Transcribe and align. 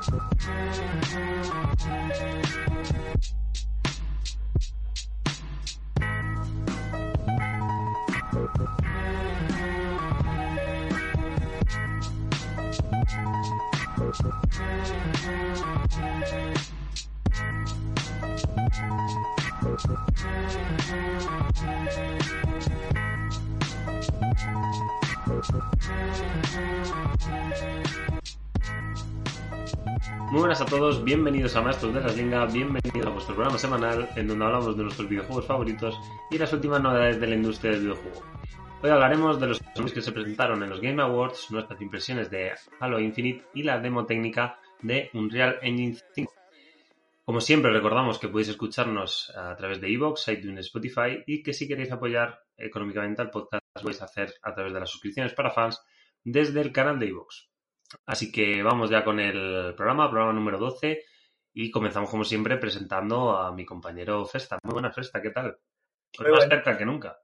Coast. 0.00 0.12
Perfect. 13.96 14.32
Perfect. 19.56 19.98
Perfect. 25.26 25.78
Muy 30.30 30.40
buenas 30.40 30.60
a 30.60 30.66
todos, 30.66 31.02
bienvenidos 31.02 31.56
a 31.56 31.62
Maestros 31.62 31.92
de 31.92 32.00
la 32.00 32.12
Linga, 32.12 32.46
bienvenidos 32.46 33.06
a 33.06 33.10
vuestro 33.10 33.34
programa 33.34 33.58
semanal 33.58 34.08
en 34.14 34.28
donde 34.28 34.44
hablamos 34.44 34.76
de 34.76 34.82
nuestros 34.84 35.08
videojuegos 35.08 35.46
favoritos 35.46 35.98
y 36.30 36.38
las 36.38 36.52
últimas 36.52 36.80
novedades 36.80 37.20
de 37.20 37.26
la 37.26 37.34
industria 37.34 37.72
del 37.72 37.80
videojuego. 37.80 38.22
Hoy 38.80 38.90
hablaremos 38.90 39.40
de 39.40 39.48
los 39.48 39.60
juegos 39.60 39.92
que 39.92 40.02
se 40.02 40.12
presentaron 40.12 40.62
en 40.62 40.70
los 40.70 40.80
Game 40.80 41.02
Awards, 41.02 41.50
nuestras 41.50 41.80
impresiones 41.80 42.30
de 42.30 42.52
Halo 42.78 43.00
Infinite 43.00 43.46
y 43.54 43.64
la 43.64 43.80
demo 43.80 44.06
técnica 44.06 44.60
de 44.82 45.10
Unreal 45.14 45.58
Engine 45.62 45.96
5. 46.14 46.32
Como 47.24 47.40
siempre, 47.40 47.72
recordamos 47.72 48.18
que 48.18 48.28
podéis 48.28 48.50
escucharnos 48.50 49.32
a 49.36 49.56
través 49.56 49.80
de 49.80 49.90
iVoox, 49.90 50.28
iTunes, 50.28 50.66
Spotify 50.66 51.24
y 51.26 51.42
que 51.42 51.52
si 51.52 51.66
queréis 51.66 51.90
apoyar 51.90 52.38
económicamente 52.56 53.22
al 53.22 53.30
podcast, 53.30 53.64
lo 53.74 53.82
podéis 53.82 54.02
hacer 54.02 54.32
a 54.42 54.54
través 54.54 54.72
de 54.72 54.80
las 54.80 54.90
suscripciones 54.90 55.34
para 55.34 55.50
fans 55.50 55.82
desde 56.22 56.60
el 56.60 56.72
canal 56.72 56.98
de 56.98 57.06
iVoox. 57.06 57.47
Así 58.06 58.30
que 58.30 58.62
vamos 58.62 58.90
ya 58.90 59.04
con 59.04 59.20
el 59.20 59.74
programa, 59.74 60.10
programa 60.10 60.32
número 60.32 60.58
12, 60.58 61.02
y 61.54 61.70
comenzamos 61.70 62.10
como 62.10 62.24
siempre 62.24 62.56
presentando 62.56 63.36
a 63.36 63.52
mi 63.52 63.64
compañero 63.64 64.24
Festa. 64.26 64.58
Muy 64.62 64.74
buena 64.74 64.92
Festa, 64.92 65.20
¿qué 65.20 65.30
tal? 65.30 65.58
Pues 66.16 66.30
más 66.30 66.48
cerca 66.48 66.76
que 66.76 66.84
nunca. 66.84 67.18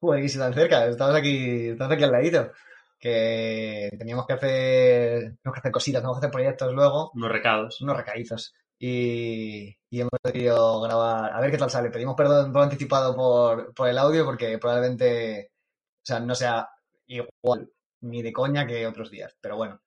Si 0.00 0.38
tan 0.38 0.54
cerca, 0.54 0.86
estamos 0.86 1.14
aquí, 1.14 1.68
estamos 1.70 1.92
aquí 1.92 2.04
al 2.04 2.12
ladito. 2.12 2.52
Que 2.98 3.90
teníamos 3.98 4.26
que 4.26 4.32
hacer, 4.32 5.20
tenemos 5.40 5.54
que 5.54 5.58
hacer 5.60 5.72
cositas, 5.72 6.00
tenemos 6.00 6.16
que 6.16 6.26
hacer 6.26 6.32
proyectos 6.32 6.72
luego. 6.72 7.10
Unos 7.14 7.30
recados. 7.30 7.80
Unos 7.80 7.96
recadizos. 7.96 8.54
Y, 8.78 9.76
y 9.90 10.00
hemos 10.00 10.12
querido 10.22 10.80
grabar, 10.80 11.32
a 11.32 11.40
ver 11.40 11.50
qué 11.50 11.58
tal 11.58 11.70
sale. 11.70 11.90
Pedimos 11.90 12.14
perdón 12.16 12.52
por 12.52 12.62
anticipado 12.62 13.14
por, 13.14 13.74
por 13.74 13.88
el 13.88 13.98
audio 13.98 14.24
porque 14.24 14.58
probablemente, 14.58 15.50
o 15.96 16.04
sea, 16.04 16.20
no 16.20 16.34
sea 16.34 16.68
igual 17.06 17.70
ni 18.00 18.22
de 18.22 18.32
coña 18.32 18.66
que 18.66 18.86
otros 18.86 19.10
días. 19.10 19.36
Pero 19.40 19.56
bueno, 19.56 19.80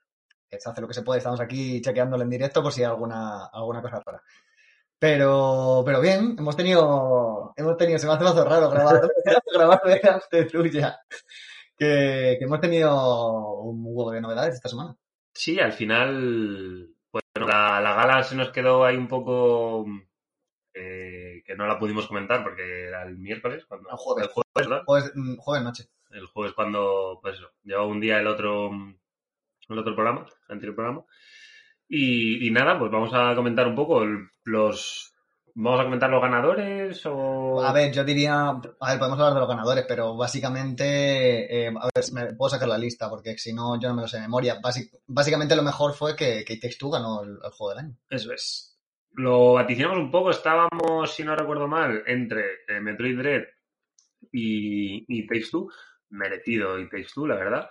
se 0.59 0.69
hace 0.69 0.81
lo 0.81 0.87
que 0.87 0.93
se 0.93 1.03
puede. 1.03 1.19
Estamos 1.19 1.39
aquí 1.39 1.81
chequeándolo 1.81 2.23
en 2.23 2.29
directo 2.29 2.61
por 2.61 2.71
si 2.71 2.81
hay 2.81 2.89
alguna, 2.89 3.45
alguna 3.47 3.81
cosa 3.81 4.01
rara. 4.05 4.21
Pero, 4.99 5.81
pero 5.85 5.99
bien, 5.99 6.35
hemos 6.37 6.55
tenido, 6.55 7.53
hemos 7.55 7.75
tenido, 7.77 7.97
se 7.97 8.05
me 8.05 8.13
hace 8.13 8.23
más 8.23 8.35
raro 8.35 8.69
grabar, 8.69 9.01
grabar 9.53 9.81
delante 9.83 10.45
tuya. 10.45 10.99
Que, 11.75 12.35
que 12.37 12.45
hemos 12.45 12.61
tenido 12.61 13.61
un 13.61 13.81
huevo 13.83 14.11
de 14.11 14.21
novedades 14.21 14.55
esta 14.55 14.69
semana. 14.69 14.95
Sí, 15.33 15.59
al 15.59 15.73
final, 15.73 16.89
bueno, 17.11 17.47
la, 17.47 17.81
la 17.81 17.95
gala 17.95 18.23
se 18.23 18.35
nos 18.35 18.51
quedó 18.51 18.85
ahí 18.85 18.95
un 18.95 19.07
poco 19.07 19.85
eh, 20.73 21.43
que 21.45 21.55
no 21.55 21.67
la 21.67 21.79
pudimos 21.79 22.07
comentar 22.07 22.43
porque 22.43 22.87
era 22.87 23.03
el 23.03 23.17
miércoles, 23.17 23.65
cuando, 23.65 23.89
El 23.89 23.97
jueves. 23.97 24.27
el 24.27 24.31
jueves. 24.31 24.83
Jueves, 24.85 25.11
mm, 25.15 25.35
jueves 25.37 25.63
noche. 25.63 25.83
El 26.11 26.27
jueves 26.27 26.53
cuando, 26.53 27.19
pues 27.21 27.35
eso, 27.35 27.49
llevaba 27.63 27.87
un 27.87 27.99
día 27.99 28.19
el 28.19 28.27
otro, 28.27 28.69
el 29.69 29.79
otro 29.79 29.95
programa, 29.95 30.25
el 30.47 30.53
anterior 30.53 30.75
programa. 30.75 31.05
Y, 31.87 32.47
y 32.47 32.51
nada, 32.51 32.79
pues 32.79 32.91
vamos 32.91 33.11
a 33.13 33.35
comentar 33.35 33.67
un 33.67 33.75
poco 33.75 34.05
los... 34.45 35.07
¿Vamos 35.53 35.81
a 35.81 35.83
comentar 35.83 36.09
los 36.09 36.21
ganadores 36.21 37.05
o...? 37.05 37.61
A 37.61 37.73
ver, 37.73 37.91
yo 37.91 38.05
diría, 38.05 38.47
a 38.47 38.53
ver, 38.53 38.97
podemos 38.97 39.19
hablar 39.19 39.33
de 39.33 39.39
los 39.41 39.49
ganadores, 39.49 39.83
pero 39.85 40.15
básicamente, 40.15 41.65
eh, 41.65 41.67
a 41.67 41.89
ver, 41.93 42.03
si 42.03 42.13
me 42.13 42.33
puedo 42.35 42.49
sacar 42.49 42.69
la 42.69 42.77
lista, 42.77 43.09
porque 43.09 43.37
si 43.37 43.51
no, 43.51 43.77
yo 43.77 43.89
no 43.89 43.95
me 43.95 44.03
lo 44.03 44.07
sé 44.07 44.15
de 44.15 44.23
memoria. 44.23 44.61
Básicamente 45.07 45.57
lo 45.57 45.63
mejor 45.63 45.93
fue 45.93 46.15
que, 46.15 46.45
que 46.45 46.55
Takes 46.55 46.77
Two 46.79 46.91
ganó 46.91 47.23
el, 47.23 47.31
el 47.31 47.51
juego 47.51 47.71
del 47.71 47.85
año. 47.85 47.97
Eso 48.09 48.31
es. 48.31 48.79
Lo 49.15 49.53
vaticinamos 49.53 49.97
un 49.97 50.09
poco, 50.09 50.31
estábamos, 50.31 51.13
si 51.13 51.25
no 51.25 51.35
recuerdo 51.35 51.67
mal, 51.67 52.01
entre 52.07 52.43
eh, 52.69 52.79
Metroid 52.79 53.17
Dread 53.17 53.43
y, 54.31 55.03
y 55.09 55.27
Takes 55.27 55.49
Two. 55.51 55.69
Merecido 56.11 56.79
y 56.79 56.89
Takes 56.89 57.09
Two, 57.13 57.27
la 57.27 57.35
verdad. 57.35 57.69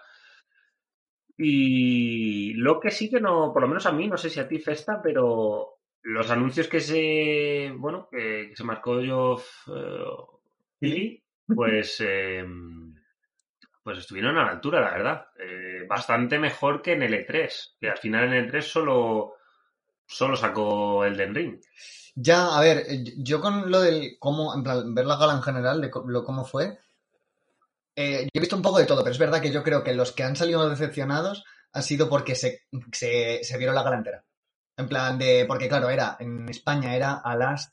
Y 1.42 2.52
lo 2.52 2.78
que 2.78 2.90
sí 2.90 3.08
que 3.08 3.18
no, 3.18 3.50
por 3.50 3.62
lo 3.62 3.68
menos 3.68 3.86
a 3.86 3.92
mí, 3.92 4.06
no 4.06 4.18
sé 4.18 4.28
si 4.28 4.38
a 4.40 4.46
ti 4.46 4.58
Festa, 4.58 5.00
pero 5.02 5.78
los 6.02 6.30
anuncios 6.30 6.68
que 6.68 6.80
se, 6.80 7.72
bueno, 7.78 8.08
que, 8.10 8.52
se 8.54 8.62
marcó 8.62 9.00
yo, 9.00 9.40
Philly, 10.78 11.22
pues, 11.46 11.96
eh, 12.06 12.44
pues 13.82 13.98
estuvieron 13.98 14.36
a 14.36 14.44
la 14.44 14.50
altura, 14.50 14.82
la 14.82 14.90
verdad. 14.90 15.26
Eh, 15.38 15.86
bastante 15.88 16.38
mejor 16.38 16.82
que 16.82 16.92
en 16.92 17.04
el 17.04 17.14
E3, 17.14 17.76
que 17.80 17.88
al 17.88 17.96
final 17.96 18.24
en 18.24 18.34
el 18.34 18.52
E3 18.52 18.60
solo, 18.60 19.36
solo 20.06 20.36
sacó 20.36 21.06
el 21.06 21.16
Den 21.16 21.34
Ring. 21.34 21.60
Ya, 22.14 22.54
a 22.54 22.60
ver, 22.60 22.84
eh, 22.86 23.02
yo 23.16 23.40
con 23.40 23.70
lo 23.70 23.80
del 23.80 24.16
cómo, 24.18 24.54
en 24.54 24.62
plan, 24.62 24.94
ver 24.94 25.06
la 25.06 25.16
gala 25.16 25.32
en 25.32 25.42
general, 25.42 25.80
de 25.80 25.90
lo, 26.06 26.22
cómo 26.22 26.44
fue, 26.44 26.78
eh, 27.96 28.22
yo 28.24 28.28
he 28.34 28.40
visto 28.40 28.56
un 28.56 28.62
poco 28.62 28.78
de 28.78 28.86
todo, 28.86 29.02
pero 29.02 29.12
es 29.12 29.18
verdad 29.18 29.40
que 29.40 29.52
yo 29.52 29.62
creo 29.62 29.82
que 29.84 29.94
los 29.94 30.12
que 30.12 30.22
han 30.24 30.36
salido 30.36 30.68
decepcionados 30.68 31.44
han 31.72 31.82
sido 31.82 32.08
porque 32.08 32.34
se, 32.34 32.62
se, 32.92 33.40
se 33.44 33.58
vieron 33.58 33.74
la 33.74 33.82
gala 33.82 33.96
entera. 33.98 34.24
En 34.76 34.88
plan 34.88 35.18
de, 35.18 35.44
porque 35.46 35.68
claro, 35.68 35.90
era, 35.90 36.16
en 36.20 36.48
España 36.48 36.94
era 36.96 37.14
a 37.14 37.36
las 37.36 37.72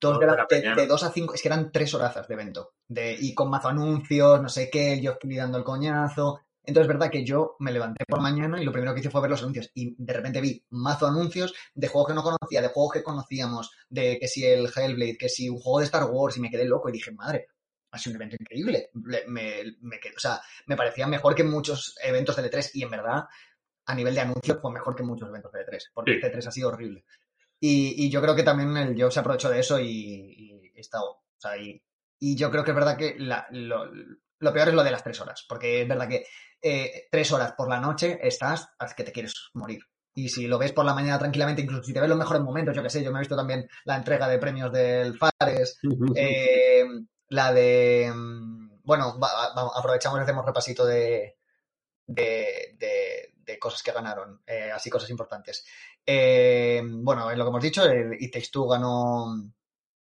dos 0.00 0.18
de, 0.20 0.26
la- 0.26 0.46
de, 0.48 0.62
de 0.74 0.86
dos 0.86 1.02
a 1.02 1.10
cinco, 1.12 1.34
es 1.34 1.42
que 1.42 1.48
eran 1.48 1.72
tres 1.72 1.92
horazas 1.94 2.28
de 2.28 2.34
evento. 2.34 2.74
De, 2.88 3.16
y 3.18 3.34
con 3.34 3.50
mazo 3.50 3.68
anuncios, 3.68 4.40
no 4.42 4.48
sé 4.48 4.70
qué, 4.70 5.00
yo 5.00 5.12
estoy 5.12 5.36
dando 5.36 5.58
el 5.58 5.64
coñazo. 5.64 6.40
Entonces 6.64 6.86
es 6.90 6.94
verdad 6.96 7.10
que 7.10 7.24
yo 7.24 7.56
me 7.60 7.72
levanté 7.72 8.04
por 8.06 8.20
mañana 8.20 8.60
y 8.60 8.64
lo 8.64 8.72
primero 8.72 8.92
que 8.92 9.00
hice 9.00 9.10
fue 9.10 9.20
ver 9.20 9.30
los 9.30 9.42
anuncios. 9.42 9.70
Y 9.74 9.94
de 10.02 10.12
repente 10.12 10.40
vi 10.40 10.64
mazo 10.70 11.06
anuncios 11.06 11.54
de 11.74 11.88
juegos 11.88 12.08
que 12.08 12.14
no 12.14 12.22
conocía, 12.24 12.60
de 12.62 12.68
juegos 12.68 12.92
que 12.94 13.02
conocíamos, 13.04 13.70
de 13.88 14.18
que 14.18 14.28
si 14.28 14.44
el 14.44 14.66
Hellblade, 14.74 15.16
que 15.18 15.28
si 15.28 15.48
un 15.48 15.58
juego 15.60 15.78
de 15.80 15.84
Star 15.86 16.04
Wars, 16.10 16.36
y 16.36 16.40
me 16.40 16.50
quedé 16.50 16.64
loco 16.64 16.88
y 16.88 16.92
dije, 16.92 17.12
madre, 17.12 17.46
ha 17.48 17.55
sido 17.98 18.16
un 18.16 18.22
evento 18.22 18.36
increíble. 18.40 18.90
Le- 19.04 19.24
Me, 19.26 19.62
me 19.80 19.96
o 19.96 20.18
sea, 20.20 20.40
me 20.66 20.76
parecía 20.76 21.06
mejor 21.06 21.34
que 21.34 21.44
muchos 21.44 21.94
eventos 22.02 22.36
de 22.36 22.50
E3 22.50 22.70
y 22.74 22.82
en 22.82 22.90
verdad, 22.90 23.24
a 23.86 23.94
nivel 23.94 24.14
de 24.14 24.20
anuncios, 24.20 24.58
fue 24.60 24.72
mejor 24.72 24.94
que 24.96 25.02
muchos 25.02 25.28
eventos 25.28 25.52
de 25.52 25.60
E3, 25.60 25.90
porque 25.94 26.12
Sí. 26.12 26.16
este 26.22 26.28
E3 26.38 26.46
ha 26.46 26.50
sido 26.52 26.68
horrible. 26.68 27.04
Y, 27.60 28.04
y 28.06 28.10
yo 28.10 28.20
creo 28.20 28.34
que 28.36 28.42
también 28.42 28.76
el 28.76 29.00
Joe 29.00 29.10
se 29.10 29.20
aprovechó 29.20 29.48
de 29.48 29.60
eso 29.60 29.80
y, 29.80 30.70
y 30.74 30.80
está, 30.80 31.00
o 31.02 31.22
sea, 31.38 31.56
y, 31.56 31.82
y 32.20 32.36
yo 32.36 32.50
creo 32.50 32.64
que 32.64 32.70
es 32.72 32.76
verdad 32.76 32.96
que 32.98 33.14
la- 33.18 33.46
lo, 33.50 33.90
lo 34.38 34.52
peor 34.52 34.68
es 34.68 34.74
lo 34.74 34.84
de 34.84 34.90
las 34.90 35.02
tres 35.02 35.20
horas, 35.20 35.44
porque 35.48 35.82
es 35.82 35.88
verdad 35.88 36.08
que 36.08 36.26
eh, 36.62 37.06
tres 37.10 37.32
horas 37.32 37.52
por 37.56 37.68
la 37.68 37.80
noche 37.80 38.18
estás 38.22 38.68
haz 38.78 38.94
que 38.94 39.04
te 39.04 39.12
quieres 39.12 39.32
morir. 39.54 39.80
Y 40.14 40.30
si 40.30 40.46
lo 40.46 40.58
ves 40.58 40.72
por 40.72 40.84
la 40.86 40.94
mañana 40.94 41.18
tranquilamente, 41.18 41.60
incluso 41.62 41.82
si 41.84 41.92
te 41.92 42.00
ves 42.00 42.08
los 42.08 42.18
mejores 42.18 42.42
momentos, 42.42 42.74
yo 42.74 42.82
que 42.82 42.88
sé, 42.90 43.02
yo 43.04 43.12
me 43.12 43.18
he 43.18 43.20
visto 43.20 43.36
también 43.36 43.68
la 43.84 43.96
entrega 43.96 44.26
de 44.28 44.38
premios 44.38 44.72
del 44.72 45.14
Fares, 45.18 45.78
eh, 46.14 46.84
la 47.30 47.52
de. 47.52 48.12
mm, 48.14 48.66
Bueno, 48.84 49.18
va- 49.18 49.52
va- 49.56 49.70
aprovechamos 49.76 50.18
y 50.20 50.22
hacemos 50.22 50.46
repasito 50.46 50.86
de, 50.86 51.36
de, 52.06 52.76
de- 52.78 53.34
de 53.36 53.58
cosas 53.58 53.82
que 53.82 53.92
ganaron, 53.92 54.42
eh, 54.46 54.70
así 54.74 54.90
cosas 54.90 55.10
importantes. 55.10 55.64
Eh, 56.06 56.82
bueno, 56.84 57.30
en 57.30 57.38
lo 57.38 57.44
que 57.44 57.48
hemos 57.50 57.62
dicho, 57.62 57.84
el 57.86 58.14
It 58.22 58.32
Takes 58.32 58.50
ganó, 58.68 59.26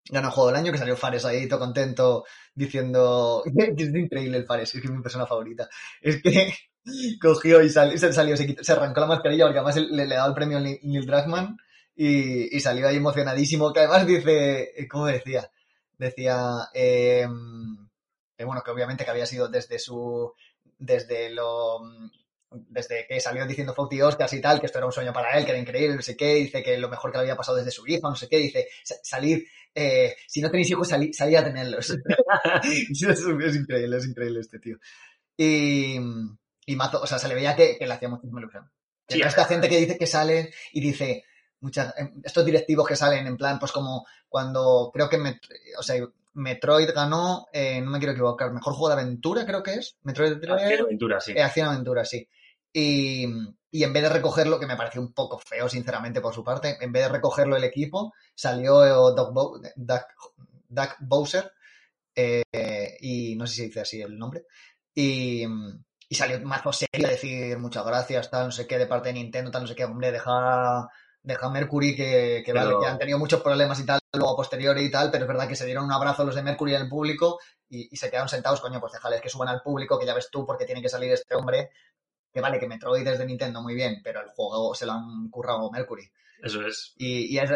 ganó 0.10 0.32
Juego 0.32 0.48
del 0.50 0.58
Año, 0.58 0.72
que 0.72 0.78
salió 0.78 0.96
Fares 0.98 1.26
ahí 1.26 1.48
todo 1.48 1.60
contento 1.60 2.26
diciendo 2.54 3.44
que 3.78 3.84
es 3.84 3.90
increíble 3.96 4.38
el 4.38 4.46
Fares, 4.46 4.74
es 4.76 4.82
que 4.82 4.88
es 4.88 4.94
mi 4.94 5.02
persona 5.02 5.26
favorita. 5.28 5.68
Es 6.02 6.22
que 6.22 6.54
cogió 7.22 7.62
y 7.62 7.70
salió, 7.70 7.98
se, 8.38 8.46
quitó- 8.48 8.64
se 8.64 8.72
arrancó 8.74 9.00
la 9.02 9.08
mascarilla 9.08 9.46
porque 9.46 9.60
además 9.60 9.78
le, 9.78 10.06
le 10.08 10.16
daba 10.16 10.28
el 10.30 10.34
premio 10.36 10.60
Neil 10.60 11.06
Druckmann 11.06 11.58
y, 11.96 12.56
y 12.56 12.60
salió 12.60 12.88
ahí 12.88 12.98
emocionadísimo, 12.98 13.74
que 13.74 13.80
además 13.82 14.06
dice, 14.08 14.72
¿cómo 14.90 15.08
decía? 15.08 15.50
Decía, 15.97 16.69
eh, 16.74 17.27
bueno, 18.44 18.62
que 18.63 18.71
obviamente 18.71 19.06
que 19.06 19.12
había 19.12 19.25
sido 19.25 19.47
desde 19.47 19.80
su, 19.80 20.33
desde 20.77 21.30
lo, 21.30 21.80
desde 22.51 23.06
que 23.07 23.19
salió 23.19 23.45
diciendo 23.45 23.74
Fauti 23.74 24.01
Oscars 24.01 24.33
y 24.33 24.42
tal, 24.42 24.59
que 24.59 24.65
esto 24.65 24.77
era 24.77 24.86
un 24.86 24.92
sueño 24.92 25.13
para 25.13 25.38
él, 25.38 25.45
que 25.45 25.51
era 25.51 25.59
increíble, 25.59 25.95
no 25.95 26.01
sé 26.01 26.15
qué, 26.15 26.36
dice 26.36 26.63
que 26.63 26.77
lo 26.77 26.89
mejor 26.89 27.12
que 27.12 27.18
le 27.18 27.24
había 27.24 27.36
pasado 27.36 27.57
desde 27.57 27.71
su 27.71 27.86
hijo, 27.88 28.09
no 28.09 28.15
sé 28.15 28.27
qué, 28.27 28.38
dice, 28.38 28.68
salir, 28.83 29.45
eh, 29.74 30.15
si 30.27 30.42
no 30.42 30.50
tenéis 30.50 30.69
hijos, 30.69 30.88
salid, 30.88 31.13
a 31.36 31.44
tenerlos. 31.44 31.89
es, 32.63 33.56
increíble, 33.56 33.97
es 33.97 34.06
increíble 34.06 34.39
este 34.39 34.59
tío. 34.59 34.77
Y, 35.38 35.97
y 36.65 36.75
Mazo, 36.75 37.01
o 37.01 37.07
sea, 37.07 37.19
se 37.19 37.27
le 37.27 37.36
veía 37.36 37.56
que, 37.56 37.77
le 37.80 37.94
hacía 37.94 38.09
muchísima 38.09 38.39
ilusión. 38.39 38.69
Sí, 39.07 39.21
esta 39.21 39.45
gente 39.45 39.69
que 39.69 39.80
dice 39.80 39.97
que 39.97 40.07
sale 40.07 40.51
y 40.71 40.81
dice, 40.81 41.25
muchas, 41.62 41.94
em, 41.98 42.22
estos 42.24 42.46
directivos 42.46 42.88
que 42.88 42.96
salen 42.96 43.28
en 43.28 43.38
plan, 43.38 43.60
pues 43.60 43.72
como 43.72 44.06
cuando 44.28 44.92
creo 44.94 45.10
que, 45.10 45.18
me, 45.18 45.40
o 45.78 45.84
sea, 45.84 45.96
Metroid 46.36 46.90
ganó, 46.94 47.48
eh, 47.54 47.81
no 47.81 47.92
me 47.92 47.98
quiero 47.98 48.12
equivocar, 48.12 48.52
mejor 48.52 48.74
juego 48.74 48.94
de 48.94 49.02
aventura 49.02 49.46
creo 49.46 49.63
que 49.63 49.75
es. 49.75 49.98
Metroid 50.04 50.34
Acción 50.34 50.81
Aventura, 50.81 51.22
sí. 51.22 51.31
Eh, 51.31 51.42
Acción 51.42 51.68
Aventura, 51.69 52.06
sí. 52.06 52.28
Y, 52.74 53.24
en 53.24 53.94
vez 53.94 54.04
de 54.04 54.10
recogerlo, 54.10 54.60
que 54.60 54.68
me 54.68 54.75
pareció 54.75 55.02
un 55.02 55.13
poco 55.13 55.40
feo, 55.40 55.69
sinceramente, 55.69 56.22
por 56.22 56.34
su 56.34 56.44
parte, 56.44 56.78
en 56.80 56.92
vez 56.92 57.04
de 57.04 57.10
recogerlo 57.10 57.56
el 57.56 57.63
equipo, 57.63 58.13
salió 58.34 58.81
Doug, 59.12 59.54
Bowser, 61.00 61.52
eh, 62.13 62.98
y 63.00 63.36
no 63.36 63.48
sé 63.48 63.56
si 63.56 63.66
dice 63.68 63.81
así 63.81 64.02
el 64.02 64.18
nombre, 64.18 64.46
y, 64.94 65.46
y 66.10 66.16
salió 66.16 66.40
mazo 66.42 66.72
serio 66.74 67.07
a 67.07 67.12
decir 67.12 67.57
muchas 67.57 67.86
gracias, 67.86 68.30
tal, 68.30 68.46
no 68.48 68.52
sé 68.52 68.68
qué, 68.68 68.78
de 68.78 68.88
parte 68.88 69.10
de 69.10 69.13
Nintendo, 69.13 69.52
tal, 69.52 69.63
no 69.63 69.68
sé 69.68 69.75
qué, 69.75 69.86
hombre, 69.86 70.12
deja 70.12 70.90
deja 71.25 71.50
Mercury 71.50 71.95
que, 71.95 72.44
que, 72.45 72.54
vale, 72.54 72.75
que 72.80 72.86
han 72.86 73.00
tenido 73.00 73.18
muchos 73.18 73.42
problemas 73.42 73.80
y 73.80 73.86
tal, 73.86 74.00
luego 74.13 74.33
a 74.33 74.36
posteriori 74.36 74.86
y 74.86 74.92
tal, 74.92 75.10
pero 75.10 75.24
es 75.24 75.27
verdad 75.27 75.48
que 75.48 75.56
se 75.56 75.66
dieron 75.66 75.86
un 75.86 75.92
abrazo 75.92 76.24
los 76.24 76.36
de 76.36 76.44
Mercury 76.44 76.75
en 76.75 76.83
el 76.83 76.89
público 76.89 77.39
y, 77.68 77.95
se 77.98 78.10
quedaron 78.10 78.30
sentados, 78.30 78.62
coño, 78.62 78.80
pues 78.80 78.94
déjales 78.94 79.22
que 79.22 79.30
suban 79.30 79.50
al 79.50 79.62
público, 79.62 80.00
que 80.00 80.06
ya 80.06 80.13
ves 80.13 80.30
tú, 80.31 80.45
porque 80.45 80.66
tiene 80.66 80.83
que 80.83 80.89
salir 80.89 81.12
este 81.12 81.36
hombre, 81.36 81.72
que 82.31 82.42
vale, 82.42 82.60
que 82.60 82.68
Metroid 82.68 83.07
es 83.07 83.18
de 83.18 83.25
Nintendo 83.25 83.62
muy 83.62 83.74
bien, 83.74 84.01
pero 84.04 84.22
el 84.22 84.30
juego 84.30 84.75
se 84.75 84.86
lo 84.86 84.92
han 84.92 85.30
currado 85.30 85.72
Mercury. 85.72 86.10
Eso 86.44 86.66
es. 86.66 86.94
Y, 86.98 87.36
es, 87.39 87.50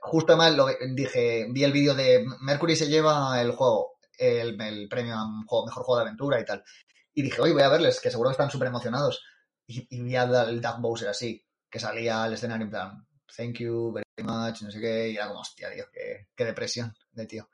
justo 0.00 0.34
además 0.34 0.54
lo 0.54 0.68
dije, 0.94 1.46
vi 1.50 1.64
el 1.64 1.72
vídeo 1.72 1.94
de 1.94 2.24
Mercury 2.42 2.76
se 2.76 2.88
lleva 2.88 3.40
el 3.40 3.50
juego, 3.52 3.98
el, 4.18 4.60
el 4.60 4.88
premio 4.88 5.16
a 5.16 5.26
mejor 5.26 5.82
juego 5.82 5.96
de 5.96 6.02
aventura 6.02 6.40
y 6.40 6.44
tal. 6.44 6.62
Y 7.12 7.22
dije, 7.22 7.40
oye, 7.40 7.54
voy 7.54 7.62
a 7.62 7.68
verles, 7.68 7.98
que 7.98 8.10
seguro 8.10 8.30
que 8.30 8.34
están 8.34 8.50
súper 8.50 8.68
emocionados. 8.68 9.20
Y, 9.66 9.86
y 9.90 10.00
vi 10.00 10.14
al 10.14 10.60
Doug 10.60 10.80
Bowser 10.80 11.08
así 11.08 11.44
que 11.70 11.78
salía 11.78 12.24
al 12.24 12.34
escenario 12.34 12.64
en 12.64 12.70
plan, 12.70 13.06
thank 13.36 13.58
you 13.58 13.92
very 13.92 14.04
much, 14.18 14.62
no 14.62 14.70
sé 14.70 14.80
qué, 14.80 15.10
y 15.10 15.16
era 15.16 15.28
como, 15.28 15.40
hostia, 15.40 15.70
Dios, 15.70 15.88
qué, 15.92 16.28
qué 16.34 16.44
depresión 16.44 16.92
de 17.12 17.26
tío. 17.26 17.48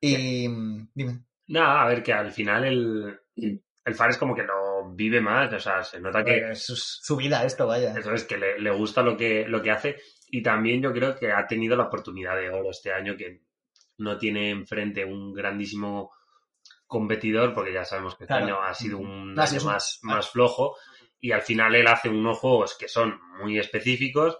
Y 0.00 0.48
dime. 0.94 1.24
Nada, 1.48 1.82
a 1.82 1.88
ver, 1.88 2.02
que 2.02 2.12
al 2.12 2.32
final 2.32 2.64
el, 2.64 3.20
el 3.36 3.94
Far 3.94 4.10
es 4.10 4.18
como 4.18 4.34
que 4.34 4.44
no 4.44 4.94
vive 4.94 5.20
más, 5.20 5.52
o 5.52 5.58
sea, 5.60 5.82
se 5.82 6.00
nota 6.00 6.24
que... 6.24 6.50
Es 6.50 6.64
su, 6.64 7.16
vida 7.16 7.44
esto, 7.44 7.66
vaya. 7.66 7.96
Eso 7.96 8.12
es, 8.12 8.24
que 8.24 8.38
le, 8.38 8.58
le, 8.58 8.70
gusta 8.70 9.02
lo 9.02 9.16
que, 9.16 9.44
lo 9.46 9.60
que 9.60 9.70
hace 9.70 9.96
y 10.34 10.42
también 10.42 10.80
yo 10.80 10.92
creo 10.92 11.14
que 11.14 11.30
ha 11.30 11.46
tenido 11.46 11.76
la 11.76 11.84
oportunidad 11.84 12.36
de 12.36 12.48
oro 12.48 12.70
este 12.70 12.90
año 12.90 13.16
que 13.16 13.42
no 13.98 14.16
tiene 14.16 14.50
enfrente 14.50 15.04
un 15.04 15.34
grandísimo 15.34 16.10
competidor, 16.86 17.52
porque 17.52 17.72
ya 17.72 17.84
sabemos 17.84 18.16
que 18.16 18.24
este 18.24 18.34
año 18.34 18.62
ha 18.62 18.72
sido 18.72 18.98
un 18.98 19.38
año 19.38 19.60
más, 19.64 19.98
más 20.02 20.30
flojo, 20.30 20.76
y 21.22 21.30
al 21.30 21.42
final 21.42 21.74
él 21.74 21.86
hace 21.86 22.08
unos 22.08 22.38
juegos 22.38 22.76
que 22.76 22.88
son 22.88 23.18
muy 23.38 23.58
específicos, 23.58 24.36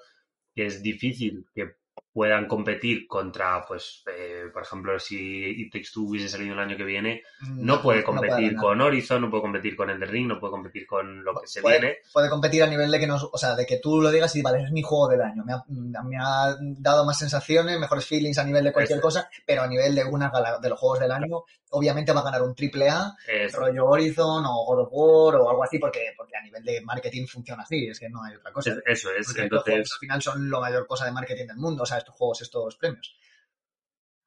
que 0.52 0.66
es 0.66 0.82
difícil 0.82 1.46
que 1.54 1.76
puedan 2.12 2.46
competir 2.46 3.06
contra, 3.06 3.64
pues, 3.66 4.02
eh, 4.06 4.44
por 4.52 4.62
ejemplo, 4.62 4.98
si 4.98 5.62
It 5.62 5.72
Takes 5.72 5.88
Two 5.92 6.08
hubiese 6.08 6.28
salido 6.28 6.52
el 6.52 6.58
año 6.58 6.76
que 6.76 6.84
viene, 6.84 7.22
mm, 7.40 7.64
no, 7.64 7.80
puede 7.80 8.04
competir 8.04 8.54
con 8.56 8.80
Horizon, 8.80 9.22
no 9.22 9.30
puede 9.30 9.42
competir 9.42 9.74
con 9.74 9.88
Elden 9.88 10.08
Ring, 10.08 10.28
no 10.28 10.38
puede 10.38 10.50
competir 10.50 10.86
con 10.86 11.24
lo 11.24 11.34
que 11.40 11.46
se 11.46 11.62
viene. 11.62 11.98
Puede 12.12 12.28
competir 12.28 12.62
a 12.62 12.66
nivel 12.66 12.90
de 12.90 12.98
que 12.98 13.06
no, 13.06 13.16
o 13.16 13.38
sea, 13.38 13.54
de 13.54 13.64
que 13.64 13.78
tú 13.78 14.00
lo 14.00 14.10
digas 14.10 14.34
y 14.36 14.42
vale, 14.42 14.62
es 14.62 14.70
mi 14.70 14.82
juego 14.82 15.08
del 15.08 15.22
año. 15.22 15.42
Me 15.44 15.54
ha, 15.54 15.64
me 15.68 16.16
ha 16.18 16.54
dado 16.58 17.06
más 17.06 17.18
sensaciones, 17.18 17.78
mejores 17.78 18.04
feelings 18.04 18.38
a 18.38 18.44
nivel 18.44 18.64
de 18.64 18.72
cualquier 18.72 19.00
cosa, 19.00 19.28
pero 19.46 19.62
a 19.62 19.66
nivel 19.66 19.94
de 19.94 20.04
una 20.04 20.30
de 20.60 20.68
los 20.68 20.78
juegos 20.78 21.00
del 21.00 21.12
año, 21.12 21.44
obviamente 21.72 22.12
va 22.12 22.20
a 22.20 22.24
ganar 22.24 22.42
un 22.42 22.54
triple 22.54 22.88
A, 22.88 23.14
rollo 23.54 23.86
Horizon 23.86 24.44
o 24.46 24.64
God 24.66 24.82
of 24.82 24.88
War 24.92 25.36
o 25.36 25.50
algo 25.50 25.64
así, 25.64 25.78
porque, 25.78 26.12
porque 26.16 26.36
a 26.36 26.42
nivel 26.42 26.62
de 26.62 26.80
marketing 26.82 27.26
funciona 27.26 27.62
así, 27.62 27.86
es 27.86 27.98
que 27.98 28.08
no 28.08 28.22
hay 28.22 28.36
otra 28.36 28.52
cosa. 28.52 28.76
Eso 28.86 29.10
es, 29.12 29.36
entonces... 29.36 29.90
al 29.92 29.98
final 29.98 30.22
son 30.22 30.50
la 30.50 30.60
mayor 30.60 30.86
cosa 30.86 31.06
de 31.06 31.12
marketing 31.12 31.46
del 31.46 31.56
mundo, 31.56 31.82
o 31.82 31.86
sea, 31.86 32.01
estos 32.02 32.14
juegos, 32.16 32.42
estos 32.42 32.76
premios. 32.76 33.16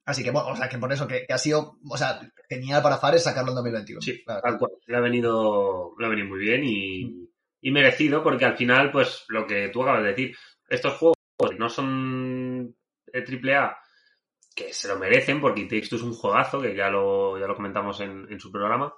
Así 0.05 0.23
que 0.23 0.31
bueno, 0.31 0.49
o 0.49 0.55
sea, 0.55 0.69
que 0.69 0.77
por 0.77 0.91
eso 0.91 1.07
que, 1.07 1.25
ha 1.29 1.37
sido, 1.37 1.79
o 1.89 1.97
sea, 1.97 2.19
genial 2.47 2.83
para 2.83 2.97
Fares 2.97 3.23
sacarlo 3.23 3.51
en 3.51 3.55
2021. 3.55 4.01
Sí, 4.01 4.23
tal 4.25 4.57
cual. 4.57 4.71
Le 4.85 4.97
ha 4.97 4.99
venido, 4.99 5.95
le 5.97 6.05
ha 6.05 6.09
venido 6.09 6.27
muy 6.27 6.39
bien 6.39 6.63
y, 6.63 7.05
mm. 7.05 7.27
y 7.61 7.71
merecido 7.71 8.21
porque 8.21 8.45
al 8.45 8.55
final, 8.55 8.91
pues, 8.91 9.25
lo 9.29 9.47
que 9.47 9.69
tú 9.69 9.81
acabas 9.81 10.03
de 10.03 10.09
decir, 10.09 10.37
estos 10.69 10.93
juegos 10.97 11.15
no 11.57 11.69
son 11.69 12.75
triple 13.23 13.55
A 13.55 13.77
que 14.55 14.73
se 14.73 14.87
lo 14.87 14.97
merecen, 14.97 15.41
porque 15.41 15.63
Takes 15.63 15.89
Two 15.89 15.97
es 15.97 16.01
un 16.03 16.13
juegazo, 16.13 16.61
que 16.61 16.73
ya 16.75 16.89
lo, 16.89 17.37
ya 17.37 17.45
lo 17.45 17.55
comentamos 17.55 17.99
en, 17.99 18.39
su 18.39 18.51
programa, 18.51 18.93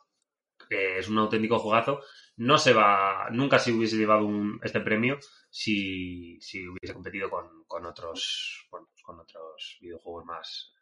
que 0.70 1.00
es 1.00 1.08
un 1.10 1.18
auténtico 1.18 1.60
juegazo. 1.60 2.02
No 2.38 2.58
se 2.58 2.74
va, 2.74 3.30
nunca 3.32 3.60
se 3.60 3.72
hubiese 3.72 3.98
llevado 3.98 4.30
este 4.62 4.82
premio 4.82 5.18
si, 5.50 6.40
si 6.42 6.68
hubiese 6.68 6.94
competido 6.94 7.30
con, 7.30 7.64
con 7.66 7.86
otros, 7.86 8.68
bueno, 8.72 8.90
con 9.04 9.20
otros 9.20 9.78
videojuegos 9.82 10.26
más. 10.26 10.74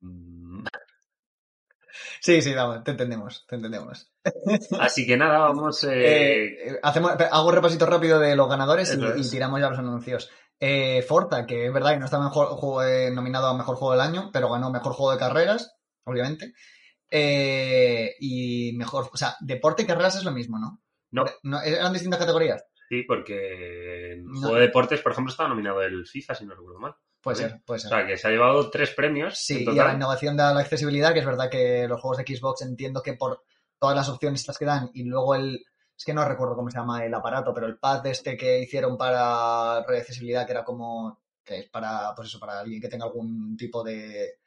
Mm. 0.00 0.64
Sí, 2.20 2.40
sí, 2.42 2.54
vamos, 2.54 2.84
te 2.84 2.92
entendemos, 2.92 3.46
te 3.46 3.56
entendemos. 3.56 4.12
Así 4.80 5.06
que 5.06 5.16
nada, 5.16 5.38
vamos. 5.38 5.84
Eh, 5.84 6.68
eh, 6.68 6.80
hacemos, 6.82 7.12
hago 7.12 7.48
un 7.48 7.54
repasito 7.54 7.86
rápido 7.86 8.18
de 8.18 8.36
los 8.36 8.48
ganadores 8.48 8.96
y, 9.16 9.30
tiramos 9.30 9.60
ya 9.60 9.70
los 9.70 9.78
anuncios. 9.78 10.30
Eh, 10.58 11.02
Forza, 11.02 11.46
que 11.46 11.66
es 11.66 11.72
verdad 11.72 11.92
que 11.92 12.00
no 12.00 12.04
está 12.04 12.20
mejor, 12.20 12.86
eh, 12.86 13.10
nominado 13.10 13.46
a 13.46 13.56
Mejor 13.56 13.76
Juego 13.76 13.92
del 13.92 14.02
Año, 14.02 14.30
pero 14.32 14.50
ganó 14.50 14.70
Mejor 14.70 14.92
Juego 14.92 15.12
de 15.12 15.18
Carreras, 15.18 15.74
obviamente. 16.04 16.52
Eh, 17.10 18.14
y 18.20 18.72
mejor, 18.74 19.10
o 19.12 19.16
sea, 19.16 19.36
deporte 19.40 19.82
y 19.82 19.86
carreras 19.86 20.16
es 20.16 20.24
lo 20.24 20.30
mismo, 20.30 20.58
¿no? 20.58 20.80
No. 21.10 21.60
¿Eran 21.62 21.92
distintas 21.92 22.20
categorías? 22.20 22.64
Sí, 22.88 23.02
porque 23.02 24.12
en 24.12 24.32
juego 24.34 24.56
de 24.56 24.62
deportes, 24.62 25.00
por 25.00 25.12
ejemplo, 25.12 25.30
estaba 25.30 25.48
nominado 25.48 25.82
el 25.82 26.06
FIFA, 26.06 26.34
si 26.34 26.44
no 26.44 26.54
recuerdo 26.54 26.78
mal. 26.78 26.94
Puede 27.20 27.36
ser, 27.36 27.62
puede 27.64 27.80
ser. 27.80 27.92
O 27.92 27.96
sea, 27.96 28.06
que 28.06 28.16
se 28.16 28.28
ha 28.28 28.30
llevado 28.30 28.70
tres 28.70 28.90
premios. 28.90 29.38
Sí, 29.38 29.62
y 29.62 29.74
la 29.74 29.92
innovación 29.92 30.36
de 30.36 30.42
la 30.42 30.60
accesibilidad, 30.60 31.12
que 31.12 31.20
es 31.20 31.26
verdad 31.26 31.50
que 31.50 31.86
los 31.86 32.00
juegos 32.00 32.18
de 32.18 32.36
Xbox 32.36 32.62
entiendo 32.62 33.02
que 33.02 33.14
por 33.14 33.42
todas 33.78 33.96
las 33.96 34.08
opciones 34.08 34.46
que 34.58 34.64
dan 34.64 34.90
y 34.94 35.04
luego 35.04 35.34
el, 35.34 35.64
es 35.96 36.04
que 36.04 36.14
no 36.14 36.24
recuerdo 36.26 36.56
cómo 36.56 36.70
se 36.70 36.78
llama 36.78 37.04
el 37.04 37.12
aparato, 37.12 37.52
pero 37.52 37.66
el 37.66 37.78
pad 37.78 38.06
este 38.06 38.36
que 38.36 38.60
hicieron 38.60 38.96
para 38.96 39.76
accesibilidad, 39.78 40.46
que 40.46 40.52
era 40.52 40.64
como, 40.64 41.20
que 41.44 41.58
es 41.58 41.68
para, 41.68 42.14
pues 42.16 42.28
eso, 42.28 42.40
para 42.40 42.60
alguien 42.60 42.80
que 42.80 42.88
tenga 42.88 43.04
algún 43.04 43.56
tipo 43.56 43.84
de 43.84 44.39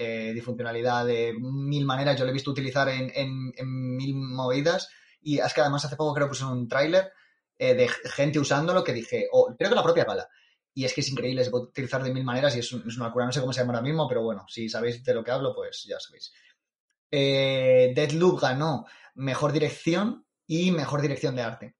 eh, 0.00 0.32
disfuncionalidad 0.32 1.04
de 1.04 1.34
mil 1.38 1.84
maneras, 1.84 2.16
yo 2.16 2.24
lo 2.24 2.30
he 2.30 2.34
visto 2.34 2.52
utilizar 2.52 2.88
en, 2.88 3.10
en, 3.14 3.96
mil 3.96 4.14
movidas, 4.14 4.88
y 5.20 5.38
es 5.38 5.52
que 5.52 5.60
además 5.60 5.84
hace 5.84 5.96
poco 5.96 6.14
creo 6.14 6.28
que 6.28 6.30
puse 6.30 6.44
un 6.44 6.68
tráiler 6.68 7.12
eh, 7.58 7.74
de 7.74 7.88
gente 7.88 8.38
usándolo 8.38 8.84
que 8.84 8.92
dije, 8.92 9.26
o 9.32 9.54
creo 9.58 9.70
que 9.70 9.76
la 9.76 9.82
propia 9.82 10.06
pala, 10.06 10.28
y 10.72 10.84
es 10.84 10.94
que 10.94 11.00
es 11.00 11.10
increíble, 11.10 11.42
se 11.42 11.50
puede 11.50 11.64
utilizar 11.64 12.00
de 12.02 12.14
mil 12.14 12.22
maneras 12.22 12.54
y 12.54 12.60
es, 12.60 12.72
una 12.72 13.06
locura, 13.06 13.26
no 13.26 13.32
sé 13.32 13.40
cómo 13.40 13.52
se 13.52 13.60
llama 13.60 13.72
ahora 13.72 13.82
mismo, 13.82 14.06
pero 14.06 14.22
bueno, 14.22 14.44
si 14.48 14.68
sabéis 14.68 15.02
de 15.02 15.14
lo 15.14 15.24
que 15.24 15.32
hablo, 15.32 15.52
pues 15.52 15.84
ya 15.88 15.98
sabéis. 15.98 16.32
Eh, 17.10 17.92
Deadloop 17.96 18.40
ganó 18.40 18.86
mejor 19.16 19.50
dirección 19.50 20.24
y 20.46 20.70
mejor 20.70 21.02
dirección 21.02 21.34
de 21.34 21.42
arte. 21.42 21.76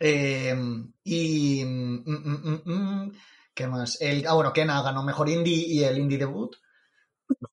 Eh, 0.00 0.56
y. 1.04 1.64
Mm, 1.64 2.02
mm, 2.04 2.62
mm, 2.64 3.12
¿Qué 3.54 3.66
más? 3.66 3.98
Ah, 4.26 4.34
bueno, 4.34 4.52
Kena 4.52 4.82
ganó 4.82 5.02
mejor 5.02 5.28
indie 5.28 5.66
y 5.68 5.84
el 5.84 5.98
indie 5.98 6.18
debut. 6.18 6.56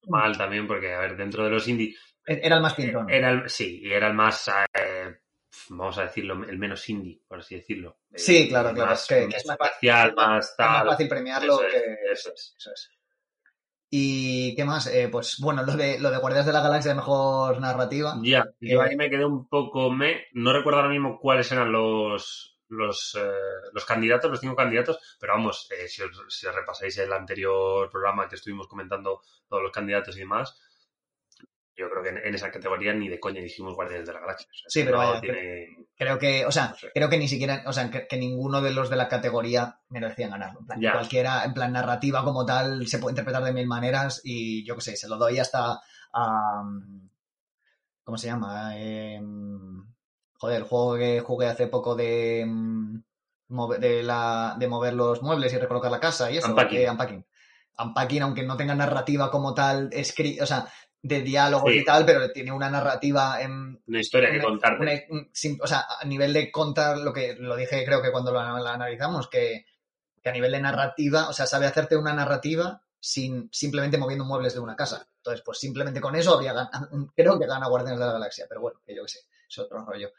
Mal 0.08 0.36
también, 0.36 0.66
porque, 0.66 0.94
a 0.94 1.00
ver, 1.00 1.16
dentro 1.16 1.44
de 1.44 1.50
los 1.50 1.66
indie. 1.68 1.94
Era 2.24 2.56
el 2.56 2.62
más 2.62 2.74
pintón. 2.74 3.08
Era 3.10 3.30
el, 3.30 3.48
sí, 3.48 3.80
y 3.82 3.92
era 3.92 4.08
el 4.08 4.14
más. 4.14 4.48
Eh, 4.48 5.18
vamos 5.70 5.98
a 5.98 6.02
decirlo, 6.02 6.44
el 6.44 6.58
menos 6.58 6.88
indie, 6.88 7.20
por 7.26 7.40
así 7.40 7.56
decirlo. 7.56 7.98
Sí, 8.14 8.48
claro, 8.48 8.72
claro. 8.74 8.90
Más, 8.90 9.06
que, 9.06 9.24
es 9.24 9.46
más 9.46 9.54
espacial, 9.54 10.14
más 10.14 10.56
tal. 10.56 10.66
Es 10.66 10.84
más 10.84 10.92
fácil 10.92 11.08
premiarlo 11.08 11.58
que. 11.58 12.12
eso 12.12 12.32
es. 12.34 12.54
Eso 12.58 12.70
es. 12.72 12.90
¿Y 13.90 14.54
qué 14.54 14.64
más? 14.64 14.86
Eh, 14.88 15.08
pues 15.10 15.38
bueno, 15.40 15.62
lo 15.62 15.74
de, 15.74 15.98
lo 15.98 16.10
de 16.10 16.18
Guardias 16.18 16.44
de 16.44 16.52
la 16.52 16.60
Galaxia 16.60 16.90
de 16.90 16.96
mejor 16.96 17.58
narrativa. 17.58 18.16
Ya, 18.22 18.46
yo 18.60 18.82
ahí 18.82 18.96
me 18.96 19.08
quedé 19.08 19.24
un 19.24 19.48
poco 19.48 19.90
me. 19.90 20.26
No 20.32 20.52
recuerdo 20.52 20.80
ahora 20.80 20.92
mismo 20.92 21.18
cuáles 21.18 21.50
eran 21.52 21.72
los, 21.72 22.57
los, 22.68 23.16
eh, 23.18 23.70
los 23.72 23.84
candidatos, 23.84 24.30
los 24.30 24.40
cinco 24.40 24.56
candidatos, 24.56 25.16
pero 25.18 25.34
vamos, 25.34 25.68
eh, 25.70 25.88
si, 25.88 26.02
os, 26.02 26.24
si 26.28 26.46
os 26.46 26.54
repasáis 26.54 26.98
el 26.98 27.12
anterior 27.12 27.90
programa 27.90 28.28
que 28.28 28.36
estuvimos 28.36 28.68
comentando 28.68 29.22
todos 29.48 29.62
los 29.62 29.72
candidatos 29.72 30.16
y 30.16 30.20
demás, 30.20 30.58
yo 31.78 31.88
creo 31.88 32.02
que 32.02 32.08
en, 32.08 32.34
esa 32.34 32.50
categoría 32.50 32.92
ni 32.92 33.08
de 33.08 33.20
coña 33.20 33.40
dijimos 33.40 33.74
Guardianes 33.74 34.08
de 34.08 34.12
la 34.12 34.20
Galaxia. 34.20 34.48
sí, 34.66 34.82
pero 34.82 34.98
vaya, 34.98 35.20
creo 35.96 36.18
que, 36.18 36.44
o 36.44 36.50
sea, 36.50 36.74
creo 36.92 37.08
que 37.08 37.18
ni 37.18 37.28
siquiera, 37.28 37.62
o 37.66 37.72
sea, 37.72 37.88
que, 37.88 38.16
ninguno 38.16 38.60
de 38.60 38.72
los 38.72 38.90
de 38.90 38.96
la 38.96 39.08
categoría 39.08 39.78
merecían 39.88 40.30
ganarlo. 40.30 40.60
En 40.60 40.66
plan, 40.66 40.92
cualquiera, 40.92 41.44
en 41.44 41.54
plan 41.54 41.72
narrativa 41.72 42.24
como 42.24 42.44
tal, 42.44 42.88
se 42.88 42.98
puede 42.98 43.12
interpretar 43.12 43.44
de 43.44 43.52
mil 43.52 43.68
maneras 43.68 44.20
y 44.24 44.66
yo 44.66 44.74
qué 44.74 44.80
sé, 44.80 44.96
se 44.96 45.08
lo 45.08 45.16
doy 45.16 45.38
hasta 45.38 45.80
a... 46.12 46.62
¿Cómo 48.02 48.18
se 48.18 48.26
llama? 48.26 48.76
Em, 48.76 49.84
joder, 50.38 50.56
el 50.58 50.62
juego 50.64 50.96
que 50.96 51.20
jugué 51.20 51.46
hace 51.46 51.66
poco 51.66 51.94
de, 51.94 52.44
mm, 52.46 53.00
de, 53.78 54.02
la, 54.02 54.56
de 54.58 54.68
mover 54.68 54.94
los 54.94 55.22
muebles 55.22 55.52
y 55.52 55.58
recolocar 55.58 55.90
la 55.90 56.00
casa 56.00 56.30
y 56.30 56.38
eso. 56.38 56.48
Unpacking. 56.48 56.78
eh, 56.80 56.90
unpacking. 56.90 57.26
Unpacking, 57.78 58.22
aunque 58.22 58.42
no 58.42 58.56
tenga 58.56 58.74
narrativa 58.74 59.30
como 59.30 59.54
tal, 59.54 59.90
escri- 59.90 60.40
o 60.42 60.46
sea, 60.46 60.66
de 61.00 61.22
diálogos 61.22 61.70
Sí. 61.72 61.78
y 61.78 61.84
tal, 61.84 62.04
pero 62.04 62.30
tiene 62.32 62.50
una 62.50 62.68
narrativa 62.68 63.40
en, 63.40 63.80
Una 63.86 64.00
historia 64.00 64.30
que 64.32 64.38
una- 64.38 64.92
sim- 65.32 65.58
o 65.62 65.66
sea, 65.66 65.84
a 66.00 66.04
nivel 66.04 66.32
de 66.32 66.50
contar 66.50 66.98
lo 66.98 67.12
que 67.12 67.34
lo 67.34 67.54
dije 67.54 67.84
creo 67.84 68.02
que 68.02 68.10
cuando 68.10 68.32
lo, 68.32 68.40
lo 68.42 68.68
analizamos, 68.68 69.28
que, 69.28 69.64
que 70.20 70.28
a 70.28 70.32
nivel 70.32 70.50
de 70.52 70.60
narrativa, 70.60 71.28
o 71.28 71.32
sea, 71.32 71.46
sabe 71.46 71.66
hacerte 71.66 71.96
una 71.96 72.12
narrativa 72.12 72.82
sin 73.00 73.48
simplemente 73.52 73.96
moviendo 73.96 74.24
muebles 74.24 74.54
de 74.54 74.60
una 74.60 74.74
casa. 74.74 75.06
Entonces, 75.18 75.42
pues 75.44 75.58
simplemente 75.58 76.00
con 76.00 76.16
eso 76.16 76.34
habría 76.34 76.52
gan- 76.52 76.68
creo 77.16 77.38
que 77.38 77.46
gana 77.46 77.68
Guardianes 77.68 78.00
de 78.00 78.06
la 78.06 78.12
Galaxia, 78.14 78.46
pero 78.48 78.60
bueno, 78.60 78.80
que 78.84 78.96
yo 78.96 79.02
qué 79.04 79.08
sé, 79.08 79.20
es 79.48 79.58
otro 79.58 79.84
rollo. 79.84 80.10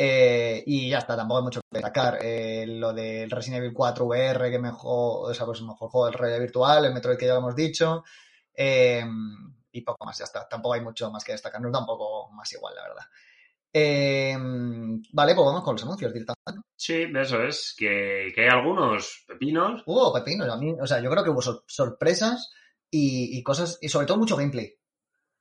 Eh, 0.00 0.62
y 0.66 0.88
ya 0.90 0.98
está, 0.98 1.16
tampoco 1.16 1.38
hay 1.38 1.44
mucho 1.44 1.60
que 1.60 1.78
destacar. 1.78 2.18
Eh, 2.22 2.64
lo 2.68 2.92
del 2.92 3.30
Resident 3.30 3.58
Evil 3.64 3.74
4 3.74 4.04
VR, 4.06 4.50
que 4.50 4.58
mejor, 4.58 5.30
o 5.30 5.34
sea, 5.34 5.44
pues 5.46 5.60
mejor 5.62 5.90
juego 5.90 6.06
del 6.06 6.14
realidad 6.14 6.40
virtual, 6.40 6.84
el 6.84 6.94
Metroid 6.94 7.18
que 7.18 7.26
ya 7.26 7.32
lo 7.32 7.40
hemos 7.40 7.56
dicho. 7.56 8.04
Eh, 8.54 9.04
y 9.72 9.80
poco 9.82 10.04
más, 10.06 10.16
ya 10.18 10.24
está. 10.24 10.48
Tampoco 10.48 10.74
hay 10.74 10.80
mucho 10.82 11.10
más 11.10 11.24
que 11.24 11.32
destacar. 11.32 11.60
No 11.60 11.70
tampoco 11.70 12.30
más 12.32 12.52
igual, 12.52 12.74
la 12.76 12.82
verdad. 12.82 13.04
Eh, 13.72 14.36
vale, 15.12 15.34
pues 15.34 15.46
vamos 15.46 15.62
con 15.62 15.74
los 15.74 15.82
anuncios 15.82 16.12
directamente. 16.12 16.66
Sí, 16.76 17.04
eso 17.14 17.42
es. 17.42 17.74
Que, 17.76 18.32
que 18.34 18.42
hay 18.42 18.48
algunos 18.48 19.24
pepinos. 19.26 19.82
Hubo 19.86 20.12
pepinos, 20.12 20.48
a 20.48 20.56
mí, 20.56 20.74
o 20.80 20.86
sea, 20.86 21.00
yo 21.00 21.10
creo 21.10 21.22
que 21.24 21.30
hubo 21.30 21.42
sor- 21.42 21.64
sorpresas 21.66 22.50
y, 22.90 23.36
y 23.38 23.42
cosas, 23.42 23.78
y 23.80 23.88
sobre 23.88 24.06
todo 24.06 24.18
mucho 24.18 24.36
gameplay. 24.36 24.74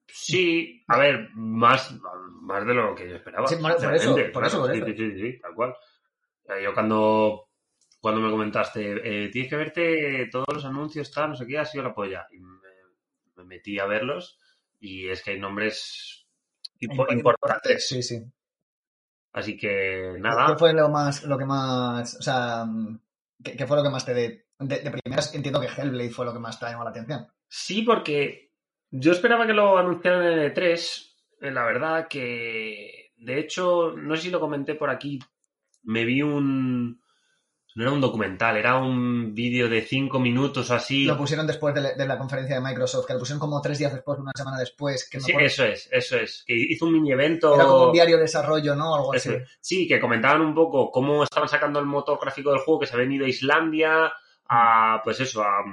Sí, 0.08 0.84
a 0.88 0.98
ver, 0.98 1.30
más, 1.36 1.96
más 2.42 2.66
de 2.66 2.74
lo 2.74 2.96
que 2.96 3.10
yo 3.10 3.16
esperaba. 3.18 3.48
Sí, 3.48 3.56
por 3.58 3.72
eso, 3.72 3.82
por 3.82 3.96
eso, 3.96 4.14
por 4.34 4.72
sí, 4.72 4.78
eso. 4.78 4.86
Sí, 4.88 4.94
sí, 4.98 5.20
sí, 5.20 5.40
tal 5.40 5.54
cual. 5.54 5.76
Yo 6.64 6.74
cuando, 6.74 7.50
cuando 8.00 8.22
me 8.22 8.32
comentaste, 8.32 9.26
eh, 9.26 9.30
tienes 9.30 9.50
que 9.50 9.56
verte 9.58 10.30
todos 10.32 10.48
los 10.54 10.66
anuncios, 10.66 11.12
tal, 11.12 11.32
no 11.32 11.36
sé 11.36 11.46
qué, 11.46 11.58
ha 11.60 11.66
sido 11.66 11.84
la 11.84 11.94
polla. 11.94 12.26
Y 12.32 12.40
me, 12.40 12.58
me 13.36 13.44
metí 13.44 13.80
a 13.80 13.86
verlos 13.86 14.40
y 14.80 15.10
es 15.10 15.24
que 15.24 15.32
hay 15.32 15.40
nombres 15.40 16.28
impo- 16.80 17.12
importantes. 17.12 17.88
Sí, 17.88 18.02
sí. 18.02 18.24
Así 19.32 19.56
que 19.58 20.16
¿Qué 20.16 20.20
nada, 20.20 20.58
fue 20.58 20.74
lo 20.74 20.90
más, 20.90 21.24
lo 21.24 21.38
que 21.38 21.46
más, 21.46 22.16
o 22.16 22.22
sea, 22.22 22.66
qué, 23.44 23.56
qué 23.56 23.68
fue 23.68 23.78
lo 23.78 23.84
que 23.84 23.90
más 23.90 24.06
te 24.06 24.14
de, 24.14 24.48
de, 24.60 24.80
de 24.80 24.92
primeras? 24.92 25.34
Entiendo 25.34 25.60
que 25.62 25.68
Hellblade 25.68 26.10
fue 26.12 26.26
lo 26.26 26.34
que 26.34 26.40
más 26.40 26.60
te 26.60 26.66
llamó 26.66 26.84
la 26.84 26.90
atención. 26.92 27.28
sí, 27.48 27.82
porque 27.84 28.47
yo 28.92 29.12
esperaba 29.12 29.46
que 29.48 29.54
lo 29.54 29.78
anunciaran 29.78 30.24
en 30.26 30.40
el 30.40 30.54
E3. 30.54 31.16
eh, 31.42 31.52
La 31.52 31.66
verdad 31.66 32.08
que, 32.08 33.12
de 33.18 33.40
hecho, 33.40 33.94
no 33.96 34.16
sé 34.16 34.24
si 34.24 34.30
lo 34.30 34.40
comenté 34.40 34.76
por 34.76 34.90
aquí, 34.90 35.20
me 35.84 36.06
vi 36.06 36.22
un... 36.22 37.02
No 37.76 37.84
era 37.84 37.92
un 37.92 38.02
documental, 38.02 38.58
era 38.58 38.76
un 38.78 39.36
vídeo 39.36 39.70
de 39.70 39.84
cinco 39.84 40.20
minutos 40.20 40.72
o 40.72 40.74
así. 40.74 41.06
Lo 41.06 41.16
pusieron 41.16 41.46
después 41.46 41.76
de, 41.76 41.82
la- 41.82 41.94
de 41.94 42.08
la 42.08 42.18
conferencia 42.18 42.56
de 42.56 42.62
Microsoft, 42.68 43.06
que 43.06 43.14
lo 43.14 43.20
pusieron 43.20 43.40
como 43.40 43.62
tres 43.62 43.78
días 43.78 43.94
después, 43.94 44.18
una 44.18 44.32
semana 44.36 44.58
después, 44.58 45.08
que 45.08 45.20
Sí, 45.20 45.32
acuerdo- 45.32 45.46
eso 45.46 45.64
es, 45.66 45.88
eso 45.92 46.18
es. 46.18 46.44
Que 46.48 46.56
hizo 46.56 46.86
un 46.88 46.94
mini 46.94 47.12
evento. 47.12 47.54
era 47.54 47.66
como 47.66 47.86
un 47.88 47.92
diario 47.94 48.16
de 48.16 48.24
desarrollo, 48.24 48.74
¿no? 48.76 48.96
Algo 48.96 49.14
así. 49.14 49.30
Eso. 49.30 49.46
Sí, 49.62 49.88
que 49.88 50.00
comentaban 50.00 50.42
un 50.42 50.56
poco 50.56 50.90
cómo 50.90 51.22
estaban 51.24 51.48
sacando 51.48 51.80
el 51.80 51.86
motor 51.86 52.18
gráfico 52.20 52.50
del 52.50 52.62
juego, 52.62 52.80
que 52.80 52.88
se 52.88 52.96
habían 52.96 53.12
ido 53.12 53.26
a 53.28 53.30
Islandia 53.30 54.12
a, 54.50 55.00
pues 55.04 55.20
eso, 55.20 55.44
a, 55.44 55.64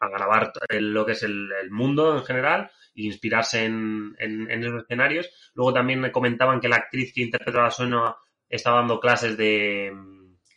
a 0.00 0.08
grabar 0.08 0.52
el- 0.68 0.92
lo 0.92 1.04
que 1.06 1.12
es 1.12 1.22
el, 1.22 1.50
el 1.62 1.70
mundo 1.70 2.16
en 2.16 2.24
general 2.24 2.70
e 2.94 3.02
inspirarse 3.02 3.64
en, 3.64 4.14
en, 4.18 4.50
en 4.50 4.62
esos 4.64 4.82
escenarios. 4.82 5.30
Luego 5.54 5.72
también 5.72 6.10
comentaban 6.10 6.60
que 6.60 6.68
la 6.68 6.76
actriz 6.76 7.12
que 7.14 7.22
interpretaba 7.22 7.66
a 7.68 7.70
Sueno 7.70 8.16
estaba 8.48 8.78
dando 8.78 8.98
clases 9.00 9.36
de... 9.36 9.92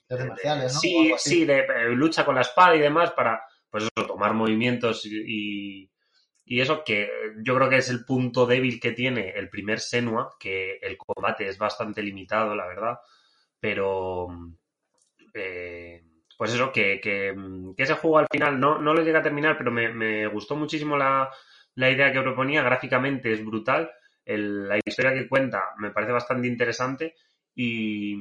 De 0.09 0.25
marciales, 0.25 0.73
¿no? 0.73 0.79
Sí, 1.17 1.45
de 1.45 1.59
eh, 1.59 1.89
lucha 1.91 2.25
con 2.25 2.35
la 2.35 2.41
espada 2.41 2.75
y 2.75 2.79
demás 2.79 3.11
para, 3.11 3.41
pues 3.69 3.83
eso, 3.85 4.05
tomar 4.07 4.33
movimientos 4.33 5.05
y, 5.05 5.23
y- 5.83 5.91
y 6.43 6.59
eso 6.59 6.83
que 6.83 7.09
yo 7.43 7.55
creo 7.55 7.69
que 7.69 7.77
es 7.77 7.89
el 7.89 8.03
punto 8.03 8.45
débil 8.45 8.79
que 8.79 8.91
tiene 8.91 9.29
el 9.29 9.47
primer 9.49 9.79
Senua, 9.79 10.35
que 10.37 10.79
el 10.81 10.97
combate 10.97 11.47
es 11.47 11.57
bastante 11.57 12.01
limitado, 12.03 12.55
la 12.55 12.67
verdad, 12.67 12.97
pero 13.59 14.27
eh, 15.33 16.03
pues 16.41 16.53
eso, 16.55 16.71
que, 16.71 16.99
que, 17.01 17.35
que 17.77 17.83
ese 17.83 17.93
juego 17.93 18.17
al 18.17 18.27
final 18.31 18.59
no, 18.59 18.79
no 18.81 18.93
lo 18.95 19.03
llega 19.03 19.19
a 19.19 19.23
terminar, 19.23 19.57
pero 19.57 19.71
me, 19.71 19.93
me 19.93 20.25
gustó 20.27 20.55
muchísimo 20.55 20.97
la, 20.97 21.29
la 21.75 21.91
idea 21.91 22.11
que 22.11 22.21
proponía, 22.21 22.63
gráficamente 22.63 23.31
es 23.31 23.45
brutal, 23.45 23.91
la 24.25 24.79
historia 24.83 25.13
que 25.13 25.27
cuenta 25.27 25.61
me 25.77 25.91
parece 25.91 26.13
bastante 26.13 26.47
interesante 26.47 27.15
y, 27.53 28.15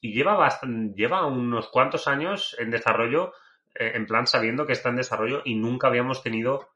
y 0.00 0.12
lleva, 0.14 0.36
bastan- 0.36 0.94
lleva 0.94 1.26
unos 1.26 1.68
cuantos 1.68 2.08
años 2.08 2.56
en 2.58 2.70
desarrollo, 2.70 3.32
eh, 3.74 3.92
en 3.94 4.06
plan 4.06 4.26
sabiendo 4.26 4.64
que 4.66 4.72
está 4.72 4.88
en 4.88 4.96
desarrollo 4.96 5.42
y 5.44 5.54
nunca 5.56 5.88
habíamos 5.88 6.22
tenido 6.22 6.70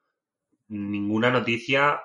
ninguna 0.68 1.30
noticia 1.30 2.02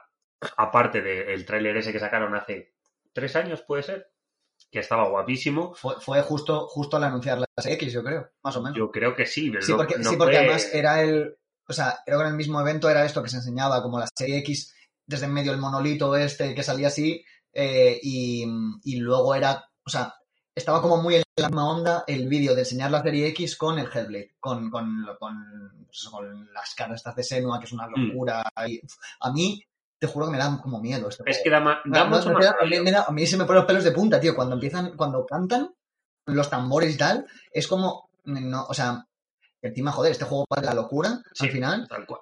aparte 0.58 1.01
del 1.01 1.46
tráiler 1.46 1.77
ese 1.77 1.91
que 1.93 2.00
sacaron 2.00 2.36
hace 2.36 2.74
tres 3.13 3.36
años, 3.36 3.62
puede 3.62 3.84
ser, 3.84 4.12
que 4.72 4.79
estaba 4.79 5.08
guapísimo. 5.10 5.74
Fue, 5.75 5.96
fue 6.00 6.22
justo, 6.22 6.67
justo 6.67 6.98
al 6.98 7.03
anunciar 7.05 7.39
la 7.39 7.46
X, 7.63 7.93
yo 7.93 8.03
creo, 8.03 8.29
más 8.43 8.55
o 8.58 8.62
menos. 8.62 8.77
Yo 8.77 8.89
creo 8.91 9.15
que 9.15 9.25
sí, 9.25 9.50
pero 9.51 9.63
Sí, 9.63 9.74
porque, 9.74 9.98
no 9.98 10.10
sí, 10.10 10.15
porque 10.17 10.36
fue- 10.38 10.43
además 10.46 10.70
era 10.74 11.01
el. 11.01 11.36
O 11.67 11.74
sea, 11.74 12.00
creo 12.05 12.17
que 12.20 12.25
en 12.25 12.32
el 12.32 12.38
mismo 12.38 12.60
evento 12.60 12.89
era 12.89 13.05
esto 13.05 13.24
que 13.24 13.29
se 13.29 13.38
enseñaba, 13.38 13.82
como 13.82 14.00
la 14.00 14.08
serie 14.17 14.38
X, 14.39 14.75
desde 15.05 15.25
en 15.27 15.34
medio 15.34 15.51
el 15.51 15.60
monolito 15.60 16.15
este 16.15 16.53
que 16.53 16.63
salía 16.63 16.88
así, 16.88 17.24
eh, 17.53 18.00
y, 18.01 18.46
y 18.84 18.96
luego 18.98 19.34
era. 19.36 19.63
O 19.86 19.89
sea, 19.89 20.13
estaba 20.55 20.82
como 20.82 20.98
muy 20.98 21.15
en 21.15 21.24
la 21.38 21.48
misma 21.48 21.70
onda 21.70 22.03
el 22.08 22.27
vídeo 22.27 22.53
de 22.53 22.62
enseñar 22.62 22.91
la 22.91 23.01
serie 23.01 23.27
X 23.29 23.55
con 23.58 23.79
el 23.79 23.88
Hellblade, 23.88 24.36
con, 24.39 24.70
con, 24.70 25.05
con, 25.20 25.36
pues 25.86 26.00
eso, 26.00 26.12
con 26.12 26.51
las 26.53 26.75
caras 26.75 26.98
estas 26.98 27.15
de 27.15 27.24
Senua, 27.24 27.60
que 27.60 27.65
es 27.65 27.72
una 27.74 27.88
Mm. 27.88 28.08
locura. 28.08 28.43
y, 28.67 28.79
a 29.22 29.32
mí, 29.32 29.63
te 30.05 30.12
juro 30.12 30.25
que 30.25 30.33
me 30.33 30.38
da 30.38 30.60
como 30.62 30.79
miedo 30.79 31.07
este 31.10 31.24
Es 31.25 31.41
que 31.43 31.50
da, 31.50 31.60
No, 31.60 32.05
mucho 32.07 32.31
más 32.31 32.43
da- 32.45 32.55
a, 32.62 32.65
mí, 32.65 32.91
da- 32.91 33.05
a 33.07 33.12
mí 33.12 33.25
se 33.25 33.38
me 33.38 33.45
ponen 33.45 33.62
los 33.62 33.65
pelos 33.65 33.83
de 33.83 33.91
punta, 33.91 34.19
tío. 34.19 34.36
Cuando 34.36 34.55
empiezan, 34.55 34.95
cuando 34.98 35.25
cantan 35.25 35.74
los 36.25 36.50
tambores 36.50 36.93
y 36.93 36.98
tal, 36.98 37.25
es 37.51 37.67
como, 37.67 38.10
no, 38.25 38.65
o 38.65 38.74
sea, 38.74 39.05
encima, 39.62 39.91
joder, 39.91 40.12
este 40.12 40.25
juego 40.25 40.45
de 40.55 40.62
la 40.65 40.74
locura, 40.74 41.22
Sí. 41.33 41.45
al 41.45 41.51
final, 41.51 41.88
Tal 41.88 42.05
cual. 42.05 42.19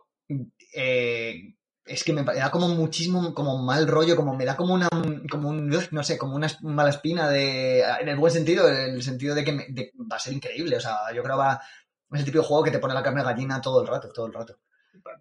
eh, 0.73 1.55
es 1.83 2.03
que 2.03 2.13
me 2.13 2.23
da 2.23 2.51
como 2.51 2.67
muchísimo, 2.69 3.33
como 3.33 3.57
mal 3.57 3.88
rollo, 3.88 4.15
como 4.15 4.35
me 4.35 4.45
da 4.45 4.55
como 4.55 4.73
una, 4.75 4.88
como 5.29 5.50
un, 5.50 5.67
no 5.91 6.03
sé, 6.03 6.17
como 6.17 6.35
una 6.35 6.47
mala 6.61 6.91
espina 6.91 7.27
de, 7.29 7.81
en 7.81 8.07
el 8.07 8.17
buen 8.17 8.31
sentido, 8.31 8.69
en 8.69 8.93
el 8.93 9.03
sentido 9.03 9.33
de 9.35 9.43
que 9.43 9.51
me- 9.51 9.65
de- 9.69 9.91
va 10.11 10.15
a 10.17 10.19
ser 10.19 10.33
increíble, 10.33 10.77
o 10.77 10.79
sea, 10.79 10.97
yo 11.13 11.23
creo 11.23 11.35
que 11.35 11.39
va, 11.41 11.59
es 12.11 12.19
el 12.19 12.25
tipo 12.25 12.38
de 12.38 12.43
juego 12.45 12.63
que 12.63 12.71
te 12.71 12.79
pone 12.79 12.93
la 12.93 13.01
carne 13.03 13.21
de 13.21 13.25
gallina 13.25 13.59
todo 13.61 13.81
el 13.81 13.88
rato, 13.88 14.09
todo 14.13 14.27
el 14.27 14.33
rato. 14.33 14.57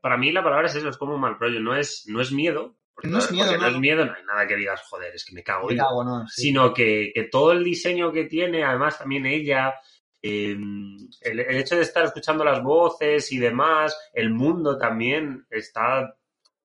Para 0.00 0.16
mí 0.16 0.32
la 0.32 0.42
palabra 0.42 0.66
es 0.66 0.74
eso, 0.74 0.88
es 0.88 0.96
como 0.96 1.14
un 1.14 1.20
mal 1.20 1.38
rollo, 1.38 1.60
no 1.60 1.74
es, 1.76 2.04
no 2.08 2.20
es 2.20 2.32
miedo. 2.32 2.76
Porque 2.94 3.08
No 3.08 3.18
es 3.18 3.30
miedo, 3.32 3.48
porque 3.48 3.62
no. 3.62 3.68
es 3.68 3.78
miedo, 3.78 4.04
no 4.04 4.12
hay 4.12 4.24
nada 4.24 4.46
que 4.46 4.56
digas, 4.56 4.82
joder, 4.88 5.14
es 5.14 5.24
que 5.24 5.34
me 5.34 5.42
cago. 5.42 5.68
Me 5.68 5.76
yo". 5.76 5.82
cago, 5.82 6.04
¿no? 6.04 6.26
Sí. 6.28 6.42
Sino 6.42 6.74
que, 6.74 7.12
que 7.14 7.24
todo 7.24 7.52
el 7.52 7.64
diseño 7.64 8.12
que 8.12 8.24
tiene, 8.24 8.62
además 8.64 8.98
también 8.98 9.24
ella, 9.26 9.74
eh, 10.22 10.50
el, 10.52 11.40
el 11.40 11.56
hecho 11.56 11.76
de 11.76 11.82
estar 11.82 12.04
escuchando 12.04 12.44
las 12.44 12.62
voces 12.62 13.32
y 13.32 13.38
demás, 13.38 13.96
el 14.12 14.30
mundo 14.30 14.76
también 14.78 15.46
está 15.48 16.14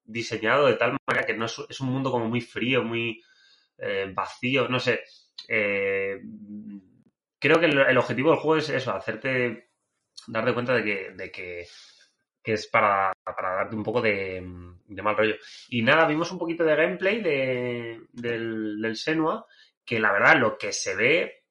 diseñado 0.04 0.68
de 0.68 0.74
tal 0.74 0.98
manera 1.08 1.26
que 1.26 1.34
no 1.36 1.46
es, 1.46 1.56
es 1.70 1.80
un 1.80 1.90
mundo 1.90 2.12
como 2.12 2.28
muy 2.28 2.42
frío, 2.42 2.84
muy 2.84 3.22
eh, 3.78 4.12
vacío, 4.14 4.68
no 4.68 4.80
sé. 4.80 5.02
Eh, 5.48 6.20
creo 7.40 7.60
que 7.60 7.66
el, 7.68 7.78
el 7.78 7.98
objetivo 7.98 8.32
del 8.32 8.40
juego 8.40 8.58
es 8.58 8.70
eso, 8.70 8.92
hacerte 8.94 9.70
darte 10.28 10.54
cuenta 10.54 10.74
de 10.74 10.84
que, 10.84 11.12
de 11.12 11.32
que, 11.32 11.68
que 12.46 12.54
es 12.54 12.68
para, 12.68 13.12
para 13.26 13.56
darte 13.56 13.76
un 13.76 13.84
poco 13.84 14.02
de, 14.02 14.42
mal 15.04 15.18
rollo. 15.18 15.36
Y 15.70 15.82
nada, 15.84 16.08
vimos 16.08 16.32
un 16.32 16.40
poquito 16.40 16.64
de 16.64 16.76
gameplay 16.76 17.22
de, 17.22 18.02
del, 18.14 18.82
del 18.82 18.96
Senua, 18.98 19.46
que 19.86 20.00
la 20.00 20.14
verdad 20.14 20.40
lo 20.40 20.58
que 20.58 20.72
se 20.74 20.96
ve, 20.96 21.44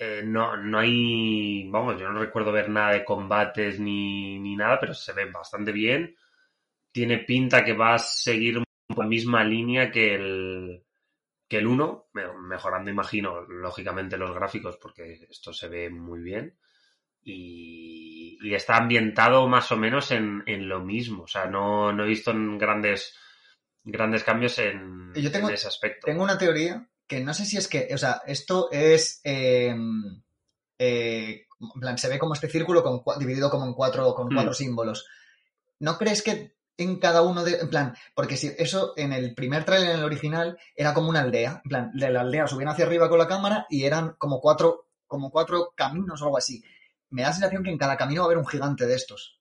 eh, 0.00 0.22
no, 0.24 0.56
no 0.56 0.78
hay, 0.78 1.68
vamos, 1.70 1.98
yo 2.00 2.08
no 2.10 2.20
recuerdo 2.20 2.52
ver 2.52 2.68
nada 2.68 2.92
de 2.92 3.04
combates 3.04 3.80
ni, 3.80 4.38
ni 4.38 4.56
nada, 4.56 4.78
pero 4.80 4.94
se 4.94 5.12
ve 5.12 5.26
bastante 5.30 5.72
bien. 5.72 6.14
Tiene 6.92 7.18
pinta 7.20 7.64
que 7.64 7.74
va 7.74 7.94
a 7.94 7.98
seguir 7.98 8.62
la 8.96 9.06
misma 9.06 9.44
línea 9.44 9.90
que 9.90 10.14
el, 10.16 10.84
que 11.48 11.58
el 11.58 11.66
1, 11.68 12.08
me- 12.14 12.32
mejorando, 12.34 12.90
imagino, 12.90 13.42
lógicamente 13.42 14.18
los 14.18 14.34
gráficos, 14.34 14.78
porque 14.78 15.26
esto 15.30 15.52
se 15.52 15.68
ve 15.68 15.90
muy 15.90 16.20
bien. 16.22 16.56
Y, 17.32 18.38
y 18.40 18.54
está 18.54 18.76
ambientado 18.76 19.46
más 19.48 19.70
o 19.72 19.76
menos 19.76 20.10
en, 20.10 20.42
en 20.46 20.68
lo 20.68 20.80
mismo. 20.80 21.24
O 21.24 21.26
sea, 21.28 21.46
no, 21.46 21.92
no 21.92 22.04
he 22.04 22.08
visto 22.08 22.30
en 22.30 22.58
grandes, 22.58 23.14
grandes 23.84 24.24
cambios 24.24 24.58
en, 24.58 25.12
Yo 25.14 25.30
tengo- 25.30 25.48
en 25.48 25.54
ese 25.54 25.68
aspecto. 25.68 26.06
Tengo 26.06 26.22
una 26.22 26.38
teoría 26.38 26.88
que 27.06 27.20
no 27.20 27.32
sé 27.34 27.44
si 27.46 27.56
es 27.56 27.68
que, 27.68 27.88
o 27.94 27.98
sea, 27.98 28.20
esto 28.26 28.68
es, 28.70 29.20
eh, 29.24 29.74
eh, 30.78 31.46
en 31.74 31.80
plan, 31.80 31.98
se 31.98 32.08
ve 32.08 32.18
como 32.18 32.34
este 32.34 32.48
círculo 32.48 32.82
con, 32.82 33.02
dividido 33.18 33.50
como 33.50 33.66
en 33.66 33.72
cuatro, 33.74 34.14
con 34.14 34.28
Mm. 34.28 34.34
cuatro 34.34 34.54
símbolos. 34.54 35.06
¿No 35.80 35.96
crees 35.98 36.22
que 36.22 36.54
en 36.76 36.98
cada 37.00 37.22
uno 37.22 37.42
de. 37.44 37.58
En 37.58 37.70
plan, 37.70 37.94
porque 38.14 38.36
si 38.36 38.52
eso 38.58 38.92
en 38.96 39.12
el 39.12 39.34
primer 39.34 39.64
trailer, 39.64 39.90
en 39.90 39.98
el 39.98 40.04
original, 40.04 40.58
era 40.76 40.94
como 40.94 41.08
una 41.08 41.20
aldea. 41.20 41.60
En 41.64 41.68
plan, 41.68 41.90
de 41.92 42.10
la 42.10 42.20
aldea 42.20 42.46
subían 42.46 42.68
hacia 42.68 42.84
arriba 42.86 43.08
con 43.08 43.18
la 43.18 43.26
cámara 43.26 43.66
y 43.68 43.84
eran 43.84 44.14
como 44.18 44.40
cuatro, 44.40 44.86
como 45.06 45.30
cuatro 45.30 45.72
caminos 45.74 46.20
o 46.22 46.26
algo 46.26 46.38
así. 46.38 46.62
Me 47.10 47.22
da 47.22 47.28
la 47.28 47.34
sensación 47.34 47.62
que 47.62 47.70
en 47.70 47.78
cada 47.78 47.96
camino 47.96 48.22
va 48.22 48.26
a 48.26 48.28
haber 48.28 48.38
un 48.38 48.46
gigante 48.46 48.86
de 48.86 48.94
estos. 48.94 49.40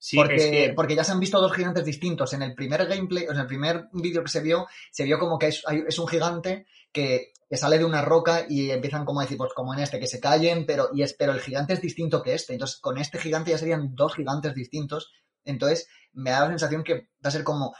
Sí, 0.00 0.16
porque, 0.16 0.34
es 0.36 0.42
que- 0.46 0.72
porque 0.74 0.94
ya 0.94 1.02
se 1.04 1.12
han 1.12 1.20
visto 1.20 1.40
dos 1.40 1.52
gigantes 1.52 1.84
distintos. 1.84 2.32
En 2.32 2.42
el 2.42 2.54
primer 2.54 2.86
gameplay, 2.86 3.24
en 3.24 3.36
el 3.36 3.46
primer 3.46 3.88
vídeo 3.92 4.22
que 4.22 4.30
se 4.30 4.40
vio, 4.40 4.66
se 4.92 5.04
vio 5.04 5.18
como 5.18 5.38
que 5.38 5.48
es 5.48 5.64
un 5.98 6.06
gigante 6.08 6.66
que, 6.92 7.32
que 7.50 7.56
sale 7.56 7.78
de 7.78 7.84
una 7.84 8.02
roca 8.02 8.44
y 8.48 8.70
empiezan 8.70 9.04
como 9.04 9.20
a 9.20 9.24
decir, 9.24 9.36
pues 9.38 9.52
como 9.54 9.74
en 9.74 9.80
este, 9.80 9.98
que 9.98 10.06
se 10.06 10.20
callen, 10.20 10.66
pero, 10.66 10.90
y 10.94 11.02
es, 11.02 11.14
pero 11.14 11.32
el 11.32 11.40
gigante 11.40 11.72
es 11.72 11.80
distinto 11.80 12.22
que 12.22 12.34
este. 12.34 12.52
Entonces, 12.52 12.78
con 12.78 12.98
este 12.98 13.18
gigante 13.18 13.50
ya 13.50 13.58
serían 13.58 13.94
dos 13.94 14.14
gigantes 14.14 14.54
distintos. 14.54 15.10
Entonces, 15.44 15.88
me 16.12 16.30
da 16.30 16.40
la 16.40 16.48
sensación 16.48 16.84
que 16.84 16.94
va 16.94 17.28
a 17.28 17.30
ser 17.30 17.42
como 17.42 17.74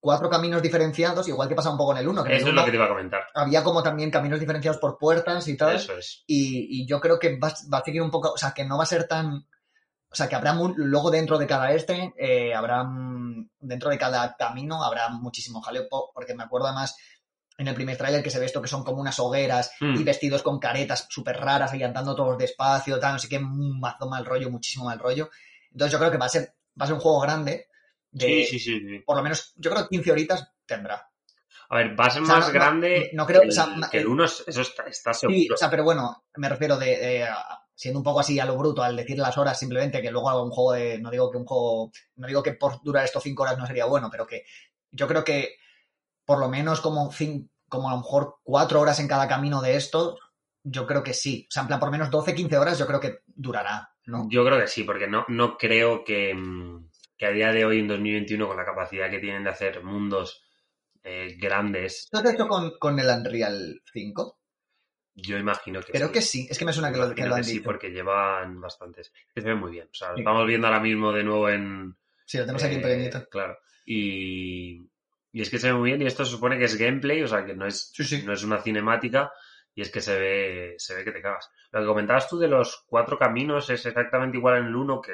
cuatro 0.00 0.28
caminos 0.30 0.62
diferenciados, 0.62 1.26
igual 1.28 1.48
que 1.48 1.54
pasa 1.54 1.70
un 1.70 1.76
poco 1.76 1.92
en 1.92 1.98
el 1.98 2.08
1. 2.08 2.22
Que 2.22 2.28
en 2.28 2.34
el 2.34 2.38
Eso 2.38 2.46
es 2.48 2.52
uno 2.52 2.60
lo 2.60 2.64
que 2.66 2.70
te 2.70 2.76
iba 2.76 2.84
a 2.86 2.88
comentar. 2.88 3.20
había 3.34 3.64
como 3.64 3.82
también 3.82 4.10
caminos 4.10 4.38
diferenciados 4.40 4.80
por 4.80 4.96
puertas 4.98 5.46
y 5.48 5.56
tal. 5.56 5.76
Eso 5.76 5.96
es. 5.96 6.22
Y, 6.26 6.82
y 6.82 6.86
yo 6.86 7.00
creo 7.00 7.18
que 7.18 7.38
va, 7.38 7.52
va 7.72 7.78
a 7.78 7.84
seguir 7.84 8.02
un 8.02 8.10
poco, 8.10 8.32
o 8.32 8.36
sea, 8.38 8.52
que 8.52 8.64
no 8.64 8.76
va 8.76 8.84
a 8.84 8.86
ser 8.86 9.06
tan... 9.08 9.46
O 10.10 10.14
sea, 10.14 10.26
que 10.28 10.36
habrá 10.36 10.54
mu- 10.54 10.72
luego 10.76 11.10
dentro 11.10 11.36
de 11.36 11.46
cada 11.46 11.70
este, 11.72 12.14
eh, 12.16 12.54
habrá 12.54 12.82
mm, 12.82 13.50
dentro 13.60 13.90
de 13.90 13.98
cada 13.98 14.34
camino 14.36 14.82
habrá 14.82 15.10
muchísimo 15.10 15.60
jaleo, 15.60 15.86
po- 15.86 16.10
porque 16.14 16.34
me 16.34 16.44
acuerdo 16.44 16.66
además 16.68 16.96
en 17.58 17.68
el 17.68 17.74
primer 17.74 17.96
tráiler 17.98 18.22
que 18.22 18.30
se 18.30 18.38
ve 18.38 18.46
esto 18.46 18.62
que 18.62 18.68
son 18.68 18.84
como 18.84 19.00
unas 19.02 19.18
hogueras 19.20 19.70
Mm. 19.80 19.96
y 19.96 20.04
vestidos 20.04 20.42
con 20.42 20.58
caretas 20.60 21.06
súper 21.10 21.36
raras 21.36 21.74
y 21.74 21.82
andando 21.82 22.14
todos 22.16 22.38
despacio, 22.38 22.98
tal, 22.98 23.14
no 23.14 23.18
sé 23.18 23.28
qué, 23.28 23.36
un 23.36 23.78
mazo 23.80 24.08
mal 24.08 24.24
rollo, 24.24 24.48
muchísimo 24.50 24.86
mal 24.86 24.98
rollo. 24.98 25.28
Entonces 25.72 25.92
yo 25.92 25.98
creo 25.98 26.10
que 26.10 26.16
va 26.18 26.24
a 26.26 26.30
ser, 26.30 26.54
va 26.80 26.84
a 26.84 26.86
ser 26.86 26.94
un 26.94 27.00
juego 27.00 27.20
grande. 27.20 27.67
De, 28.18 28.44
Sí, 28.44 28.44
sí, 28.44 28.58
sí, 28.58 28.80
sí. 28.80 28.98
Por 29.06 29.16
lo 29.16 29.22
menos, 29.22 29.52
yo 29.56 29.70
creo 29.70 29.82
que 29.84 29.88
15 29.96 30.12
horitas 30.12 30.48
tendrá. 30.66 31.08
A 31.70 31.76
ver, 31.76 31.98
va 31.98 32.06
a 32.06 32.10
ser 32.10 32.22
O 32.22 32.26
sea, 32.26 32.36
más 32.36 32.46
no- 32.46 32.52
grande 32.52 33.10
no 33.12 33.26
creo- 33.26 33.40
que 33.40 33.46
el, 33.46 33.50
o 33.50 33.54
sea, 33.54 33.66
ma- 33.66 33.90
que 33.90 33.98
el 33.98 34.02
el- 34.04 34.08
1, 34.08 34.24
eso 34.24 34.60
está, 34.60 34.84
está 34.84 35.12
seguro. 35.12 35.38
Sí, 35.38 35.48
o 35.52 35.56
sea, 35.56 35.68
pero 35.70 35.84
bueno, 35.84 36.24
me 36.36 36.48
refiero 36.48 36.76
de, 36.78 37.28
siendo 37.74 38.00
un 38.00 38.04
poco 38.04 38.20
así 38.20 38.40
a 38.40 38.44
lo 38.46 38.56
bruto 38.56 38.82
al 38.82 38.96
decir 38.96 39.18
las 39.18 39.36
horas 39.38 39.58
simplemente 39.58 40.00
que 40.02 40.10
luego 40.10 40.28
hago 40.30 40.42
un 40.42 40.50
juego 40.50 40.72
de 40.72 40.98
no 40.98 41.10
digo 41.12 41.30
que 41.30 41.36
un 41.38 41.44
juego 41.44 41.92
no 42.16 42.26
digo 42.26 42.42
que 42.42 42.54
por 42.54 42.82
durar 42.82 43.04
esto 43.04 43.20
cinco 43.20 43.44
horas 43.44 43.56
no 43.56 43.66
sería 43.66 43.84
bueno 43.84 44.08
pero 44.10 44.26
que 44.26 44.42
yo 44.90 45.06
creo 45.06 45.22
que 45.22 45.58
por 46.24 46.40
lo 46.40 46.48
menos 46.48 46.80
como 46.80 47.12
cin- 47.12 47.48
como 47.68 47.88
a 47.88 47.92
lo 47.92 47.98
mejor 47.98 48.38
cuatro 48.42 48.80
horas 48.80 48.98
en 48.98 49.06
cada 49.06 49.28
camino 49.28 49.60
de 49.62 49.76
esto 49.76 50.18
yo 50.64 50.88
creo 50.88 51.04
que 51.04 51.14
sí 51.14 51.46
o 51.48 51.52
sea 51.52 51.60
en 51.62 51.68
plan 51.68 51.78
por 51.78 51.86
lo 51.88 51.92
menos 51.92 52.10
12 52.10 52.34
15 52.34 52.58
horas 52.58 52.78
yo 52.80 52.86
creo 52.88 52.98
que 52.98 53.20
durará 53.26 53.88
no 54.06 54.26
Yo 54.28 54.44
creo 54.44 54.58
que 54.58 54.66
sí, 54.66 54.82
porque 54.82 55.06
no, 55.06 55.24
no 55.28 55.56
creo 55.56 56.02
que, 56.02 56.34
mm, 56.34 56.88
que 57.18 57.26
a 57.26 57.30
día 57.30 57.52
de 57.52 57.64
hoy, 57.64 57.80
en 57.80 57.88
2021, 57.88 58.46
con 58.46 58.56
la 58.56 58.64
capacidad 58.64 59.10
que 59.10 59.18
tienen 59.18 59.44
de 59.44 59.50
hacer 59.50 59.82
mundos 59.82 60.44
eh, 61.02 61.36
grandes, 61.38 62.08
¿Tú 62.10 62.18
has 62.18 62.32
hecho 62.34 62.46
con, 62.48 62.78
con 62.78 62.98
el 62.98 63.08
Unreal 63.08 63.82
5? 63.92 64.38
yo 65.20 65.36
imagino 65.36 65.80
que 65.82 65.90
Creo 65.92 66.06
sí. 66.08 66.12
que 66.12 66.22
sí, 66.22 66.46
es 66.48 66.56
que 66.58 66.64
me 66.64 66.72
suena 66.72 66.92
que 66.92 66.98
lo, 66.98 67.06
que 67.12 67.22
Imagino 67.22 67.28
lo 67.30 67.34
han 67.34 67.40
que 67.42 67.46
sí, 67.48 67.52
dicho. 67.54 67.64
porque 67.64 67.90
llevan 67.90 68.60
bastantes. 68.60 69.12
Se 69.34 69.40
ve 69.40 69.54
muy 69.56 69.72
bien. 69.72 69.88
O 69.90 69.94
sea, 69.94 70.10
lo 70.10 70.14
Sí. 70.14 70.20
estamos 70.20 70.46
viendo 70.46 70.68
ahora 70.68 70.78
mismo 70.80 71.12
de 71.12 71.24
nuevo 71.24 71.48
en. 71.48 71.96
Sí, 72.24 72.38
lo 72.38 72.44
tenemos 72.44 72.62
aquí 72.62 72.74
en 72.74 72.80
eh, 72.80 72.82
pequeñito. 72.84 73.28
Claro. 73.28 73.58
Y, 73.84 74.88
y 75.32 75.42
es 75.42 75.50
que 75.50 75.58
se 75.58 75.72
ve 75.72 75.78
muy 75.78 75.90
bien 75.90 76.02
y 76.02 76.06
esto 76.06 76.24
se 76.24 76.30
supone 76.30 76.56
que 76.56 76.66
es 76.66 76.76
gameplay, 76.78 77.20
o 77.22 77.26
sea, 77.26 77.44
que 77.44 77.54
no 77.54 77.66
es, 77.66 77.90
Sí, 77.94 78.22
no 78.24 78.32
es 78.32 78.44
una 78.44 78.62
cinemática 78.62 79.32
y 79.74 79.82
es 79.82 79.90
que 79.90 80.00
se 80.00 80.16
ve, 80.18 80.74
se 80.78 80.94
ve 80.94 81.02
que 81.04 81.10
te 81.12 81.20
cagas. 81.22 81.50
Lo 81.72 81.80
que 81.80 81.86
comentabas 81.86 82.28
tú 82.28 82.38
de 82.38 82.46
los 82.48 82.84
cuatro 82.86 83.18
caminos 83.18 83.68
es 83.70 83.84
exactamente 83.86 84.36
igual 84.36 84.58
en 84.58 84.66
el 84.66 84.76
1 84.76 85.00
que 85.00 85.12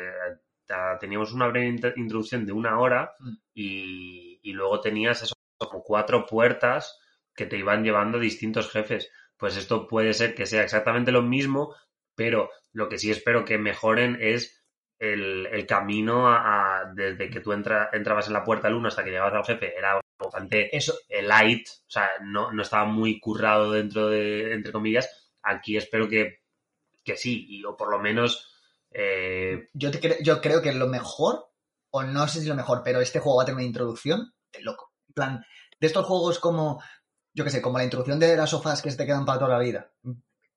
teníamos 1.00 1.32
una 1.32 1.48
breve 1.48 1.68
int- 1.68 1.92
introducción 1.96 2.46
de 2.46 2.52
una 2.52 2.78
hora 2.78 3.12
Mm. 3.20 3.32
y, 3.54 4.40
y 4.42 4.52
luego 4.52 4.80
tenías 4.80 5.22
eso, 5.22 5.34
como 5.58 5.82
cuatro 5.82 6.26
puertas 6.26 6.98
que 7.34 7.46
te 7.46 7.56
iban 7.58 7.82
llevando 7.84 8.18
distintos 8.18 8.70
jefes. 8.70 9.10
Pues 9.36 9.56
esto 9.56 9.86
puede 9.88 10.12
ser 10.14 10.34
que 10.34 10.46
sea 10.46 10.62
exactamente 10.62 11.12
lo 11.12 11.22
mismo, 11.22 11.74
pero 12.14 12.50
lo 12.72 12.88
que 12.88 12.98
sí 12.98 13.10
espero 13.10 13.44
que 13.44 13.58
mejoren 13.58 14.16
es 14.20 14.64
el, 14.98 15.46
el 15.46 15.66
camino 15.66 16.28
a, 16.28 16.80
a- 16.80 16.92
desde 16.94 17.28
que 17.30 17.40
tú 17.40 17.52
entra- 17.52 17.90
entrabas 17.92 18.26
en 18.28 18.32
la 18.34 18.44
puerta 18.44 18.68
del 18.68 18.76
1 18.76 18.88
hasta 18.88 19.04
que 19.04 19.10
llegabas 19.10 19.34
al 19.34 19.44
jefe. 19.44 19.76
Era 19.76 20.00
bastante 20.18 20.74
Eso, 20.76 20.94
eh, 21.08 21.22
light, 21.22 21.66
o 21.68 21.90
sea, 21.90 22.08
no, 22.22 22.52
no 22.52 22.62
estaba 22.62 22.84
muy 22.84 23.18
currado 23.20 23.72
dentro 23.72 24.08
de, 24.08 24.52
entre 24.54 24.72
comillas. 24.72 25.32
Aquí 25.42 25.76
espero 25.76 26.08
que, 26.08 26.38
que 27.04 27.16
sí, 27.16 27.46
y, 27.48 27.64
o 27.64 27.76
por 27.76 27.90
lo 27.90 27.98
menos 27.98 28.53
eh, 28.94 29.68
yo, 29.74 29.90
te 29.90 30.00
cre- 30.00 30.22
yo 30.22 30.40
creo 30.40 30.62
que 30.62 30.72
lo 30.72 30.86
mejor, 30.88 31.46
o 31.90 32.02
no 32.02 32.26
sé 32.28 32.40
si 32.40 32.46
lo 32.46 32.54
mejor, 32.54 32.82
pero 32.84 33.00
este 33.00 33.18
juego 33.20 33.36
va 33.38 33.42
a 33.42 33.46
tener 33.46 33.56
una 33.56 33.66
introducción 33.66 34.32
de 34.52 34.62
loco. 34.62 34.92
En 35.08 35.14
plan, 35.14 35.44
de 35.80 35.86
estos 35.86 36.06
juegos 36.06 36.38
como, 36.38 36.80
yo 37.34 37.44
qué 37.44 37.50
sé, 37.50 37.60
como 37.60 37.78
la 37.78 37.84
introducción 37.84 38.18
de 38.20 38.36
las 38.36 38.50
sofás 38.50 38.80
que 38.80 38.90
se 38.90 38.96
te 38.96 39.04
quedan 39.06 39.24
para 39.26 39.38
toda 39.38 39.50
la 39.58 39.58
vida. 39.64 39.92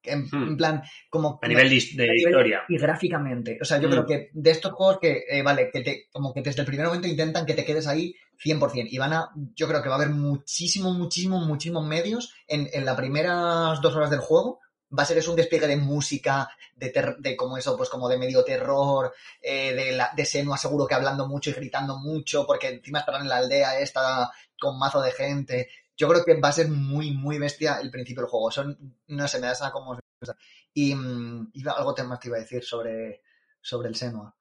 En, 0.04 0.23
Hmm. 0.32 0.43
en 0.50 0.58
plan, 0.58 0.84
como... 1.10 1.38
a 1.41 1.47
nivel 1.50 1.67
de, 1.69 1.76
his- 1.76 1.97
de 1.97 2.04
a 2.04 2.08
nivel- 2.13 2.30
historia. 2.30 2.62
Y 2.69 2.78
gráficamente. 2.78 3.58
O 3.62 3.65
sea, 3.65 3.78
yo 3.80 3.89
Mm. 3.89 3.91
creo 3.91 4.06
que 4.06 4.30
de 4.32 4.52
estos 4.52 4.71
juegos 4.71 5.00
que, 5.02 5.23
eh, 5.30 5.41
vale, 5.43 5.69
que 5.73 5.82
te, 5.82 6.08
como 6.13 6.34
que 6.34 6.41
desde 6.41 6.62
el 6.62 6.67
primer 6.67 6.86
momento 6.86 7.08
intentan 7.10 7.45
que 7.45 7.56
te 7.56 7.65
quedes 7.65 7.88
ahí 7.88 8.15
100%. 8.41 8.88
Y 8.89 8.97
van 9.00 9.12
a, 9.13 9.30
yo 9.56 9.67
creo 9.67 9.82
que 9.84 9.89
va 9.89 9.95
a 9.95 9.97
haber 9.97 10.12
muchísimo, 10.13 10.93
muchísimo, 10.93 11.39
muchísimos 11.41 11.86
medios 11.86 12.34
en, 12.47 12.69
en 12.71 12.86
las 12.86 12.95
primeras 12.95 13.82
dos 13.82 13.95
horas 13.95 14.10
del 14.10 14.19
juego. 14.21 14.60
Va 14.97 15.04
a 15.04 15.06
ser 15.06 15.17
eso 15.17 15.32
un 15.32 15.36
despliegue 15.38 15.67
de 15.67 15.76
música, 15.78 16.50
de, 16.76 16.89
ter- 16.89 17.17
de 17.17 17.36
como 17.36 17.58
eso, 17.58 17.76
pues 17.76 17.89
como 17.89 18.08
de 18.08 18.17
medio 18.17 18.43
terror, 18.43 19.13
eh, 19.41 19.73
de, 19.73 19.91
la, 19.91 20.12
de 20.15 20.26
Senua 20.26 20.58
seguro 20.58 20.88
que 20.88 20.95
hablando 20.95 21.28
mucho 21.28 21.50
y 21.50 21.54
gritando 21.54 21.97
mucho, 22.00 22.45
porque 22.45 22.69
encima 22.69 23.00
estarán 23.00 23.23
en 23.23 23.30
la 23.30 23.38
aldea 23.38 23.80
esta 23.80 24.32
con 24.60 24.78
mazo 24.80 25.02
de 25.02 25.12
gente. 25.12 25.69
Yo 25.97 26.08
creo 26.08 26.23
que 26.23 26.39
va 26.39 26.50
a 26.50 26.54
ser 26.54 26.69
muy, 26.69 27.12
muy 27.12 27.38
bestia 27.39 27.80
el 27.82 27.91
principio 27.91 28.21
del 28.23 28.30
juego. 28.32 28.52
Son, 28.52 28.95
no 29.08 29.28
sé, 29.28 29.39
me 29.39 29.47
da 29.47 29.54
esa 29.54 29.71
como 29.71 29.97
y 30.73 30.93
mm, 30.95 31.52
algo 31.76 31.95
más 32.06 32.19
te 32.19 32.28
iba 32.28 32.38
a 32.38 32.41
decir 32.41 32.63
sobre, 32.63 33.21
sobre 33.62 33.89
el 33.89 33.95
Senua. 33.95 34.36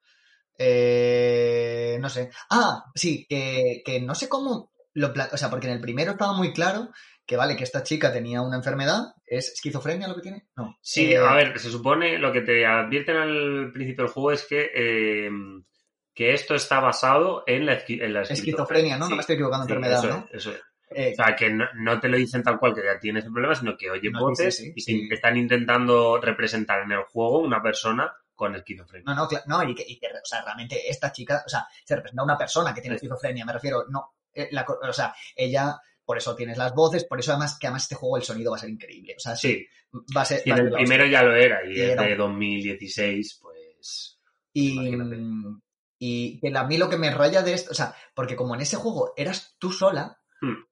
Eh, 0.59 1.99
no 2.01 2.11
sé. 2.11 2.31
Ah, 2.51 2.87
sí, 2.97 3.27
que, 3.29 3.83
que 3.87 4.01
no 4.03 4.15
sé 4.17 4.29
cómo 4.31 4.73
lo 4.95 5.13
O 5.33 5.39
sea, 5.39 5.51
porque 5.51 5.69
en 5.69 5.75
el 5.75 5.83
primero 5.83 6.13
estaba 6.13 6.35
muy 6.35 6.55
claro 6.55 6.91
que 7.27 7.37
vale, 7.39 7.57
que 7.57 7.65
esta 7.65 7.85
chica 7.85 8.13
tenía 8.13 8.43
una 8.43 8.59
enfermedad. 8.59 9.16
¿Es 9.27 9.53
esquizofrenia 9.55 10.09
lo 10.09 10.15
que 10.15 10.23
tiene? 10.23 10.47
No. 10.57 10.79
Sí, 10.81 11.13
Eh, 11.13 11.19
a 11.19 11.35
ver, 11.35 11.59
se 11.59 11.71
supone, 11.71 12.19
lo 12.19 12.33
que 12.33 12.43
te 12.43 12.65
advierten 12.65 13.17
al 13.17 13.71
principio 13.73 14.05
del 14.05 14.13
juego 14.13 14.33
es 14.33 14.45
que, 14.47 14.71
eh, 14.75 15.31
que 16.15 16.33
esto 16.33 16.55
está 16.55 16.81
basado 16.81 17.43
en 17.47 17.67
la, 17.67 17.79
en 17.89 18.13
la 18.15 18.23
Esquizofrenia, 18.23 18.97
¿no? 18.97 19.07
Sí, 19.07 19.11
no 19.11 19.17
me 19.17 19.21
estoy 19.21 19.35
equivocando, 19.35 19.67
sí, 19.67 19.73
enfermedad, 19.73 20.05
eso 20.05 20.17
¿no? 20.17 20.29
es, 20.31 20.35
eso 20.35 20.51
es. 20.53 20.63
Eh, 20.91 21.13
O 21.13 21.17
sea, 21.17 21.35
que 21.35 21.51
no, 21.51 21.65
no 21.75 21.99
te 21.99 22.09
lo 22.09 22.17
dicen 22.17 22.45
tal 22.45 22.61
cual 22.61 22.73
que 22.73 22.85
ya 22.85 22.99
tienes 23.01 23.25
el 23.25 23.33
problema, 23.33 23.57
sino 23.57 23.77
que 23.77 23.91
oye 23.91 24.09
No, 24.09 24.21
voces 24.21 24.57
sí, 24.57 24.73
y 24.77 25.13
están 25.13 25.37
intentando 25.37 26.21
representar 26.21 26.83
en 26.83 26.93
el 26.93 27.03
juego 27.03 27.41
una 27.41 27.61
persona 27.61 28.13
con 28.37 28.55
esquizofrenia. 28.55 29.13
no, 29.13 29.27
no, 29.27 29.29
no, 29.47 29.69
y 29.69 29.75
que, 29.75 29.85
y 29.87 29.99
que, 29.99 30.07
o 30.07 30.25
sea, 30.25 30.43
realmente 30.45 30.89
esta 30.89 31.11
chica, 31.11 31.43
o 31.45 31.49
sea, 31.49 31.67
se 31.85 31.97
representa 31.97 32.23
a 32.23 32.25
una 32.27 32.39
persona 32.39 32.73
que 32.73 32.81
tiene 32.81 32.95
esquizofrenia, 32.97 33.45
me 33.45 33.53
refiero, 33.53 33.85
no, 33.89 34.15
la 34.53 34.65
o 34.89 34.93
sea, 34.93 35.13
ella, 35.35 35.75
por 36.07 36.17
eso 36.17 36.35
tienes 36.37 36.57
las 36.57 36.73
voces, 36.75 37.05
por 37.05 37.19
eso 37.21 37.33
además, 37.33 37.59
que 37.61 37.67
además 37.67 37.83
este 37.83 37.97
juego 37.97 38.17
el 38.17 38.23
sonido 38.23 38.53
va 38.53 38.57
a 38.57 38.61
ser 38.61 38.71
increíble, 38.71 39.15
o 39.17 39.21
sea, 39.21 39.37
sí, 39.37 39.67
Sí, 39.93 39.99
va 40.17 40.23
a 40.23 40.25
ser... 40.25 40.41
y 40.47 40.51
en 40.51 40.59
el 40.59 40.71
primero 40.71 41.05
ya 41.07 41.23
lo 41.23 41.35
era, 41.35 41.59
y 41.67 41.73
Y 41.73 41.75
de 41.81 41.93
un- 42.13 42.19
2016, 42.19 43.39
pues... 43.43 44.19
Y, 44.55 44.73
Imagínate. 44.73 45.17
y 45.99 46.41
que 46.41 46.57
a 46.57 46.65
mí 46.65 46.79
lo 46.79 46.89
que 46.89 46.97
me 46.97 47.11
raya 47.11 47.43
de 47.43 47.53
esto, 47.53 47.73
o 47.73 47.75
sea, 47.75 47.95
porque 48.15 48.37
como 48.37 48.55
en 48.55 48.61
ese 48.63 48.77
juego 48.77 49.13
eras 49.17 49.57
tú 49.59 49.71
sola, 49.73 50.19
Hmm. 50.41 50.65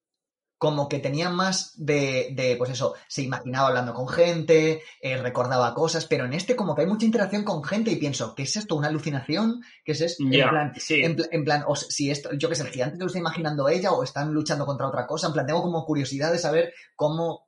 Como 0.65 0.89
que 0.89 0.99
tenía 0.99 1.29
más 1.29 1.75
de, 1.77 2.31
de, 2.33 2.57
pues 2.57 2.71
eso, 2.71 2.95
se 3.07 3.21
imaginaba 3.21 3.69
hablando 3.69 3.93
con 3.93 4.09
gente, 4.09 4.83
eh, 5.03 5.19
recordaba 5.19 5.75
cosas, 5.75 6.07
pero 6.07 6.25
en 6.25 6.33
este 6.33 6.57
como 6.57 6.75
que 6.75 6.81
hay 6.81 6.87
mucha 6.89 7.05
interacción 7.05 7.45
con 7.45 7.63
gente 7.63 7.91
y 7.91 7.97
pienso, 7.97 8.35
¿qué 8.35 8.45
es 8.45 8.57
esto? 8.57 8.75
¿Una 8.75 8.89
alucinación? 8.89 9.63
¿Qué 9.85 9.93
es 9.93 10.01
esto? 10.01 10.25
En 10.47 10.51
plan, 10.51 10.73
sí. 10.79 11.03
en, 11.05 11.17
pla- 11.17 11.29
en 11.31 11.45
plan, 11.45 11.65
o 11.67 11.77
si 11.77 12.11
esto, 12.11 12.31
yo 12.33 12.49
que 12.49 12.55
sé, 12.55 12.63
el 12.63 12.71
gigante 12.71 12.97
lo 12.99 13.07
está 13.09 13.19
imaginando 13.19 13.69
ella 13.69 13.93
o 13.93 14.03
están 14.03 14.33
luchando 14.33 14.65
contra 14.65 14.89
otra 14.89 15.07
cosa, 15.07 15.27
en 15.27 15.35
plan, 15.35 15.45
tengo 15.47 15.61
como 15.61 15.85
curiosidad 15.85 16.33
de 16.33 16.39
saber 16.39 16.73
cómo, 16.97 17.47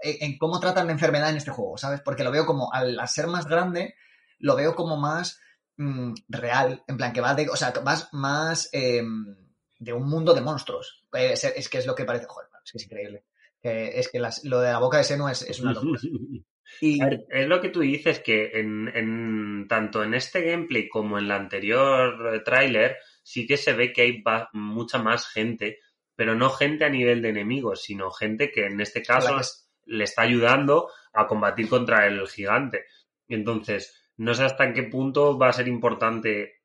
en, 0.00 0.32
en 0.32 0.38
cómo 0.38 0.58
tratan 0.58 0.86
la 0.86 0.94
enfermedad 0.94 1.28
en 1.28 1.36
este 1.36 1.50
juego, 1.50 1.76
¿sabes? 1.76 2.00
Porque 2.00 2.24
lo 2.24 2.30
veo 2.30 2.46
como, 2.46 2.72
al, 2.72 2.98
al 2.98 3.08
ser 3.08 3.26
más 3.26 3.46
grande, 3.46 3.94
lo 4.38 4.56
veo 4.56 4.74
como 4.74 4.96
más 4.96 5.38
mm, 5.76 6.14
real, 6.28 6.82
en 6.88 6.96
plan, 6.96 7.12
que 7.12 7.20
va 7.20 7.34
de, 7.34 7.46
o 7.50 7.56
sea, 7.56 7.74
más, 7.84 8.08
más 8.12 8.70
em, 8.72 9.36
de 9.78 9.92
un 9.92 10.08
mundo 10.08 10.32
de 10.32 10.40
monstruos. 10.40 11.04
Eh, 11.12 11.32
Es, 11.34 11.44
es 11.44 11.68
que 11.68 11.76
es 11.78 11.86
lo 11.86 11.94
que 11.94 12.04
parece, 12.06 12.24
joder, 12.26 12.48
es 12.64 12.72
que 12.72 12.78
es 12.78 12.84
increíble. 12.84 13.24
Es 13.62 14.08
que 14.10 14.18
las- 14.18 14.44
lo 14.44 14.60
de 14.60 14.70
la 14.72 14.78
boca 14.78 14.98
de 14.98 15.04
seno 15.04 15.28
es, 15.28 15.42
es 15.42 15.60
una 15.60 15.72
locura. 15.72 16.00
Y, 16.80 16.98
ver, 16.98 17.26
es 17.28 17.46
lo 17.46 17.60
que 17.60 17.68
tú 17.68 17.80
dices, 17.80 18.20
que 18.20 18.52
en, 18.58 18.88
en- 18.94 19.66
tanto 19.68 20.02
en 20.02 20.14
este 20.14 20.40
gameplay 20.42 20.88
como 20.88 21.18
en 21.18 21.26
el 21.26 21.30
anterior 21.30 22.34
eh, 22.34 22.40
tráiler 22.40 22.96
sí 23.22 23.46
que 23.46 23.58
se 23.58 23.74
ve 23.74 23.92
que 23.92 24.00
hay 24.02 24.22
mucha 24.54 24.98
más 24.98 25.28
gente, 25.28 25.78
pero 26.16 26.34
no 26.34 26.48
gente 26.48 26.86
a 26.86 26.88
nivel 26.88 27.20
de 27.20 27.28
enemigos, 27.28 27.82
sino 27.82 28.10
gente 28.10 28.50
que 28.50 28.64
en 28.66 28.80
este 28.80 29.02
caso 29.02 29.28
es- 29.40 29.70
le 29.84 30.04
está 30.04 30.22
ayudando 30.22 30.88
a 31.12 31.26
combatir 31.26 31.68
contra 31.68 32.06
el 32.06 32.26
gigante. 32.28 32.86
Entonces, 33.28 34.10
no 34.16 34.32
sé 34.34 34.44
hasta 34.44 34.64
en 34.64 34.72
qué 34.72 34.84
punto 34.84 35.38
va 35.38 35.50
a 35.50 35.52
ser 35.52 35.68
importante 35.68 36.60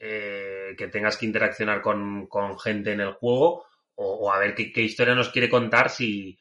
eh, 0.00 0.70
eh, 0.70 0.74
que 0.76 0.88
tengas 0.88 1.16
que 1.16 1.26
interaccionar 1.26 1.80
con, 1.82 2.26
con 2.26 2.58
gente 2.58 2.92
en 2.92 3.00
el 3.00 3.12
juego 3.12 3.64
o, 3.96 4.14
o 4.26 4.32
a 4.32 4.38
ver 4.38 4.54
qué, 4.54 4.72
qué 4.72 4.82
historia 4.82 5.14
nos 5.14 5.30
quiere 5.30 5.48
contar 5.50 5.90
si, 5.90 6.38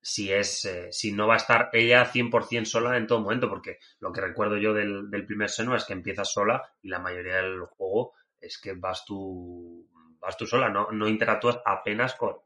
si 0.00 0.32
es 0.32 0.64
eh, 0.66 0.88
si 0.92 1.12
no 1.12 1.26
va 1.26 1.34
a 1.34 1.38
estar 1.38 1.70
ella 1.72 2.04
100% 2.06 2.70
sola 2.70 2.96
en 2.96 3.06
todo 3.06 3.20
momento, 3.20 3.48
porque 3.48 3.78
lo 4.00 4.12
que 4.12 4.20
recuerdo 4.20 4.56
yo 4.58 4.72
del, 4.74 5.10
del 5.10 5.26
primer 5.26 5.50
Senua 5.50 5.76
es 5.76 5.84
que 5.84 5.92
empiezas 5.94 6.32
sola 6.32 6.62
y 6.82 6.88
la 6.88 6.98
mayoría 7.00 7.36
del 7.36 7.62
juego 7.66 8.14
es 8.40 8.58
que 8.60 8.74
vas 8.74 9.04
tú 9.04 9.88
vas 10.20 10.36
tú 10.36 10.46
sola, 10.46 10.68
no, 10.70 10.88
no 10.92 11.08
interactúas 11.08 11.60
apenas 11.64 12.14
con, 12.14 12.36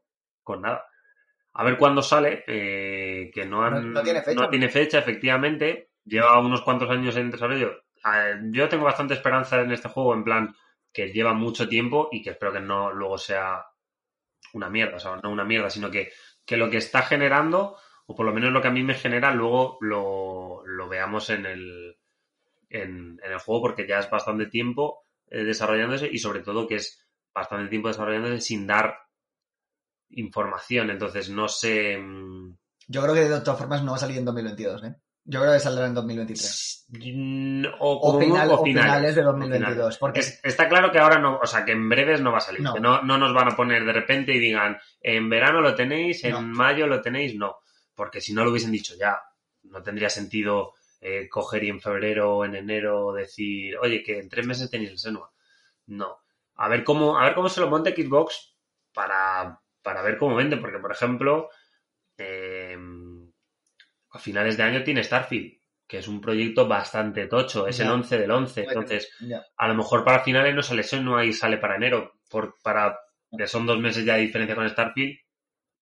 con 0.43 0.61
nada. 0.61 0.85
A 1.53 1.63
ver 1.65 1.77
cuándo 1.77 2.01
sale, 2.01 2.43
eh, 2.47 3.31
que 3.33 3.45
no, 3.45 3.63
han, 3.63 3.93
No- 3.93 3.99
no 3.99 4.03
tiene 4.03 4.21
fecha. 4.21 4.43
no 4.43 4.49
tiene 4.49 4.69
fecha, 4.69 4.99
efectivamente. 4.99 5.91
Lleva 6.05 6.39
unos 6.39 6.61
cuantos 6.61 6.89
años 6.89 7.15
en 7.17 7.31
desarrollo. 7.31 7.83
Yo 8.51 8.69
tengo 8.69 8.85
bastante 8.85 9.13
esperanza 9.13 9.61
en 9.61 9.71
este 9.71 9.89
juego, 9.89 10.13
en 10.13 10.23
plan 10.23 10.55
que 10.93 11.11
lleva 11.11 11.33
mucho 11.33 11.67
tiempo 11.69 12.09
y 12.11 12.21
que 12.21 12.31
espero 12.31 12.51
que 12.53 12.59
no 12.59 12.91
luego 12.91 13.17
sea 13.17 13.65
una 14.53 14.69
mierda, 14.69 14.97
o 14.97 14.99
sea, 14.99 15.15
no 15.17 15.29
una 15.31 15.45
mierda, 15.45 15.69
sino 15.69 15.89
que, 15.91 16.11
que 16.45 16.57
lo 16.57 16.69
que 16.69 16.77
está 16.77 17.01
generando, 17.03 17.77
o 18.07 18.15
por 18.15 18.25
lo 18.25 18.33
menos 18.33 18.51
lo 18.51 18.61
que 18.61 18.67
a 18.67 18.71
mí 18.71 18.83
me 18.83 18.93
genera, 18.95 19.33
luego 19.33 19.77
lo, 19.81 20.65
lo 20.65 20.87
veamos 20.89 21.29
en 21.29 21.45
el, 21.45 21.97
en, 22.69 23.19
el 23.23 23.39
juego, 23.39 23.61
porque 23.61 23.87
ya 23.87 23.99
es 23.99 24.09
bastante 24.09 24.47
tiempo 24.47 25.05
eh, 25.27 25.43
desarrollándose 25.43 26.09
y 26.11 26.17
sobre 26.17 26.41
todo 26.41 26.67
que 26.67 26.75
es 26.75 27.05
bastante 27.33 27.69
tiempo 27.69 27.87
desarrollándose 27.89 28.41
sin 28.41 28.67
dar 28.67 28.95
información. 30.09 30.89
Entonces, 30.89 31.29
no 31.29 31.47
sé. 31.47 31.97
mm, 31.97 32.57
Yo 32.87 33.01
creo 33.01 33.13
que 33.13 33.21
de 33.21 33.41
todas 33.41 33.59
formas 33.59 33.83
no 33.83 33.91
va 33.91 33.97
a 33.97 33.99
salir 33.99 34.17
en 34.17 34.25
2022, 34.25 34.83
¿eh? 34.83 34.95
Yo 35.23 35.39
creo 35.41 35.53
que 35.53 35.59
saldrá 35.59 35.85
en 35.85 35.93
2023. 35.93 36.87
mm, 36.89 37.65
O, 37.79 37.91
O, 37.93 38.01
como 38.01 38.17
muy- 38.19 38.25
final- 38.27 38.49
o 38.49 38.53
o 38.55 38.63
finales 38.63 39.15
de 39.15 39.21
o 39.21 39.25
2022. 39.25 39.69
finales. 39.75 39.97
Porque 39.97 40.19
Es- 40.21 40.39
está 40.43 40.67
claro 40.67 40.91
que 40.91 40.99
ahora 40.99 41.19
no, 41.19 41.37
o 41.41 41.45
sea, 41.45 41.63
que 41.63 41.71
en 41.73 41.87
breves 41.89 42.21
no 42.21 42.31
va 42.31 42.39
a 42.39 42.41
salir. 42.41 42.61
No. 42.61 42.73
Que 42.73 42.79
no, 42.79 43.01
no 43.03 43.17
nos 43.17 43.33
van 43.33 43.51
a 43.51 43.55
poner 43.55 43.85
de 43.85 43.93
repente 43.93 44.33
y 44.33 44.39
digan, 44.39 44.77
en 44.99 45.29
verano 45.29 45.61
lo 45.61 45.75
tenéis, 45.75 46.23
en 46.23 46.31
No. 46.31 46.41
mayo 46.41 46.87
lo 46.87 47.01
tenéis, 47.01 47.35
no. 47.35 47.57
Porque 47.95 48.19
si 48.19 48.33
no 48.33 48.43
lo 48.43 48.49
hubiesen 48.51 48.71
dicho 48.71 48.95
ya, 48.99 49.21
no 49.63 49.81
tendría 49.83 50.09
sentido 50.09 50.73
eh, 51.03 51.27
coger 51.29 51.63
y 51.63 51.69
en 51.69 51.81
febrero 51.81 52.37
o 52.37 52.45
en 52.45 52.55
enero 52.55 53.11
decir, 53.11 53.75
oye, 53.77 54.03
que 54.03 54.19
en 54.19 54.29
tres 54.29 54.45
meses 54.45 54.69
tenéis 54.69 54.91
el 54.91 54.99
Senua. 54.99 55.31
No. 55.87 56.17
A 56.55 56.67
ver 56.67 56.83
cómo, 56.83 57.17
a 57.17 57.23
ver 57.25 57.33
cómo 57.33 57.49
se 57.49 57.59
lo 57.59 57.67
monte 57.69 57.95
Xbox 57.95 58.55
para, 58.93 59.59
para 59.81 60.01
ver 60.03 60.17
cómo 60.19 60.35
vende. 60.35 60.57
Porque, 60.57 60.77
por 60.77 60.91
ejemplo, 60.91 61.49
a 64.11 64.19
finales 64.19 64.57
de 64.57 64.63
año 64.63 64.83
tiene 64.83 65.03
Starfield, 65.03 65.59
que 65.87 65.97
es 65.99 66.07
un 66.07 66.21
proyecto 66.21 66.67
bastante 66.67 67.27
tocho, 67.27 67.67
es 67.67 67.79
el 67.79 67.87
Ya. 67.87 67.93
11 67.93 68.17
del 68.19 68.31
11. 68.31 68.63
Entonces, 68.63 69.09
a 69.57 69.67
lo 69.67 69.75
mejor 69.75 70.03
para 70.03 70.23
finales 70.23 70.53
no 70.55 70.61
sale 70.61 70.83
Senua 70.83 71.25
y 71.25 71.33
sale 71.33 71.57
para 71.57 71.75
enero. 71.75 72.13
Por, 72.29 72.55
para, 72.63 72.97
que 73.37 73.47
son 73.47 73.65
dos 73.65 73.79
meses 73.79 74.05
ya 74.05 74.15
de 74.15 74.21
diferencia 74.21 74.55
con 74.55 74.69
Starfield. 74.69 75.17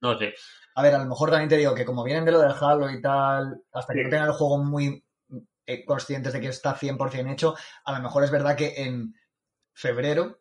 No 0.02 0.18
sé. 0.18 0.34
A 0.76 0.82
ver, 0.82 0.96
a 0.96 1.00
lo 1.00 1.06
mejor 1.06 1.30
también 1.30 1.50
te 1.50 1.58
digo 1.58 1.76
que 1.76 1.86
como 1.86 2.04
vienen 2.04 2.26
de 2.26 2.32
lo 2.32 2.40
del 2.40 2.54
Halo 2.60 2.90
y 2.90 3.02
tal, 3.02 3.62
hasta 3.72 3.94
que 3.94 4.00
Sí. 4.00 4.04
no 4.06 4.10
tengan 4.10 4.28
el 4.30 4.34
juego 4.34 4.58
muy 4.64 5.04
eh, 5.66 5.86
conscientes 5.86 6.34
de 6.34 6.40
que 6.42 6.48
está 6.48 6.74
100% 6.76 7.32
hecho, 7.34 7.56
a 7.86 7.92
lo 7.94 8.02
mejor 8.02 8.24
es 8.24 8.32
verdad 8.32 8.56
que 8.56 8.74
en 8.78 9.14
febrero, 9.74 10.40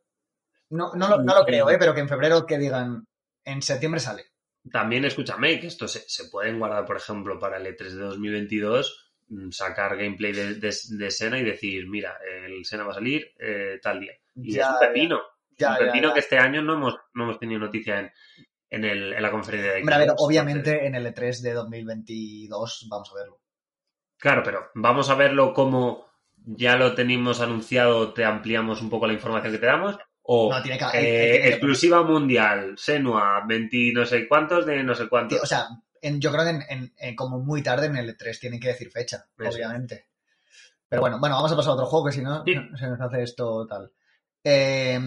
no, 0.71 0.93
no, 0.95 1.09
lo, 1.09 1.23
no 1.23 1.35
lo 1.35 1.45
creo, 1.45 1.69
¿eh? 1.71 1.77
pero 1.79 1.93
que 1.95 2.01
en 2.01 2.09
febrero 2.09 2.47
que 2.47 2.57
digan, 2.59 3.07
en 3.45 3.63
septiembre 3.63 4.01
sale. 4.01 4.25
También 4.71 5.05
escúchame 5.05 5.61
que 5.61 5.67
esto 5.67 5.89
se, 5.89 6.01
se 6.01 6.29
pueden 6.29 6.59
guardar, 6.59 6.85
por 6.85 6.97
ejemplo, 6.97 7.39
para 7.39 7.57
el 7.57 7.67
E3 7.67 7.91
de 7.91 8.03
2022, 8.03 9.13
mm, 9.29 9.51
sacar 9.51 9.97
gameplay 9.97 10.33
de, 10.33 10.55
de, 10.55 10.75
de 10.91 11.11
Sena 11.11 11.39
y 11.39 11.45
decir, 11.45 11.89
mira, 11.89 12.19
el 12.47 12.65
Sena 12.65 12.85
va 12.85 12.91
a 12.93 12.95
salir 12.95 13.33
eh, 13.39 13.79
tal 13.83 14.01
día. 14.01 14.13
Y 14.35 14.53
Ya, 14.53 14.63
es 14.63 14.69
un 14.69 14.81
pepino. 14.81 15.21
Ya, 15.57 15.73
un 15.73 15.79
pepino 15.79 16.13
que 16.13 16.21
este 16.21 16.39
año 16.39 16.63
no 16.63 16.75
hemos, 16.75 16.97
no 17.15 17.25
hemos 17.25 17.39
tenido 17.39 17.61
noticia 17.61 18.01
en, 18.01 18.13
en, 18.71 18.85
el, 18.85 19.13
en 19.13 19.23
la 19.23 19.31
conferencia 19.31 19.73
de 19.73 19.81
Hombre, 19.81 19.95
a 19.95 19.99
ver, 19.99 20.13
obviamente 20.17 20.87
en 20.87 20.95
el 20.95 21.07
E3 21.07 21.41
de 21.41 21.53
2022 21.53 22.87
vamos 22.91 23.11
a 23.11 23.15
verlo. 23.15 23.41
Claro, 24.19 24.43
pero 24.45 24.71
vamos 24.75 25.11
a 25.11 25.15
verlo 25.15 25.55
como 25.55 26.09
ya 26.45 26.77
lo 26.77 26.95
tenemos 26.95 27.41
anunciado, 27.41 28.13
te 28.13 28.25
ampliamos 28.25 28.81
un 28.81 28.91
poco 28.91 29.07
la 29.07 29.13
información 29.13 29.53
que 29.53 29.59
te 29.59 29.67
damos. 29.67 29.99
O 30.31 30.53
No, 30.53 30.61
tiene 30.63 30.77
que- 30.79 30.85
eh, 30.85 31.41
que- 31.41 31.49
exclusiva 31.49 32.03
mundial, 32.03 32.75
Senua, 32.77 33.43
20 33.47 33.93
no 33.95 34.05
sé 34.05 34.29
cuántos 34.29 34.67
de 34.67 34.83
no 34.83 34.95
sé 34.95 35.09
cuántos. 35.09 35.37
Tío, 35.39 35.43
o 35.43 35.47
sea, 35.47 35.69
en- 36.03 36.21
yo 36.21 36.31
creo 36.31 36.45
que 36.45 36.51
en, 36.51 36.63
en- 36.69 36.95
en 36.99 37.17
como 37.17 37.39
muy 37.39 37.63
tarde 37.63 37.87
en 37.87 37.97
el 37.97 38.11
E3 38.15 38.39
tienen 38.39 38.61
que 38.61 38.69
decir 38.69 38.91
fecha, 38.91 39.27
obviamente. 39.39 40.09
Pero 40.87 41.01
bueno, 41.01 41.19
bueno, 41.19 41.37
vamos 41.37 41.51
a 41.53 41.57
pasar 41.57 41.71
a 41.71 41.75
otro 41.75 41.87
juego 41.87 42.07
que 42.07 42.13
si 42.13 42.21
no 42.23 42.45
Sí. 42.45 42.55
se 42.79 42.87
nos 42.89 43.01
hace 43.01 43.23
esto 43.23 43.67
tal. 43.67 43.91
Eh, 44.45 44.99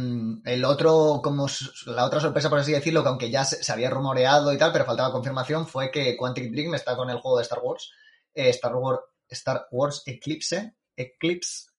el 0.46 0.66
otro, 0.66 1.22
como 1.24 1.48
la 1.86 2.06
otra 2.06 2.20
sorpresa, 2.20 2.50
por 2.50 2.60
así 2.60 2.72
decirlo, 2.72 3.02
que 3.04 3.10
aunque 3.10 3.30
ya 3.30 3.44
se, 3.46 3.64
se 3.64 3.72
había 3.72 3.90
rumoreado 3.90 4.52
y 4.54 4.58
tal, 4.58 4.72
pero 4.74 4.86
faltaba 4.86 5.12
confirmación, 5.12 5.68
fue 5.68 5.90
que 5.92 6.18
Quantic 6.18 6.52
Dream 6.52 6.74
está 6.76 6.96
con 6.96 7.10
el 7.10 7.18
juego 7.18 7.38
de 7.38 7.44
Star 7.44 7.60
Wars, 7.64 7.92
eh, 8.34 8.50
Star 8.50 8.76
Wars, 8.76 9.00
Star 9.30 9.68
Wars 9.72 10.04
Eclipse, 10.06 10.76
Eclipse. 10.96 11.70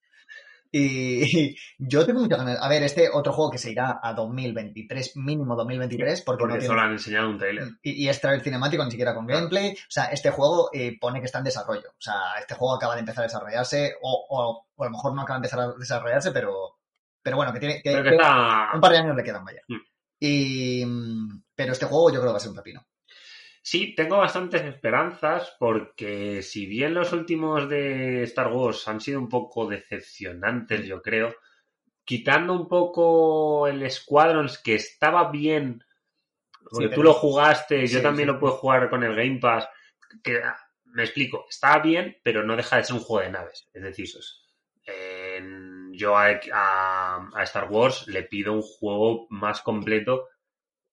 Y, 0.79 1.55
yo 1.79 2.07
tengo 2.07 2.21
muchas 2.21 2.39
ganas. 2.39 2.59
A 2.61 2.67
ver, 2.69 2.83
este 2.83 3.11
otro 3.13 3.33
juego 3.35 3.51
que 3.51 3.59
se 3.59 3.71
irá 3.71 4.01
a 4.03 4.15
2023, 4.15 5.17
mínimo 5.19 5.55
2023, 5.55 6.23
porque, 6.23 6.41
porque 6.41 6.55
no 6.55 6.59
tiene, 6.61 6.67
solo 6.67 6.81
han 6.81 6.93
enseñado 6.93 7.29
un 7.29 7.39
trailer. 7.39 7.65
y, 7.83 8.05
y 8.05 8.09
es 8.09 8.21
trailer 8.21 8.43
cinemático, 8.43 8.83
ni 8.85 8.91
siquiera 8.91 9.15
con 9.15 9.27
gameplay. 9.27 9.73
O 9.73 9.91
sea, 9.91 10.05
este 10.07 10.31
juego 10.31 10.71
eh, 10.73 10.97
pone 10.99 11.21
que 11.21 11.27
está 11.27 11.39
en 11.39 11.45
desarrollo. 11.45 11.91
O 11.91 12.01
sea, 12.01 12.15
este 12.41 12.55
juego 12.55 12.75
acaba 12.75 12.95
de 12.95 13.01
empezar 13.01 13.23
a 13.25 13.27
desarrollarse, 13.27 13.95
o, 14.01 14.27
o- 14.31 14.67
o 14.75 14.83
a 14.83 14.87
lo 14.87 14.91
mejor 14.93 15.15
no 15.15 15.21
acaba 15.23 15.39
de 15.39 15.47
empezar 15.47 15.61
a 15.61 15.73
desarrollarse, 15.79 16.33
pero, 16.33 16.79
pero 17.23 17.37
bueno, 17.37 17.53
que 17.53 17.61
tiene 17.61 17.83
que 17.83 18.03
que 18.03 18.09
está. 18.09 18.71
un 18.75 18.81
par 18.81 18.93
de 18.93 18.99
años 18.99 19.15
le 19.17 19.23
quedan, 19.25 19.45
vaya. 19.45 19.61
Mm. 19.69 19.77
Y, 20.21 20.85
mm, 20.87 21.43
pero 21.55 21.73
este 21.73 21.85
juego 21.87 22.09
yo 22.11 22.21
creo 22.21 22.31
que 22.31 22.33
va 22.33 22.37
a 22.39 22.41
ser 22.41 22.51
un 22.51 22.57
pepino. 22.57 22.83
Sí, 23.65 23.95
tengo 23.95 24.19
bastantes 24.19 24.63
esperanzas 24.63 25.55
porque 25.59 26.43
si 26.43 26.67
bien 26.67 26.95
los 26.95 27.13
últimos 27.13 27.69
de 27.69 28.25
Star 28.25 28.53
Wars 28.53 28.87
han 28.89 29.01
sido 29.01 29.21
un 29.21 29.29
poco 29.29 29.67
decepcionantes, 29.69 30.85
yo 30.85 31.01
creo, 31.01 31.35
quitando 32.05 32.55
un 32.55 32.69
poco 32.69 33.67
el 33.69 33.91
Squadrons 33.91 34.59
que 34.59 34.77
estaba 34.77 35.31
bien, 35.31 35.85
porque 36.71 36.89
Sí, 36.89 36.95
tú 36.95 37.03
lo 37.05 37.15
jugaste, 37.15 37.91
yo 37.91 38.03
también 38.03 38.29
sí. 38.29 38.29
lo 38.29 38.41
puedo 38.41 38.55
jugar 38.55 38.91
con 38.91 39.05
el 39.05 39.17
Game 39.17 39.39
Pass, 39.41 39.69
que 40.25 40.39
ah, 40.45 40.57
me 40.87 41.05
explico, 41.05 41.47
está 41.51 41.79
bien, 41.81 42.19
pero 42.25 42.45
no 42.45 42.57
deja 42.57 42.79
de 42.79 42.85
ser 42.85 42.97
un 42.97 43.03
juego 43.03 43.25
de 43.25 43.33
naves, 43.33 43.69
es 43.75 43.83
decir, 43.83 44.09
yo 45.93 46.17
a, 46.17 46.41
a- 46.53 47.29
a 47.35 47.43
Star 47.45 47.71
Wars 47.71 48.07
le 48.09 48.23
pido 48.25 48.53
un 48.55 48.63
juego 48.63 49.27
más 49.31 49.61
completo 49.63 50.29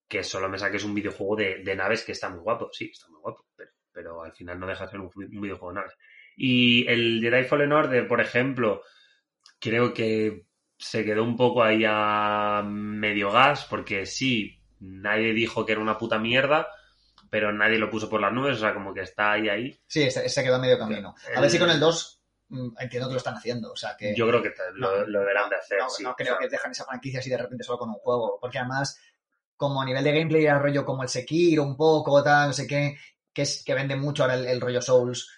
que 0.09 0.23
solo 0.23 0.49
me 0.49 0.59
saques 0.59 0.83
un 0.83 0.93
videojuego 0.95 1.37
de, 1.37 1.63
de 1.63 1.75
naves 1.75 2.03
que 2.03 2.11
está 2.11 2.29
muy 2.29 2.39
guapo. 2.41 2.69
Sí, 2.73 2.89
está 2.91 3.07
muy 3.09 3.21
guapo, 3.21 3.45
pero, 3.55 3.71
pero 3.93 4.23
al 4.23 4.33
final 4.33 4.59
no 4.59 4.67
deja 4.67 4.85
de 4.85 4.91
ser 4.91 4.99
un, 4.99 5.11
un 5.15 5.41
videojuego 5.41 5.69
de 5.69 5.75
naves. 5.75 5.93
Y 6.35 6.87
el 6.87 7.19
Jedi 7.21 7.43
Fallen 7.45 7.71
Order, 7.71 8.07
por 8.07 8.19
ejemplo, 8.19 8.81
creo 9.59 9.93
que 9.93 10.45
se 10.77 11.03
quedó 11.03 11.23
un 11.23 11.35
poco 11.37 11.63
ahí 11.63 11.83
a 11.85 12.63
medio 12.65 13.31
gas, 13.31 13.65
porque 13.69 14.05
sí, 14.05 14.59
nadie 14.79 15.33
dijo 15.33 15.65
que 15.65 15.73
era 15.73 15.81
una 15.81 15.97
puta 15.97 16.17
mierda, 16.17 16.67
pero 17.29 17.51
nadie 17.51 17.77
lo 17.77 17.89
puso 17.89 18.09
por 18.09 18.21
las 18.21 18.33
nubes, 18.33 18.57
o 18.57 18.59
sea, 18.61 18.73
como 18.73 18.93
que 18.93 19.01
está 19.01 19.33
ahí, 19.33 19.49
ahí. 19.49 19.79
Sí, 19.85 20.09
se, 20.09 20.43
quedó 20.43 20.55
a 20.55 20.59
medio 20.59 20.79
camino. 20.79 21.13
A 21.27 21.35
El- 21.35 21.41
ver 21.41 21.51
si 21.51 21.59
con 21.59 21.69
el 21.69 21.79
2 21.79 22.21
mm, 22.47 22.69
entiendo 22.79 23.07
que 23.09 23.13
lo 23.13 23.17
están 23.17 23.35
haciendo. 23.35 23.71
O 23.73 23.75
sea, 23.75 23.95
que 23.97 24.15
Yo 24.15 24.27
creo 24.27 24.41
que 24.41 24.53
lo, 24.75 24.89
No, 25.01 25.05
lo 25.05 25.19
deberán 25.19 25.49
de 25.49 25.57
hacer, 25.57 25.79
no, 25.79 25.89
sí. 25.89 26.01
no 26.03 26.11
O 26.11 26.15
creo 26.15 26.35
sea, 26.35 26.37
que 26.39 26.47
dejan 26.47 26.71
esa 26.71 26.85
franquicia 26.85 27.19
así 27.19 27.29
de 27.29 27.37
repente 27.37 27.63
solo 27.65 27.77
con 27.77 27.89
un 27.89 27.95
juego. 27.95 28.37
Porque 28.39 28.57
además, 28.57 28.99
como 29.59 29.81
a 29.81 29.85
nivel 29.85 30.05
de 30.05 30.13
gameplay 30.13 30.45
era 30.45 30.57
rollo 30.57 30.85
como 30.85 31.03
el 31.03 31.09
Sekiro 31.09 31.63
un 31.63 31.75
poco, 31.75 32.23
tal, 32.23 32.47
no 32.47 32.53
sé 32.53 32.65
qué, 32.65 32.97
que, 33.33 33.41
es, 33.41 33.61
que 33.65 33.73
vende 33.73 33.97
mucho 33.97 34.23
ahora 34.23 34.35
el, 34.35 34.47
el 34.47 34.61
rollo 34.61 34.81
Souls. 34.81 35.29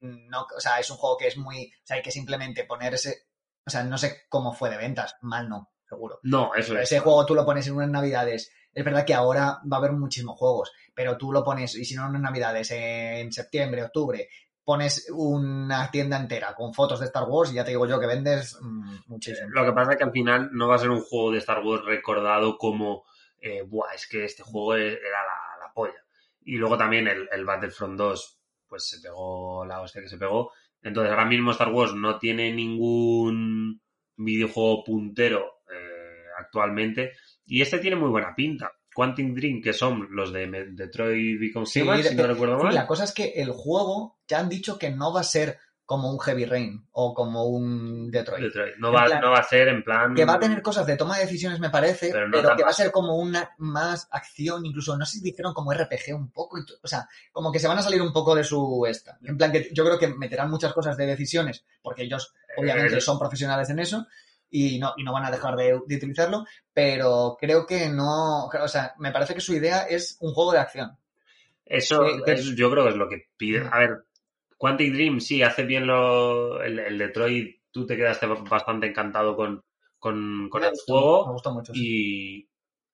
No, 0.00 0.42
o 0.54 0.60
sea, 0.60 0.78
es 0.78 0.90
un 0.90 0.98
juego 0.98 1.16
que 1.16 1.28
es 1.28 1.38
muy. 1.38 1.64
O 1.64 1.86
sea, 1.86 1.96
hay 1.96 2.02
que 2.02 2.10
simplemente 2.10 2.64
poner 2.64 2.92
ese. 2.92 3.28
O 3.66 3.70
sea, 3.70 3.82
no 3.82 3.96
sé 3.96 4.24
cómo 4.28 4.52
fue 4.52 4.68
de 4.68 4.76
ventas. 4.76 5.16
Mal 5.22 5.48
no, 5.48 5.70
seguro. 5.88 6.20
No, 6.24 6.54
eso 6.54 6.68
Pero 6.68 6.82
es. 6.82 6.92
ese 6.92 7.00
juego 7.00 7.24
tú 7.24 7.34
lo 7.34 7.46
pones 7.46 7.66
en 7.68 7.74
unas 7.74 7.88
navidades. 7.88 8.52
Es 8.70 8.84
verdad 8.84 9.06
que 9.06 9.14
ahora 9.14 9.62
va 9.70 9.78
a 9.78 9.80
haber 9.80 9.92
muchísimos 9.92 10.38
juegos, 10.38 10.70
pero 10.94 11.16
tú 11.16 11.32
lo 11.32 11.42
pones, 11.42 11.74
y 11.74 11.86
si 11.86 11.94
no 11.94 12.02
en 12.02 12.10
unas 12.10 12.22
navidades, 12.22 12.70
en 12.70 13.32
septiembre, 13.32 13.82
octubre, 13.82 14.28
pones 14.62 15.08
una 15.10 15.90
tienda 15.90 16.18
entera 16.18 16.54
con 16.54 16.74
fotos 16.74 17.00
de 17.00 17.06
Star 17.06 17.24
Wars 17.24 17.50
y 17.50 17.54
ya 17.54 17.64
te 17.64 17.70
digo 17.70 17.86
yo 17.86 17.98
que 17.98 18.06
vendes 18.06 18.58
mm, 18.60 18.96
muchísimo. 19.06 19.48
Lo 19.50 19.64
que 19.64 19.72
pasa 19.72 19.92
es 19.92 19.98
que 19.98 20.04
al 20.04 20.12
final 20.12 20.50
no 20.52 20.68
va 20.68 20.76
a 20.76 20.78
ser 20.78 20.90
un 20.90 21.00
juego 21.00 21.32
de 21.32 21.38
Star 21.38 21.64
Wars 21.64 21.84
recordado 21.84 22.58
como, 22.58 23.04
eh, 23.40 23.62
buah, 23.62 23.94
es 23.94 24.06
que 24.06 24.24
este 24.24 24.42
juego 24.42 24.76
e- 24.76 24.92
era 24.92 25.24
la, 25.24 25.66
la 25.66 25.72
polla. 25.72 26.02
Y 26.42 26.56
luego 26.56 26.76
también 26.78 27.06
el, 27.08 27.28
el 27.32 27.44
Battlefront 27.44 27.98
2, 27.98 28.40
pues 28.66 28.86
se 28.88 29.00
pegó 29.00 29.64
la 29.64 29.80
hostia 29.80 30.02
que 30.02 30.08
se 30.08 30.18
pegó. 30.18 30.52
Entonces 30.82 31.10
ahora 31.10 31.26
mismo 31.26 31.50
Star 31.52 31.70
Wars 31.72 31.94
no 31.94 32.18
tiene 32.18 32.52
ningún 32.52 33.82
videojuego 34.16 34.84
puntero 34.84 35.62
eh, 35.70 36.24
actualmente. 36.38 37.12
Y 37.44 37.62
este 37.62 37.78
tiene 37.78 37.96
muy 37.96 38.08
buena 38.10 38.34
pinta. 38.34 38.72
Quantic 38.94 39.34
Dream, 39.34 39.62
que 39.62 39.72
son 39.72 40.08
los 40.10 40.32
de 40.32 40.46
Detroit 40.72 41.38
Become 41.40 41.66
Sí, 41.66 41.82
Human, 41.82 42.02
si 42.02 42.14
de- 42.14 42.22
no 42.22 42.28
recuerdo 42.28 42.58
Sí, 42.58 42.64
mal. 42.64 42.74
la 42.74 42.86
cosa 42.86 43.04
es 43.04 43.12
que 43.12 43.32
el 43.36 43.50
juego 43.50 44.18
ya 44.26 44.40
han 44.40 44.48
dicho 44.48 44.78
que 44.78 44.90
no 44.90 45.12
va 45.12 45.20
a 45.20 45.24
ser 45.24 45.58
como 45.90 46.08
un 46.08 46.20
Heavy 46.20 46.44
Rain 46.44 46.86
o 46.92 47.12
como 47.12 47.46
un 47.46 48.12
Detroit. 48.12 48.44
Detroit. 48.44 48.76
No, 48.78 48.92
va, 48.92 49.08
no 49.20 49.32
va 49.32 49.38
a 49.40 49.42
ser 49.42 49.66
en 49.66 49.82
plan. 49.82 50.14
Que 50.14 50.24
va 50.24 50.34
a 50.34 50.38
tener 50.38 50.62
cosas 50.62 50.86
de 50.86 50.96
toma 50.96 51.16
de 51.18 51.24
decisiones, 51.24 51.58
me 51.58 51.68
parece, 51.68 52.10
Pero 52.12 52.28
no 52.28 52.54
que 52.54 52.62
va 52.62 52.70
a 52.70 52.72
ser 52.72 52.92
como 52.92 53.16
una 53.16 53.50
más 53.58 54.06
acción, 54.12 54.64
incluso 54.64 54.96
no 54.96 55.04
sé 55.04 55.18
si 55.18 55.24
dijeron 55.24 55.52
como 55.52 55.72
RPG 55.72 56.14
un 56.14 56.30
poco, 56.30 56.58
o 56.80 56.86
sea, 56.86 57.08
como 57.32 57.50
que 57.50 57.58
se 57.58 57.66
van 57.66 57.76
a 57.76 57.82
salir 57.82 58.00
un 58.00 58.12
poco 58.12 58.36
de 58.36 58.44
su 58.44 58.86
esta. 58.88 59.18
En 59.24 59.36
plan 59.36 59.50
que 59.50 59.68
yo 59.72 59.84
creo 59.84 59.98
que 59.98 60.06
meterán 60.14 60.48
muchas 60.48 60.72
cosas 60.72 60.96
de 60.96 61.06
decisiones, 61.06 61.64
porque 61.82 62.04
ellos 62.04 62.32
obviamente 62.56 62.98
Eh, 62.98 63.00
son 63.00 63.18
profesionales 63.18 63.68
en 63.70 63.80
eso 63.80 64.06
y 64.48 64.78
no, 64.78 64.94
y 64.96 65.02
no 65.02 65.12
van 65.12 65.24
a 65.24 65.30
dejar 65.32 65.56
de, 65.56 65.80
de 65.88 65.96
utilizarlo, 65.96 66.44
pero 66.72 67.36
creo 67.40 67.66
que 67.66 67.88
no, 67.88 68.46
o 68.46 68.68
sea, 68.68 68.94
me 69.00 69.10
parece 69.10 69.34
que 69.34 69.40
su 69.40 69.54
idea 69.54 69.82
es 69.88 70.18
un 70.20 70.32
juego 70.34 70.52
de 70.52 70.60
acción. 70.60 70.96
Eso 71.66 72.04
Sí, 72.06 72.22
es- 72.26 72.54
yo 72.54 72.70
creo 72.70 72.84
que 72.84 72.90
es 72.90 72.96
lo 72.96 73.08
que 73.08 73.28
pide. 73.36 73.68
A 73.72 73.78
ver, 73.80 74.04
Quantic 74.60 74.92
Dream 74.92 75.20
sí 75.20 75.42
hace 75.42 75.64
bien 75.64 75.86
lo, 75.86 76.62
el, 76.62 76.78
el 76.78 76.98
Detroit. 76.98 77.62
Tú 77.70 77.86
te 77.86 77.96
quedaste 77.96 78.26
bastante 78.26 78.86
encantado 78.88 79.34
con, 79.34 79.64
con, 79.98 80.50
el 80.62 80.70
gustó, 80.70 80.92
juego. 80.92 81.26
Me 81.28 81.32
gustó 81.32 81.52
mucho. 81.52 81.72
y, 81.74 82.46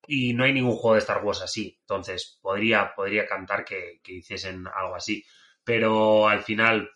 y 0.06 0.32
no 0.34 0.44
hay 0.44 0.52
ningún 0.52 0.76
juego 0.76 0.94
de 0.94 1.00
Star 1.00 1.24
Wars 1.24 1.42
así. 1.42 1.76
Entonces, 1.80 2.38
podría, 2.40 2.94
podría 2.94 3.26
cantar 3.26 3.64
que, 3.64 4.00
que 4.02 4.12
hiciesen 4.14 4.66
algo 4.68 4.94
así. 4.94 5.24
Pero 5.64 6.28
al 6.28 6.42
final, 6.44 6.88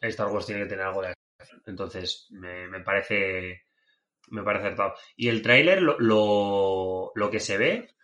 Star 0.00 0.26
Wars 0.28 0.46
tiene 0.46 0.62
que 0.62 0.68
tener 0.70 0.86
algo 0.86 1.02
de 1.02 1.14
acción. 1.38 1.62
Entonces, 1.66 2.26
me, 2.30 2.66
me 2.66 2.80
parece. 2.80 3.62
Me 4.30 4.42
parece 4.42 4.66
acertado. 4.66 4.94
Y 5.16 5.28
el 5.28 5.42
tráiler, 5.42 5.82
lo, 5.82 5.98
lo, 6.00 7.12
lo 7.14 7.30
que 7.30 7.40
se 7.40 7.58
ve. 7.58 7.94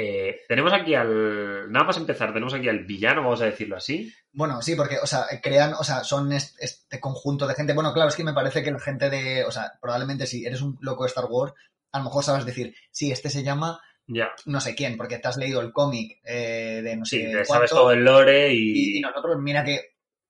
Eh, 0.00 0.40
tenemos 0.48 0.72
aquí 0.72 0.94
al. 0.94 1.70
Nada 1.72 1.86
más 1.86 1.96
empezar, 1.96 2.32
tenemos 2.32 2.54
aquí 2.54 2.68
al 2.68 2.84
villano, 2.84 3.22
vamos 3.22 3.40
a 3.42 3.46
decirlo 3.46 3.76
así. 3.76 4.12
Bueno, 4.32 4.60
sí, 4.62 4.74
porque, 4.76 4.98
o 4.98 5.06
sea, 5.06 5.26
crean, 5.42 5.74
o 5.74 5.84
sea, 5.84 6.04
son 6.04 6.32
est- 6.32 6.56
este 6.60 7.00
conjunto 7.00 7.46
de 7.46 7.54
gente. 7.54 7.72
Bueno, 7.74 7.92
claro, 7.92 8.08
es 8.08 8.16
que 8.16 8.24
me 8.24 8.32
parece 8.32 8.62
que 8.62 8.70
la 8.70 8.78
gente 8.80 9.10
de, 9.10 9.44
o 9.44 9.50
sea, 9.50 9.72
probablemente 9.80 10.26
si 10.26 10.44
eres 10.44 10.62
un 10.62 10.78
loco 10.80 11.04
de 11.04 11.08
Star 11.08 11.26
Wars, 11.28 11.52
a 11.92 11.98
lo 11.98 12.04
mejor 12.04 12.22
sabes 12.24 12.44
decir, 12.44 12.74
sí, 12.90 13.10
este 13.10 13.30
se 13.30 13.42
llama 13.42 13.80
Ya. 14.06 14.28
no 14.46 14.60
sé 14.60 14.74
quién, 14.74 14.96
porque 14.96 15.18
te 15.18 15.28
has 15.28 15.36
leído 15.36 15.60
el 15.60 15.72
cómic 15.72 16.20
eh, 16.24 16.80
de 16.84 16.96
no 16.96 17.04
Sí, 17.04 17.20
sé 17.22 17.32
te 17.38 17.44
sabes 17.44 17.70
todo 17.70 17.90
el 17.92 18.04
lore 18.04 18.52
y, 18.52 18.58
y. 18.94 18.98
y 18.98 19.00
nosotros, 19.00 19.36
mira 19.40 19.64
que, 19.64 19.80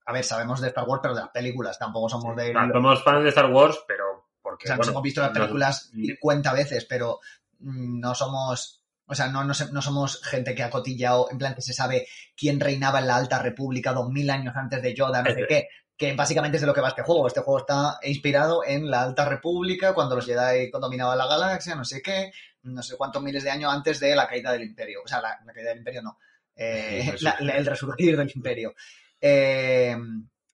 a 0.06 0.12
ver, 0.12 0.24
sabemos 0.24 0.60
de 0.60 0.68
Star 0.68 0.84
Wars, 0.88 1.00
pero 1.02 1.14
de 1.14 1.20
las 1.22 1.30
películas, 1.30 1.78
tampoco 1.78 2.08
somos 2.08 2.34
de... 2.36 2.52
Ah, 2.56 2.68
somos 2.72 3.02
fans 3.04 3.22
de 3.24 3.28
Star 3.30 3.50
Wars, 3.50 3.78
pero. 3.86 4.04
Porque, 4.40 4.64
o 4.64 4.66
sea, 4.68 4.76
nos 4.76 4.86
bueno, 4.86 4.92
hemos 4.92 5.02
visto 5.02 5.20
las 5.20 5.30
películas 5.32 5.90
50 5.92 6.52
veces, 6.54 6.84
pero 6.86 7.18
mm, 7.58 8.00
no 8.00 8.14
somos... 8.14 8.77
O 9.08 9.14
sea, 9.14 9.28
no, 9.28 9.42
no, 9.44 9.54
se- 9.54 9.72
no 9.72 9.80
somos 9.82 10.22
gente 10.22 10.54
que 10.54 10.62
ha 10.62 10.70
cotillado, 10.70 11.28
en 11.30 11.38
plan 11.38 11.54
que 11.54 11.62
se 11.62 11.72
sabe 11.72 12.06
quién 12.36 12.60
reinaba 12.60 13.00
en 13.00 13.06
la 13.08 13.16
Alta 13.16 13.38
República 13.42 13.92
dos 13.92 14.10
mil 14.10 14.28
años 14.30 14.54
antes 14.56 14.82
de 14.82 14.94
Yoda, 14.94 15.22
no 15.22 15.30
sé 15.34 15.46
qué. 15.48 15.68
Que 15.96 16.12
básicamente 16.14 16.58
es 16.58 16.60
de 16.60 16.66
lo 16.68 16.74
que 16.74 16.80
va 16.80 16.88
este 16.90 17.02
juego. 17.02 17.26
Este 17.26 17.40
juego 17.40 17.58
está 17.58 17.98
inspirado 18.04 18.62
en 18.64 18.88
la 18.88 19.02
Alta 19.02 19.24
República, 19.28 19.94
cuando 19.94 20.14
los 20.14 20.26
Jedi 20.26 20.70
dominaban 20.70 21.18
la 21.18 21.26
galaxia, 21.26 21.74
no 21.74 21.84
sé 21.84 22.00
qué, 22.02 22.30
no 22.62 22.82
sé 22.84 22.96
cuántos 22.96 23.20
miles 23.22 23.42
de 23.42 23.50
años 23.50 23.72
antes 23.72 23.98
de 23.98 24.14
la 24.14 24.28
caída 24.28 24.52
del 24.52 24.62
Imperio. 24.62 25.00
O 25.04 25.08
sea, 25.08 25.20
la, 25.20 25.36
la 25.44 25.52
caída 25.52 25.70
del 25.70 25.78
Imperio 25.78 26.02
no. 26.02 26.18
Eh, 26.54 27.10
El 27.16 27.24
la- 27.24 27.36
la- 27.40 27.52
el 27.56 27.66
resurgir 27.66 28.16
del 28.16 28.30
Imperio. 28.32 28.74
Eh, 29.20 29.96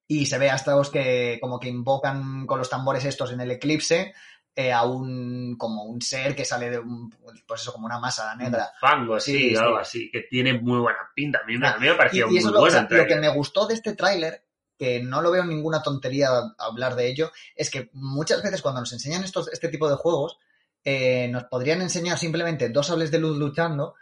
y 0.07 0.27
se 0.27 0.39
ve 0.39 0.51
hasta 0.51 0.75
los 0.77 0.91
que 0.91 1.39
como 1.41 1.59
que 1.59 1.69
invocan 1.69 2.47
con 2.47 2.59
los 2.59 2.69
tambores 2.71 3.05
estos 3.05 3.33
en 3.33 3.41
el 3.41 3.51
eclipse 3.51 4.15
eh, 4.57 4.73
a 4.73 4.85
un 4.85 5.57
como 5.59 5.85
un 5.85 6.01
ser 6.01 6.35
que 6.37 6.45
sale 6.45 6.71
de 6.71 6.79
un 6.79 7.11
pues 7.47 7.61
eso 7.63 7.73
como 7.73 7.87
una 7.87 7.99
masa 7.99 8.35
negra 8.37 8.71
Fango, 8.81 9.19
sí, 9.19 9.33
Sí, 9.33 9.51
sí. 9.51 9.57
algo 9.57 9.79
así, 9.79 10.11
que 10.13 10.21
tiene 10.23 10.55
muy 10.61 10.79
buena 10.79 10.99
pinta. 11.15 11.41
A 11.43 11.47
mí, 11.47 11.59
me- 11.59 11.67
a 11.69 11.77
mí 11.79 11.89
me 11.89 11.95
pareció 11.95 12.29
y, 12.31 12.35
y 12.35 12.39
eso 12.39 12.49
muy 12.49 12.69
es 12.69 12.75
lo, 12.75 12.81
o 12.81 12.89
sea, 12.89 13.07
que 13.07 13.17
me 13.17 13.29
gustó 13.29 13.67
de 13.67 13.75
este 13.75 13.95
tráiler 13.95 14.45
que 14.79 15.01
no 15.03 15.23
lo 15.23 15.31
veo 15.31 15.45
ninguna 15.45 15.83
tontería 15.83 16.29
hablar 16.59 16.95
de 16.97 17.07
ello 17.09 17.31
es 17.55 17.71
que 17.71 17.91
muchas 17.93 18.43
veces 18.43 18.61
cuando 18.63 18.81
nos 18.81 18.93
enseñan 18.93 19.23
estos 19.25 19.53
este 19.53 19.69
tipo 19.69 19.89
de 19.89 19.97
juegos 19.97 20.39
eh, 20.85 21.29
nos 21.29 21.45
podrían 21.45 21.81
enseñar 21.81 22.19
simplemente 22.19 22.69
dos 22.69 22.89
sables 22.89 23.11
de 23.11 23.19
luz 23.19 23.37
luchando 23.39 23.95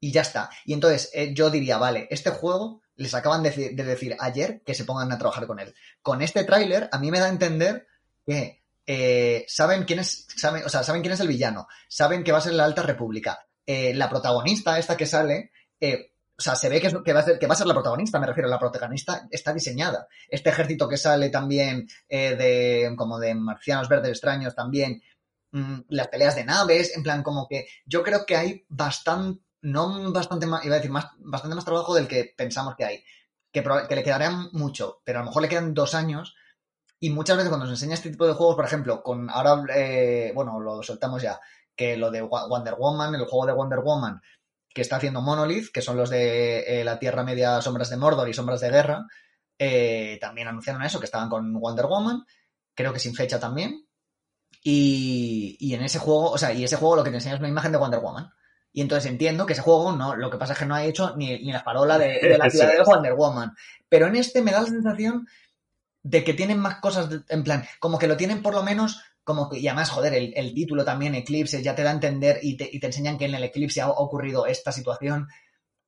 y 0.00 0.12
ya 0.12 0.20
está. 0.22 0.48
Y 0.64 0.74
entonces 0.74 1.10
eh, 1.12 1.34
yo 1.34 1.50
diría, 1.50 1.76
vale, 1.78 2.06
este 2.10 2.30
juego 2.30 2.82
les 2.96 3.14
acaban 3.14 3.42
de, 3.42 3.50
de 3.50 3.84
decir 3.84 4.16
ayer 4.20 4.62
que 4.64 4.74
se 4.74 4.84
pongan 4.84 5.10
a 5.12 5.18
trabajar 5.18 5.46
con 5.46 5.58
él. 5.58 5.74
Con 6.02 6.22
este 6.22 6.44
tráiler 6.44 6.88
a 6.92 6.98
mí 6.98 7.10
me 7.10 7.18
da 7.20 7.26
a 7.26 7.30
entender 7.30 7.86
que 8.24 8.57
eh, 8.90 9.44
saben 9.46 9.84
quién 9.84 9.98
es, 9.98 10.26
saben, 10.34 10.64
o 10.64 10.68
sea, 10.70 10.82
saben 10.82 11.02
quién 11.02 11.12
es 11.12 11.20
el 11.20 11.28
villano, 11.28 11.68
saben 11.90 12.24
que 12.24 12.32
va 12.32 12.38
a 12.38 12.40
ser 12.40 12.54
la 12.54 12.64
Alta 12.64 12.82
República. 12.82 13.38
Eh, 13.66 13.92
la 13.92 14.08
protagonista, 14.08 14.78
esta 14.78 14.96
que 14.96 15.04
sale, 15.04 15.52
eh, 15.78 16.12
o 16.38 16.40
sea, 16.40 16.56
se 16.56 16.70
ve 16.70 16.80
que, 16.80 16.86
es- 16.86 16.94
que 17.04 17.12
va 17.12 17.20
a 17.20 17.24
ser, 17.24 17.38
que 17.38 17.46
va 17.46 17.52
a 17.52 17.56
ser 17.56 17.66
la 17.66 17.74
protagonista, 17.74 18.18
me 18.18 18.26
refiero, 18.26 18.48
la 18.48 18.58
protagonista 18.58 19.28
está 19.30 19.52
diseñada. 19.52 20.08
Este 20.26 20.48
ejército 20.48 20.88
que 20.88 20.96
sale 20.96 21.28
también 21.28 21.86
de 22.08 22.94
como 22.96 23.18
de 23.18 23.34
marcianos 23.34 23.88
verdes 23.90 24.12
extraños 24.12 24.54
también, 24.54 25.02
mm, 25.52 25.80
las 25.90 26.08
peleas 26.08 26.34
de 26.36 26.44
naves, 26.44 26.96
en 26.96 27.02
plan 27.02 27.22
como 27.22 27.46
que 27.46 27.66
yo 27.84 28.02
creo 28.02 28.24
que 28.24 28.36
hay 28.36 28.64
bastante, 28.68 29.42
no 29.62 30.12
bastante 30.12 30.46
más, 30.46 30.64
iba 30.64 30.76
a 30.76 30.78
decir 30.78 30.90
más, 30.92 31.08
bastante 31.18 31.56
más 31.56 31.64
trabajo 31.66 31.94
del 31.94 32.08
que 32.08 32.32
pensamos 32.34 32.74
que 32.76 32.84
hay. 32.86 33.04
Que, 33.52 33.62
que 33.88 33.96
le 33.96 34.02
quedarán 34.04 34.48
mucho, 34.52 35.02
pero 35.04 35.18
a 35.18 35.22
lo 35.22 35.26
mejor 35.28 35.42
le 35.42 35.48
quedan 35.48 35.74
dos 35.74 35.94
años 35.94 36.34
y 37.00 37.10
muchas 37.10 37.36
veces 37.36 37.48
cuando 37.48 37.66
nos 37.66 37.74
enseña 37.74 37.94
este 37.94 38.10
tipo 38.10 38.26
de 38.26 38.34
juegos, 38.34 38.56
por 38.56 38.64
ejemplo, 38.64 39.02
con 39.02 39.30
ahora, 39.30 39.62
eh, 39.74 40.32
bueno, 40.34 40.58
lo 40.60 40.82
soltamos 40.82 41.22
ya, 41.22 41.40
que 41.76 41.96
lo 41.96 42.10
de 42.10 42.22
Wonder 42.22 42.74
Woman, 42.74 43.14
el 43.14 43.24
juego 43.26 43.46
de 43.46 43.52
Wonder 43.52 43.80
Woman 43.80 44.20
que 44.78 44.82
está 44.82 44.96
haciendo 44.96 45.22
Monolith, 45.22 45.72
que 45.72 45.82
son 45.82 45.96
los 45.96 46.10
de 46.10 46.60
eh, 46.60 46.84
la 46.84 46.98
Tierra 46.98 47.24
Media, 47.24 47.60
Sombras 47.60 47.90
de 47.90 47.96
Mordor 47.96 48.28
y 48.28 48.34
Sombras 48.34 48.60
de 48.60 48.70
Guerra, 48.70 49.06
eh, 49.58 50.18
también 50.20 50.46
anunciaron 50.46 50.82
eso, 50.82 51.00
que 51.00 51.06
estaban 51.06 51.28
con 51.28 51.52
Wonder 51.54 51.86
Woman, 51.86 52.24
creo 52.74 52.92
que 52.92 53.00
sin 53.00 53.14
fecha 53.14 53.40
también. 53.40 53.86
Y, 54.62 55.56
y 55.58 55.74
en 55.74 55.82
ese 55.82 55.98
juego, 55.98 56.30
o 56.30 56.38
sea, 56.38 56.52
y 56.52 56.62
ese 56.62 56.76
juego 56.76 56.96
lo 56.96 57.02
que 57.02 57.10
te 57.10 57.16
enseña 57.16 57.34
es 57.34 57.40
una 57.40 57.48
imagen 57.48 57.72
de 57.72 57.78
Wonder 57.78 58.00
Woman. 58.00 58.30
Y 58.72 58.82
entonces 58.82 59.10
entiendo 59.10 59.46
que 59.46 59.54
ese 59.54 59.62
juego 59.62 59.90
no, 59.92 60.14
lo 60.14 60.30
que 60.30 60.36
pasa 60.36 60.52
es 60.52 60.58
que 60.58 60.66
no 60.66 60.74
ha 60.74 60.84
hecho 60.84 61.16
ni, 61.16 61.42
ni 61.42 61.50
la 61.50 61.64
parola 61.64 61.98
de, 61.98 62.20
de 62.20 62.38
la 62.38 62.48
ciudad 62.50 62.68
de. 62.68 62.82
Wonder 62.84 63.14
Woman. 63.14 63.56
Pero 63.88 64.06
en 64.06 64.14
este 64.14 64.42
me 64.42 64.52
da 64.52 64.60
la 64.60 64.66
sensación 64.66 65.26
de 66.08 66.24
que 66.24 66.32
tienen 66.32 66.58
más 66.58 66.76
cosas, 66.76 67.08
en 67.28 67.44
plan, 67.44 67.64
como 67.80 67.98
que 67.98 68.06
lo 68.06 68.16
tienen 68.16 68.42
por 68.42 68.54
lo 68.54 68.62
menos, 68.62 69.02
como 69.24 69.50
que, 69.50 69.58
y 69.58 69.68
además, 69.68 69.90
joder, 69.90 70.14
el, 70.14 70.32
el 70.34 70.54
título 70.54 70.84
también, 70.84 71.14
Eclipse, 71.14 71.62
ya 71.62 71.74
te 71.74 71.82
da 71.82 71.90
a 71.90 71.94
entender 71.94 72.38
y 72.42 72.56
te, 72.56 72.68
y 72.72 72.80
te 72.80 72.86
enseñan 72.86 73.18
que 73.18 73.26
en 73.26 73.34
el 73.34 73.44
Eclipse 73.44 73.82
ha 73.82 73.90
ocurrido 73.90 74.46
esta 74.46 74.72
situación, 74.72 75.28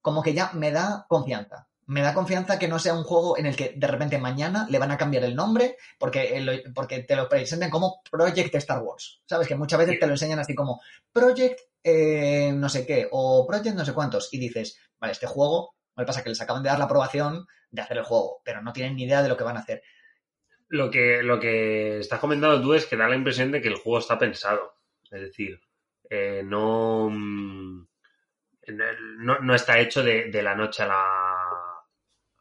como 0.02 0.22
que 0.22 0.35
ya 0.35 0.50
me 0.52 0.72
da 0.72 1.06
confianza. 1.09 1.68
Me 1.87 2.02
da 2.02 2.14
confianza 2.14 2.59
que 2.59 2.68
no 2.68 2.78
sea 2.78 2.94
un 2.94 3.02
juego 3.02 3.37
en 3.38 3.46
el 3.46 3.56
que 3.56 3.72
de 3.74 3.87
repente 3.87 4.18
mañana 4.18 4.66
le 4.68 4.78
van 4.78 4.90
a 4.90 4.98
cambiar 4.98 5.24
el 5.24 5.35
nombre 5.35 5.76
porque, 5.98 6.38
eh, 6.38 6.62
porque 6.72 7.00
te 7.00 7.16
lo 7.16 7.28
presenten 7.28 7.70
como 7.70 8.00
Project 8.09 8.54
Star 8.56 8.83
Wars. 8.83 9.22
¿Sabes? 9.26 9.48
Que 9.48 9.56
muchas 9.56 9.78
veces 9.78 9.98
te 9.98 10.06
lo 10.06 10.12
enseñan 10.12 10.38
así 10.38 10.54
como 10.54 10.80
Project 11.11 11.59
eh, 11.83 12.52
no 12.54 12.68
sé 12.68 12.87
qué 12.87 13.09
o 13.11 13.44
Project 13.46 13.74
no 13.74 13.85
sé 13.85 13.92
cuántos. 13.92 14.33
Y 14.33 14.38
dices, 14.38 14.78
vale, 15.00 15.12
este 15.12 15.26
juego, 15.26 15.74
lo 15.96 16.02
que 16.04 16.06
pasa 16.06 16.22
que 16.22 16.28
les 16.28 16.40
acaban 16.40 16.62
de 16.62 16.68
dar 16.68 16.78
la 16.78 16.85
aprobación 16.85 17.46
de 17.70 17.83
hacer 17.83 17.96
el 17.96 18.04
juego, 18.04 18.40
pero 18.44 18.62
no 18.62 18.72
tienen 18.72 18.96
ni 18.96 19.04
idea 19.04 19.22
de 19.22 19.28
lo 19.28 19.37
que 19.37 19.44
van 19.44 19.56
a 19.56 19.61
hacer. 19.61 19.83
Lo 20.70 20.90
que, 20.90 21.22
lo 21.22 21.38
que 21.38 21.98
estás 21.98 22.18
comentando 22.20 22.62
tú 22.62 22.72
es 22.74 22.87
que 22.87 22.96
da 22.96 23.09
la 23.09 23.16
impresión 23.16 23.50
de 23.52 23.61
que 23.61 23.68
el 23.68 23.74
juego 23.74 23.98
está 23.98 24.18
pensado. 24.18 24.74
Es 25.11 25.20
decir, 25.20 25.61
eh, 26.09 26.42
no, 26.44 27.11
mm, 27.11 27.87
no, 29.18 29.38
no 29.40 29.54
está 29.54 29.78
hecho 29.78 30.02
de, 30.02 30.30
de 30.30 30.42
la 30.42 30.54
noche 30.54 30.83
a 30.85 30.87
la, 30.87 31.02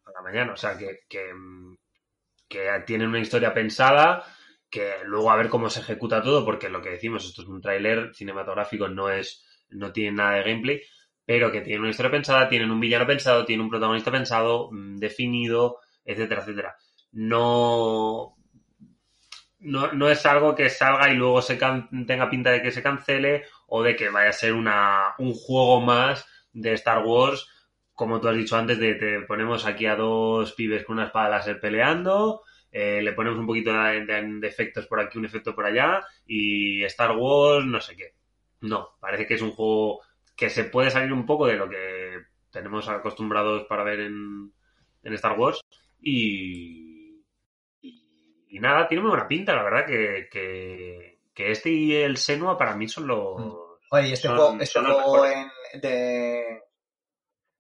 a 0.06 0.12
la 0.14 0.22
mañana. 0.22 0.54
O 0.54 0.58
sea, 0.58 0.78
que, 0.78 1.02
que, 1.08 1.34
mm, 1.34 1.76
una 3.02 3.20
historia 3.20 3.54
pensada, 3.54 4.24
que 4.70 4.94
luego 5.06 5.32
a 5.32 5.36
ver 5.38 5.50
cómo 5.50 5.70
se 5.70 5.80
ejecuta 5.82 6.22
todo, 6.22 6.46
porque 6.46 6.70
lo 6.70 6.82
que 6.82 6.92
decimos, 6.92 7.26
esto 7.26 7.42
es 7.44 7.48
un 7.48 7.62
tráiler 7.62 8.14
cinematográfico, 8.14 8.88
no 8.88 9.10
es, 9.10 9.46
no 9.70 9.92
tiene 9.92 10.18
nada 10.18 10.38
de 10.38 10.44
gameplay, 10.44 10.82
pero 11.26 11.52
que 11.52 11.62
tienen 11.62 11.82
una 11.82 11.90
historia 11.92 12.12
pensada, 12.12 12.50
tienen 12.50 12.72
un 12.72 12.80
villano 12.80 13.06
pensado, 13.08 13.46
tienen 13.46 13.64
un 13.66 13.70
protagonista 13.70 14.12
pensado, 14.12 14.70
mm, 14.72 14.98
definido, 14.98 15.80
etcétera, 16.04 16.42
etcétera. 16.42 16.76
No, 17.14 18.36
no, 19.60 19.92
no 19.94 20.10
es 20.10 20.26
algo 20.26 20.56
que 20.56 20.70
salga 20.70 21.12
y 21.12 21.16
luego 21.16 21.42
se 21.42 21.58
can- 21.58 21.90
tenga 22.08 22.30
pinta 22.30 22.52
de 22.52 22.62
que 22.62 22.72
se 22.72 22.84
cancele 22.84 23.44
o 23.68 23.84
de 23.84 23.96
que 23.96 24.10
vaya 24.10 24.30
a 24.30 24.34
ser 24.34 24.54
una, 24.54 25.14
un 25.18 25.34
juego 25.34 25.82
más 25.82 26.26
de 26.54 26.74
Star 26.74 27.04
Wars, 27.06 27.48
como 27.94 28.20
tú 28.22 28.30
has 28.30 28.36
dicho 28.38 28.56
antes, 28.58 28.80
de 28.80 28.96
te 28.96 29.22
ponemos 29.22 29.66
aquí 29.66 29.86
a 29.86 29.96
dos 29.96 30.54
pibes 30.54 30.86
con 30.86 30.98
una 30.98 31.08
espada 31.08 31.30
láser 31.30 31.60
peleando, 31.60 32.42
eh, 32.72 33.02
le 33.02 33.14
ponemos 33.14 33.40
un 33.40 33.46
poquito 33.48 33.74
de, 33.74 34.06
de- 34.06 34.48
efectos 34.48 34.88
por 34.88 35.00
aquí, 35.02 35.18
un 35.18 35.26
efecto 35.26 35.54
por 35.56 35.66
allá, 35.66 36.02
y 36.26 36.84
Star 36.86 37.12
Wars, 37.18 37.66
no 37.66 37.82
sé 37.82 37.96
qué. 37.98 38.14
No, 38.62 38.90
parece 39.00 39.26
que 39.28 39.34
es 39.36 39.42
un 39.42 39.52
juego 39.52 40.02
que 40.36 40.50
se 40.50 40.66
puede 40.66 40.90
salir 40.92 41.12
un 41.14 41.26
poco 41.26 41.48
de 41.48 41.56
lo 41.58 41.70
que 41.70 42.20
tenemos 42.52 42.88
acostumbrados 42.90 43.66
para 43.68 43.84
ver 43.84 44.00
en, 44.02 44.54
en 45.04 45.14
Star 45.14 45.38
Wars. 45.40 45.60
Y, 46.02 46.89
y, 48.50 48.60
nada, 48.60 48.88
tiene 48.88 49.02
muy 49.02 49.12
buena 49.12 49.28
pinta, 49.28 49.56
la 49.56 49.64
verdad, 49.64 49.86
que, 49.86 50.28
que, 50.32 51.20
que 51.34 51.52
este 51.52 51.70
y 51.70 51.96
el 51.96 52.18
Senua 52.18 52.58
para 52.58 52.76
mí 52.76 52.88
son 52.88 53.08
los... 53.08 53.42
Oye, 53.92 54.10
y 54.10 54.14
este 54.14 54.28
Son- 54.28 54.38
juego, 54.38 54.58
este 54.62 54.80
juego 54.82 55.26
en- 55.26 55.82
de, 55.82 56.62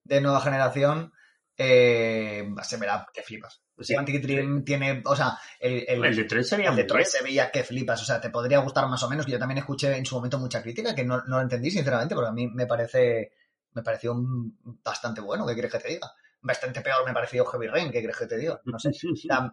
de 0.03 0.21
nueva 0.21 0.41
generación 0.41 1.13
eh, 1.57 2.47
se 2.63 2.77
verá 2.77 3.05
que 3.13 3.21
flipas. 3.21 3.61
Sí, 3.79 3.93
Quantic 3.93 4.21
Dream 4.21 4.65
tiene, 4.65 5.01
o 5.05 5.15
sea, 5.15 5.37
el, 5.59 5.85
el, 5.87 6.03
El 6.05 6.15
Detroit 6.15 6.45
sería 6.45 6.69
el 6.71 6.75
bien. 6.75 7.05
se 7.05 7.23
veía 7.23 7.49
que 7.49 7.63
flipas, 7.63 8.01
o 8.01 8.05
sea, 8.05 8.19
te 8.19 8.29
podría 8.29 8.59
gustar 8.59 8.87
más 8.87 9.01
o 9.03 9.09
menos. 9.09 9.25
Yo 9.25 9.39
también 9.39 9.59
escuché 9.59 9.95
en 9.95 10.05
su 10.05 10.15
momento 10.15 10.37
mucha 10.37 10.61
crítica 10.61 10.93
que 10.93 11.05
no, 11.05 11.17
no 11.27 11.37
lo 11.37 11.41
entendí, 11.41 11.71
sinceramente, 11.71 12.13
porque 12.13 12.29
a 12.29 12.33
mí 12.33 12.47
me 12.47 12.65
parece, 12.65 13.31
me 13.73 13.81
pareció 13.81 14.11
un- 14.13 14.57
bastante 14.83 15.21
bueno, 15.21 15.45
¿qué 15.47 15.53
quieres 15.53 15.71
que 15.71 15.79
te 15.79 15.87
diga? 15.89 16.11
Bastante 16.41 16.81
peor 16.81 17.05
me 17.05 17.13
pareció 17.13 17.45
Heavy 17.45 17.67
Rain, 17.67 17.91
¿qué 17.91 17.99
quieres 17.99 18.17
que 18.17 18.25
te 18.27 18.37
diga? 18.37 18.59
No 18.65 18.77
sé. 18.79 18.89
O 19.11 19.15
sea, 19.15 19.51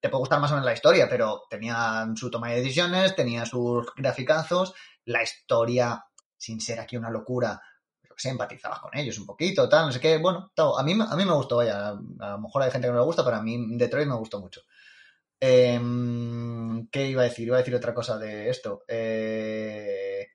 te 0.00 0.08
puede 0.08 0.20
gustar 0.20 0.40
más 0.40 0.50
o 0.50 0.54
menos 0.54 0.66
la 0.66 0.72
historia, 0.72 1.08
pero 1.08 1.42
tenía 1.50 2.06
su 2.14 2.30
toma 2.30 2.50
de 2.50 2.56
decisiones, 2.56 3.16
tenía 3.16 3.44
sus 3.44 3.86
graficazos, 3.96 4.74
la 5.04 5.22
historia, 5.22 6.04
sin 6.36 6.60
ser 6.60 6.80
aquí 6.80 6.96
una 6.96 7.10
locura, 7.10 7.60
pero 8.00 8.14
que 8.14 8.28
empatizabas 8.28 8.80
con 8.80 8.96
ellos 8.96 9.18
un 9.18 9.26
poquito, 9.26 9.68
tal, 9.68 9.86
no 9.86 9.92
sé 9.92 10.00
qué. 10.00 10.18
Bueno. 10.18 10.52
A, 10.56 10.82
mí, 10.82 10.92
a 10.92 11.16
mí 11.16 11.24
me 11.24 11.32
gustó, 11.32 11.56
vaya. 11.56 11.88
A 11.88 12.30
lo 12.30 12.38
mejor 12.38 12.62
hay 12.62 12.70
gente 12.70 12.88
que 12.88 12.92
no 12.92 13.00
le 13.00 13.04
gusta, 13.04 13.24
pero 13.24 13.36
a 13.36 13.42
mí 13.42 13.76
Detroit 13.76 14.08
me 14.08 14.16
gustó 14.16 14.40
mucho. 14.40 14.62
Em, 15.40 16.88
¿Qué 16.88 17.08
iba 17.08 17.22
a 17.22 17.24
decir? 17.24 17.46
Iba 17.46 17.56
a 17.56 17.60
decir 17.60 17.74
otra 17.74 17.94
cosa 17.94 18.18
de 18.18 18.48
esto. 18.48 18.84
Eh, 18.88 20.26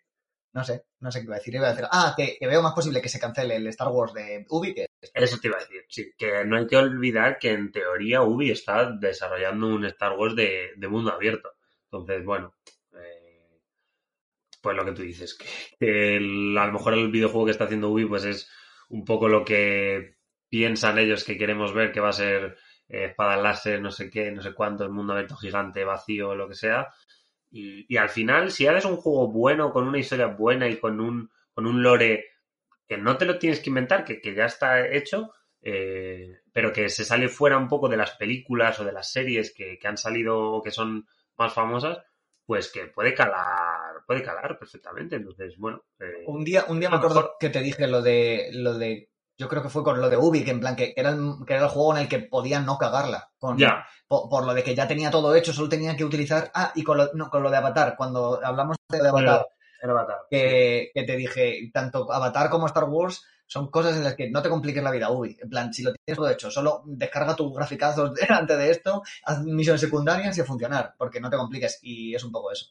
no 0.53 0.63
sé, 0.63 0.85
no 0.99 1.11
sé 1.11 1.19
qué 1.19 1.25
iba 1.25 1.35
a 1.35 1.39
decir. 1.39 1.55
Iba 1.55 1.67
a 1.67 1.71
decir 1.71 1.87
ah, 1.91 2.13
que, 2.15 2.37
que 2.39 2.47
veo 2.47 2.61
más 2.61 2.73
posible 2.73 3.01
que 3.01 3.09
se 3.09 3.19
cancele 3.19 3.55
el 3.55 3.67
Star 3.67 3.87
Wars 3.89 4.13
de 4.13 4.45
Ubi 4.49 4.73
que 4.73 4.87
Eso 5.13 5.39
te 5.39 5.47
iba 5.47 5.57
a 5.57 5.61
decir, 5.61 5.83
sí, 5.89 6.13
que 6.17 6.45
no 6.45 6.57
hay 6.57 6.67
que 6.67 6.77
olvidar 6.77 7.39
que 7.39 7.51
en 7.51 7.71
teoría 7.71 8.21
Ubi 8.21 8.51
está 8.51 8.91
desarrollando 8.91 9.67
un 9.67 9.85
Star 9.85 10.13
Wars 10.13 10.35
de, 10.35 10.73
mundo 10.89 11.11
abierto. 11.11 11.53
Entonces, 11.85 12.23
bueno, 12.23 12.53
eh, 12.93 13.59
pues 14.61 14.75
lo 14.75 14.85
que 14.85 14.91
tú 14.91 15.01
dices, 15.01 15.37
que, 15.79 16.17
a 16.17 16.65
lo 16.67 16.71
mejor 16.71 16.93
el 16.93 17.09
videojuego 17.09 17.45
que 17.45 17.51
está 17.51 17.63
haciendo 17.65 17.89
Ubi 17.89 18.05
pues 18.05 18.25
es 18.25 18.51
un 18.89 19.03
poco 19.03 19.27
lo 19.27 19.43
que 19.43 20.17
piensan 20.49 20.99
ellos 20.99 21.23
que 21.23 21.37
queremos 21.37 21.73
ver, 21.73 21.91
que 21.91 21.99
va 21.99 22.09
a 22.09 22.13
ser 22.13 22.57
eh, 22.87 23.05
espada 23.05 23.37
láser, 23.37 23.81
no 23.81 23.89
sé 23.89 24.09
qué, 24.11 24.31
no 24.31 24.41
sé 24.41 24.53
cuánto, 24.53 24.83
el 24.83 24.91
mundo 24.91 25.13
abierto 25.13 25.35
gigante, 25.35 25.83
vacío, 25.83 26.35
lo 26.35 26.47
que 26.47 26.55
sea. 26.55 26.89
Y, 27.49 27.91
y 27.91 27.97
al 27.97 28.09
final, 28.09 28.51
si 28.51 28.67
haces 28.67 28.85
un 28.85 28.97
juego 28.97 29.31
bueno, 29.31 29.71
con 29.71 29.87
una 29.87 29.97
historia 29.97 30.27
buena 30.27 30.67
y 30.69 30.77
con 30.77 31.01
un, 31.01 31.31
con 31.53 31.65
un 31.65 31.81
lore 31.81 32.30
que 32.91 32.97
no 32.97 33.15
te 33.17 33.23
lo 33.25 33.39
tienes 33.39 33.61
que 33.61 33.69
inventar, 33.69 34.03
que, 34.03 34.19
que 34.19 34.35
ya 34.35 34.43
está 34.47 34.85
hecho, 34.85 35.31
eh, 35.61 36.41
pero 36.51 36.73
que 36.73 36.89
se 36.89 37.05
sale 37.05 37.29
fuera 37.29 37.57
un 37.57 37.69
poco 37.69 37.87
de 37.87 37.95
las 37.95 38.11
películas 38.17 38.77
o 38.81 38.83
de 38.83 38.91
las 38.91 39.09
series 39.09 39.53
que, 39.53 39.79
que 39.79 39.87
han 39.87 39.95
salido 39.95 40.37
o 40.55 40.61
que 40.61 40.71
son 40.71 41.07
más 41.37 41.53
famosas, 41.53 41.99
pues 42.45 42.69
que 42.69 42.87
puede 42.87 43.13
calar, 43.13 44.03
puede 44.05 44.21
calar 44.21 44.59
perfectamente. 44.59 45.15
Entonces, 45.15 45.55
bueno, 45.57 45.85
eh, 46.01 46.25
Un 46.27 46.43
día, 46.43 46.65
un 46.67 46.81
día 46.81 46.89
me 46.89 46.97
acuerdo 46.97 47.15
mejor- 47.21 47.35
que 47.39 47.49
te 47.49 47.61
dije 47.61 47.87
lo 47.87 48.01
de, 48.01 48.49
lo 48.55 48.73
de, 48.77 49.09
yo 49.37 49.47
creo 49.47 49.63
que 49.63 49.69
fue 49.69 49.85
con 49.85 50.01
lo 50.01 50.09
de 50.09 50.17
Ubi, 50.17 50.43
que 50.43 50.51
en 50.51 50.59
plan 50.59 50.75
que 50.75 50.93
era 50.97 51.11
el, 51.11 51.35
que 51.47 51.53
era 51.53 51.63
el 51.63 51.69
juego 51.69 51.95
en 51.95 52.01
el 52.01 52.09
que 52.09 52.19
podía 52.19 52.59
no 52.59 52.77
cagarla. 52.77 53.31
Con, 53.39 53.57
ya, 53.57 53.85
por, 54.09 54.27
por 54.29 54.45
lo 54.45 54.53
de 54.53 54.63
que 54.63 54.75
ya 54.75 54.85
tenía 54.85 55.09
todo 55.09 55.33
hecho, 55.33 55.53
solo 55.53 55.69
tenía 55.69 55.95
que 55.95 56.03
utilizar, 56.03 56.51
ah, 56.53 56.73
y 56.75 56.83
con 56.83 56.97
lo, 56.97 57.09
no, 57.13 57.29
con 57.29 57.41
lo 57.41 57.49
de 57.49 57.55
Avatar, 57.55 57.95
cuando 57.97 58.41
hablamos 58.43 58.75
de 58.89 58.97
Avatar, 59.07 59.47
el 59.81 59.89
Avatar. 59.89 60.19
que, 60.29 60.91
que 60.93 61.03
te 61.03 61.15
dije, 61.15 61.69
tanto 61.73 62.11
Avatar 62.11 62.49
como 62.49 62.67
Star 62.67 62.85
Wars 62.85 63.23
son 63.45 63.69
cosas 63.69 63.97
en 63.97 64.03
las 64.05 64.15
que 64.15 64.29
no 64.29 64.41
te 64.41 64.47
compliques 64.47 64.81
la 64.81 64.91
vida, 64.91 65.11
Ubi. 65.11 65.37
En 65.41 65.49
plan, 65.49 65.73
si 65.73 65.83
lo 65.83 65.91
tienes 65.93 66.17
todo 66.17 66.29
hecho, 66.29 66.49
solo 66.49 66.83
descarga 66.85 67.35
tus 67.35 67.53
graficazos 67.53 68.13
delante 68.15 68.55
de 68.55 68.71
esto, 68.71 69.03
haz 69.25 69.41
misiones 69.43 69.81
secundarias 69.81 70.37
y 70.37 70.41
a 70.41 70.45
funcionar, 70.45 70.93
porque 70.97 71.19
no 71.19 71.29
te 71.29 71.35
compliques, 71.37 71.79
y 71.81 72.15
es 72.15 72.23
un 72.23 72.31
poco 72.31 72.51
eso. 72.51 72.67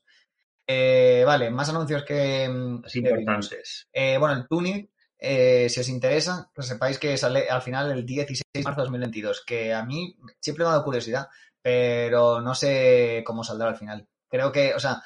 Eh, 0.66 1.23
vale, 1.27 1.51
más 1.51 1.68
anuncios 1.68 2.05
que... 2.05 2.49
mm, 2.49 2.85
Es 2.87 2.96
importantes. 2.96 3.88
Eh, 3.92 4.16
bueno, 4.18 4.35
el 4.37 4.46
Tunic, 4.49 4.90
eh, 5.18 5.68
si 5.68 5.81
os 5.81 5.88
interesa, 5.88 6.51
que 6.55 6.62
sepáis 6.62 6.99
que 6.99 7.16
sale 7.18 7.51
al 7.51 7.61
final 7.61 7.90
el 7.90 8.07
16 8.07 8.42
de 8.55 8.62
marzo 8.62 8.81
de 8.81 8.85
2022, 8.85 9.44
que 9.44 9.75
a 9.75 9.85
mí 9.85 10.16
siempre 10.40 10.64
me 10.64 10.68
ha 10.68 10.73
dado 10.73 10.85
curiosidad, 10.85 11.29
pero 11.61 12.40
no 12.40 12.55
sé 12.55 13.23
cómo 13.27 13.44
saldrá 13.44 13.68
al 13.68 13.77
final. 13.77 14.07
Creo 14.31 14.51
que, 14.51 14.73
o 14.75 14.79
sea, 14.81 15.03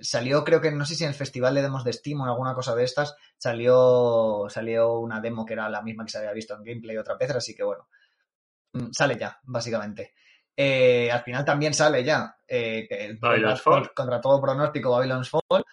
salió, 0.00 0.44
creo 0.44 0.60
que, 0.60 0.70
no 0.70 0.84
sé 0.84 0.94
si 0.94 1.04
en 1.04 1.10
el 1.10 1.16
festival 1.16 1.54
de 1.54 1.62
demos 1.62 1.84
de 1.84 1.92
Steam 1.92 2.20
o 2.20 2.24
en 2.24 2.30
alguna 2.30 2.54
cosa 2.54 2.74
de 2.74 2.84
estas, 2.84 3.16
salió, 3.36 4.46
salió 4.48 4.98
una 4.98 5.20
demo 5.20 5.44
que 5.44 5.54
era 5.54 5.68
la 5.68 5.82
misma 5.82 6.04
que 6.04 6.12
se 6.12 6.18
había 6.18 6.32
visto 6.32 6.54
en 6.54 6.64
gameplay 6.64 6.96
otra 6.96 7.16
vez, 7.16 7.30
así 7.30 7.54
que 7.54 7.62
bueno, 7.62 7.88
mm, 8.72 8.90
sale 8.92 9.16
ya, 9.16 9.38
básicamente. 9.44 10.14
Eh, 10.56 11.10
al 11.10 11.22
final 11.22 11.44
también 11.44 11.74
sale 11.74 12.02
ya, 12.02 12.38
eh, 12.48 13.18
contra, 13.20 13.56
Fall. 13.56 13.92
contra 13.94 14.20
todo 14.20 14.40
pronóstico, 14.40 14.90
Babylon's 14.90 15.30
Fall. 15.30 15.64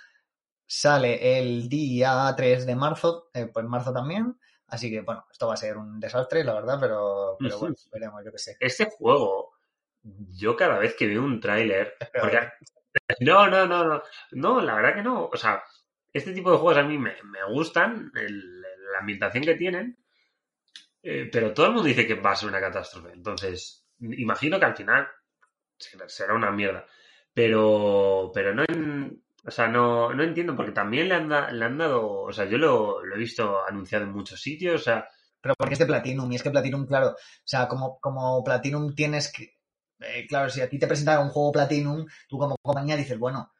Sale 0.66 1.40
el 1.40 1.70
día 1.70 2.34
3 2.36 2.66
de 2.66 2.76
marzo, 2.76 3.30
eh, 3.34 3.48
pues 3.54 3.66
marzo 3.66 3.94
también. 3.94 4.38
Así 4.68 4.90
que, 4.90 5.02
bueno, 5.02 5.26
esto 5.32 5.48
va 5.48 5.54
a 5.54 5.58
ser 5.58 5.78
un 5.78 6.00
desastre, 6.00 6.44
la 6.44 6.54
verdad, 6.54 6.78
pero, 6.80 7.38
pero 7.40 7.60
bueno, 7.60 7.76
veremos, 7.92 8.26
yo 8.26 8.32
qué 8.32 8.40
sé. 8.40 8.58
Este 8.60 8.86
juego, 8.86 9.54
yo 10.02 10.56
cada 10.56 10.80
vez 10.80 10.96
que 10.96 11.08
veo 11.08 11.22
un 11.22 11.40
tráiler, 11.40 11.94
porque 12.20 12.40
no, 13.20 13.48
no, 13.50 13.66
no, 13.68 13.84
no, 13.86 14.04
no, 14.32 14.62
la 14.62 14.76
verdad 14.76 14.96
que 14.96 15.04
no, 15.04 15.26
o 15.26 15.38
sea, 15.38 15.64
este 16.12 16.34
tipo 16.34 16.52
de 16.52 16.58
juegos 16.58 16.78
a 16.78 16.84
mí 16.84 16.98
me, 16.98 17.14
gustan, 17.50 18.12
la 18.14 19.00
ambientación 19.00 19.44
que 19.44 19.56
tienen, 19.56 19.98
eh, 21.02 21.30
pero 21.32 21.54
todo 21.54 21.68
el 21.68 21.74
mundo 21.74 21.88
dice 21.88 22.08
que 22.08 22.16
va 22.16 22.32
a 22.32 22.36
ser 22.36 22.50
una 22.50 22.60
catástrofe, 22.62 23.12
entonces, 23.14 23.86
imagino 24.00 24.60
que 24.60 24.66
al 24.66 24.76
final 24.76 25.08
será- 26.08 26.36
una 26.36 26.52
mierda, 26.52 26.86
pero, 27.34 28.32
pero 28.34 28.54
no, 28.56 28.64
en- 28.68 29.24
o 29.46 29.52
sea, 29.52 29.68
no, 29.68 30.14
no 30.14 30.24
entiendo, 30.24 30.56
porque 30.56 30.72
también 30.72 31.10
le 31.10 31.16
han, 31.16 31.30
le 31.30 31.66
han 31.66 31.78
dado, 31.78 32.10
o 32.24 32.34
sea, 32.34 32.46
yo 32.46 32.58
lo, 32.58 33.04
lo 33.06 33.16
he 33.16 33.20
visto 33.20 33.66
anunciado 33.68 34.06
en 34.06 34.14
muchos 34.14 34.42
sitios, 34.42 34.82
o 34.82 34.84
sea, 34.86 35.10
Pero 35.42 35.56
porque 35.58 35.74
es 35.74 35.80
de 35.80 35.86
Platinum, 35.88 36.32
y 36.32 36.36
es 36.38 36.44
que 36.44 36.52
Platinum, 36.52 36.88
claro, 36.88 37.10
o 37.12 37.16
sea, 37.46 37.68
como, 37.68 38.00
como 38.00 38.44
Platinum 38.44 38.96
tienes 38.96 39.32
que. 39.34 39.53
Eh, 40.04 40.26
claro, 40.28 40.50
si 40.50 40.62
a 40.62 40.70
ti 40.70 40.80
te 40.80 40.88
presentan 40.88 41.24
un 41.24 41.30
juego 41.30 41.52
Platinum, 41.52 42.06
tú 42.28 42.38
como 42.38 42.56
compañía 42.62 42.96
dices, 42.96 43.18
bueno, 43.18 43.52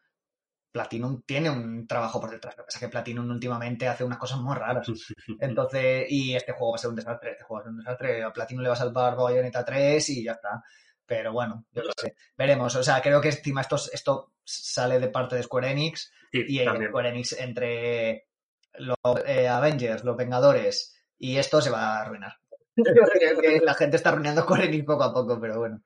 Platinum 0.74 1.22
tiene 1.22 1.52
un 1.52 1.86
trabajo 1.88 2.20
por 2.20 2.32
detrás. 2.32 2.58
Lo 2.58 2.64
que 2.64 2.66
pasa 2.66 2.80
es 2.80 2.86
que 2.86 2.90
Platinum 2.90 3.30
últimamente 3.30 3.88
hace 3.88 4.04
unas 4.04 4.18
cosas 4.18 4.40
muy 4.40 4.56
raras. 4.56 4.88
Entonces, 5.40 6.08
y 6.10 6.36
este 6.36 6.54
juego 6.54 6.72
va 6.72 6.76
a 6.76 6.80
ser 6.80 6.90
un 6.90 6.96
desastre, 6.96 7.32
este 7.32 7.44
juego 7.44 7.56
va 7.56 7.62
a 7.62 7.64
ser 7.64 7.72
un 7.72 7.78
desastre. 7.78 8.24
A 8.24 8.34
Platinum 8.34 8.64
le 8.64 8.70
va 8.70 8.74
a 8.74 8.78
salvar 8.78 9.16
Bayonetta 9.16 9.64
3 9.64 10.10
y 10.10 10.24
ya 10.24 10.32
está. 10.32 10.64
Pero 11.06 11.32
bueno, 11.32 11.66
yo 11.72 11.84
qué 11.84 11.90
sé. 12.02 12.16
Veremos. 12.36 12.76
O 12.76 12.82
sea, 12.82 13.02
creo 13.02 13.22
que 13.22 13.30
encima 13.30 13.62
esto, 13.62 13.76
esto 13.92 14.32
sale 14.44 15.00
de 15.00 15.10
parte 15.10 15.36
de 15.36 15.44
Square 15.44 15.70
Enix 15.70 16.12
sí, 16.32 16.44
y 16.48 16.66
también. 16.66 16.90
Square 16.90 17.10
Enix 17.10 17.34
entre 17.34 18.30
los 18.74 18.98
eh, 19.28 19.48
Avengers, 19.48 20.04
los 20.04 20.18
Vengadores 20.18 21.00
y 21.20 21.38
esto 21.38 21.62
se 21.62 21.70
va 21.70 21.98
a 21.98 22.02
arruinar. 22.02 22.34
La 23.64 23.76
gente 23.76 23.98
está 23.98 24.10
arruinando 24.10 24.42
Square 24.42 24.66
Enix 24.66 24.86
poco 24.86 25.04
a 25.04 25.14
poco, 25.14 25.40
pero 25.40 25.60
bueno. 25.60 25.84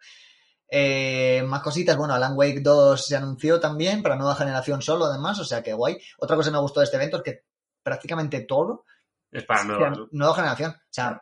Eh, 0.70 1.44
más 1.46 1.62
cositas, 1.62 1.96
bueno, 1.96 2.14
Alan 2.14 2.34
Wake 2.36 2.60
2 2.62 3.06
se 3.06 3.16
anunció 3.16 3.60
también 3.60 4.02
para 4.04 4.16
nueva 4.16 4.36
generación 4.36 4.82
solo, 4.82 5.06
además, 5.06 5.40
o 5.40 5.46
sea 5.46 5.64
que 5.64 5.74
guay. 5.74 5.98
Otra 6.20 6.36
cosa 6.36 6.50
que 6.50 6.54
me 6.56 6.62
gustó 6.62 6.80
de 6.82 6.86
este 6.86 6.98
evento 6.98 7.18
es 7.18 7.24
que 7.24 7.44
prácticamente 7.84 8.42
todo 8.42 8.84
Es 9.32 9.44
para 9.46 9.64
¿no? 9.90 10.08
nueva 10.12 10.36
generación. 10.36 10.72
O 10.72 10.80
sea, 10.90 11.22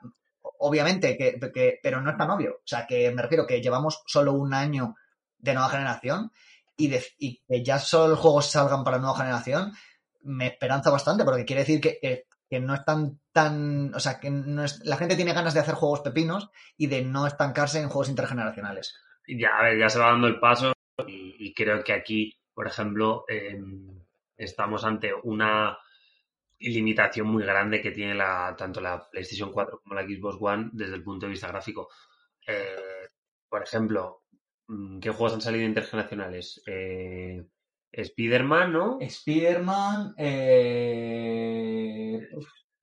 obviamente, 0.59 1.15
que, 1.17 1.39
que- 1.53 1.79
pero 1.83 2.01
no 2.01 2.09
es 2.11 2.17
tan 2.17 2.29
obvio. 2.31 2.55
O 2.55 2.61
sea, 2.67 2.87
que 2.87 3.11
me 3.11 3.21
refiero 3.21 3.45
que 3.45 3.61
llevamos 3.61 4.01
solo 4.07 4.33
un 4.33 4.53
año 4.53 4.95
de 5.37 5.53
nueva 5.53 5.69
generación 5.69 6.31
y, 6.75 6.87
de- 6.87 7.05
y 7.19 7.41
que 7.47 7.63
ya 7.63 7.77
solo 7.79 8.07
los 8.09 8.19
juegos 8.19 8.47
salgan 8.49 8.83
para 8.83 8.97
nueva 8.97 9.17
generación, 9.17 9.73
me 10.21 10.47
esperanza 10.47 10.89
bastante, 10.89 11.23
porque 11.23 11.45
quiere 11.45 11.61
decir 11.61 11.79
que, 11.79 11.99
que- 12.01 12.25
que 12.49 12.59
no 12.59 12.73
están 12.75 13.19
tan. 13.31 13.93
O 13.95 13.99
sea, 13.99 14.19
que 14.19 14.29
no 14.29 14.63
es, 14.63 14.79
la 14.85 14.97
gente 14.97 15.15
tiene 15.15 15.33
ganas 15.33 15.53
de 15.53 15.59
hacer 15.59 15.73
juegos 15.75 16.01
pepinos 16.01 16.49
y 16.77 16.87
de 16.87 17.01
no 17.03 17.25
estancarse 17.27 17.79
en 17.79 17.89
juegos 17.89 18.09
intergeneracionales. 18.09 18.95
Ya, 19.27 19.57
a 19.57 19.63
ver, 19.63 19.79
ya 19.79 19.89
se 19.89 19.99
va 19.99 20.07
dando 20.07 20.27
el 20.27 20.39
paso 20.39 20.73
y, 21.07 21.53
creo 21.53 21.83
que 21.83 21.93
aquí, 21.93 22.37
por 22.53 22.67
ejemplo, 22.67 23.25
eh, 23.27 23.59
estamos 24.37 24.83
ante 24.85 25.13
una 25.23 25.77
limitación 26.59 27.27
muy 27.27 27.43
grande 27.43 27.81
que 27.81 27.91
tiene 27.91 28.15
la, 28.15 28.55
tanto 28.57 28.81
la 28.81 29.09
PlayStation 29.09 29.51
4 29.51 29.81
como 29.81 29.95
la 29.95 30.03
Xbox 30.03 30.37
One 30.39 30.69
desde 30.73 30.95
el 30.95 31.03
punto 31.03 31.25
de 31.25 31.31
vista 31.31 31.47
gráfico. 31.47 31.89
Eh, 32.47 33.09
por 33.49 33.63
ejemplo, 33.63 34.23
mm, 34.67 34.99
¿qué 34.99 35.09
juegos 35.09 35.33
han 35.33 35.41
salido 35.41 35.65
intergeneracionales? 35.65 36.61
Eh, 36.65 37.45
Spider-Man, 37.91 38.73
¿no? 38.73 38.97
Spider-Man, 38.99 40.15
eh, 40.17 42.27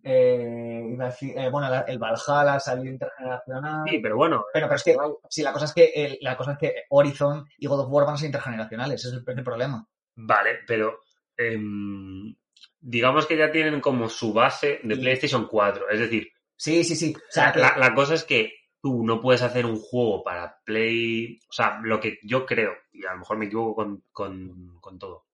eh, 0.05 0.97
eh, 1.21 1.49
bueno, 1.51 1.69
la- 1.71 1.81
el 1.83 1.99
Valhalla 1.99 2.59
salió 2.61 2.91
intergeneracional. 2.91 3.85
Sí, 3.89 3.99
pero 3.99 4.17
bueno, 4.17 4.45
Pero, 4.53 4.67
pero 4.67 4.77
es 4.77 4.83
que, 4.85 4.97
sí, 5.29 5.43
la 5.43 5.53
cosa 5.53 5.65
es 5.67 5.73
que, 5.75 5.93
el- 5.95 6.19
la 6.21 6.37
cosa 6.37 6.53
es 6.53 6.59
que 6.59 6.75
Horizon 6.91 7.47
y 7.59 7.67
God 7.67 7.81
of 7.81 7.89
War 7.91 8.05
van 8.07 8.15
a 8.15 8.19
ser 8.19 8.27
intergeneracionales, 8.27 9.05
ese 9.05 9.17
es 9.17 9.23
el, 9.27 9.39
el 9.39 9.45
problema. 9.45 9.87
Vale, 10.17 10.59
pero 10.67 11.01
em, 11.37 12.35
digamos 12.81 13.27
que 13.27 13.37
ya 13.37 13.51
tienen 13.51 13.81
como 13.81 14.09
su 14.09 14.33
base 14.33 14.81
de 14.83 14.97
PlayStation 14.97 15.47
4. 15.47 15.89
Es 15.89 16.01
decir, 16.01 16.29
Sí, 16.57 16.85
sí, 16.85 16.95
sí. 16.95 17.13
O 17.17 17.21
sea, 17.33 17.47
la, 17.47 17.53
que- 17.53 17.59
la- 17.61 17.77
la 17.79 17.95
cosa 17.95 18.15
es 18.15 18.23
que 18.25 18.53
tú 18.81 19.05
no 19.05 19.21
puedes 19.21 19.43
hacer 19.43 19.67
un 19.67 19.77
juego 19.77 20.23
para 20.23 20.61
Play. 20.65 21.39
O 21.49 21.53
sea, 21.53 21.81
lo 21.83 21.99
que 21.99 22.19
yo 22.23 22.47
creo, 22.47 22.73
y 22.93 23.05
a 23.05 23.13
lo 23.15 23.19
mejor 23.21 23.37
me 23.39 23.47
equivoco 23.47 23.75
con, 23.77 24.05
con- 24.13 24.79
con 24.81 24.99
todo. 24.99 25.27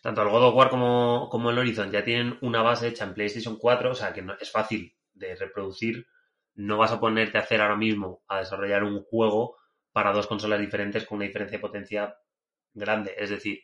Tanto 0.00 0.22
el 0.22 0.28
God 0.28 0.44
of 0.44 0.54
War 0.54 0.70
como, 0.70 1.28
como 1.30 1.50
el 1.50 1.58
Horizon 1.58 1.90
ya 1.90 2.04
tienen 2.04 2.38
una 2.40 2.62
base 2.62 2.88
hecha 2.88 3.04
en 3.04 3.14
PlayStation 3.14 3.56
4, 3.56 3.90
o 3.90 3.94
sea 3.94 4.12
que 4.12 4.24
es 4.40 4.50
fácil 4.50 4.94
de 5.12 5.34
reproducir 5.36 6.06
no 6.54 6.78
vas 6.78 6.92
a 6.92 7.00
ponerte 7.00 7.38
a 7.38 7.42
hacer 7.42 7.60
ahora 7.60 7.76
mismo 7.76 8.22
a 8.28 8.40
desarrollar 8.40 8.84
un 8.84 9.02
juego 9.02 9.56
para 9.92 10.12
dos 10.12 10.26
consolas 10.26 10.60
diferentes 10.60 11.06
con 11.06 11.16
una 11.16 11.26
diferencia 11.26 11.58
de 11.58 11.62
potencia 11.62 12.16
grande. 12.74 13.14
Es 13.16 13.30
decir, 13.30 13.60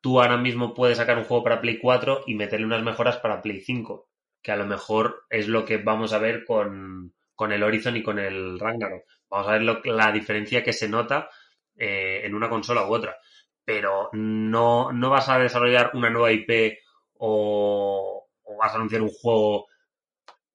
tú 0.00 0.20
ahora 0.20 0.36
mismo 0.36 0.74
puedes 0.74 0.98
sacar 0.98 1.18
un 1.18 1.24
juego 1.24 1.44
para 1.44 1.60
Play 1.60 1.78
4 1.78 2.24
y 2.26 2.34
meterle 2.34 2.66
unas 2.66 2.82
mejoras 2.82 3.18
para 3.18 3.40
Play 3.40 3.60
5, 3.60 4.08
que 4.42 4.52
a 4.52 4.56
lo 4.56 4.66
mejor 4.66 5.24
es 5.30 5.48
lo 5.48 5.64
que 5.64 5.78
vamos 5.78 6.12
a 6.12 6.18
ver 6.18 6.44
con, 6.44 7.14
el 7.38 7.62
Horizon 7.62 7.96
y 7.96 8.02
con 8.02 8.18
el 8.18 8.58
Ragnarok. 8.58 9.04
Vamos 9.30 9.48
a 9.48 9.52
ver 9.52 9.62
lo, 9.62 9.80
la 9.84 10.12
diferencia 10.12 10.62
que 10.62 10.72
se 10.72 10.88
nota 10.88 11.30
eh, 11.76 12.22
en 12.24 12.34
una 12.34 12.48
consola 12.48 12.86
u 12.86 12.92
otra. 12.92 13.16
Pero 13.64 14.10
no, 14.12 14.92
no 14.92 15.10
vas 15.10 15.28
a 15.28 15.38
desarrollar 15.38 15.92
una 15.94 16.10
nueva 16.10 16.32
IP 16.32 16.78
o, 17.18 18.28
vas 18.58 18.72
a 18.72 18.76
anunciar 18.76 19.02
un 19.02 19.10
juego 19.10 19.66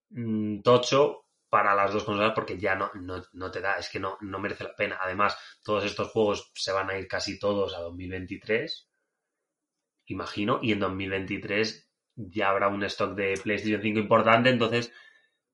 mm, 0.10 0.62
tocho 0.62 1.26
para 1.50 1.76
las 1.76 1.94
dos 1.94 2.04
consolas 2.04 2.34
porque 2.36 2.58
ya 2.58 2.76
no, 2.76 2.92
no, 2.94 3.52
te 3.52 3.62
da, 3.62 3.78
es 3.78 3.90
que 3.90 4.00
no, 4.00 4.18
no 4.22 4.40
merece 4.40 4.66
la 4.66 4.76
pena. 4.76 5.00
Además, 5.02 5.38
todos 5.64 5.86
estos 5.86 6.12
juegos 6.12 6.52
se 6.56 6.72
van 6.72 6.90
a 6.90 6.98
ir 6.98 7.08
casi 7.08 7.40
todos 7.40 7.76
a 7.76 7.80
2023, 7.80 8.90
imagino, 10.08 10.60
y 10.62 10.74
en 10.74 10.80
2023 10.80 11.90
ya 12.16 12.50
habrá 12.50 12.68
un 12.68 12.84
stock 12.84 13.16
de 13.16 13.40
PlayStation 13.42 13.82
5 13.82 14.00
importante, 14.00 14.50
entonces 14.50 14.92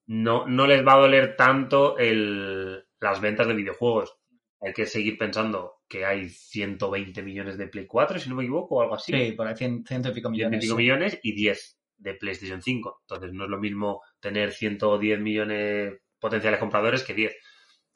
no, 0.06 0.48
no 0.48 0.68
les 0.68 0.86
va 0.86 0.94
a 0.94 1.00
doler 1.00 1.36
tanto 1.36 1.98
el, 1.98 2.86
las 3.00 3.22
ventas 3.22 3.48
de 3.48 3.54
videojuegos. 3.54 4.18
Hay 4.66 4.74
que 4.74 4.86
seguir 4.86 5.18
pensando 5.18 5.82
que 5.88 6.06
hay 6.06 6.30
120 6.30 7.22
millones 7.22 7.58
de 7.58 7.68
Play 7.68 7.86
4, 7.86 8.20
si 8.20 8.30
no 8.30 8.36
me 8.36 8.44
equivoco, 8.44 8.76
o 8.76 8.82
algo 8.82 8.96
así. 8.96 9.12
Sí, 9.12 9.32
por 9.34 9.48
ahí 9.48 9.56
ciento 9.56 10.10
y 10.10 10.14
pico 10.14 10.30
millones. 10.30 10.64
y 10.64 10.68
pico 10.68 10.78
millones 10.78 11.20
y 11.22 11.34
10 11.34 11.80
de 11.98 12.14
PlayStation 12.16 12.62
5. 12.62 13.02
Entonces 13.02 13.34
no 13.34 13.44
es 13.44 13.50
lo 13.50 13.60
mismo 13.60 14.02
tener 14.20 14.52
110 14.52 15.20
millones 15.20 16.00
potenciales 16.20 16.60
compradores 16.60 17.04
que 17.04 17.14
10. 17.14 17.36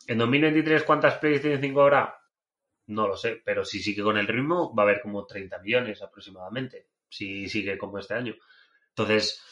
En 0.07 0.18
2023, 0.18 0.84
¿cuántas 0.84 1.15
PlayStation 1.15 1.61
5 1.61 1.82
habrá? 1.82 2.15
No 2.88 3.07
lo 3.07 3.18
sé, 3.18 3.41
pero 3.43 3.65
si 3.65 3.80
sigue 3.80 4.03
con 4.03 4.18
el 4.18 4.28
ritmo, 4.28 4.74
va 4.74 4.84
a 4.84 4.86
haber 4.86 5.01
como 5.01 5.26
30 5.26 5.59
millones 5.59 6.01
aproximadamente, 6.01 6.88
si 7.09 7.49
sigue 7.49 7.78
como 7.78 7.99
este 7.99 8.13
año. 8.13 8.36
Entonces, 8.89 9.43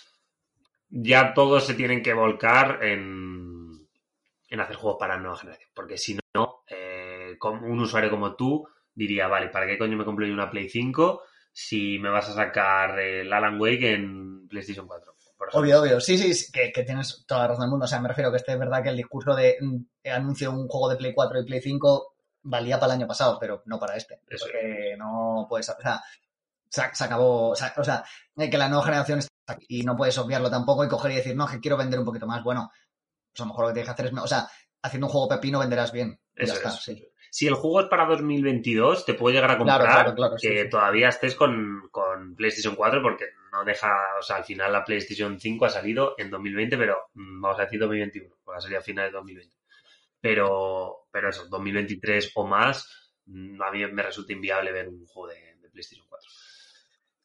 ya 0.89 1.34
todos 1.34 1.66
se 1.66 1.74
tienen 1.74 2.01
que 2.01 2.13
volcar 2.13 2.84
en, 2.84 3.88
en 4.49 4.59
hacer 4.59 4.78
juegos 4.78 4.97
para 4.99 5.16
la 5.16 5.22
nueva 5.22 5.38
generación, 5.38 5.70
porque 5.74 5.97
si 5.97 6.18
no, 6.34 6.63
eh, 6.70 6.84
un 7.51 7.79
usuario 7.79 8.09
como 8.09 8.35
tú 8.35 8.67
diría, 8.95 9.27
vale, 9.27 9.49
¿para 9.49 9.67
qué 9.67 9.77
coño 9.77 9.97
me 9.97 10.05
compro 10.05 10.25
yo 10.25 10.33
una 10.33 10.49
Play 10.49 10.69
5 10.69 11.21
si 11.51 11.99
me 11.99 12.09
vas 12.09 12.29
a 12.29 12.33
sacar 12.33 12.97
el 12.99 13.31
Alan 13.31 13.59
Wake 13.59 13.93
en 13.93 14.47
PlayStation 14.47 14.87
4? 14.87 15.13
Obvio, 15.51 15.81
obvio. 15.81 15.99
Sí, 15.99 16.17
sí, 16.17 16.51
que, 16.51 16.71
tienes 16.83 17.25
toda 17.27 17.41
la 17.41 17.47
razón 17.49 17.63
del 17.63 17.69
mundo. 17.69 17.85
O 17.85 17.87
sea, 17.87 17.99
me 17.99 18.07
refiero 18.07 18.31
que 18.31 18.37
este 18.37 18.53
es 18.53 18.59
verdad 18.59 18.81
que 18.81 18.89
el 18.89 18.97
discurso 18.97 19.35
de 19.35 19.57
mm, 19.59 20.09
anuncio 20.09 20.49
un 20.51 20.67
juego 20.67 20.89
de 20.89 20.95
Play 20.95 21.13
4 21.13 21.41
y 21.41 21.45
Play 21.45 21.61
5 21.61 22.15
valía 22.43 22.79
para 22.79 22.93
el 22.93 22.99
año 22.99 23.07
pasado, 23.07 23.37
pero 23.39 23.61
no 23.65 23.77
para 23.77 23.97
este. 23.97 24.21
Eso 24.27 24.45
porque 24.45 24.95
no 24.97 25.45
puedes. 25.47 25.69
O 25.69 25.81
sea, 25.81 26.01
se, 26.69 27.03
acabó. 27.03 27.49
O 27.49 27.55
sea, 27.55 27.73
que 28.35 28.57
la 28.57 28.69
nueva 28.69 28.85
generación 28.85 29.19
está 29.19 29.31
aquí 29.47 29.65
y 29.69 29.83
no 29.83 29.95
puedes 29.95 30.17
obviarlo 30.17 30.49
tampoco 30.49 30.85
y 30.85 30.87
coger 30.87 31.11
y 31.11 31.15
decir, 31.15 31.35
no, 31.35 31.47
que 31.47 31.59
quiero 31.59 31.77
vender 31.77 31.99
un 31.99 32.05
poquito 32.05 32.27
más. 32.27 32.41
Bueno, 32.41 32.71
pues 33.31 33.41
a 33.41 33.43
lo 33.43 33.49
mejor 33.49 33.65
lo 33.65 33.69
que 33.69 33.73
tienes 33.73 33.87
que 33.87 33.93
hacer 33.93 34.05
es. 34.05 34.23
O 34.23 34.27
sea, 34.27 34.47
haciendo 34.81 35.07
un 35.07 35.11
juego 35.11 35.27
pepino 35.27 35.59
venderás 35.59 35.91
bien. 35.91 36.17
Eso 36.33 36.53
está, 36.53 36.71
sí 36.71 37.11
si 37.36 37.47
el 37.47 37.55
juego 37.55 37.81
es 37.81 37.88
para 37.88 38.05
2022, 38.05 39.05
te 39.05 39.13
puede 39.13 39.36
llegar 39.36 39.51
a 39.51 39.57
comprar 39.57 40.15
que 40.39 40.69
todavía 40.71 41.09
estés 41.09 41.36
con, 41.36 41.91
PlayStation 42.38 42.77
4 42.77 43.01
porque 43.01 43.25
no 43.51 43.65
deja, 43.65 43.93
o 44.17 44.21
sea, 44.21 44.38
al 44.38 44.45
final 44.45 44.71
la 44.71 44.86
PlayStation 44.86 45.38
5 45.38 45.65
ha 45.65 45.69
salido 45.69 46.15
en 46.17 46.29
2020, 46.29 46.77
pero 46.77 47.09
mm, 47.13 47.41
vamos 47.41 47.59
a 47.59 47.63
decir 47.63 47.77
2021, 47.77 48.33
porque 48.41 48.61
sería 48.61 48.77
a 48.77 48.81
finales 48.81 49.11
de 49.11 49.17
2020. 49.17 49.53
Pero, 50.21 51.07
pero 51.11 51.29
eso, 51.29 51.45
2023 51.49 52.31
o 52.36 52.47
más, 52.47 53.11
mm, 53.25 53.61
a 53.61 53.69
mí 53.69 53.86
me 53.86 54.03
resulta 54.03 54.31
inviable 54.31 54.71
ver 54.71 54.88
un 54.88 55.05
juego 55.05 55.33
de, 55.33 55.69
PlayStation 55.73 56.07
4. 56.07 56.29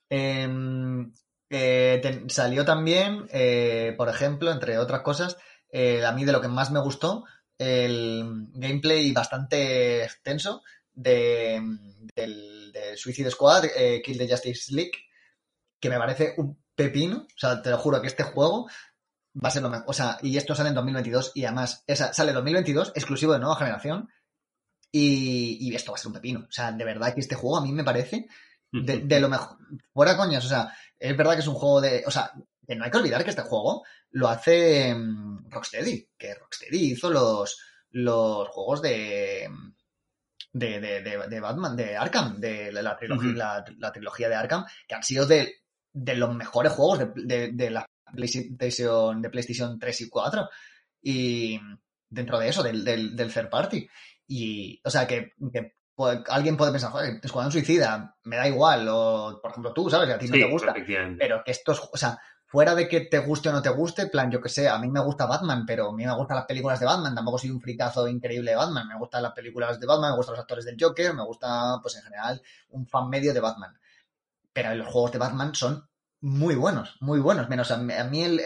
Em, 0.09 1.13
eh, 1.51 2.25
salió 2.27 2.65
también, 2.65 3.29
eh, 3.31 3.95
por 3.97 4.09
ejemplo, 4.09 4.51
entre 4.51 4.77
otras 4.79 5.03
cosas, 5.03 5.39
eh, 5.71 6.05
a 6.05 6.11
mí 6.11 6.25
de 6.25 6.33
lo 6.33 6.41
que 6.41 6.49
más 6.49 6.73
me 6.73 6.81
gustó 6.81 7.23
el 7.61 8.49
gameplay 8.55 9.13
bastante 9.13 10.05
extenso 10.05 10.63
de, 10.95 11.61
del, 12.17 12.73
Suicide 12.97 13.31
Squad, 13.31 13.67
eh, 13.77 14.01
Kill 14.03 14.17
the 14.17 14.29
Justice 14.29 14.75
League, 14.75 14.93
que 15.79 15.91
me 15.91 15.99
parece 15.99 16.35
un 16.39 16.59
pepino. 16.75 17.19
O 17.19 17.39
sea, 17.39 17.61
te 17.61 17.69
lo 17.69 17.77
juro 17.77 18.01
que 18.01 18.07
este 18.07 18.23
juego 18.23 18.67
va 19.37 19.49
a 19.49 19.51
ser 19.51 19.63
lo 19.63 19.69
mejor. 19.69 19.85
O 19.89 19.93
sea, 19.93 20.19
y 20.23 20.39
esto 20.39 20.55
sale 20.55 20.71
en 20.71 20.75
2022 20.75 21.33
y 21.35 21.45
además 21.45 21.85
esa, 21.87 22.15
sale 22.15 22.31
en 22.31 22.37
2022 22.37 22.93
exclusivo 22.95 23.35
de 23.35 23.41
nueva 23.41 23.57
generación. 23.57 24.09
Y, 24.91 25.73
esto 25.75 25.93
va 25.93 25.97
a 25.97 25.99
ser 25.99 26.09
un 26.09 26.15
pepino. 26.15 26.41
O 26.49 26.53
sea, 26.53 26.73
de 26.73 26.85
verdad 26.85 27.15
que 27.15 27.21
este 27.21 27.37
juego 27.37 27.59
a 27.59 27.63
mí 27.63 27.73
me 27.73 27.85
parece 27.85 28.27
de, 28.73 29.21
lo 29.21 29.29
mejor. 29.29 29.59
Fuera 29.93 30.17
coñas, 30.17 30.47
o 30.47 30.49
sea, 30.49 30.75
es 30.99 31.15
verdad 31.15 31.35
que 31.35 31.41
es 31.41 31.47
un 31.47 31.55
juego 31.55 31.83
de. 31.83 32.05
O 32.07 32.11
sea, 32.11 32.33
no 32.77 32.85
hay 32.85 32.91
que 32.91 32.99
olvidar 32.99 33.25
que 33.25 33.31
este 33.31 33.43
juego 33.43 33.85
lo 34.11 34.29
hace 34.29 34.95
mm, 34.95 35.51
Rocksteady, 35.51 36.11
que 36.17 36.35
Rocksteady 36.35 36.93
hizo 36.93 37.11
los, 37.11 37.59
los 37.91 38.49
juegos 38.49 38.83
de, 38.83 39.49
de, 40.53 40.81
de, 40.81 41.41
Batman, 41.41 41.77
de 41.77 41.97
Arkham, 41.97 42.41
de 42.41 42.73
la 42.73 42.97
trilogía, 42.97 43.65
la, 43.79 43.93
trilogía 43.93 44.29
de 44.29 44.35
Arkham, 44.35 44.65
que 44.87 44.95
han 44.95 45.03
sido 45.03 45.27
de, 45.27 45.63
los 45.93 46.35
mejores 46.35 46.73
juegos 46.73 47.01
de, 47.15 47.71
la 47.71 47.87
PlayStation, 48.13 49.23
de 49.23 49.31
PlayStation 49.31 49.79
3 49.79 50.01
y 50.01 50.09
4. 50.09 50.49
Y 51.03 51.61
dentro 52.09 52.39
de 52.39 52.49
eso, 52.49 52.63
del, 52.63 52.85
del, 52.85 53.33
third 53.33 53.49
party. 53.49 53.89
Y, 54.27 54.81
o 54.85 54.91
sea, 54.91 55.07
que, 55.07 55.33
alguien 56.29 56.57
puede 56.57 56.73
pensar, 56.73 56.91
joder, 56.91 57.21
Escuadrón 57.23 57.53
Suicida, 57.53 58.17
me 58.25 58.37
da 58.37 58.49
igual, 58.49 58.87
o 58.89 59.39
por 59.41 59.51
ejemplo 59.51 59.73
tú, 59.73 59.91
¿sabes? 59.91 60.09
Que 60.09 60.15
a 60.15 60.19
ti 60.19 60.27
no 60.27 60.33
te 60.33 60.51
gusta. 60.51 60.75
Pero 61.19 61.43
que 61.45 61.51
estos, 61.51 61.89
o 61.93 61.97
sea, 61.97 62.19
fuera 62.51 62.75
de 62.75 62.89
que 62.89 63.03
te 63.03 63.21
guste 63.21 63.49
o 63.49 63.53
no 63.53 63.63
te 63.63 63.69
guste, 63.69 64.09
plan, 64.09 64.29
yo 64.29 64.41
que 64.41 64.49
sé, 64.49 64.69
a 64.69 64.77
mí 64.77 64.89
me 64.89 64.99
gusta 64.99 65.25
Batman, 65.25 65.65
pero 65.65 65.91
a 65.91 65.93
mí 65.93 66.05
me 66.05 66.17
gustan 66.17 66.37
las 66.37 66.47
películas 66.47 66.81
de 66.81 66.87
Batman, 66.87 67.15
tampoco 67.15 67.39
soy 67.39 67.51
un 67.51 67.61
fricazo 67.61 68.09
increíble 68.09 68.51
de 68.51 68.57
Batman, 68.57 68.89
me 68.89 68.99
gustan 68.99 69.23
las 69.23 69.33
películas 69.33 69.79
de 69.79 69.87
Batman, 69.87 70.11
me 70.11 70.17
gustan 70.17 70.33
los 70.33 70.41
actores 70.41 70.65
del 70.65 70.77
Joker, 70.79 71.15
me 71.15 71.25
gusta, 71.25 71.79
pues 71.81 71.95
en 71.95 72.03
general, 72.03 72.43
un 72.71 72.89
fan 72.89 73.09
medio 73.09 73.33
de 73.33 73.39
Batman. 73.39 73.79
Pero 74.53 74.75
los 74.75 74.89
juegos 74.89 75.13
de 75.13 75.19
Batman 75.19 75.55
son 75.55 75.89
muy 76.23 76.57
buenos, 76.57 76.97
muy 76.99 77.21
buenos, 77.21 77.49
menos 77.49 77.71
a, 77.71 77.77
mí 77.77 78.23
el, 78.25 78.41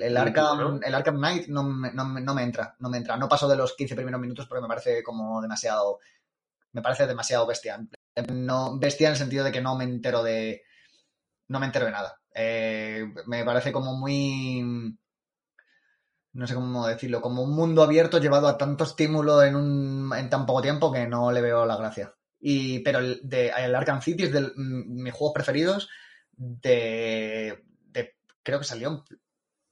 el, 0.00 0.16
Arkham, 0.16 0.80
el 0.80 0.94
Arkham 0.94 1.16
Knight 1.16 1.48
no, 1.48 1.64
no, 1.64 2.04
no, 2.04 2.34
me 2.34 2.44
entra, 2.44 2.76
no 2.78 2.88
me 2.88 2.98
entra, 2.98 3.16
no 3.16 3.28
paso 3.28 3.48
de 3.48 3.56
los 3.56 3.74
15 3.74 3.96
primeros 3.96 4.20
minutos 4.20 4.46
porque 4.46 4.62
me 4.62 4.68
parece 4.68 5.02
como 5.02 5.42
demasiado, 5.42 5.98
me 6.70 6.80
parece 6.80 7.08
demasiado 7.08 7.44
bestia. 7.44 7.84
No, 8.32 8.78
bestia 8.78 9.08
en 9.08 9.14
el 9.14 9.18
sentido 9.18 9.42
de 9.42 9.50
que 9.50 9.60
no 9.60 9.76
me 9.76 9.82
entero 9.82 10.22
de, 10.22 10.62
no 11.48 11.58
me 11.58 11.66
entero 11.66 11.86
de 11.86 11.92
nada. 11.92 12.21
Eh, 12.34 13.04
me 13.26 13.44
parece 13.44 13.72
como 13.72 13.94
muy 13.94 14.96
no 16.32 16.46
sé 16.46 16.54
cómo 16.54 16.86
decirlo, 16.86 17.20
como 17.20 17.42
un 17.42 17.54
mundo 17.54 17.82
abierto 17.82 18.18
llevado 18.18 18.48
a 18.48 18.56
tanto 18.56 18.84
estímulo 18.84 19.42
en, 19.42 19.54
un, 19.54 20.12
en 20.16 20.30
tan 20.30 20.46
poco 20.46 20.62
tiempo 20.62 20.92
que 20.92 21.06
no 21.06 21.30
le 21.30 21.42
veo 21.42 21.66
la 21.66 21.76
gracia. 21.76 22.14
Y, 22.40 22.80
pero 22.80 23.00
el, 23.00 23.20
de, 23.22 23.48
el 23.50 23.74
Arkham 23.74 24.00
City 24.00 24.24
es 24.24 24.32
de 24.32 24.50
mis 24.56 25.12
juegos 25.12 25.34
preferidos 25.34 25.88
de, 26.32 27.62
de, 27.86 28.16
Creo 28.42 28.58
que 28.58 28.64
salió 28.64 28.88
en 28.88 29.18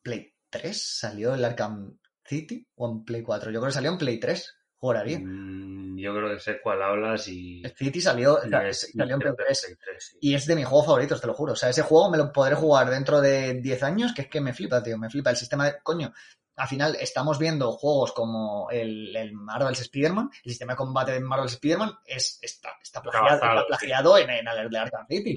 Play 0.02 0.34
3, 0.50 0.98
salió 0.98 1.34
el 1.34 1.44
Arkham 1.44 1.98
City 2.24 2.66
o 2.76 2.90
en 2.90 3.04
Play 3.04 3.22
4. 3.22 3.50
Yo 3.50 3.60
creo 3.60 3.70
que 3.70 3.74
salió 3.74 3.90
en 3.90 3.98
Play 3.98 4.20
3 4.20 4.54
jugaría. 4.80 5.18
Mm, 5.20 5.98
yo 5.98 6.14
creo 6.14 6.30
que 6.30 6.40
sé 6.40 6.60
cuál 6.60 6.82
hablas 6.82 7.28
y. 7.28 7.62
City 7.76 8.00
salió, 8.00 8.38
salió 8.38 9.14
en 9.14 9.20
PS3. 9.20 10.16
Y 10.20 10.34
es 10.34 10.46
de 10.46 10.56
mis 10.56 10.66
juegos 10.66 10.86
favoritos, 10.86 11.20
te 11.20 11.26
lo 11.26 11.34
juro. 11.34 11.52
O 11.52 11.56
sea, 11.56 11.68
ese 11.68 11.82
juego 11.82 12.10
me 12.10 12.18
lo 12.18 12.32
podré 12.32 12.54
jugar 12.54 12.90
dentro 12.90 13.20
de 13.20 13.54
10 13.54 13.82
años, 13.82 14.12
que 14.14 14.22
es 14.22 14.28
que 14.28 14.40
me 14.40 14.54
flipa, 14.54 14.82
tío. 14.82 14.98
Me 14.98 15.10
flipa 15.10 15.30
el 15.30 15.36
sistema 15.36 15.66
de. 15.66 15.78
Coño. 15.82 16.12
Al 16.56 16.68
final 16.68 16.96
estamos 17.00 17.38
viendo 17.38 17.72
juegos 17.72 18.12
como 18.12 18.68
el, 18.70 19.16
el 19.16 19.32
Marvel's 19.32 19.80
Spider-Man. 19.80 20.30
El 20.44 20.50
sistema 20.50 20.74
de 20.74 20.76
combate 20.76 21.12
de 21.12 21.20
Marvel's 21.20 21.52
Spider-Man 21.52 21.90
es, 22.04 22.38
está, 22.42 22.72
está 22.82 23.00
plagiado, 23.00 24.18
en, 24.18 24.28
el 24.28 24.68
de 24.68 24.78
Arkham 24.78 25.06
City. 25.08 25.34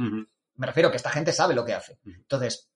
Me 0.55 0.67
refiero 0.67 0.91
que 0.91 0.97
esta 0.97 1.11
gente 1.11 1.31
sabe 1.31 1.53
lo 1.53 1.63
que 1.63 1.73
hace. 1.73 1.97
Entonces, 2.05 2.69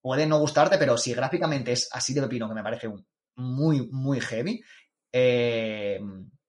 puede 0.00 0.26
no 0.26 0.38
gustarte, 0.38 0.78
pero 0.78 0.98
si 0.98 1.14
gráficamente 1.14 1.70
es 1.70 1.88
así 1.92 2.12
de 2.12 2.22
pepino, 2.22 2.48
que 2.48 2.54
me 2.54 2.62
parece 2.64 2.88
un, 2.88 3.06
muy, 3.36 3.88
muy 3.90 4.20
heavy, 4.20 4.62
eh, 5.12 6.00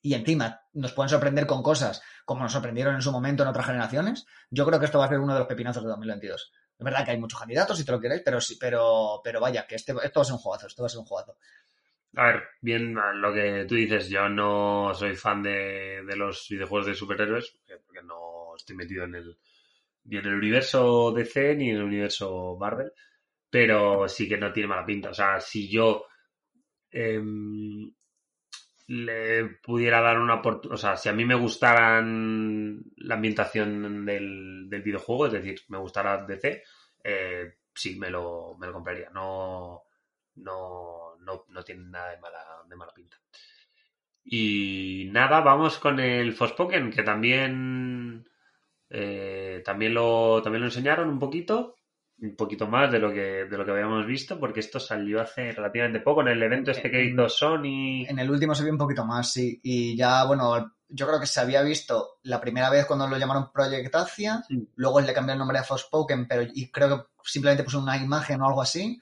y 0.02 0.14
encima 0.14 0.62
nos 0.74 0.94
pueden 0.94 1.10
sorprender 1.10 1.46
con 1.46 1.62
cosas 1.62 2.02
como 2.26 2.44
nos 2.44 2.52
sorprendieron 2.52 2.96
en 2.96 3.02
su 3.02 3.12
momento 3.12 3.44
en 3.44 3.50
otras 3.50 3.66
generaciones, 3.66 4.26
yo 4.50 4.66
creo 4.66 4.80
que 4.80 4.86
esto 4.86 5.00
va 5.00 5.06
a 5.06 5.10
ser 5.10 5.20
uno 5.20 5.34
de 5.34 5.40
los 5.40 5.48
pepinazos 5.48 5.84
de 5.84 5.90
2022. 5.90 6.52
Es 6.78 6.84
verdad 6.84 7.06
que 7.06 7.12
hay 7.12 7.20
muchos 7.20 7.40
candidatos, 7.40 7.78
si 7.78 7.86
te 7.86 7.92
lo 7.92 8.00
queréis, 8.00 8.22
pero, 8.24 8.40
pero, 8.60 9.22
pero 9.24 9.40
vaya, 9.40 9.68
que 9.68 9.76
este, 9.76 9.94
esto 10.04 10.20
va 10.20 10.22
a 10.22 10.26
ser 10.26 10.34
un 10.34 10.40
jugazo, 10.40 10.68
esto 10.68 10.84
va 10.84 10.88
a 10.88 10.90
ser 10.90 11.00
un 11.00 11.06
jugazo. 11.06 11.38
A 12.16 12.28
ver, 12.28 12.44
bien 12.62 12.96
lo 13.16 13.34
que 13.34 13.66
tú 13.68 13.76
dices, 13.76 14.10
yo 14.10 14.30
no 14.30 14.94
soy 14.94 15.16
fan 15.16 15.42
de, 15.42 16.04
los 16.16 16.48
videojuegos 16.50 16.88
de 16.88 16.96
superhéroes, 16.96 17.58
porque 17.86 18.04
no 18.04 18.56
estoy 18.56 18.76
metido 18.76 19.06
en 19.06 19.16
el, 19.16 19.38
ni 20.06 20.18
en 20.18 20.26
el 20.26 20.36
universo 20.36 21.12
DC 21.12 21.56
ni 21.56 21.70
en 21.70 21.78
el 21.78 21.84
universo 21.84 22.56
Marvel, 22.60 22.92
pero 23.50 24.08
sí 24.08 24.28
que 24.28 24.38
no 24.38 24.54
tiene 24.54 24.70
mala 24.70 24.86
pinta. 24.86 25.10
O 25.10 25.14
sea, 25.14 25.40
si 25.40 25.70
yo 25.70 26.06
em, 26.92 27.92
le 28.94 29.46
pudiera 29.62 30.02
dar 30.02 30.20
una 30.20 30.36
oportunidad. 30.36 30.76
O 30.76 30.78
sea, 30.78 30.96
si 30.98 31.10
a 31.10 31.14
mí 31.14 31.26
me 31.26 31.36
gustaran 31.36 32.84
la 32.98 33.16
ambientación 33.16 34.06
del, 34.06 34.70
del 34.70 34.82
videojuego, 34.82 35.28
es 35.28 35.34
decir, 35.34 35.62
me 35.70 35.80
gustara 35.80 36.26
DC, 36.26 36.64
eh, 37.04 37.58
sí, 37.74 37.98
me 37.98 38.10
lo, 38.10 38.56
me 38.60 38.68
lo 38.68 38.74
compraría. 38.74 39.10
No, 39.10 39.84
no, 40.36 41.16
no, 41.20 41.46
no 41.50 41.64
tiene 41.64 41.86
nada 41.86 42.12
de 42.12 42.20
mala, 42.20 42.40
de 42.68 42.76
mala 42.76 42.94
pinta. 42.94 43.18
Y 44.24 45.10
nada, 45.12 45.42
vamos 45.42 45.80
con 45.80 46.00
el 46.00 46.34
Forspoken, 46.34 46.92
que 46.92 47.04
también, 47.04 48.30
eh, 48.90 49.62
también, 49.66 49.94
lo, 49.94 50.42
también 50.42 50.62
lo 50.62 50.68
enseñaron 50.68 51.10
un 51.10 51.20
poquito 51.20 51.76
un 52.20 52.36
poquito 52.36 52.68
más 52.68 52.92
de 52.92 53.00
lo 53.00 53.12
que 53.12 53.46
de 53.46 53.58
lo 53.58 53.66
que 53.66 53.72
habíamos 53.72 54.06
visto 54.06 54.40
porque 54.40 54.60
esto 54.62 54.80
salió 54.80 55.20
hace 55.22 55.52
relativamente 55.52 56.00
poco 56.00 56.22
en 56.22 56.30
el 56.30 56.42
evento 56.44 56.72
este 56.72 56.90
que 56.90 57.04
hizo 57.04 57.28
Sony. 57.28 58.06
en 58.08 58.20
el 58.20 58.30
último 58.32 58.56
se 58.56 58.64
vio 58.64 58.72
un 58.72 58.78
poquito 58.78 59.04
más 59.06 59.32
sí. 59.34 59.60
Y 59.64 59.98
ya 59.98 60.24
bueno 60.26 60.74
yo 60.88 61.08
creo 61.08 61.20
que 61.20 61.26
se 61.26 61.40
había 61.42 61.64
visto 61.64 62.20
la 62.24 62.40
primera 62.40 62.70
vez 62.70 62.86
cuando 62.86 63.08
lo 63.08 63.18
llamaron 63.18 63.52
Project 63.52 63.94
Asia 63.96 64.44
Sí. 64.48 64.70
luego 64.76 65.02
le 65.02 65.14
cambió 65.14 65.34
el 65.34 65.40
nombre 65.40 65.58
a 65.58 65.64
Forspoken 65.64 66.28
pero 66.28 66.44
y 66.44 66.70
creo 66.72 66.90
que 66.90 67.06
simplemente 67.24 67.64
puso 67.64 67.80
una 67.80 67.98
imagen 67.98 68.42
o 68.42 68.48
algo 68.48 68.62
así 68.62 69.02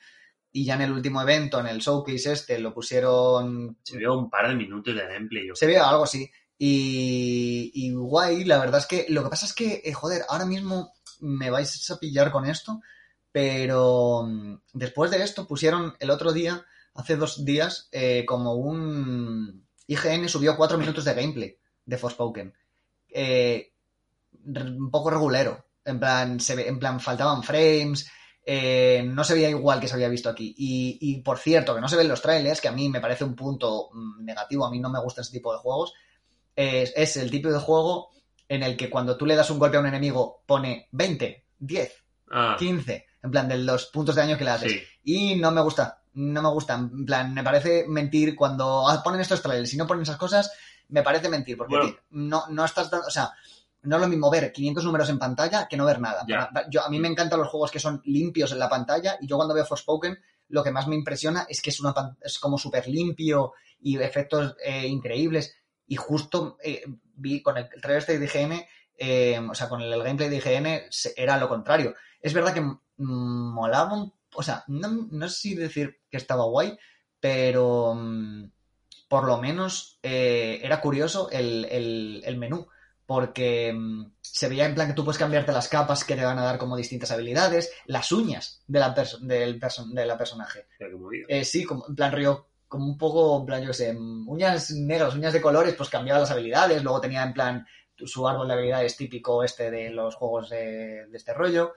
y 0.53 0.65
ya 0.65 0.75
en 0.75 0.81
el 0.81 0.91
último 0.91 1.21
evento 1.21 1.59
en 1.59 1.67
el 1.67 1.79
showcase 1.79 2.31
este 2.31 2.59
lo 2.59 2.73
pusieron 2.73 3.77
se 3.83 3.97
vio 3.97 4.17
un 4.17 4.29
par 4.29 4.47
de 4.47 4.55
minutos 4.55 4.95
de 4.95 5.05
gameplay 5.07 5.47
yo 5.47 5.53
se 5.55 5.67
ve 5.67 5.77
algo 5.77 6.03
así 6.05 6.29
y, 6.57 7.71
y 7.73 7.91
guay 7.93 8.45
la 8.45 8.57
verdad 8.59 8.79
es 8.79 8.85
que 8.87 9.05
lo 9.09 9.23
que 9.23 9.29
pasa 9.29 9.45
es 9.45 9.53
que 9.53 9.81
eh, 9.83 9.93
joder 9.93 10.23
ahora 10.29 10.45
mismo 10.45 10.93
me 11.19 11.49
vais 11.49 11.91
a 11.91 11.99
pillar 11.99 12.31
con 12.31 12.45
esto 12.45 12.79
pero 13.31 14.23
mm, 14.25 14.55
después 14.73 15.11
de 15.11 15.23
esto 15.23 15.47
pusieron 15.47 15.93
el 15.99 16.09
otro 16.09 16.33
día, 16.33 16.65
hace 16.93 17.15
dos 17.15 17.45
días, 17.45 17.89
eh, 17.91 18.25
como 18.25 18.53
un... 18.55 19.65
IGN 19.87 20.29
subió 20.29 20.55
cuatro 20.55 20.77
minutos 20.77 21.03
de 21.05 21.13
gameplay 21.13 21.57
de 21.85 21.97
Forspoken. 21.97 22.53
Eh, 23.09 23.73
un 24.45 24.89
poco 24.91 25.09
regulero. 25.09 25.65
En 25.83 25.99
plan, 25.99 26.39
se 26.39 26.55
ve- 26.55 26.67
en 26.67 26.79
plan 26.79 26.99
faltaban 26.99 27.43
frames, 27.43 28.09
eh, 28.45 29.03
no 29.05 29.23
se 29.23 29.33
veía 29.33 29.49
igual 29.49 29.79
que 29.79 29.87
se 29.87 29.95
había 29.95 30.07
visto 30.09 30.29
aquí. 30.29 30.53
Y, 30.57 30.97
y, 31.01 31.21
por 31.21 31.37
cierto, 31.39 31.75
que 31.75 31.81
no 31.81 31.89
se 31.89 31.95
ven 31.97 32.07
los 32.07 32.21
trailers, 32.21 32.61
que 32.61 32.67
a 32.67 32.71
mí 32.71 32.87
me 32.89 33.01
parece 33.01 33.23
un 33.23 33.35
punto 33.35 33.89
mm, 33.93 34.23
negativo, 34.23 34.65
a 34.65 34.71
mí 34.71 34.79
no 34.79 34.89
me 34.89 35.01
gusta 35.01 35.21
ese 35.21 35.31
tipo 35.31 35.51
de 35.51 35.59
juegos. 35.59 35.93
Es, 36.55 36.93
es 36.95 37.17
el 37.17 37.31
tipo 37.31 37.49
de 37.49 37.59
juego 37.59 38.09
en 38.47 38.63
el 38.63 38.77
que 38.77 38.89
cuando 38.89 39.17
tú 39.17 39.25
le 39.25 39.35
das 39.35 39.49
un 39.49 39.59
golpe 39.59 39.77
a 39.77 39.79
un 39.79 39.87
enemigo 39.87 40.43
pone 40.45 40.87
20, 40.91 41.45
10, 41.59 42.03
ah 42.29 42.55
15, 42.59 43.05
en 43.23 43.31
plan 43.31 43.47
de 43.47 43.57
los 43.57 43.87
puntos 43.87 44.15
de 44.15 44.21
daño 44.21 44.37
que 44.37 44.43
le 44.43 44.49
haces. 44.51 44.71
sí 44.71 44.83
Y 45.03 45.35
no 45.35 45.51
me 45.51 45.61
gusta, 45.61 46.01
no 46.13 46.41
me 46.41 46.49
gusta. 46.49 46.75
En 46.75 47.05
plan, 47.05 47.33
me 47.33 47.43
parece 47.43 47.85
mentir 47.87 48.35
cuando 48.35 48.85
ponen 49.03 49.21
estos 49.21 49.41
trailers 49.41 49.73
y 49.73 49.77
no 49.77 49.87
ponen 49.87 50.03
esas 50.03 50.17
cosas, 50.17 50.51
me 50.89 51.03
parece 51.03 51.29
mentir, 51.29 51.57
porque 51.57 51.75
Bueno. 51.75 51.95
no, 52.09 52.43
no 52.49 52.65
estás 52.65 52.89
dando, 52.89 53.07
o 53.07 53.11
sea, 53.11 53.31
no 53.83 53.95
es 53.95 54.01
lo 54.01 54.07
mismo 54.07 54.29
ver 54.29 54.51
500 54.51 54.83
números 54.83 55.09
en 55.09 55.19
pantalla 55.19 55.67
que 55.67 55.77
no 55.77 55.85
ver 55.85 55.99
nada. 55.99 56.25
Yo, 56.69 56.83
a 56.83 56.89
mí 56.89 56.99
me 56.99 57.07
encantan 57.07 57.39
los 57.39 57.47
juegos 57.47 57.71
que 57.71 57.79
son 57.79 58.01
limpios 58.05 58.51
en 58.51 58.59
la 58.59 58.69
pantalla 58.69 59.17
y 59.19 59.27
yo 59.27 59.37
cuando 59.37 59.53
veo 59.53 59.65
Forspoken 59.65 60.19
lo 60.49 60.63
que 60.63 60.71
más 60.71 60.87
me 60.87 60.95
impresiona 60.95 61.45
es 61.47 61.61
que 61.61 61.69
es, 61.69 61.79
una, 61.79 61.93
es 62.21 62.37
como 62.37 62.57
súper 62.57 62.87
limpio 62.87 63.53
y 63.79 63.97
efectos 63.97 64.55
eh, 64.63 64.85
increíbles 64.85 65.55
y 65.87 65.95
justo 65.95 66.57
eh, 66.61 66.83
vi 67.15 67.41
con 67.41 67.57
el 67.57 67.69
trailer 67.69 67.99
este 67.99 68.19
de 68.19 68.25
IGN, 68.25 68.65
eh, 68.97 69.39
o 69.49 69.55
sea, 69.55 69.69
con 69.69 69.81
el, 69.81 69.91
el 69.91 70.03
gameplay 70.03 70.29
de 70.29 70.37
IGN 70.37 70.89
era 71.15 71.37
lo 71.37 71.47
contrario. 71.47 71.95
Es 72.21 72.33
verdad 72.33 72.53
que 72.53 72.63
molaba, 72.97 73.93
un- 73.93 74.13
o 74.35 74.43
sea, 74.43 74.63
no, 74.67 75.07
no 75.11 75.27
sé 75.29 75.35
si 75.39 75.55
decir 75.55 75.99
que 76.09 76.17
estaba 76.17 76.45
guay, 76.45 76.77
pero 77.19 77.93
mm, 77.95 78.45
por 79.07 79.25
lo 79.25 79.37
menos 79.37 79.99
eh, 80.03 80.59
era 80.63 80.81
curioso 80.81 81.29
el, 81.31 81.65
el- 81.65 82.21
el 82.25 82.37
menú, 82.37 82.67
porque 83.05 83.73
mm, 83.73 84.13
se 84.21 84.47
veía 84.47 84.65
en 84.65 84.75
plan 84.75 84.87
que 84.87 84.93
tú 84.93 85.03
puedes 85.03 85.17
cambiarte 85.19 85.51
las 85.51 85.67
capas 85.67 86.03
que 86.05 86.15
te 86.15 86.23
van 86.23 86.39
a 86.39 86.43
dar 86.43 86.57
como 86.57 86.77
distintas 86.77 87.11
habilidades, 87.11 87.71
las 87.85 88.11
uñas 88.11 88.63
de 88.67 88.79
la, 88.79 88.95
perso- 88.95 89.19
del 89.19 89.59
perso- 89.59 89.87
de 89.91 90.05
la 90.05 90.17
personaje. 90.17 90.67
Eh, 91.27 91.43
sí, 91.43 91.65
como, 91.65 91.85
en 91.87 91.95
plan 91.95 92.11
río, 92.13 92.47
como 92.67 92.85
un 92.85 92.97
poco, 92.97 93.39
en 93.41 93.45
plan, 93.45 93.61
yo 93.61 93.67
qué 93.69 93.73
sé, 93.73 93.93
mm, 93.93 94.29
uñas 94.29 94.71
negras, 94.71 95.15
uñas 95.15 95.33
de 95.33 95.41
colores, 95.41 95.73
pues 95.75 95.89
cambiaba 95.89 96.21
las 96.21 96.31
habilidades, 96.31 96.83
luego 96.83 97.01
tenía 97.01 97.23
en 97.23 97.33
plan 97.33 97.65
su 98.03 98.27
árbol 98.27 98.47
de 98.47 98.53
habilidades 98.53 98.95
típico 98.97 99.43
este 99.43 99.69
de 99.69 99.89
los 99.91 100.15
juegos 100.15 100.49
de, 100.49 101.05
de 101.07 101.17
este 101.17 101.33
rollo. 101.33 101.73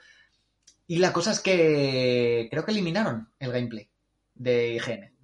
Y 0.86 0.98
la 0.98 1.12
cosa 1.12 1.30
es 1.32 1.40
que 1.40 2.48
creo 2.50 2.64
que 2.64 2.72
eliminaron 2.72 3.32
el 3.38 3.52
gameplay 3.52 3.88
de 4.34 4.74
IGN. 4.74 5.14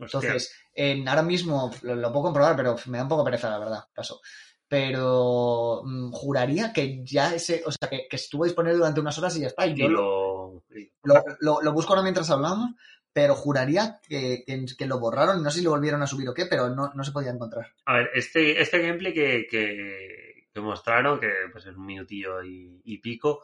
Hostia. 0.00 0.18
Entonces, 0.20 0.54
en, 0.74 1.08
ahora 1.08 1.22
mismo 1.22 1.72
lo, 1.82 1.96
lo 1.96 2.12
puedo 2.12 2.24
comprobar, 2.26 2.54
pero 2.56 2.76
me 2.86 2.98
da 2.98 3.02
un 3.04 3.08
poco 3.08 3.24
pereza, 3.24 3.50
la 3.50 3.58
verdad, 3.58 3.84
paso. 3.94 4.20
Pero 4.68 5.82
mm, 5.84 6.12
juraría 6.12 6.72
que 6.72 7.02
ya 7.04 7.34
ese, 7.34 7.62
o 7.66 7.72
sea, 7.72 7.88
que, 7.88 8.06
que 8.08 8.16
estuvo 8.16 8.44
disponible 8.44 8.76
durante 8.78 9.00
unas 9.00 9.18
horas 9.18 9.36
y 9.36 9.40
ya 9.40 9.48
está. 9.48 9.66
Y 9.66 9.74
yo 9.74 9.88
lo, 9.88 10.62
lo, 10.68 10.78
y- 10.78 10.92
lo, 11.02 11.14
lo- 11.40 11.62
lo 11.62 11.72
busco 11.72 11.92
ahora 11.92 12.02
mientras 12.02 12.30
hablamos, 12.30 12.70
pero 13.12 13.34
juraría 13.34 14.00
que, 14.06 14.44
que- 14.46 14.66
que 14.78 14.86
lo 14.86 15.00
borraron, 15.00 15.42
no 15.42 15.50
sé 15.50 15.58
si 15.58 15.64
lo 15.64 15.70
volvieron 15.70 16.02
a 16.02 16.06
subir 16.06 16.28
o 16.28 16.34
qué, 16.34 16.46
pero 16.46 16.68
no, 16.68 16.92
no 16.94 17.02
se 17.04 17.12
podía 17.12 17.30
encontrar. 17.32 17.72
A 17.86 17.94
ver, 17.96 18.10
este, 18.14 18.60
este 18.62 18.78
gameplay 18.80 19.12
que, 19.12 19.46
que, 19.50 20.46
que 20.52 20.60
mostraron, 20.60 21.18
que 21.18 21.30
pues 21.50 21.66
es 21.66 21.74
un 21.76 21.86
minutillo 21.86 22.42
y, 22.44 22.80
y 22.84 22.98
pico, 22.98 23.42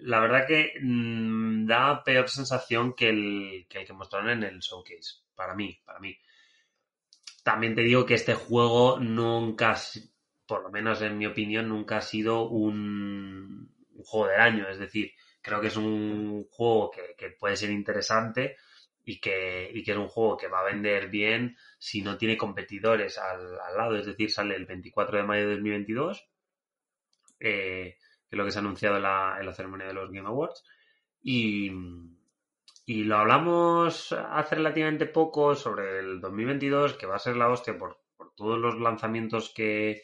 la 0.00 0.20
verdad 0.20 0.46
que 0.46 0.74
mm, 0.80 1.66
da 1.66 2.02
peor 2.04 2.28
sensación 2.28 2.94
que 2.94 3.08
el, 3.08 3.66
que 3.68 3.80
el 3.80 3.86
que 3.86 3.92
mostraron 3.92 4.30
en 4.30 4.42
el 4.44 4.60
showcase. 4.60 5.22
Para 5.34 5.54
mí, 5.54 5.78
para 5.84 5.98
mí. 6.00 6.16
También 7.42 7.74
te 7.74 7.82
digo 7.82 8.06
que 8.06 8.14
este 8.14 8.34
juego 8.34 8.98
nunca, 8.98 9.76
por 10.46 10.62
lo 10.62 10.70
menos 10.70 11.02
en 11.02 11.18
mi 11.18 11.26
opinión, 11.26 11.68
nunca 11.68 11.98
ha 11.98 12.02
sido 12.02 12.48
un, 12.48 13.72
un 13.92 14.02
juego 14.04 14.28
del 14.28 14.40
año. 14.40 14.68
Es 14.68 14.78
decir, 14.78 15.12
creo 15.40 15.60
que 15.60 15.68
es 15.68 15.76
un 15.76 16.44
juego 16.50 16.90
que, 16.90 17.14
que 17.16 17.30
puede 17.30 17.56
ser 17.56 17.70
interesante 17.70 18.56
y 19.04 19.20
que, 19.20 19.70
y 19.72 19.84
que 19.84 19.92
es 19.92 19.96
un 19.96 20.08
juego 20.08 20.36
que 20.36 20.48
va 20.48 20.60
a 20.60 20.64
vender 20.64 21.08
bien 21.08 21.56
si 21.78 22.02
no 22.02 22.18
tiene 22.18 22.36
competidores 22.36 23.18
al, 23.18 23.60
al 23.60 23.76
lado. 23.76 23.96
Es 23.96 24.06
decir, 24.06 24.30
sale 24.30 24.56
el 24.56 24.66
24 24.66 25.18
de 25.18 25.24
mayo 25.24 25.42
de 25.42 25.54
2022, 25.54 26.28
eh, 27.38 27.96
que 28.28 28.36
es 28.36 28.38
lo 28.38 28.44
que 28.44 28.52
se 28.52 28.58
ha 28.58 28.60
anunciado 28.60 28.96
en 28.96 29.02
la, 29.02 29.36
en 29.38 29.46
la 29.46 29.54
ceremonia 29.54 29.86
de 29.86 29.94
los 29.94 30.10
Game 30.10 30.28
Awards. 30.28 30.64
Y, 31.22 31.70
y 32.84 33.04
lo 33.04 33.18
hablamos 33.18 34.12
hace 34.12 34.54
relativamente 34.54 35.06
poco 35.06 35.54
sobre 35.54 35.98
el 35.98 36.20
2022, 36.20 36.94
que 36.94 37.06
va 37.06 37.16
a 37.16 37.20
ser 37.20 37.36
la 37.36 37.48
hostia 37.48 37.76
por, 37.78 37.98
por 38.16 38.34
todos 38.34 38.58
los 38.58 38.78
lanzamientos 38.78 39.52
que, 39.54 40.02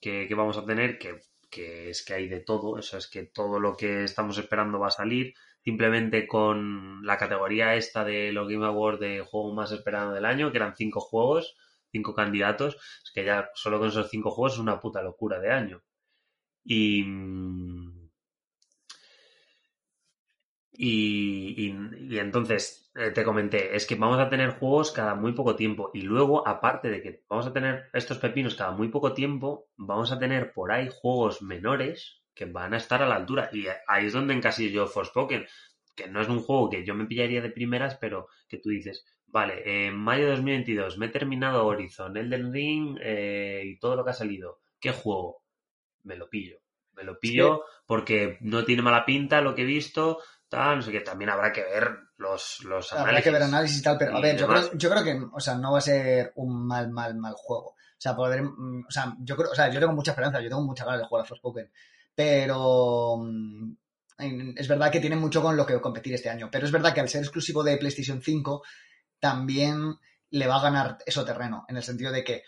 que, 0.00 0.34
vamos 0.34 0.58
a 0.58 0.66
tener, 0.66 0.98
que, 0.98 1.20
que 1.48 1.90
es 1.90 2.04
que 2.04 2.14
hay 2.14 2.28
de 2.28 2.40
todo, 2.40 2.78
eso 2.78 2.98
es 2.98 3.08
que 3.08 3.24
todo 3.24 3.60
lo 3.60 3.76
que 3.76 4.02
estamos 4.02 4.36
esperando 4.38 4.80
va 4.80 4.88
a 4.88 4.90
salir, 4.90 5.34
simplemente 5.62 6.26
con 6.26 7.06
la 7.06 7.16
categoría 7.16 7.76
esta 7.76 8.04
de 8.04 8.32
los 8.32 8.48
Game 8.48 8.66
Awards 8.66 8.98
de 8.98 9.20
juego 9.20 9.54
más 9.54 9.70
esperado 9.70 10.12
del 10.12 10.24
año, 10.24 10.50
que 10.50 10.58
eran 10.58 10.74
cinco 10.76 11.00
juegos, 11.00 11.56
cinco 11.92 12.14
candidatos, 12.14 12.76
es 13.04 13.12
que 13.14 13.24
ya 13.24 13.50
solo 13.54 13.78
con 13.78 13.88
esos 13.88 14.10
cinco 14.10 14.32
juegos 14.32 14.54
es 14.54 14.58
una 14.58 14.80
puta 14.80 15.02
locura 15.02 15.38
de 15.38 15.52
año. 15.52 15.82
Y, 16.64 17.04
y, 20.72 21.54
y- 21.66 22.14
y 22.14 22.18
entonces 22.18 22.90
eh, 22.94 23.10
te 23.10 23.24
comenté, 23.24 23.76
es 23.76 23.86
que 23.86 23.94
vamos 23.94 24.18
a 24.18 24.28
tener 24.30 24.50
juegos 24.58 24.92
cada 24.92 25.14
muy 25.14 25.32
poco 25.32 25.54
tiempo 25.56 25.90
y 25.94 26.02
luego, 26.02 26.46
aparte 26.46 26.88
de 26.90 27.02
que 27.02 27.22
vamos 27.28 27.46
a 27.46 27.52
tener 27.52 27.88
estos 27.92 28.18
pepinos 28.18 28.54
cada 28.54 28.72
muy 28.72 28.88
poco 28.88 29.12
tiempo, 29.14 29.68
vamos 29.76 30.12
a 30.12 30.18
tener 30.18 30.52
por 30.52 30.72
ahí 30.72 30.88
juegos 31.00 31.42
menores 31.42 32.22
que 32.34 32.46
van 32.46 32.72
a 32.74 32.78
estar 32.78 33.02
a 33.02 33.06
la 33.08 33.16
altura. 33.16 33.50
Y 33.52 33.66
ahí 33.88 34.06
es 34.06 34.12
donde 34.14 34.34
encasillo 34.34 34.70
yo 34.70 34.86
Forspoken, 34.86 35.46
que 35.94 36.08
no 36.08 36.20
es 36.22 36.28
un 36.28 36.40
juego 36.40 36.70
que 36.70 36.84
yo 36.84 36.94
me 36.94 37.06
pillaría 37.06 37.42
de 37.42 37.50
primeras, 37.50 37.96
pero 37.96 38.28
que 38.48 38.58
tú 38.58 38.70
dices, 38.70 39.04
vale, 39.26 39.86
en 39.88 39.96
mayo 39.96 40.24
de 40.24 40.30
2022 40.32 40.96
me 40.98 41.06
he 41.06 41.08
terminado 41.10 41.66
Horizon, 41.66 42.16
Elden 42.16 42.52
Ring 42.52 42.98
eh, 43.02 43.62
y 43.66 43.78
todo 43.78 43.96
lo 43.96 44.04
que 44.04 44.10
ha 44.10 44.14
salido. 44.14 44.60
¿Qué 44.80 44.90
juego? 44.92 45.41
Me 46.04 46.16
lo 46.16 46.28
pillo. 46.28 46.58
Me 46.94 47.04
lo 47.04 47.18
pillo 47.18 47.64
porque 47.86 48.38
no 48.40 48.64
tiene 48.64 48.82
mala 48.82 49.04
pinta 49.04 49.40
lo 49.40 49.54
que 49.54 49.62
he 49.62 49.66
visto, 49.66 50.18
tal, 50.48 50.76
no 50.76 50.82
sé 50.82 50.92
qué. 50.92 51.00
También 51.00 51.30
habrá 51.30 51.52
que 51.52 51.62
ver 51.62 51.88
los, 52.18 52.62
los 52.64 52.92
Habrá 52.92 53.04
análisis. 53.04 53.24
que 53.24 53.30
ver 53.30 53.42
análisis 53.42 53.78
y 53.78 53.82
tal, 53.82 53.98
pero 53.98 54.16
a 54.16 54.20
ver, 54.20 54.36
yo 54.36 54.46
creo, 54.46 54.72
yo 54.74 54.90
creo 54.90 55.04
que, 55.04 55.20
o 55.32 55.40
sea, 55.40 55.54
no 55.54 55.72
va 55.72 55.78
a 55.78 55.82
ser 55.82 56.32
un 56.36 56.66
mal, 56.66 56.90
mal, 56.90 57.14
mal 57.16 57.34
juego. 57.36 57.70
O 57.70 58.00
sea, 58.02 58.12
mm, 58.14 58.84
o 58.86 58.90
sea, 58.90 59.14
yo 59.20 59.36
creo, 59.36 59.50
o 59.50 59.54
sea, 59.54 59.70
yo 59.70 59.78
tengo 59.80 59.92
mucha 59.92 60.10
esperanza, 60.10 60.40
yo 60.40 60.48
tengo 60.48 60.62
mucha 60.62 60.84
ganas 60.84 61.00
de 61.00 61.06
jugar 61.06 61.24
a 61.24 61.28
Forspoken, 61.28 61.70
pero 62.14 63.18
mm, 63.18 63.72
es 64.56 64.68
verdad 64.68 64.90
que 64.90 65.00
tiene 65.00 65.16
mucho 65.16 65.40
con 65.40 65.56
lo 65.56 65.64
que 65.64 65.80
competir 65.80 66.14
este 66.14 66.28
año, 66.28 66.48
pero 66.50 66.66
es 66.66 66.72
verdad 66.72 66.92
que 66.92 67.00
al 67.00 67.08
ser 67.08 67.22
exclusivo 67.22 67.62
de 67.62 67.76
PlayStation 67.76 68.20
5 68.20 68.62
también 69.18 69.94
le 70.30 70.46
va 70.46 70.56
a 70.56 70.62
ganar 70.62 70.98
eso 71.06 71.24
terreno, 71.24 71.64
en 71.68 71.76
el 71.76 71.82
sentido 71.82 72.10
de 72.10 72.24
que 72.24 72.42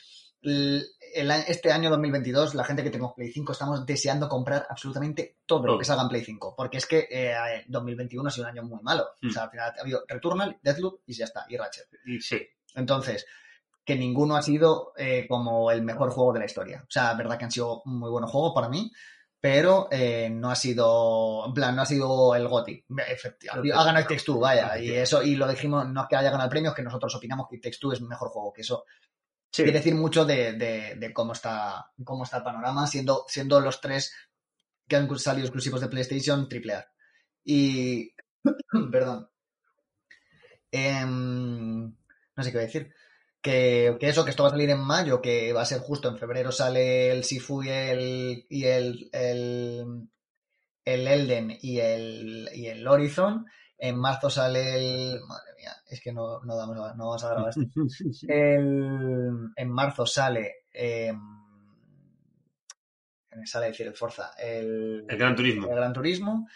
el- 1.14 1.30
este 1.30 1.72
año 1.72 1.90
2022, 1.90 2.54
la 2.54 2.64
gente 2.64 2.82
que 2.82 2.90
tenemos 2.90 3.14
Play 3.14 3.30
5 3.32 3.52
estamos 3.52 3.86
deseando 3.86 4.28
comprar 4.28 4.66
absolutamente 4.68 5.38
todo 5.46 5.66
lo 5.66 5.78
que 5.78 5.84
salga 5.84 6.02
en 6.02 6.08
Play 6.08 6.24
5, 6.24 6.54
porque 6.56 6.78
es 6.78 6.86
que 6.86 7.06
eh, 7.10 7.34
2021 7.68 8.28
ha 8.28 8.30
sido 8.32 8.44
un 8.46 8.50
año 8.50 8.62
muy 8.64 8.82
malo. 8.82 9.06
Mm. 9.22 9.28
O 9.28 9.32
sea, 9.32 9.44
al 9.44 9.50
final 9.50 9.72
ha 9.76 9.80
habido 9.80 10.04
Returnal, 10.08 10.58
Deathloop 10.62 11.00
y 11.06 11.14
ya 11.14 11.24
está, 11.24 11.44
y 11.48 11.56
Ratchet. 11.56 11.88
Y 12.06 12.20
sí, 12.20 12.40
Entonces, 12.74 13.26
que 13.84 13.96
ninguno 13.96 14.36
ha 14.36 14.42
sido 14.42 14.92
eh, 14.96 15.26
como 15.28 15.70
el 15.70 15.82
mejor 15.82 16.10
juego 16.10 16.32
de 16.32 16.38
la 16.40 16.46
historia. 16.46 16.80
O 16.82 16.90
sea, 16.90 17.14
verdad 17.14 17.38
que 17.38 17.44
han 17.44 17.50
sido 17.50 17.82
muy 17.84 18.10
buenos 18.10 18.30
juegos 18.30 18.52
para 18.54 18.68
mí, 18.68 18.90
pero 19.38 19.88
eh, 19.90 20.30
no 20.30 20.50
ha 20.50 20.54
sido, 20.56 21.44
en 21.46 21.52
plan, 21.52 21.76
no 21.76 21.82
ha 21.82 21.86
sido 21.86 22.34
el. 22.34 22.48
Efectivamente, 23.06 23.72
ha 23.74 23.84
ganado 23.84 24.06
el 24.08 24.24
Two, 24.24 24.40
vaya, 24.40 24.78
y 24.78 24.90
eso, 24.90 25.22
y 25.22 25.36
lo 25.36 25.46
dijimos, 25.46 25.86
no 25.86 26.00
es 26.00 26.06
que 26.08 26.16
haya 26.16 26.30
ganado 26.30 26.44
el 26.46 26.50
premio, 26.50 26.70
es 26.70 26.76
que 26.76 26.82
nosotros 26.82 27.14
opinamos 27.14 27.46
que 27.50 27.70
Two 27.78 27.92
es 27.92 28.00
mejor 28.00 28.30
juego, 28.30 28.54
que 28.54 28.62
eso 28.62 28.86
Quiere 29.62 29.78
decir 29.78 29.94
mucho 29.94 30.24
de, 30.24 30.54
de- 30.54 30.94
de 30.96 31.12
cómo 31.12 31.32
está 31.32 31.90
cómo 32.04 32.24
está 32.24 32.38
el 32.38 32.42
panorama, 32.44 32.86
siendo, 32.86 33.24
siendo 33.28 33.60
los 33.60 33.80
tres 33.80 34.12
que 34.88 34.96
han 34.96 35.18
salido 35.18 35.46
exclusivos 35.46 35.80
de 35.80 35.88
PlayStation 35.88 36.48
AAA. 36.50 36.86
Y, 37.44 38.12
perdón, 38.92 39.28
Em, 40.70 41.84
no 42.36 42.42
sé 42.42 42.50
qué 42.50 42.56
voy 42.58 42.64
a 42.64 42.66
decir. 42.66 42.94
Que, 43.40 43.96
que 44.00 44.08
eso, 44.08 44.24
que 44.24 44.30
esto 44.30 44.42
va 44.42 44.48
a 44.48 44.52
salir 44.52 44.70
en 44.70 44.80
mayo, 44.80 45.20
que 45.20 45.52
va 45.52 45.62
a 45.62 45.66
ser 45.66 45.80
justo 45.80 46.08
en 46.08 46.16
febrero 46.18 46.50
sale 46.50 47.10
el 47.12 47.24
Sifu 47.24 47.62
y 47.62 47.68
el, 47.68 48.46
y 48.48 48.64
el, 48.64 49.10
el, 49.12 50.08
el 50.84 51.08
Elden 51.08 51.58
y 51.60 51.78
el, 51.80 52.48
y 52.54 52.66
el 52.68 52.86
Horizon. 52.88 53.46
En 53.78 53.98
marzo 53.98 54.30
sale 54.30 54.76
el. 54.76 55.20
Madre 55.26 55.52
mía, 55.58 55.72
es 55.88 56.00
que 56.00 56.12
no, 56.12 56.40
no, 56.44 56.56
damos, 56.56 56.76
no 56.76 56.82
vamos 57.06 57.24
a 57.24 57.30
grabar 57.30 57.50
esto. 57.50 57.62
El- 58.28 59.50
en 59.56 59.70
marzo 59.70 60.06
sale. 60.06 60.54
me 63.36 63.46
sale 63.46 63.66
decir 63.66 63.86
el 63.86 63.94
Forza. 63.94 64.30
El, 64.38 65.04
El 65.08 65.18
Gran 65.18 65.34
Turismo. 65.34 65.68
el 65.68 65.74
Gran 65.74 65.92
Turismo. 65.92 66.48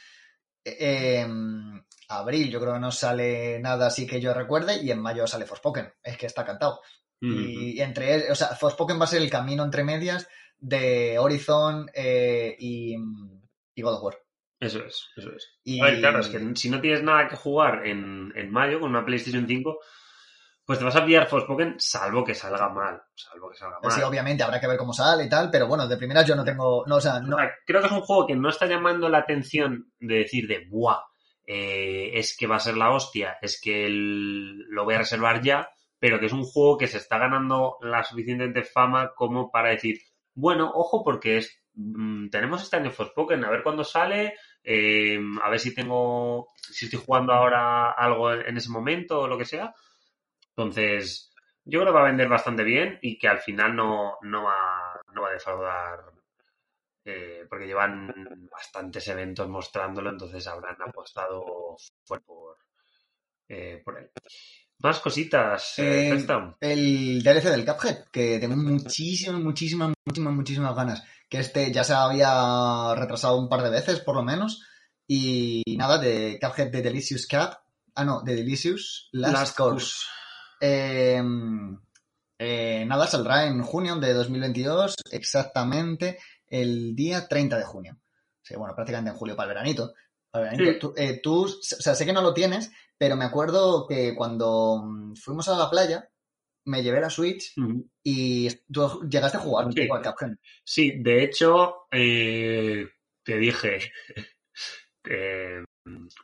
Eh, 0.65 1.27
abril 2.09 2.51
yo 2.51 2.61
creo 2.61 2.75
que 2.75 2.79
no 2.81 2.93
sale 2.93 3.59
nada 3.59 3.87
así 3.87 4.07
que 4.07 4.21
yo 4.21 4.33
recuerde 4.35 4.83
y 4.83 4.91
en 4.91 5.01
mayo 5.01 5.27
sale 5.27 5.47
Forspoken. 5.47 5.93
Es 6.03 6.17
que 6.17 6.27
está 6.27 6.45
cantado. 6.45 6.81
Y 7.21 7.81
entre, 7.81 8.31
o 8.31 8.35
sea, 8.37 8.49
Forspoken 8.49 9.01
va 9.01 9.05
a 9.05 9.09
ser 9.09 9.21
el 9.23 9.29
camino 9.31 9.65
entre 9.65 9.83
medias 9.83 10.29
de 10.57 11.19
Horizon 11.19 11.91
eh, 11.93 12.55
y, 12.61 12.95
y 13.75 13.83
God 13.83 13.95
of 13.97 14.03
War. 14.05 14.19
Eso 14.61 14.85
es, 14.85 15.09
eso 15.17 15.31
es. 15.35 15.59
Y- 15.65 15.81
A 15.81 15.85
ver, 15.85 16.01
claro, 16.01 16.21
es 16.21 16.29
que 16.29 16.57
si 16.57 16.69
no 16.71 16.81
tienes 16.81 17.03
nada 17.03 17.29
que 17.29 17.37
jugar 17.37 17.87
en, 17.87 18.33
en 18.35 18.51
mayo 18.51 18.81
con 18.81 18.91
una 18.91 19.05
PlayStation 19.05 19.47
5, 19.47 19.79
pues 20.65 20.79
te 20.79 20.85
vas 20.85 20.97
a 20.97 21.05
pillar 21.05 21.29
Forspoken 21.29 21.77
salvo 21.79 22.25
que 22.25 22.35
salga 22.35 22.69
mal. 22.69 23.01
Salvo 23.15 23.51
que 23.51 23.57
salga 23.57 23.79
mal. 23.81 23.91
Sí, 23.93 24.03
obviamente 24.03 24.43
habrá 24.43 24.61
que 24.61 24.67
ver 24.67 24.77
cómo 24.77 24.93
sale 24.93 25.25
y 25.25 25.29
tal, 25.29 25.51
pero 25.51 25.67
bueno, 25.67 25.87
de 25.87 25.97
primeras 25.97 26.27
yo 26.27 26.35
no 26.37 26.45
tengo, 26.45 26.85
no, 26.87 26.97
o 26.97 27.01
sea, 27.01 27.21
no, 27.21 27.37
creo 27.65 27.81
que 27.81 27.87
es 27.87 27.93
un 27.93 28.01
juego 28.03 28.27
que 28.27 28.37
no 28.37 28.49
está 28.51 28.67
llamando 28.67 29.09
la 29.09 29.19
atención 29.19 29.93
de 29.99 30.17
decir 30.17 30.47
de 30.49 30.67
¡buah! 30.69 30.99
eh, 31.47 32.11
es 32.19 32.37
que 32.37 32.47
va 32.47 32.57
a 32.57 32.61
ser 32.61 32.77
la 32.77 32.91
hostia, 32.91 33.39
es 33.41 33.59
que 33.63 33.87
el- 33.87 34.59
lo 34.69 34.85
voy 34.85 34.95
a 34.97 34.99
reservar 34.99 35.41
ya, 35.41 35.71
pero 35.99 36.21
que 36.21 36.27
es 36.27 36.33
un 36.33 36.45
juego 36.45 36.77
que 36.77 36.87
se 36.87 36.99
está 36.99 37.17
ganando 37.17 37.79
la 37.81 38.05
suficiente 38.05 38.63
fama 38.65 39.13
como 39.15 39.51
para 39.51 39.71
decir, 39.71 39.99
bueno, 40.35 40.71
ojo, 40.75 41.03
porque 41.03 41.39
es, 41.39 41.63
mm, 41.73 42.29
tenemos 42.29 42.63
este 42.63 42.77
año 42.77 42.91
Forspoken, 42.91 43.43
a 43.47 43.51
ver 43.51 43.63
cuándo 43.63 43.83
sale, 43.83 44.35
eh, 44.65 45.19
a 45.43 45.51
ver 45.51 45.61
si 45.61 45.75
tengo, 45.75 46.49
si 46.57 46.87
estoy 46.87 47.01
jugando 47.05 47.33
ahora 47.33 47.93
algo 47.93 48.33
en 48.33 48.57
ese 48.57 48.71
momento 48.71 49.21
o 49.21 49.29
lo 49.29 49.39
que 49.39 49.45
sea. 49.45 49.75
Entonces, 50.51 51.33
yo 51.65 51.81
creo 51.81 51.93
que 51.93 51.99
va 51.99 52.05
a 52.07 52.11
vender 52.11 52.29
bastante 52.29 52.65
bien 52.65 52.99
y 53.03 53.19
que 53.19 53.29
al 53.29 53.41
final 53.41 53.75
no, 53.77 54.19
no, 54.23 54.45
va, 54.45 55.01
no 55.15 55.23
va 55.23 55.29
a 55.29 55.33
defraudar 55.33 56.01
eh, 57.05 57.47
porque 57.49 57.67
llevan 57.67 58.49
bastantes 58.51 59.09
eventos 59.09 59.49
mostrándolo, 59.49 60.11
entonces 60.11 60.47
habrán 60.47 60.77
apostado 60.83 61.77
fuerte 62.05 62.27
por, 62.27 62.57
eh, 63.49 63.81
por 63.85 63.99
él. 63.99 64.11
Más 64.81 65.01
cositas, 65.01 65.79
eh, 65.79 66.11
Eh, 66.61 66.73
el 66.73 67.23
DLC 67.23 67.51
del 67.51 67.65
Cuphead, 67.65 68.05
que 68.13 68.39
tengo 68.39 68.57
muchísimas, 68.57 69.41
muchísimas, 69.41 69.93
muchísimas, 70.05 70.35
muchísimas 70.35 70.77
ganas. 70.77 71.03
Que 71.29 71.41
este 71.41 71.73
ya 71.73 71.85
se 71.85 71.93
había 71.93 72.95
retrasado 72.95 73.39
un 73.39 73.49
par 73.49 73.63
de 73.63 73.71
veces, 73.71 74.01
por 74.01 74.15
lo 74.15 74.23
menos. 74.23 74.63
Y 75.07 75.63
nada, 75.77 75.99
de 75.99 76.39
Cuphead 76.41 76.71
de 76.71 76.83
Delicious 76.83 77.27
Cup. 77.27 77.59
Ah, 77.95 78.05
no, 78.05 78.23
de 78.23 78.35
Delicious 78.37 79.09
Last, 79.13 79.35
Last 79.35 79.57
Course. 79.57 79.97
Eh, 80.61 81.23
eh, 82.39 82.85
nada, 82.87 83.07
saldrá 83.07 83.47
en 83.47 83.63
junio 83.63 83.97
de 83.97 84.13
2022, 84.13 84.95
exactamente 85.11 86.19
el 86.47 86.95
día 86.95 87.27
30 87.27 87.59
de 87.59 87.65
junio. 87.65 87.99
Sí, 88.43 88.55
bueno, 88.55 88.75
prácticamente 88.75 89.11
en 89.11 89.17
julio 89.17 89.37
para 89.37 89.51
el 89.51 89.55
veranito. 89.55 89.93
Para 90.31 90.51
el 90.51 90.57
veranito. 90.57 90.73
Sí. 90.73 90.79
Tú, 90.81 90.95
eh, 90.97 91.21
tú, 91.21 91.45
o 91.45 91.63
sea, 91.63 91.95
sé 91.95 92.07
que 92.07 92.13
no 92.13 92.23
lo 92.23 92.33
tienes, 92.33 92.71
pero 92.97 93.17
me 93.17 93.25
acuerdo 93.25 93.87
que 93.87 94.15
cuando 94.15 94.83
mm, 94.85 95.17
fuimos 95.17 95.49
a 95.49 95.59
la 95.59 95.69
playa, 95.69 96.09
me 96.65 96.83
llevé 96.83 97.01
la 97.01 97.11
Switch 97.11 97.55
y 98.03 98.49
tú 98.73 99.09
llegaste 99.09 99.39
a 99.39 99.41
jugar 99.41 99.67
un 99.67 99.73
Sí. 99.73 99.83
poco 99.83 99.97
al 99.97 100.03
Cuphead. 100.03 100.37
Sí, 100.65 100.93
de 101.03 101.25
hecho, 101.25 101.87
eh, 101.91 102.87
te 103.23 103.39
dije, 103.39 103.79
eh, 105.05 105.65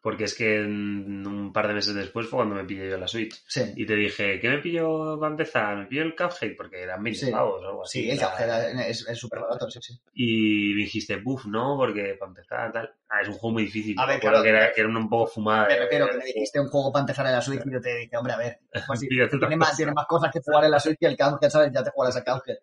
porque 0.02 0.24
es 0.24 0.34
que 0.34 0.60
un 0.62 1.50
par 1.52 1.68
de 1.68 1.74
meses 1.74 1.94
después 1.94 2.26
fue 2.26 2.38
cuando 2.38 2.54
me 2.54 2.64
pillé 2.64 2.90
yo 2.90 2.98
la 2.98 3.08
Switch. 3.08 3.42
Sí, 3.46 3.72
Y 3.76 3.86
te 3.86 3.94
dije, 3.94 4.40
¿qué 4.40 4.48
me 4.48 4.58
pillo 4.58 5.18
para 5.18 5.30
empezar? 5.32 5.76
Me 5.76 5.86
pillo 5.86 6.02
el 6.02 6.14
Cuphead 6.16 6.56
porque 6.56 6.82
eran 6.82 7.02
20 7.02 7.26
Sí. 7.26 7.30
pavos 7.32 7.62
o 7.62 7.68
algo 7.68 7.82
así. 7.82 8.02
sí, 8.02 8.10
el 8.10 8.18
Cuphead 8.18 8.78
es 8.80 9.18
súper 9.18 9.40
barato, 9.40 9.70
sí, 9.70 9.78
sí. 9.82 9.98
Y 10.14 10.74
me 10.74 10.82
dijiste, 10.82 11.16
buf, 11.16 11.46
no, 11.46 11.76
porque 11.76 12.16
para 12.18 12.30
empezar, 12.30 12.72
tal. 12.72 12.94
Ah, 13.08 13.20
es 13.22 13.28
un 13.28 13.34
juego 13.34 13.52
muy 13.54 13.64
difícil. 13.64 13.94
A 13.98 14.06
ver, 14.06 14.18
claro, 14.20 14.42
que, 14.42 14.48
era, 14.48 14.72
que 14.72 14.80
era 14.80 14.90
un 14.90 15.08
poco 15.08 15.26
fumada. 15.26 15.68
Me 15.68 15.76
refiero 15.78 16.08
que 16.08 16.16
me 16.18 16.24
dijiste 16.24 16.58
un 16.60 16.68
juego 16.68 16.90
para 16.92 17.02
empezar 17.02 17.26
en 17.26 17.32
la 17.32 17.42
Switch 17.42 17.62
y 17.64 17.72
yo 17.72 17.80
te 17.80 17.94
dije, 17.96 18.16
hombre, 18.16 18.32
a 18.32 18.36
ver, 18.38 18.58
pues 18.86 19.00
tiene, 19.00 19.56
más, 19.56 19.76
tiene 19.76 19.92
más 19.92 20.06
cosas 20.06 20.30
que 20.32 20.40
jugar 20.40 20.64
en 20.64 20.70
la 20.70 20.80
Switch 20.80 20.98
que 20.98 21.06
el 21.06 21.16
Cuphead, 21.16 21.50
¿sabes? 21.50 21.70
Ya 21.72 21.84
te 21.84 21.90
juegas 21.90 22.16
a 22.16 22.24
Cuphead. 22.24 22.56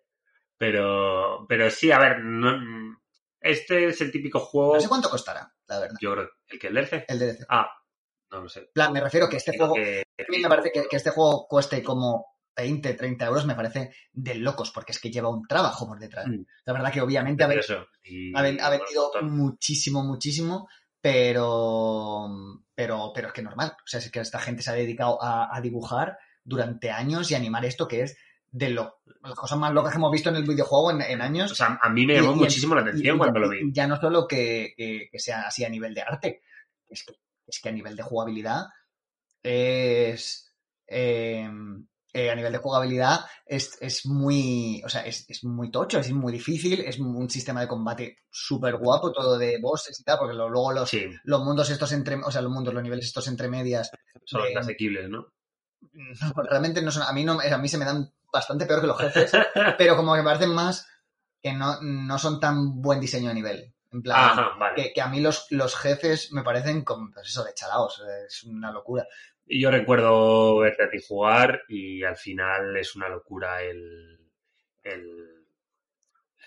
Pero, 0.58 1.46
pero 1.48 1.70
sí, 1.70 1.90
a 1.90 1.98
ver, 1.98 2.20
no- 2.20 3.00
este 3.42 3.86
es 3.88 4.00
el 4.00 4.10
típico 4.12 4.40
juego. 4.40 4.74
No 4.74 4.80
sé 4.80 4.88
cuánto 4.88 5.10
costará, 5.10 5.52
la 5.66 5.80
verdad, 5.80 5.96
Yo 6.00 6.12
creo 6.12 6.28
el 6.48 6.58
que 6.58 6.66
el 6.68 6.74
DLC. 6.74 7.04
el 7.08 7.18
DLC. 7.18 7.44
Ah, 7.48 7.68
no 8.30 8.40
lo 8.42 8.48
sé. 8.48 8.60
En 8.60 8.68
plan, 8.72 8.92
me 8.92 9.00
refiero 9.00 9.28
que 9.28 9.36
este 9.36 9.56
juego, 9.56 9.74
que- 9.74 10.02
a 10.18 10.30
mí 10.30 10.38
me 10.38 10.48
parece 10.48 10.70
que, 10.72 10.86
que 10.88 10.96
este 10.96 11.10
juego 11.10 11.46
cueste 11.48 11.82
como 11.82 12.26
20, 12.56 12.94
30 12.94 13.26
euros, 13.26 13.46
me 13.46 13.54
parece 13.54 13.94
de 14.12 14.34
locos, 14.36 14.70
porque 14.72 14.92
es 14.92 15.00
que 15.00 15.10
lleva 15.10 15.28
un 15.30 15.46
trabajo 15.46 15.86
por 15.86 15.98
detrás. 15.98 16.26
Mm. 16.28 16.44
La 16.66 16.72
verdad 16.72 16.92
que 16.92 17.00
obviamente 17.00 17.44
ha. 17.44 17.48
Y- 18.04 18.32
vendido 18.70 19.10
muchísimo, 19.22 20.02
muchísimo, 20.04 20.68
pero, 21.00 22.28
pero, 22.74 23.12
pero 23.14 23.28
es 23.28 23.32
que 23.34 23.42
normal. 23.42 23.72
O 23.78 23.86
sea, 23.86 24.00
es 24.00 24.10
que 24.10 24.20
esta 24.20 24.38
gente 24.38 24.62
se 24.62 24.70
ha 24.70 24.74
dedicado 24.74 25.22
a, 25.22 25.54
a 25.54 25.60
dibujar 25.60 26.18
durante 26.44 26.90
años 26.90 27.30
y 27.30 27.34
animar 27.34 27.64
esto 27.64 27.86
que 27.88 28.02
es 28.02 28.16
de 28.54 28.68
lo, 28.70 29.00
las 29.22 29.34
cosas 29.34 29.58
más 29.58 29.72
locas 29.72 29.92
que 29.92 29.96
hemos 29.98 30.12
visto 30.12 30.28
en 30.28 30.36
el 30.36 30.44
videojuego 30.44 30.90
en, 30.92 31.00
en 31.02 31.20
años. 31.22 31.50
O 31.52 31.54
sea, 31.54 31.78
a 31.82 31.88
mí 31.90 32.06
me 32.06 32.14
llamó 32.14 32.32
y- 32.32 32.36
muchísimo 32.40 32.74
la 32.74 32.82
atención 32.82 33.16
y 33.16 33.18
cuando 33.18 33.40
lo 33.40 33.48
vi. 33.48 33.60
ya 33.72 33.86
no 33.86 33.98
solo 34.00 34.28
que, 34.28 34.74
que- 34.76 35.08
que 35.10 35.18
sea 35.18 35.46
así 35.48 35.64
a 35.64 35.68
nivel 35.70 35.94
de 35.94 36.02
arte, 36.02 36.42
es 36.88 37.02
que, 37.04 37.14
es 37.46 37.60
que 37.60 37.68
a 37.70 37.72
nivel 37.72 37.96
de 37.96 38.02
jugabilidad 38.02 38.66
es. 39.42 40.52
eh, 40.86 41.48
eh, 42.14 42.30
a 42.30 42.34
nivel 42.34 42.52
de 42.52 42.58
jugabilidad 42.58 43.20
es, 43.46 43.78
es 43.80 44.04
muy. 44.04 44.82
O 44.84 44.88
sea, 44.90 45.06
es, 45.06 45.24
es 45.30 45.44
muy 45.44 45.70
tocho, 45.70 45.98
es 45.98 46.12
muy 46.12 46.30
difícil, 46.30 46.80
es 46.82 46.98
un 46.98 47.30
sistema 47.30 47.62
de 47.62 47.68
combate 47.68 48.18
súper 48.30 48.76
guapo, 48.76 49.12
todo 49.12 49.38
de 49.38 49.58
bosses 49.58 49.98
y 49.98 50.04
tal, 50.04 50.18
porque 50.18 50.34
lo- 50.34 50.50
luego 50.50 50.72
los, 50.72 50.90
Sí, 50.90 51.06
los 51.24 51.42
mundos 51.42 51.70
estos 51.70 51.90
entre. 51.92 52.16
O 52.16 52.30
sea, 52.30 52.42
los 52.42 52.52
mundos, 52.52 52.74
los 52.74 52.82
niveles 52.82 53.06
estos 53.06 53.28
entre 53.28 53.48
medias. 53.48 53.90
son 54.26 54.42
de- 54.42 54.54
asequibles, 54.58 55.08
¿no? 55.08 55.28
no, 55.92 56.42
realmente 56.42 56.82
no 56.82 56.90
son. 56.90 57.04
A 57.04 57.12
mí, 57.14 57.24
no, 57.24 57.38
a 57.40 57.58
mí 57.58 57.68
se 57.68 57.78
me 57.78 57.86
dan 57.86 58.12
bastante 58.32 58.66
peor 58.66 58.80
que 58.80 58.86
los 58.86 58.98
jefes, 58.98 59.32
pero 59.78 59.96
como 59.96 60.14
que 60.14 60.20
me 60.20 60.24
parecen 60.24 60.54
más 60.54 60.88
que 61.40 61.52
no, 61.52 61.76
no 61.82 62.18
son 62.18 62.40
tan 62.40 62.80
buen 62.80 63.00
diseño 63.00 63.30
a 63.30 63.34
nivel. 63.34 63.74
En 63.92 64.00
plan, 64.02 64.18
Ajá, 64.38 64.56
vale. 64.58 64.74
que, 64.82 64.92
que 64.94 65.02
a 65.02 65.08
mí 65.08 65.20
los, 65.20 65.46
los 65.50 65.76
jefes 65.76 66.32
me 66.32 66.42
parecen 66.42 66.82
como, 66.82 67.10
pues 67.12 67.28
eso, 67.28 67.44
de 67.44 67.52
chalaos, 67.52 68.02
es 68.26 68.42
una 68.44 68.72
locura. 68.72 69.06
Y 69.44 69.60
yo 69.60 69.70
recuerdo 69.70 70.56
verte 70.58 70.84
a 70.84 70.88
ti 70.90 70.98
jugar 71.06 71.62
y 71.68 72.02
al 72.04 72.16
final 72.16 72.74
es 72.76 72.96
una 72.96 73.08
locura 73.10 73.60
el, 73.62 74.18
el, 74.82 75.44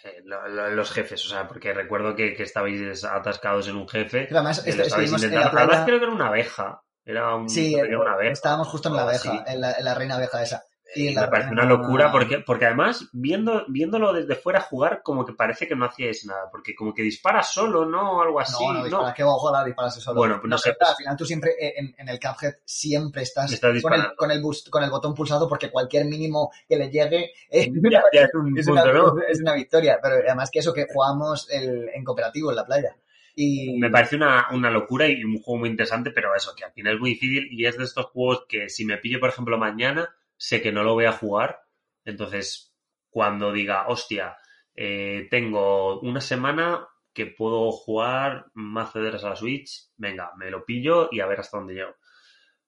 eh, 0.04 0.22
lo- 0.26 0.48
lo- 0.48 0.70
los 0.72 0.92
jefes, 0.92 1.24
o 1.26 1.30
sea, 1.30 1.48
porque 1.48 1.74
recuerdo 1.74 2.16
que, 2.16 2.34
que 2.34 2.44
estabais 2.44 3.04
atascados 3.04 3.68
en 3.68 3.76
un 3.76 3.88
jefe. 3.88 4.26
Pero 4.28 4.40
además, 4.40 4.64
y 4.66 4.70
est- 4.70 4.78
lo 4.78 4.84
estabais 4.86 5.12
estuvimos 5.12 5.24
en 5.24 5.30
la 5.30 5.36
intentando. 5.38 5.58
Además 5.60 5.76
playa. 5.76 5.86
creo 5.86 6.00
que 6.00 6.06
era 6.06 6.14
una 6.14 6.28
abeja. 6.28 6.82
Era 7.06 7.36
un, 7.36 7.50
Sí, 7.50 7.76
era 7.76 8.00
una 8.00 8.14
abeja. 8.14 8.32
estábamos 8.32 8.68
justo 8.70 8.90
en 8.90 8.96
la 8.96 9.04
abeja, 9.04 9.30
así. 9.32 9.44
en 9.48 9.62
la, 9.62 9.74
en 9.74 9.86
la 9.86 9.94
reina 9.94 10.16
abeja 10.16 10.42
esa. 10.42 10.64
Me 10.96 11.28
parece 11.28 11.52
una 11.52 11.66
locura 11.66 12.12
porque, 12.12 12.40
porque 12.40 12.66
además, 12.66 13.10
viendo, 13.12 13.66
viéndolo 13.68 14.14
desde 14.14 14.36
fuera 14.36 14.62
jugar, 14.62 15.02
como 15.04 15.26
que 15.26 15.34
parece 15.34 15.68
que 15.68 15.76
no 15.76 15.86
hacíais 15.86 16.26
nada, 16.26 16.50
porque 16.52 16.74
como 16.74 16.94
que 16.94 17.02
dispara 17.02 17.44
solo, 17.44 17.86
¿no? 17.86 18.18
O 18.18 18.22
algo 18.22 18.40
así. 18.40 18.64
no, 18.66 18.74
no, 18.74 18.84
dispara, 18.84 19.14
que 19.14 19.24
ojalá 19.24 19.64
disparase 19.66 20.00
solo. 20.02 20.20
Bueno, 20.20 20.40
pues 20.40 20.50
no 20.50 20.58
sé, 20.58 20.74
pero 20.78 20.90
al 20.92 20.96
final 20.96 21.18
tú 21.18 21.26
siempre, 21.26 21.52
eh, 21.60 21.74
en, 21.78 21.96
en 21.98 22.10
el 22.10 22.20
Cuphead, 22.20 22.56
siempre 22.64 23.24
estás, 23.24 23.52
Estás 23.52 23.82
con, 23.82 23.94
el, 23.94 24.16
con, 24.16 24.32
el 24.32 24.42
bus- 24.42 24.70
con 24.70 24.84
el 24.84 24.90
botón 24.90 25.14
pulsado 25.14 25.48
porque 25.50 25.70
cualquier 25.70 26.06
mínimo 26.06 26.52
que 26.68 26.78
le 26.78 26.90
llegue 26.90 27.32
Ya, 27.92 28.04
ya 28.14 28.22
es 28.24 28.34
un 28.34 28.48
es, 28.58 28.66
punto, 28.66 28.84
una, 28.84 28.94
¿no? 28.94 29.16
es 29.28 29.42
una 29.42 29.54
victoria. 29.54 30.00
Pero 30.02 30.16
además 30.16 30.50
que 30.52 30.60
eso 30.60 30.74
que 30.74 30.88
jugamos 30.92 31.50
el- 31.52 31.90
en 31.94 32.04
cooperativo 32.04 32.50
en 32.52 32.56
la 32.56 32.66
playa. 32.66 32.96
Y 33.38 33.78
Me 33.80 33.90
parece 33.90 34.16
una, 34.16 34.48
una 34.54 34.70
locura 34.72 35.08
y 35.10 35.22
un 35.24 35.42
juego 35.42 35.60
muy 35.60 35.70
interesante, 35.70 36.12
pero 36.12 36.34
eso, 36.34 36.54
que 36.56 36.64
al 36.64 36.72
final 36.72 36.94
es 36.96 37.00
muy 37.02 37.10
difícil 37.10 37.48
y 37.52 37.66
es 37.66 37.78
de 37.78 37.84
estos 37.84 38.06
juegos 38.06 38.46
que 38.48 38.70
si 38.70 38.86
me 38.86 38.98
pillo, 38.98 39.20
por 39.20 39.28
ejemplo, 39.28 39.58
mañana, 39.58 40.10
sé 40.38 40.62
que 40.62 40.72
no 40.72 40.84
lo 40.84 40.94
voy 40.94 41.06
a 41.06 41.12
jugar, 41.14 41.60
entonces 42.04 42.74
cuando 43.10 43.52
diga, 43.52 43.88
hostia, 43.88 44.36
eh, 44.76 45.28
tengo 45.32 46.00
una 46.02 46.22
semana 46.22 46.88
que 47.14 47.28
puedo 47.28 47.72
jugar 47.72 48.48
más 48.54 48.92
cederes 48.92 49.24
a 49.24 49.30
la 49.30 49.36
Switch, 49.38 49.90
venga, 49.96 50.32
me 50.38 50.52
lo 50.52 50.66
pillo 50.66 51.08
y 51.12 51.22
a 51.22 51.26
ver 51.28 51.40
hasta 51.40 51.58
dónde 51.58 51.76
llego. 51.76 51.96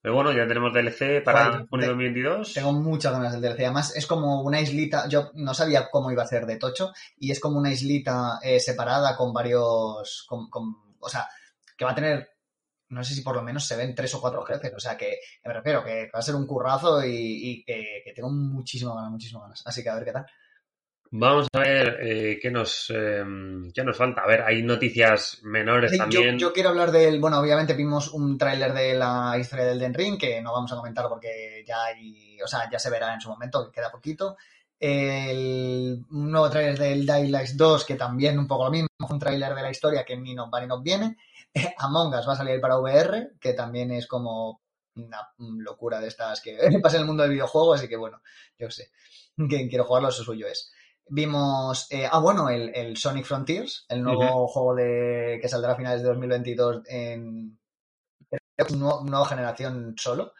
Pero 0.00 0.14
bueno, 0.14 0.32
ya 0.32 0.46
tenemos 0.46 0.72
DLC 0.72 1.20
para 1.22 1.44
Joder, 1.46 1.66
junio 1.68 1.86
te- 1.86 1.90
2022. 1.90 2.54
Tengo 2.54 2.72
muchas 2.72 3.12
ganas 3.12 3.32
del 3.32 3.42
DLC. 3.42 3.64
Además, 3.64 3.94
es 3.96 4.06
como 4.06 4.42
una 4.42 4.60
islita. 4.60 5.08
Yo 5.08 5.32
no 5.34 5.52
sabía 5.54 5.90
cómo 5.90 6.12
iba 6.12 6.22
a 6.22 6.26
ser 6.26 6.46
de 6.46 6.56
Tocho. 6.56 6.92
Y 7.18 7.32
es 7.32 7.40
como 7.40 7.58
una 7.58 7.72
islita 7.72 8.38
eh, 8.42 8.60
separada 8.60 9.16
con 9.16 9.32
varios. 9.32 10.24
Con, 10.28 10.48
con- 10.48 10.76
o 11.00 11.08
sea, 11.08 11.26
que 11.76 11.84
va 11.84 11.90
a 11.90 11.94
tener. 11.96 12.28
No 12.90 13.04
sé 13.04 13.14
si 13.14 13.22
por 13.22 13.36
lo 13.36 13.42
menos 13.42 13.66
se 13.66 13.76
ven 13.76 13.94
tres 13.94 14.14
o 14.14 14.20
cuatro 14.20 14.42
jefes. 14.44 14.72
O 14.74 14.80
sea, 14.80 14.96
que, 14.96 15.18
me 15.44 15.52
refiero 15.52 15.84
que 15.84 16.10
va 16.14 16.20
a 16.20 16.22
ser 16.22 16.34
un 16.34 16.46
currazo 16.46 17.04
y, 17.04 17.10
y 17.10 17.64
que, 17.64 18.02
que 18.04 18.12
tengo 18.12 18.30
muchísimas 18.30 18.94
ganas, 18.94 19.10
muchísimas 19.10 19.42
ganas. 19.44 19.62
Así 19.66 19.82
que 19.82 19.88
a 19.90 19.94
ver 19.94 20.04
qué 20.04 20.12
tal. 20.12 20.26
Vamos 21.10 21.48
a 21.54 21.60
ver 21.60 21.98
eh, 22.02 22.38
qué, 22.40 22.50
nos, 22.50 22.92
eh, 22.94 23.24
qué 23.72 23.82
nos 23.82 23.96
falta. 23.96 24.22
A 24.22 24.26
ver, 24.26 24.42
hay 24.42 24.62
noticias 24.62 25.40
menores 25.42 25.90
Sí, 25.90 25.96
Yo, 25.96 26.02
también. 26.02 26.38
yo 26.38 26.52
quiero 26.52 26.68
hablar 26.68 26.92
del. 26.92 27.18
Bueno, 27.18 27.38
obviamente 27.38 27.74
vimos 27.74 28.12
un 28.12 28.36
tráiler 28.36 28.74
de 28.74 28.94
la 28.94 29.36
historia 29.38 29.64
del 29.64 29.78
Den 29.78 29.94
Ring 29.94 30.18
que 30.18 30.42
no 30.42 30.52
vamos 30.52 30.70
a 30.72 30.76
comentar 30.76 31.08
porque 31.08 31.64
ya 31.66 31.84
hay. 31.84 32.38
O 32.42 32.46
sea, 32.46 32.68
ya 32.70 32.78
se 32.78 32.90
verá 32.90 33.14
en 33.14 33.20
su 33.20 33.30
momento, 33.30 33.64
que 33.64 33.80
queda 33.80 33.90
poquito. 33.90 34.36
El 34.78 36.04
un 36.10 36.30
nuevo 36.30 36.50
tráiler 36.50 36.78
del 36.78 37.06
Dying 37.06 37.32
Light 37.32 37.50
2, 37.50 37.84
que 37.84 37.94
también 37.94 38.38
un 38.38 38.46
poco 38.46 38.64
lo 38.64 38.70
mismo, 38.70 38.88
un 39.08 39.18
tráiler 39.18 39.54
de 39.54 39.62
la 39.62 39.70
historia 39.70 40.04
que 40.04 40.16
ni 40.16 40.34
nos 40.34 40.50
va 40.52 40.60
ni 40.60 40.66
nos 40.66 40.82
viene. 40.82 41.16
Among 41.78 42.14
Us 42.14 42.28
va 42.28 42.32
a 42.32 42.36
salir 42.36 42.60
para 42.60 42.78
VR, 42.78 43.32
que 43.40 43.52
también 43.54 43.90
es 43.92 44.06
como 44.06 44.62
una 44.96 45.28
locura 45.38 46.00
de 46.00 46.08
estas 46.08 46.40
que 46.40 46.56
pasa 46.82 46.96
en 46.96 47.02
el 47.02 47.06
mundo 47.06 47.22
del 47.22 47.32
videojuego, 47.32 47.74
así 47.74 47.88
que 47.88 47.96
bueno, 47.96 48.20
yo 48.58 48.70
sé. 48.70 48.90
Quien 49.36 49.68
quiero 49.68 49.84
jugarlo, 49.84 50.08
eso 50.08 50.24
suyo 50.24 50.46
es. 50.48 50.72
Vimos, 51.10 51.86
eh, 51.90 52.08
ah, 52.10 52.18
bueno, 52.18 52.50
el, 52.50 52.70
el 52.74 52.96
Sonic 52.96 53.24
Frontiers, 53.24 53.86
el 53.88 54.02
nuevo 54.02 54.46
juego 54.48 54.74
de, 54.74 55.38
que 55.40 55.48
saldrá 55.48 55.72
a 55.72 55.76
finales 55.76 56.02
de 56.02 56.08
2022 56.08 56.82
en 56.86 57.58
nueva 58.74 59.26
generación 59.26 59.94
solo. 59.96 60.34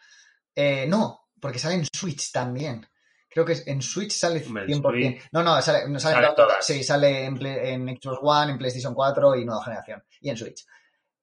Eh, 0.53 0.85
no, 0.87 1.27
porque 1.39 1.59
sale 1.59 1.75
en 1.75 1.85
Switch 1.91 2.31
también. 2.31 2.85
Creo 3.29 3.45
que 3.45 3.55
en 3.65 3.81
Switch 3.81 4.11
sale 4.11 4.43
Hombre, 4.45 4.65
100%. 4.67 4.81
Switch- 4.81 5.29
No, 5.31 5.43
no, 5.43 5.61
sale, 5.61 5.87
no 5.87 5.99
sale, 5.99 6.15
Sale 6.15 6.27
en 6.27 6.35
todas. 6.35 6.65
Sí, 6.65 6.83
sale 6.83 7.25
en, 7.25 7.45
en 7.45 7.87
Xbox 7.97 8.19
One, 8.21 8.51
en 8.51 8.57
PlayStation 8.57 8.93
4 8.93 9.35
y 9.35 9.45
nueva 9.45 9.63
generación. 9.63 10.03
Y 10.21 10.29
en 10.29 10.37
Switch. 10.37 10.65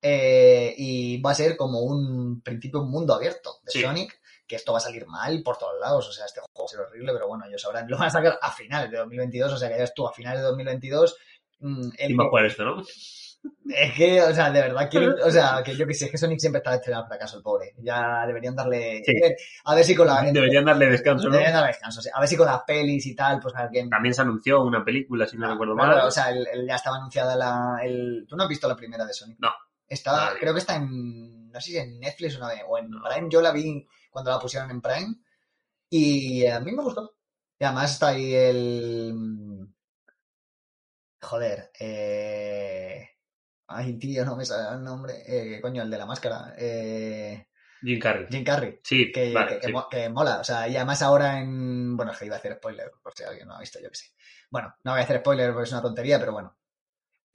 Eh, 0.02 0.74
y 0.76 1.20
va 1.20 1.32
a 1.32 1.34
ser 1.34 1.56
como 1.56 1.80
un 1.80 2.40
principio, 2.42 2.80
un 2.82 2.90
mundo 2.90 3.14
abierto 3.14 3.58
de 3.64 3.72
Sí. 3.72 3.82
Sonic, 3.82 4.20
que 4.46 4.56
esto 4.56 4.72
va 4.72 4.78
a 4.78 4.82
salir 4.82 5.06
mal 5.06 5.42
por 5.42 5.56
todos 5.58 5.74
lados. 5.80 6.08
O 6.08 6.12
sea, 6.12 6.26
este 6.26 6.40
juego 6.40 6.52
va 6.60 6.64
a 6.64 6.68
ser 6.68 6.80
horrible, 6.80 7.12
pero 7.12 7.28
bueno, 7.28 7.44
ellos 7.46 7.60
sabrán. 7.62 7.86
Lo 7.90 7.98
van 7.98 8.08
a 8.08 8.10
sacar 8.10 8.38
a 8.40 8.50
finales 8.52 8.90
de 8.90 8.98
2022, 8.98 9.52
o 9.52 9.56
sea, 9.56 9.68
que 9.68 9.78
ya 9.78 9.86
tú, 9.94 10.06
a 10.06 10.12
finales 10.12 10.40
de 10.40 10.46
2022. 10.46 11.16
mm, 11.60 11.88
el 11.98 12.06
¿Quién 12.06 12.18
va 12.18 12.22
a 12.22 12.26
que- 12.26 12.30
jugar 12.30 12.44
esto, 12.46 12.64
no? 12.64 12.82
es 13.70 13.92
que, 13.94 14.20
o 14.22 14.34
sea, 14.34 14.50
de 14.50 14.60
verdad 14.60 14.88
quiero, 14.90 15.14
o 15.24 15.30
sea, 15.30 15.62
que 15.64 15.76
yo 15.76 15.86
que 15.86 15.94
sé, 15.94 16.06
es 16.06 16.10
que 16.10 16.18
Sonic 16.18 16.40
siempre 16.40 16.58
está 16.58 16.72
destinado 16.72 17.04
al 17.04 17.08
fracaso, 17.08 17.36
el 17.36 17.42
pobre. 17.44 17.74
Ya 17.78 18.26
deberían 18.26 18.56
darle, 18.56 19.02
Sí. 19.04 19.12
a 19.64 19.74
ver 19.74 19.84
si 19.84 19.94
con 19.94 20.06
la, 20.08 20.20
Deberían 20.22 20.64
darle 20.64 20.86
descanso, 20.86 21.26
¿no? 21.26 21.30
deberían 21.32 21.54
darle 21.54 21.68
descanso, 21.68 22.00
a 22.12 22.18
ver 22.20 22.28
si 22.28 22.36
con 22.36 22.46
las 22.46 22.62
pelis 22.66 23.06
y 23.06 23.14
tal, 23.14 23.38
pues 23.40 23.54
alguien, 23.54 23.88
También 23.88 24.14
se 24.14 24.22
anunció 24.22 24.62
una 24.62 24.84
película, 24.84 25.26
si 25.28 25.36
no 25.36 25.48
recuerdo 25.50 25.74
Claro, 25.76 25.96
mal. 25.96 26.06
o 26.06 26.10
sea, 26.10 26.30
el- 26.30 26.46
el- 26.52 26.66
ya 26.66 26.74
estaba 26.74 26.96
anunciada 26.96 27.36
la, 27.36 27.78
el, 27.84 28.26
tú 28.28 28.36
no 28.36 28.42
has 28.42 28.48
visto 28.48 28.66
la 28.68 28.74
primera 28.76 29.04
de 29.06 29.12
Sonic. 29.12 29.38
No. 29.40 29.50
Está, 29.88 30.12
Vale. 30.12 30.40
creo 30.40 30.52
que 30.52 30.60
está 30.60 30.76
en, 30.76 31.50
no 31.50 31.60
sé 31.60 31.70
si 31.70 31.76
en 31.78 31.98
Netflix 32.00 32.36
o, 32.36 32.40
no, 32.40 32.46
o 32.68 32.78
en. 32.78 32.90
Prime, 32.90 33.28
yo 33.30 33.40
la 33.40 33.52
vi 33.52 33.86
cuando 34.10 34.30
la 34.30 34.38
pusieron 34.40 34.70
en 34.70 34.80
Prime 34.80 35.14
y 35.90 36.46
a 36.46 36.60
mí 36.60 36.72
me 36.72 36.82
gustó. 36.82 37.14
Y 37.58 37.64
además 37.64 37.92
está 37.92 38.08
ahí 38.08 38.34
el, 38.34 39.68
joder, 41.20 41.70
eh, 41.78 43.08
ay 43.68 43.98
tío, 43.98 44.24
no 44.24 44.36
me 44.36 44.44
sale 44.44 44.76
el 44.76 44.84
nombre, 44.84 45.14
eh, 45.26 45.60
coño, 45.60 45.82
el 45.82 45.90
de 45.90 45.98
la 45.98 46.06
máscara, 46.06 46.54
eh, 46.58 47.48
Jim 47.82 47.98
Carrey. 48.00 48.26
Jim 48.30 48.44
Carrey. 48.44 48.80
Sí, 48.82 49.12
Que, 49.12 49.32
vale. 49.32 49.54
que- 49.54 49.60
que 49.60 49.66
sí. 49.68 49.72
mo- 49.72 49.88
que 49.88 50.08
mola, 50.08 50.40
o 50.40 50.44
sea, 50.44 50.66
y 50.68 50.76
además 50.76 51.02
ahora 51.02 51.38
en. 51.40 51.96
Bueno, 51.96 52.12
es 52.12 52.18
que 52.18 52.26
iba 52.26 52.36
a 52.36 52.38
hacer 52.38 52.54
spoiler, 52.56 52.90
por 53.02 53.12
si 53.14 53.22
alguien 53.24 53.48
no 53.48 53.54
ha 53.54 53.60
visto, 53.60 53.78
yo 53.80 53.88
que 53.90 53.94
sé. 53.96 54.06
Bueno, 54.50 54.74
no 54.84 54.92
voy 54.92 55.00
a 55.00 55.04
hacer 55.04 55.18
spoiler 55.20 55.52
porque 55.52 55.64
es 55.64 55.72
una 55.72 55.82
tontería, 55.82 56.18
pero 56.18 56.32
bueno. 56.32 56.56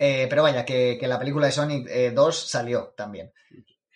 Eh, 0.04 0.26
pero 0.28 0.41
vaya, 0.41 0.66
que, 0.66 0.97
que 0.99 1.08
la 1.08 1.20
película 1.20 1.45
de 1.45 1.52
Sonic 1.52 1.88
eh, 1.88 2.10
2 2.10 2.49
salió 2.49 2.91
también. 2.97 3.32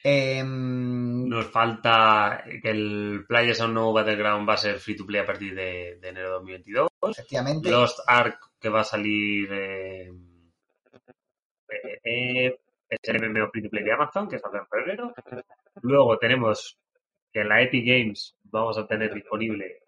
Em, 0.03 1.27
Nos 1.27 1.47
falta 1.47 2.43
que 2.61 2.69
el 2.69 3.25
Players 3.27 3.59
Unknown 3.61 3.91
Battleground 3.91 4.47
va 4.47 4.53
a 4.53 4.57
ser 4.57 4.77
free 4.77 4.95
to 4.95 5.03
play 5.03 5.21
a 5.21 5.25
partir 5.25 5.55
de, 5.55 5.97
de 5.99 6.09
enero 6.09 6.27
de 6.27 6.33
2022. 6.33 6.89
efectivamente, 7.09 7.71
Lost 7.71 8.01
Ark 8.05 8.37
que 8.59 8.69
va 8.69 8.81
a 8.81 8.83
salir 8.83 9.51
eh, 9.51 10.11
eh, 11.69 11.99
eh, 12.03 12.59
es 12.87 12.99
el 13.09 13.31
MMO 13.31 13.49
free 13.49 13.63
to 13.63 13.69
play 13.71 13.83
de 13.83 13.93
Amazon 13.93 14.29
que 14.29 14.37
saldrá 14.37 14.59
en 14.59 14.67
febrero. 14.67 15.11
Luego 15.81 16.19
tenemos 16.19 16.77
que 17.33 17.41
en 17.41 17.49
la 17.49 17.63
Epic 17.63 17.83
Games 17.83 18.37
vamos 18.43 18.77
a 18.77 18.85
tener 18.85 19.11
disponible 19.11 19.79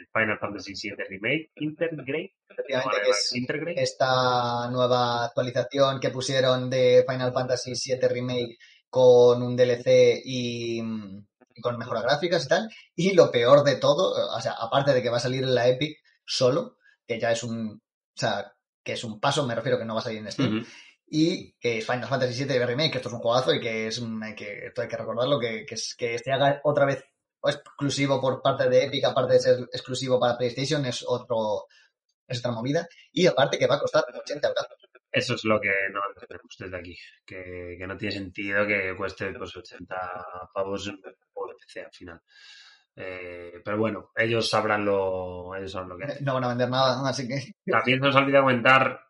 el 0.00 0.08
Final 0.12 0.38
Fantasy 0.38 0.72
VII 0.74 0.96
Remake 1.08 1.50
Intergrade. 1.56 2.32
es 3.10 3.34
Intergrade. 3.34 3.82
esta 3.82 4.68
nueva 4.70 5.24
actualización 5.26 6.00
que 6.00 6.10
pusieron 6.10 6.70
de 6.70 7.04
Final 7.08 7.32
Fantasy 7.32 7.72
VII 7.74 8.08
Remake 8.08 8.56
con 8.88 9.42
un 9.42 9.56
DLC 9.56 10.20
y, 10.24 10.80
y 10.80 11.60
con 11.60 11.78
mejoras 11.78 12.02
gráficas 12.02 12.44
y 12.44 12.48
tal. 12.48 12.68
Y 12.96 13.14
lo 13.14 13.30
peor 13.30 13.62
de 13.62 13.76
todo, 13.76 14.34
o 14.36 14.40
sea, 14.40 14.52
aparte 14.58 14.92
de 14.92 15.02
que 15.02 15.10
va 15.10 15.18
a 15.18 15.20
salir 15.20 15.44
en 15.44 15.54
la 15.54 15.68
Epic 15.68 15.98
solo, 16.24 16.76
que 17.06 17.20
ya 17.20 17.30
es 17.32 17.42
un, 17.44 17.74
o 17.80 18.16
sea, 18.18 18.52
que 18.82 18.92
es 18.94 19.04
un 19.04 19.20
paso, 19.20 19.46
me 19.46 19.54
refiero 19.54 19.78
que 19.78 19.84
no 19.84 19.94
va 19.94 20.00
a 20.00 20.04
salir 20.04 20.18
en 20.20 20.32
Steam, 20.32 20.66
y 21.12 21.52
que 21.60 21.78
es 21.78 21.86
Final 21.86 22.08
Fantasy 22.08 22.44
VII 22.44 22.64
Remake, 22.66 22.92
que 22.92 22.98
esto 22.98 23.08
es 23.08 23.14
un 23.14 23.20
juegazo 23.20 23.52
y 23.54 23.60
que 23.60 23.88
es 23.88 23.98
un- 23.98 24.22
que 24.36 24.66
esto 24.66 24.82
hay 24.82 24.88
que 24.88 24.96
recordarlo, 24.96 25.38
que, 25.40 25.66
que, 25.66 25.74
es, 25.74 25.94
que 25.98 26.18
se 26.18 26.30
haga 26.32 26.60
otra 26.64 26.84
vez 26.86 27.02
exclusivo 27.48 28.20
por 28.20 28.42
parte 28.42 28.68
de 28.68 28.84
Epic, 28.84 29.04
aparte 29.04 29.34
de 29.34 29.40
ser 29.40 29.58
exclusivo 29.72 30.18
para 30.18 30.36
PlayStation, 30.36 30.84
es 30.86 31.04
otro 31.06 31.66
es 32.26 32.38
otra 32.38 32.52
movida. 32.52 32.86
Y 33.12 33.26
aparte 33.26 33.58
que 33.58 33.66
va 33.66 33.76
a 33.76 33.80
costar 33.80 34.04
80 34.08 34.48
euros. 34.48 34.66
Eso 35.12 35.34
es 35.34 35.44
lo 35.44 35.60
que 35.60 35.72
no 35.92 36.00
entendemos 36.08 36.56
desde 36.58 36.76
aquí. 36.76 36.96
Que, 37.26 37.76
que 37.78 37.86
no 37.86 37.96
tiene 37.96 38.14
sentido 38.14 38.66
que 38.66 38.94
cueste 38.96 39.32
pues 39.32 39.56
80 39.56 39.96
pavos 40.54 40.84
de 40.86 40.92
PC 41.58 41.80
al 41.80 41.92
final. 41.92 42.20
Eh, 42.94 43.60
pero 43.64 43.78
bueno, 43.78 44.10
ellos 44.14 44.48
sabrán 44.48 44.84
lo, 44.84 45.54
ellos 45.54 45.72
sabrán 45.72 45.90
lo 45.90 45.98
que 45.98 46.04
hacen. 46.04 46.24
No 46.24 46.34
van 46.34 46.44
a 46.44 46.48
vender 46.48 46.68
nada, 46.68 47.08
así 47.08 47.26
que 47.26 47.54
También 47.66 47.98
se 47.98 48.06
nos 48.06 48.16
olvida 48.16 48.40
comentar, 48.40 49.00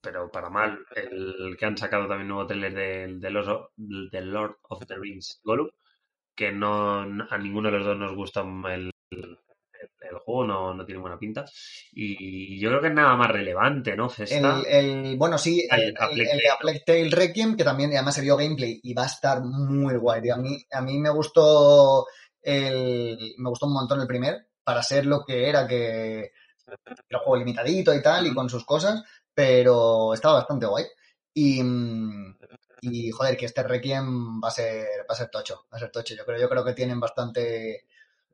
pero 0.00 0.30
para 0.30 0.50
mal, 0.50 0.84
el 0.94 1.56
que 1.58 1.66
han 1.66 1.76
sacado 1.76 2.08
también 2.08 2.28
nuevo 2.28 2.46
trailer 2.46 2.74
del 2.74 3.20
del 3.20 4.30
Lord 4.30 4.58
of 4.62 4.86
the 4.86 4.96
Rings 4.96 5.40
Gollum, 5.44 5.70
que 6.36 6.52
no 6.52 7.00
a 7.00 7.38
ninguno 7.38 7.70
de 7.70 7.78
los 7.78 7.86
dos 7.86 7.96
nos 7.96 8.14
gusta 8.14 8.42
el, 8.42 8.90
el, 9.10 9.38
el 10.00 10.18
juego, 10.24 10.46
no, 10.46 10.74
no 10.74 10.84
tiene 10.84 11.00
buena 11.00 11.18
pinta. 11.18 11.44
Y 11.92 12.58
yo 12.60 12.68
creo 12.68 12.80
que 12.80 12.88
es 12.88 12.94
nada 12.94 13.16
más 13.16 13.30
relevante, 13.30 13.96
¿no? 13.96 14.08
Festa. 14.08 14.62
el, 14.68 14.86
el- 15.10 15.16
bueno, 15.16 15.38
sí, 15.38 15.66
el, 15.70 15.94
de 15.94 16.50
A 16.50 16.58
Plague 16.58 16.82
Tale 16.86 17.10
Requiem, 17.10 17.56
que 17.56 17.64
también 17.64 17.90
además 17.92 18.14
se 18.14 18.20
vio 18.22 18.36
gameplay 18.36 18.80
y 18.82 18.94
va 18.94 19.04
a 19.04 19.06
estar 19.06 19.42
muy 19.42 19.96
guay. 19.96 20.22
tío. 20.22 20.34
A 20.34 20.38
mí, 20.38 20.64
a 20.70 20.80
mí 20.82 20.98
me 20.98 21.10
gustó 21.10 22.06
el, 22.42 23.34
me 23.38 23.48
gustó 23.50 23.66
un 23.66 23.74
montón 23.74 24.00
el 24.00 24.06
primer, 24.06 24.48
para 24.62 24.82
ser 24.82 25.06
lo 25.06 25.24
que 25.24 25.48
era, 25.48 25.66
que 25.66 26.32
era 27.08 27.18
un 27.18 27.24
juego 27.24 27.36
limitadito 27.36 27.94
y 27.94 28.02
tal, 28.02 28.26
y 28.26 28.34
con 28.34 28.48
sus 28.50 28.64
cosas, 28.64 29.02
pero 29.34 30.14
estaba 30.14 30.34
bastante 30.38 30.66
guay. 30.66 30.84
Y, 31.34 31.62
y 32.80 33.10
joder, 33.10 33.36
que 33.36 33.46
este 33.46 33.62
Requiem 33.62 34.40
va 34.42 34.48
a 34.48 34.50
ser, 34.50 34.86
va 35.08 35.14
a 35.14 35.16
ser 35.16 35.28
tocho, 35.30 35.66
va 35.72 35.76
a 35.78 35.80
ser 35.80 35.90
tocho. 35.90 36.14
Yo 36.14 36.24
creo, 36.24 36.38
yo 36.40 36.48
creo 36.48 36.64
que 36.64 36.74
tienen 36.74 37.00
bastante. 37.00 37.74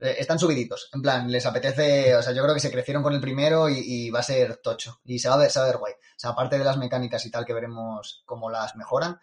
eh, 0.01 0.17
Están 0.19 0.39
subiditos, 0.39 0.91
en 0.93 1.03
plan, 1.03 1.31
les 1.31 1.47
apetece, 1.47 2.15
o 2.17 2.23
sea, 2.23 2.33
yo 2.33 2.43
creo 2.43 2.55
que 2.55 2.61
se 2.61 2.71
crecieron 2.71 3.03
con 3.03 3.15
el 3.15 3.21
primero 3.21 3.69
y, 3.69 4.11
va 4.11 4.21
a 4.21 4.23
ser 4.23 4.57
tocho. 4.59 5.01
Y 5.05 5.19
se 5.19 5.29
va 5.29 5.37
a 5.37 5.39
ver, 5.39 5.51
se 5.51 5.59
va 5.61 5.67
a 5.67 5.69
ver 5.69 5.79
guay. 5.79 5.93
O 5.95 6.19
sea, 6.19 6.31
aparte 6.31 6.59
de 6.59 6.65
las 6.65 6.77
mecánicas 6.79 7.25
y 7.27 7.31
tal, 7.31 7.45
que 7.47 7.55
veremos 7.55 8.23
cómo 8.27 8.51
las 8.51 8.77
mejoran, 8.77 9.21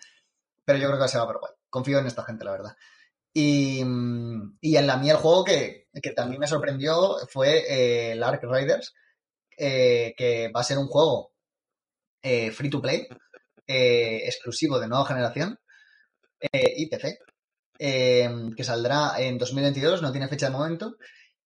pero 0.66 0.80
yo 0.80 0.88
creo 0.90 1.02
que 1.02 1.08
se 1.08 1.18
va 1.18 1.24
a 1.26 1.28
ver 1.28 1.38
guay. 1.40 1.54
Confío 1.70 2.00
en 2.00 2.08
esta 2.08 2.24
gente, 2.24 2.46
la 2.46 2.52
verdad. 2.52 2.76
Y, 3.34 3.82
y 4.62 4.76
en 4.78 4.88
la 4.88 4.98
mía 4.98 5.14
el 5.14 5.20
juego 5.20 5.44
que, 5.44 5.88
que 6.02 6.12
también 6.12 6.40
me 6.40 6.48
sorprendió 6.48 7.18
fue 7.30 7.60
eh, 7.70 8.12
el 8.14 8.24
Ark 8.24 8.42
Riders, 8.44 8.94
eh, 9.58 10.14
que 10.18 10.50
va 10.56 10.62
a 10.62 10.64
ser 10.64 10.78
un 10.78 10.88
juego 10.88 11.32
eh, 12.22 12.52
free 12.52 12.70
to 12.70 12.82
play, 12.82 13.08
eh, 13.70 14.22
exclusivo 14.26 14.80
de 14.80 14.88
nueva 14.88 15.06
generación 15.06 15.60
eh, 16.42 16.88
PC, 16.90 17.20
eh, 17.80 18.30
que 18.56 18.64
saldrá 18.64 19.20
en 19.20 19.38
2022, 19.38 20.02
no 20.02 20.12
tiene 20.12 20.28
fecha 20.28 20.48
de 20.48 20.54
momento. 20.58 20.98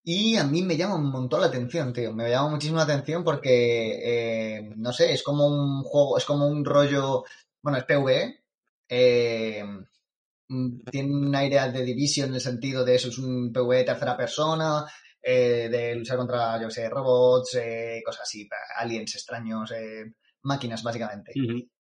Y 0.03 0.37
a 0.37 0.43
mí 0.45 0.61
me 0.63 0.77
llama 0.77 0.95
un 0.95 1.11
montón 1.11 1.41
la 1.41 1.47
atención, 1.47 1.93
tío. 1.93 2.13
Me 2.13 2.29
llama 2.29 2.49
muchísimo 2.51 2.77
la 2.77 2.83
atención 2.83 3.23
porque, 3.23 4.57
eh, 4.57 4.71
no 4.77 4.91
sé, 4.93 5.13
es 5.13 5.23
como 5.23 5.47
un 5.47 5.83
juego, 5.83 6.17
es 6.17 6.25
como 6.25 6.47
un 6.47 6.65
rollo, 6.65 7.23
bueno, 7.61 7.77
es 7.79 7.85
PvE. 7.85 8.43
mm, 10.49 10.83
tiene 10.91 11.09
un 11.13 11.35
aire 11.35 11.71
de 11.71 11.83
Division 11.83 12.29
en 12.29 12.35
el 12.35 12.41
sentido 12.41 12.83
de 12.85 12.95
eso, 12.95 13.09
es 13.09 13.17
un 13.17 13.51
PvE 13.53 13.83
tercera 13.83 14.17
persona. 14.17 14.85
eh, 15.25 15.69
de 15.71 15.95
luchar 15.95 16.17
contra, 16.17 16.61
yo 16.61 16.69
sé, 16.69 16.89
robots, 16.89 17.55
eh, 17.55 18.01
cosas 18.05 18.23
así, 18.23 18.45
aliens 18.77 19.15
extraños, 19.15 19.71
máquinas, 20.41 20.83
básicamente. 20.83 21.39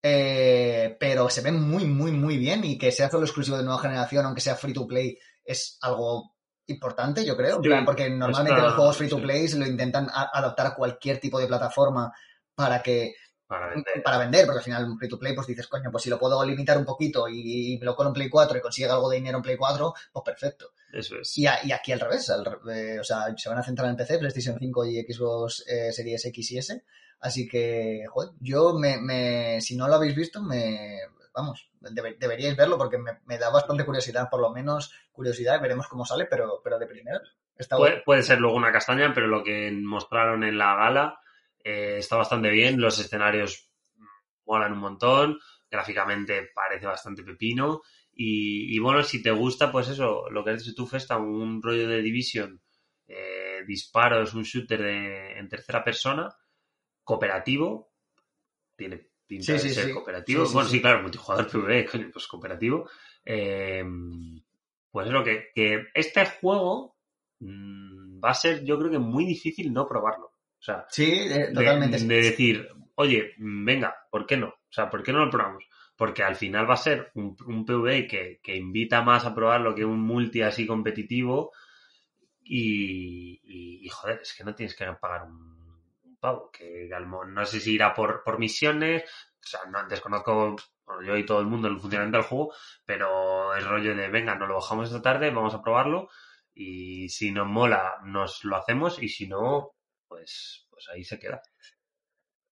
Eh, 0.05 0.97
pero 0.99 1.29
se 1.29 1.39
ve 1.41 1.51
muy, 1.53 1.85
muy, 1.85 2.11
muy 2.11 2.37
bien 2.37 2.63
y 2.65 2.77
que 2.77 2.91
sea 2.91 3.09
solo 3.09 3.23
exclusivo 3.25 3.55
de 3.57 3.63
nueva 3.63 3.79
generación, 3.79 4.25
aunque 4.25 4.41
sea 4.41 4.55
free 4.55 4.73
to 4.73 4.85
play, 4.85 5.17
es 5.45 5.77
algo 5.81 6.35
importante, 6.67 7.25
yo 7.25 7.37
creo. 7.37 7.61
Sí, 7.63 7.69
porque 7.85 8.09
normalmente 8.09 8.55
está- 8.59 8.67
los 8.67 8.75
juegos 8.75 8.97
free 8.97 9.07
to 9.09 9.15
sí. 9.17 9.21
play 9.23 9.47
se 9.47 9.57
lo 9.57 9.65
intentan 9.65 10.09
a- 10.11 10.29
adaptar 10.33 10.67
a 10.67 10.75
cualquier 10.75 11.19
tipo 11.19 11.39
de 11.39 11.47
plataforma 11.47 12.11
para 12.53 12.81
que 12.81 13.13
Para 13.47 13.69
vender. 13.69 14.03
para 14.03 14.17
vender, 14.17 14.45
porque 14.45 14.57
al 14.59 14.63
final 14.65 14.95
free 14.99 15.09
to 15.09 15.17
play, 15.19 15.33
pues 15.33 15.47
dices, 15.47 15.67
coño, 15.67 15.89
pues 15.91 16.03
si 16.03 16.09
lo 16.09 16.19
puedo 16.19 16.43
limitar 16.43 16.77
un 16.77 16.85
poquito 16.85 17.27
y, 17.29 17.73
y 17.73 17.77
me 17.77 17.85
lo 17.85 17.95
colo 17.95 18.09
en 18.09 18.13
Play 18.13 18.29
4 18.29 18.57
y 18.57 18.61
consigue 18.61 18.89
algo 18.89 19.09
de 19.09 19.17
dinero 19.17 19.37
en 19.37 19.43
Play 19.43 19.55
4, 19.57 19.93
pues 20.11 20.23
perfecto. 20.25 20.71
Eso 20.91 21.15
es. 21.21 21.37
Y, 21.37 21.47
a- 21.47 21.59
y 21.65 21.71
aquí 21.71 21.91
al 21.93 21.99
revés, 22.01 22.29
al 22.29 22.45
eh, 22.71 22.99
o 22.99 23.03
sea, 23.05 23.33
se 23.37 23.47
van 23.49 23.57
a 23.57 23.63
centrar 23.63 23.89
en 23.89 23.95
PC, 23.95 24.17
PlayStation 24.19 24.57
5 24.59 24.85
y 24.85 25.01
Xbox 25.01 25.63
eh, 25.67 25.91
Series 25.93 26.25
X 26.25 26.51
y 26.51 26.57
S. 26.57 26.83
Así 27.27 27.47
que, 27.47 28.05
joder, 28.09 28.31
yo 28.39 28.73
me, 28.83 28.91
me- 28.99 29.61
si 29.61 29.75
no 29.77 29.87
lo 29.87 29.95
habéis 29.95 30.15
visto, 30.15 30.41
me, 30.41 30.99
vamos, 31.33 31.69
debe- 31.79 32.17
deberíais 32.19 32.57
verlo 32.57 32.77
porque 32.77 32.97
me, 32.97 33.13
me 33.25 33.37
da 33.37 33.49
bastante 33.49 33.85
curiosidad, 33.85 34.29
por 34.29 34.41
lo 34.41 34.51
menos 34.51 34.91
curiosidad, 35.11 35.61
veremos 35.61 35.87
cómo 35.87 36.05
sale, 36.05 36.25
pero, 36.29 36.61
pero 36.63 36.77
de 36.79 36.87
primera 36.87 37.21
está 37.55 37.77
Puede, 37.77 37.91
bueno. 37.91 38.03
puede 38.05 38.23
ser 38.23 38.39
luego 38.39 38.55
una 38.57 38.71
castaña, 38.71 39.13
pero 39.13 39.27
lo 39.27 39.43
que 39.43 39.71
mostraron 39.71 40.43
en 40.43 40.57
la 40.57 40.75
gala 40.75 41.19
eh, 41.63 41.95
está 41.97 42.15
bastante 42.17 42.49
bien. 42.49 42.79
Los 42.79 42.99
escenarios 42.99 43.69
molan 44.45 44.73
un 44.73 44.79
montón. 44.79 45.39
Gráficamente 45.69 46.49
parece 46.53 46.85
bastante 46.85 47.23
pepino. 47.23 47.81
Y, 48.13 48.75
y 48.75 48.79
bueno, 48.79 49.01
si 49.03 49.23
te 49.23 49.31
gusta, 49.31 49.71
pues 49.71 49.89
eso, 49.89 50.29
lo 50.29 50.43
que 50.43 50.53
dicho 50.55 50.73
tú, 50.75 50.85
Festa, 50.85 51.17
un 51.17 51.61
rollo 51.63 51.87
de 51.87 52.01
Division, 52.01 52.61
eh, 53.07 53.61
disparos, 53.67 54.33
un 54.35 54.43
shooter 54.43 54.81
de- 54.81 55.39
en 55.39 55.49
tercera 55.49 55.83
persona, 55.83 56.29
cooperativo, 57.03 57.91
tiene 58.75 59.09
pinta 59.27 59.45
Sí, 59.45 59.51
de 59.53 59.59
sí, 59.59 59.69
ser 59.69 59.85
sí. 59.85 59.93
cooperativo. 59.93 60.45
Bueno, 60.49 60.69
sí. 60.69 60.81
claro, 60.81 61.01
multijugador 61.01 61.49
PvE, 61.49 61.85
coño, 61.91 62.09
pues 62.11 62.27
cooperativo. 62.27 62.89
Eh, 63.25 63.83
pues 64.91 65.07
es 65.07 65.13
lo 65.13 65.23
que, 65.23 65.47
que 65.55 65.87
este 65.93 66.25
juego 66.25 66.97
mm, 67.39 68.23
va 68.23 68.29
a 68.31 68.33
ser, 68.35 68.63
yo 68.63 68.77
creo 68.77 68.91
que 68.91 68.99
muy 68.99 69.25
difícil 69.25 69.73
no 69.73 69.87
probarlo. 69.87 70.27
O 70.27 70.61
sea, 70.65 70.85
Sí, 70.89 71.11
eh, 71.11 71.47
de- 71.47 71.53
totalmente. 71.53 71.97
de, 71.99 72.21
decir, 72.21 72.69
oye, 72.95 73.33
venga, 73.37 73.95
¿por 74.09 74.25
qué 74.25 74.37
no? 74.37 74.47
O 74.47 74.71
sea, 74.71 74.89
¿por 74.89 75.03
qué 75.03 75.11
no 75.11 75.25
lo 75.25 75.31
probamos? 75.31 75.65
Porque 75.97 76.23
al 76.23 76.35
final 76.35 76.69
va 76.69 76.75
a 76.75 76.77
ser 76.77 77.11
un, 77.15 77.35
un 77.45 77.65
PvE 77.65 78.07
que, 78.07 78.39
que 78.41 78.55
invita 78.55 79.01
más 79.01 79.25
a 79.25 79.35
probarlo 79.35 79.75
que 79.75 79.83
un 79.85 79.99
multi 80.01 80.41
así 80.41 80.65
competitivo 80.65 81.51
y, 82.43 83.39
y, 83.43 83.85
y, 83.85 83.89
joder, 83.89 84.19
es 84.21 84.33
que 84.33 84.43
no 84.43 84.53
tienes 84.55 84.75
que 84.75 84.85
pagar 85.01 85.23
un, 85.23 85.62
pavo, 86.23 86.49
que 86.51 86.89
al 86.95 87.05
mo- 87.07 87.25
no 87.25 87.45
sé 87.45 87.59
si 87.59 87.73
irá 87.75 87.93
por, 87.93 88.23
por 88.23 88.39
misiones, 88.39 89.03
o 89.03 89.47
sea, 89.47 89.61
no 89.71 89.87
desconozco, 89.87 90.55
bueno, 90.85 91.03
yo 91.03 91.17
y 91.17 91.25
todo 91.25 91.39
el 91.41 91.47
mundo 91.47 91.67
el 91.67 91.79
funcionamiento 91.79 92.17
del 92.19 92.27
juego, 92.27 92.53
pero 92.85 93.53
el 93.55 93.65
rollo 93.65 93.95
de, 93.95 94.07
venga, 94.09 94.35
nos 94.35 94.47
lo 94.49 94.55
bajamos 94.55 94.87
esta 94.87 95.01
tarde, 95.01 95.31
vamos 95.31 95.53
a 95.53 95.61
probarlo 95.61 96.09
y 96.53 97.09
si 97.09 97.31
nos 97.31 97.47
mola, 97.47 97.97
nos 98.05 98.43
lo 98.45 98.55
hacemos 98.57 99.01
y 99.03 99.09
si 99.09 99.27
no, 99.27 99.71
pues, 100.07 100.67
pues 100.71 100.87
ahí 100.89 101.03
se 101.03 101.19
queda. 101.19 101.41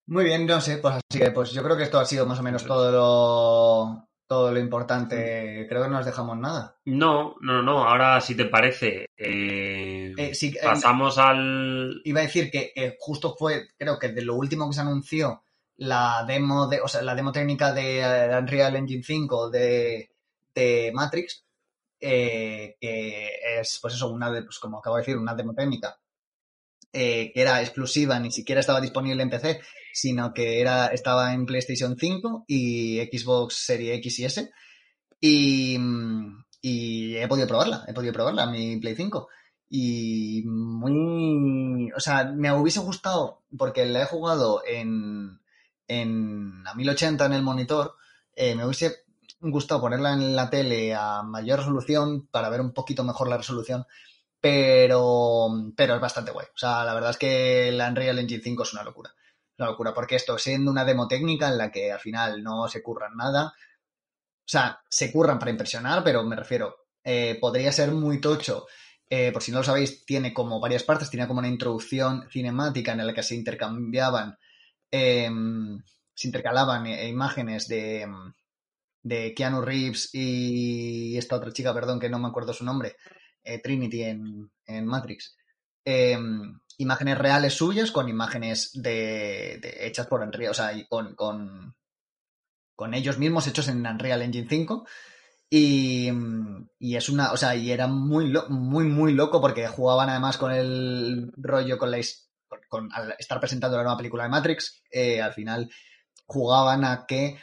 Muy 0.08 0.26
bien, 0.26 0.46
no 0.46 0.60
sé, 0.62 0.78
pues 0.78 0.96
así 0.96 1.20
que 1.20 1.32
pues 1.32 1.52
yo 1.54 1.64
creo 1.64 1.78
que 1.78 1.84
esto 1.84 2.00
ha 2.00 2.06
sido 2.06 2.26
más 2.26 2.40
o 2.40 2.44
menos 2.44 2.66
todo 2.66 2.92
lo 2.92 4.08
todo 4.28 4.52
lo 4.52 4.60
importante. 4.60 5.66
Creo 5.68 5.84
que 5.84 5.90
no 5.90 5.96
nos 5.98 6.06
dejamos 6.06 6.38
nada. 6.38 6.78
No, 6.86 7.36
no, 7.42 7.62
no, 7.62 7.88
ahora 7.88 8.20
si 8.22 8.36
te 8.36 8.46
parece, 8.46 9.06
eh, 9.16 9.81
Eh, 10.32 10.36
sí, 10.36 10.54
eh, 10.56 10.60
pasamos 10.64 11.18
al... 11.18 12.02
iba 12.04 12.20
a 12.20 12.24
decir 12.24 12.50
que 12.50 12.72
eh, 12.76 12.96
justo 13.00 13.36
fue, 13.38 13.68
creo 13.78 14.00
que 14.00 14.10
de 14.10 14.24
lo 14.24 14.36
último 14.36 14.68
que 14.70 14.76
se 14.76 14.82
anunció, 14.82 15.44
la 15.78 16.24
demo 16.28 16.68
de, 16.68 16.82
o 16.82 16.88
sea, 16.88 17.02
la 17.02 17.16
demo 17.16 17.32
técnica 17.32 17.74
de 17.74 18.00
eh, 18.00 18.38
Unreal 18.38 18.76
Engine 18.76 19.04
5 19.04 19.50
de, 19.50 20.12
de 20.54 20.92
Matrix, 20.94 21.44
eh, 22.00 22.78
que 22.80 23.30
es, 23.60 23.80
pues 23.82 23.96
eso, 23.96 24.10
una 24.10 24.32
de, 24.32 24.44
pues 24.44 24.60
como 24.60 24.80
acabo 24.80 24.96
de 24.98 25.02
decir, 25.02 25.18
una 25.18 25.36
demo 25.36 25.54
técnica 25.54 25.98
eh, 26.94 27.32
que 27.34 27.42
era 27.42 27.62
exclusiva, 27.62 28.20
ni 28.20 28.32
siquiera 28.32 28.60
estaba 28.60 28.82
disponible 28.82 29.24
en 29.24 29.30
PC, 29.30 29.62
sino 29.94 30.34
que 30.34 30.60
era, 30.60 30.88
estaba 30.88 31.34
en 31.34 31.46
PlayStation 31.46 31.98
5 31.98 32.46
y 32.48 33.00
Xbox 33.12 33.56
Series 33.66 33.98
X 33.98 34.20
y 34.20 34.26
S. 34.26 34.52
Y, 35.22 35.78
mm, 35.80 36.46
y 36.62 37.16
he 37.16 37.28
podido 37.28 37.48
probarla, 37.48 37.86
he 37.88 37.94
podido 37.94 38.14
probarla, 38.14 38.46
mi 38.48 38.78
Play 38.78 38.96
5. 38.96 39.28
Y 39.74 40.44
muy. 40.46 41.94
O 41.94 42.00
sea, 42.02 42.26
me 42.26 42.52
hubiese 42.52 42.82
gustado, 42.82 43.44
porque 43.58 43.86
la 43.86 44.02
he 44.02 44.06
jugado 44.06 44.62
en, 44.68 45.40
en 45.88 46.68
a 46.68 46.74
1080 46.74 47.26
en 47.26 47.34
el 47.34 47.42
monitor, 47.42 47.96
eh, 48.36 48.54
me 48.54 48.66
hubiese 48.66 49.06
gustado 49.40 49.80
ponerla 49.80 50.12
en 50.12 50.36
la 50.36 50.50
tele 50.50 50.94
a 50.94 51.24
mayor 51.24 51.60
resolución 51.60 52.28
para 52.28 52.50
ver 52.50 52.60
un 52.60 52.74
poquito 52.74 53.06
mejor 53.06 53.30
la 53.30 53.38
resolución, 53.38 53.88
pero, 54.42 55.48
pero 55.78 55.96
es 55.96 56.02
bastante 56.02 56.32
guay. 56.32 56.48
O 56.48 56.58
sea, 56.58 56.84
la 56.84 56.94
verdad 56.94 57.12
es 57.12 57.18
que 57.18 57.72
la 57.72 57.88
Unreal 57.88 58.20
Engine 58.20 58.44
5 58.44 58.64
es 58.64 58.74
una 58.74 58.84
locura. 58.84 59.16
Una 59.58 59.70
locura, 59.70 59.94
porque 59.94 60.18
esto, 60.18 60.38
siendo 60.38 60.70
una 60.70 60.84
demo 60.84 61.08
técnica 61.08 61.48
en 61.48 61.58
la 61.58 61.72
que 61.72 61.94
al 61.94 62.00
final 62.00 62.44
no 62.44 62.68
se 62.68 62.84
curran 62.84 63.16
nada, 63.16 63.54
o 64.42 64.48
sea, 64.52 64.82
se 64.90 65.14
curran 65.14 65.40
para 65.40 65.52
impresionar, 65.52 66.04
pero 66.04 66.24
me 66.26 66.36
refiero, 66.36 66.88
eh, 67.06 67.38
podría 67.40 67.72
ser 67.72 67.92
muy 67.92 68.20
tocho. 68.20 68.68
Eh, 69.14 69.34
por 69.34 69.43
si 69.43 69.51
no 69.51 69.57
lo 69.57 69.64
sabéis, 69.66 70.05
tiene 70.05 70.34
como 70.34 70.62
varias 70.62 70.84
partes, 70.84 71.09
tiene 71.09 71.28
como 71.28 71.39
una 71.39 71.49
introducción 71.49 72.30
cinemática 72.32 72.93
en 72.93 73.05
la 73.05 73.14
que 73.14 73.24
se 73.24 73.36
intercambiaban, 73.36 74.38
eh, 74.89 75.30
se 76.14 76.28
intercalaban 76.30 76.88
eh, 76.88 77.09
imágenes 77.09 77.68
de, 77.68 78.07
de 79.03 79.34
Keanu 79.34 79.62
Reeves 79.62 80.12
y 80.14 81.18
esta 81.18 81.36
otra 81.36 81.51
chica, 81.51 81.74
perdón, 81.74 81.99
que 81.99 82.09
no 82.09 82.20
me 82.20 82.30
acuerdo 82.30 82.53
su 82.53 82.64
nombre, 82.64 82.95
eh, 83.43 83.59
Trinity 83.59 84.03
en, 84.03 84.49
en 84.66 84.86
Matrix. 84.86 85.36
Eh, 85.84 86.18
imágenes 86.78 87.18
reales 87.18 87.53
suyas 87.53 87.91
con 87.91 88.07
imágenes 88.07 88.72
de, 88.74 89.59
hechas 89.82 90.07
por 90.07 90.22
Unreal, 90.22 90.51
o 90.51 90.53
sea, 90.53 90.72
con, 90.88 91.16
con, 91.16 91.76
con 92.78 92.93
ellos 92.93 93.18
mismos 93.18 93.45
hechos 93.47 93.68
en 93.68 93.86
Unreal 93.86 94.22
Engine 94.22 94.47
5. 94.49 94.88
Y, 95.54 96.10
y, 96.80 96.95
es 96.95 97.10
una, 97.10 97.34
o 97.34 97.38
sea, 97.38 97.54
y 97.58 97.72
era 97.72 97.86
muy, 97.86 98.34
muy, 98.47 98.86
muy 98.86 99.14
loco 99.14 99.41
porque 99.41 99.68
jugaban 99.68 100.10
además 100.10 100.38
con 100.38 100.54
el 100.54 101.30
rollo, 101.36 101.78
con 101.78 101.91
la, 101.91 101.97
con, 102.70 102.89
al 102.93 103.16
estar 103.20 103.38
presentando 103.41 103.76
la 103.76 103.84
nueva 103.84 103.97
película 103.97 104.24
de 104.24 104.30
Matrix, 104.30 104.82
eh, 104.89 105.22
al 105.22 105.34
final 105.34 105.70
jugaban 106.26 106.86
a 106.86 107.06
que 107.06 107.38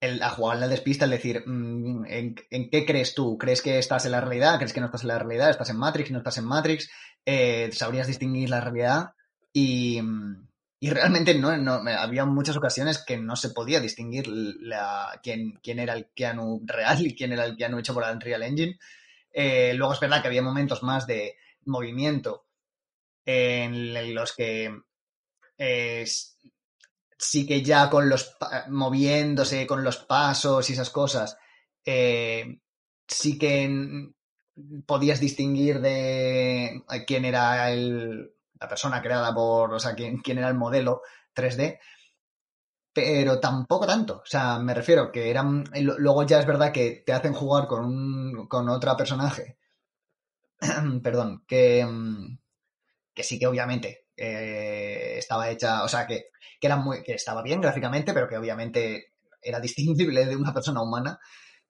el, 0.00 0.20
a 0.20 0.30
jugar 0.30 0.60
al 0.60 0.68
despista, 0.68 1.04
es 1.04 1.12
decir, 1.12 1.44
¿en, 1.46 2.04
¿en, 2.50 2.70
qué 2.70 2.84
crees 2.84 3.14
tú? 3.14 3.38
¿Crees 3.38 3.62
que 3.62 3.78
estás 3.78 4.04
en 4.04 4.12
la 4.12 4.20
realidad? 4.20 4.56
¿Crees 4.56 4.72
que 4.72 4.80
no 4.80 4.86
estás 4.86 5.02
en 5.02 5.08
la 5.08 5.20
realidad? 5.20 5.50
¿Estás 5.50 5.70
en 5.70 5.76
Matrix? 5.76 6.10
¿No 6.10 6.18
estás 6.18 6.38
en 6.38 6.44
Matrix? 6.44 6.90
Eh, 7.24 7.70
¿Sabrías 7.72 8.08
distinguir 8.08 8.50
la 8.50 8.60
realidad? 8.60 9.12
Y, 9.52 10.00
y 10.80 10.90
realmente 10.90 11.34
no, 11.34 11.56
no, 11.56 11.72
había 11.98 12.24
muchas 12.24 12.56
ocasiones 12.56 13.04
que 13.04 13.16
no 13.16 13.34
se 13.34 13.50
podía 13.50 13.80
distinguir 13.80 14.28
la, 14.28 15.18
quién, 15.22 15.58
quién 15.62 15.80
era 15.80 15.94
el 15.94 16.10
Keanu 16.14 16.62
real 16.64 17.04
y 17.06 17.16
quién 17.16 17.32
era 17.32 17.44
el 17.44 17.56
Keanu 17.56 17.78
hecho 17.78 17.94
por 17.94 18.04
Unreal 18.04 18.44
Engine. 18.44 18.78
Eh, 19.32 19.74
luego 19.74 19.92
es 19.92 20.00
verdad 20.00 20.22
que 20.22 20.28
había 20.28 20.42
momentos 20.42 20.82
más 20.82 21.06
de 21.06 21.36
movimiento 21.64 22.46
en 23.24 24.14
los 24.14 24.34
que 24.34 24.72
sí 27.18 27.46
que 27.46 27.62
ya 27.62 27.90
con 27.90 28.08
los 28.08 28.36
moviéndose 28.68 29.66
con 29.66 29.82
los 29.82 29.98
pasos 29.98 30.70
y 30.70 30.72
esas 30.72 30.90
cosas 30.90 31.36
eh, 31.84 32.60
sí 33.06 33.38
que 33.38 34.10
podías 34.86 35.20
distinguir 35.20 35.80
de 35.80 36.84
quién 37.06 37.24
era 37.24 37.70
el, 37.72 38.32
la 38.60 38.68
persona 38.68 39.02
creada 39.02 39.34
por, 39.34 39.72
o 39.72 39.78
sea, 39.78 39.94
quién, 39.94 40.20
era 40.26 40.48
el 40.48 40.54
modelo 40.54 41.02
3D, 41.34 41.78
pero 42.92 43.38
tampoco 43.38 43.86
tanto. 43.86 44.18
O 44.18 44.26
sea, 44.26 44.58
me 44.58 44.74
refiero 44.74 45.12
que 45.12 45.30
eran. 45.30 45.64
Luego 45.74 46.24
ya 46.24 46.40
es 46.40 46.46
verdad 46.46 46.72
que 46.72 47.02
te 47.06 47.12
hacen 47.12 47.32
jugar 47.32 47.66
con 47.66 47.84
un. 47.84 48.48
con 48.48 48.68
otra 48.68 48.96
personaje. 48.96 49.58
Perdón, 51.02 51.44
que. 51.46 51.86
que 53.14 53.22
sí 53.22 53.38
que 53.38 53.46
obviamente 53.46 54.06
eh, 54.16 55.14
estaba 55.18 55.50
hecha. 55.50 55.84
O 55.84 55.88
sea, 55.88 56.06
que, 56.06 56.30
que 56.60 56.66
era 56.66 56.76
muy. 56.76 57.02
que 57.02 57.12
estaba 57.14 57.42
bien 57.42 57.60
gráficamente, 57.60 58.12
pero 58.12 58.28
que 58.28 58.36
obviamente 58.36 59.12
era 59.40 59.60
distinguible 59.60 60.26
de 60.26 60.36
una 60.36 60.52
persona 60.52 60.82
humana. 60.82 61.20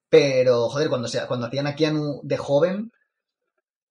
Pero, 0.09 0.70
joder, 0.70 0.89
cuando, 0.89 1.09
se, 1.09 1.26
cuando 1.26 1.47
hacían 1.47 1.66
a 1.66 1.76
Keanu 1.76 2.20
de 2.22 2.39
joven. 2.39 2.93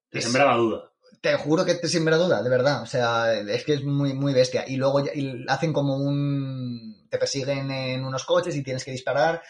Te 0.09 0.21
sembraba 0.21 0.55
duda 0.55 0.91
te 1.21 1.35
juro 1.35 1.65
que 1.65 1.75
te 1.75 1.87
siembra 1.87 2.17
duda, 2.17 2.41
de 2.43 2.49
verdad. 2.49 2.81
O 2.81 2.85
sea, 2.85 3.33
es 3.33 3.63
que 3.63 3.73
es 3.73 3.83
muy, 3.83 4.13
muy 4.13 4.33
bestia. 4.33 4.65
Y 4.67 4.77
luego 4.77 5.01
y 5.01 5.45
hacen 5.47 5.73
como 5.73 5.97
un. 5.97 7.07
Te 7.09 7.17
persiguen 7.17 7.71
en 7.71 8.03
unos 8.05 8.25
coches 8.25 8.55
y 8.55 8.63
tienes 8.63 8.83
que 8.83 8.91
disparar. 8.91 9.41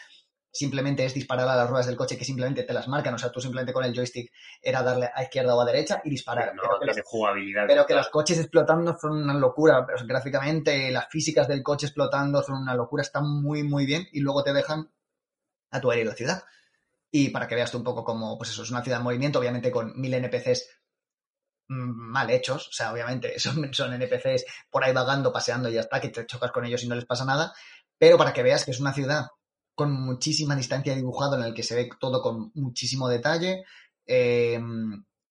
simplemente 0.52 1.06
es 1.06 1.14
disparar 1.14 1.48
a 1.48 1.56
las 1.56 1.70
ruedas 1.70 1.86
del 1.88 1.96
coche 1.96 2.18
que 2.18 2.26
simplemente 2.26 2.64
te 2.64 2.74
las 2.74 2.88
marcan. 2.88 3.14
O 3.14 3.18
sea, 3.18 3.32
tú 3.32 3.42
simplemente 3.42 3.74
con 3.74 3.84
el 3.84 3.94
joystick 3.94 4.32
era 4.62 4.82
darle 4.84 5.10
a 5.14 5.24
izquierda 5.24 5.56
o 5.56 5.62
a 5.62 5.66
derecha 5.66 6.02
y 6.04 6.10
disparar. 6.10 6.56
No, 6.56 6.64
pero 6.64 6.80
que, 6.80 6.86
los, 6.86 7.02
jugabilidad. 7.06 7.64
pero 7.68 7.86
que 7.86 7.96
los 7.96 8.10
coches 8.10 8.40
explotando 8.40 8.98
son 9.00 9.24
una 9.24 9.34
locura. 9.34 9.86
Pero 9.86 10.00
gráficamente, 10.06 10.92
las 10.92 11.08
físicas 11.10 11.48
del 11.48 11.64
coche 11.64 11.88
explotando 11.88 12.42
son 12.44 12.62
una 12.62 12.76
locura. 12.76 13.02
Están 13.02 13.28
muy, 13.28 13.64
muy 13.64 13.86
bien. 13.86 14.08
Y 14.12 14.22
luego 14.22 14.44
te 14.44 14.54
dejan 14.54 14.90
a 15.72 15.82
tu 15.82 15.92
aire 15.92 16.06
la 16.06 16.16
ciudad. 16.16 16.44
Y 17.12 17.30
para 17.30 17.48
que 17.48 17.56
veas 17.56 17.72
tú 17.72 17.78
un 17.78 17.84
poco 17.84 18.04
como, 18.04 18.38
pues 18.38 18.52
eso, 18.52 18.64
es 18.64 18.72
una 18.72 18.84
ciudad 18.84 19.00
en 19.00 19.06
movimiento, 19.06 19.40
obviamente 19.40 19.72
con 19.72 20.00
mil 20.00 20.14
NPCs 20.14 20.77
mal 21.70 22.30
hechos, 22.30 22.68
o 22.70 22.72
sea, 22.72 22.94
obviamente 22.94 23.40
son, 23.40 23.74
son 23.74 23.94
NPCs 23.94 24.46
por 24.70 24.84
ahí 24.84 24.94
vagando, 24.94 25.32
paseando 25.34 25.70
y 25.70 25.74
ya 25.74 25.82
está, 25.82 26.00
que 26.02 26.10
te 26.10 26.26
chocas 26.26 26.52
con 26.52 26.66
ellos 26.66 26.84
y 26.84 26.88
no 26.88 26.96
les 26.96 27.06
pasa 27.06 27.26
nada, 27.26 27.54
pero 27.98 28.18
para 28.18 28.34
que 28.34 28.44
veas 28.44 28.66
que 28.66 28.72
es 28.72 28.80
una 28.80 28.94
ciudad 28.94 29.26
con 29.76 29.92
muchísima 29.92 30.56
distancia 30.56 30.96
dibujado 30.96 31.36
en 31.38 31.44
el 31.44 31.54
que 31.54 31.64
se 31.64 31.76
ve 31.76 31.90
todo 32.00 32.22
con 32.22 32.52
muchísimo 32.56 33.08
detalle, 33.10 33.64
eh, 34.06 34.60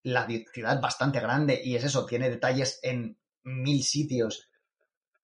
la 0.03 0.25
ciudad 0.53 0.79
bastante 0.79 1.19
grande 1.19 1.59
y 1.63 1.75
es 1.75 1.83
eso, 1.83 2.05
tiene 2.05 2.29
detalles 2.29 2.79
en 2.81 3.17
mil 3.43 3.83
sitios 3.83 4.49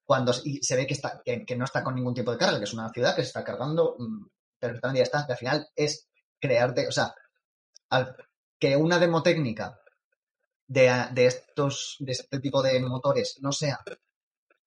cuando 0.06 0.34
se 0.34 0.76
ve 0.76 0.86
que, 0.86 0.94
está, 0.94 1.22
que, 1.24 1.56
no 1.56 1.66
está 1.66 1.84
con 1.84 1.96
ningún 1.96 2.14
tipo 2.14 2.32
de 2.32 2.38
carga, 2.38 2.58
que 2.58 2.66
es 2.66 2.74
una 2.74 2.90
ciudad 2.90 3.16
que 3.16 3.22
se 3.22 3.30
está 3.30 3.44
cargando 3.44 3.96
mm, 3.98 4.26
perfectamente 4.60 5.00
ya 5.00 5.04
está, 5.04 5.26
al 5.28 5.38
final 5.38 5.68
es 5.76 6.08
crearte, 6.40 6.88
o 6.88 6.92
sea, 6.92 7.14
al- 7.90 8.16
que 8.60 8.76
una 8.78 9.00
demo 9.00 9.24
técnica 9.24 9.80
de, 10.74 11.06
de 11.12 11.26
estos, 11.26 11.98
de 12.00 12.12
este 12.14 12.40
tipo 12.40 12.62
de 12.62 12.80
motores 12.82 13.38
no 13.42 13.52
sea 13.52 13.80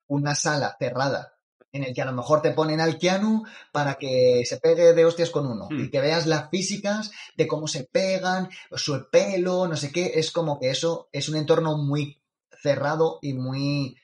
una 0.08 0.34
sala 0.34 0.76
cerrada 0.78 1.32
en 1.72 1.84
el 1.84 1.94
que 1.94 2.02
a 2.02 2.06
lo 2.06 2.12
mejor 2.12 2.40
te 2.40 2.52
ponen 2.52 2.80
al 2.80 2.96
Keanu 2.96 3.44
para 3.72 3.96
que 3.96 4.42
se 4.46 4.58
pegue 4.58 4.94
de 4.94 5.04
hostias 5.04 5.30
con 5.30 5.46
uno 5.46 5.66
Hmm. 5.70 5.80
y 5.80 5.90
que 5.90 6.00
veas 6.00 6.26
las 6.26 6.48
físicas 6.48 7.10
de 7.36 7.46
cómo 7.46 7.66
se 7.68 7.84
pegan, 7.84 8.48
su 8.72 9.08
pelo, 9.10 9.66
no 9.68 9.76
sé 9.76 9.92
qué, 9.92 10.12
es 10.14 10.30
como 10.30 10.58
que 10.58 10.70
eso 10.70 11.08
es 11.12 11.28
un 11.28 11.36
entorno 11.36 11.76
muy 11.76 12.22
cerrado 12.62 13.18
y 13.20 13.34
muy 13.34 13.96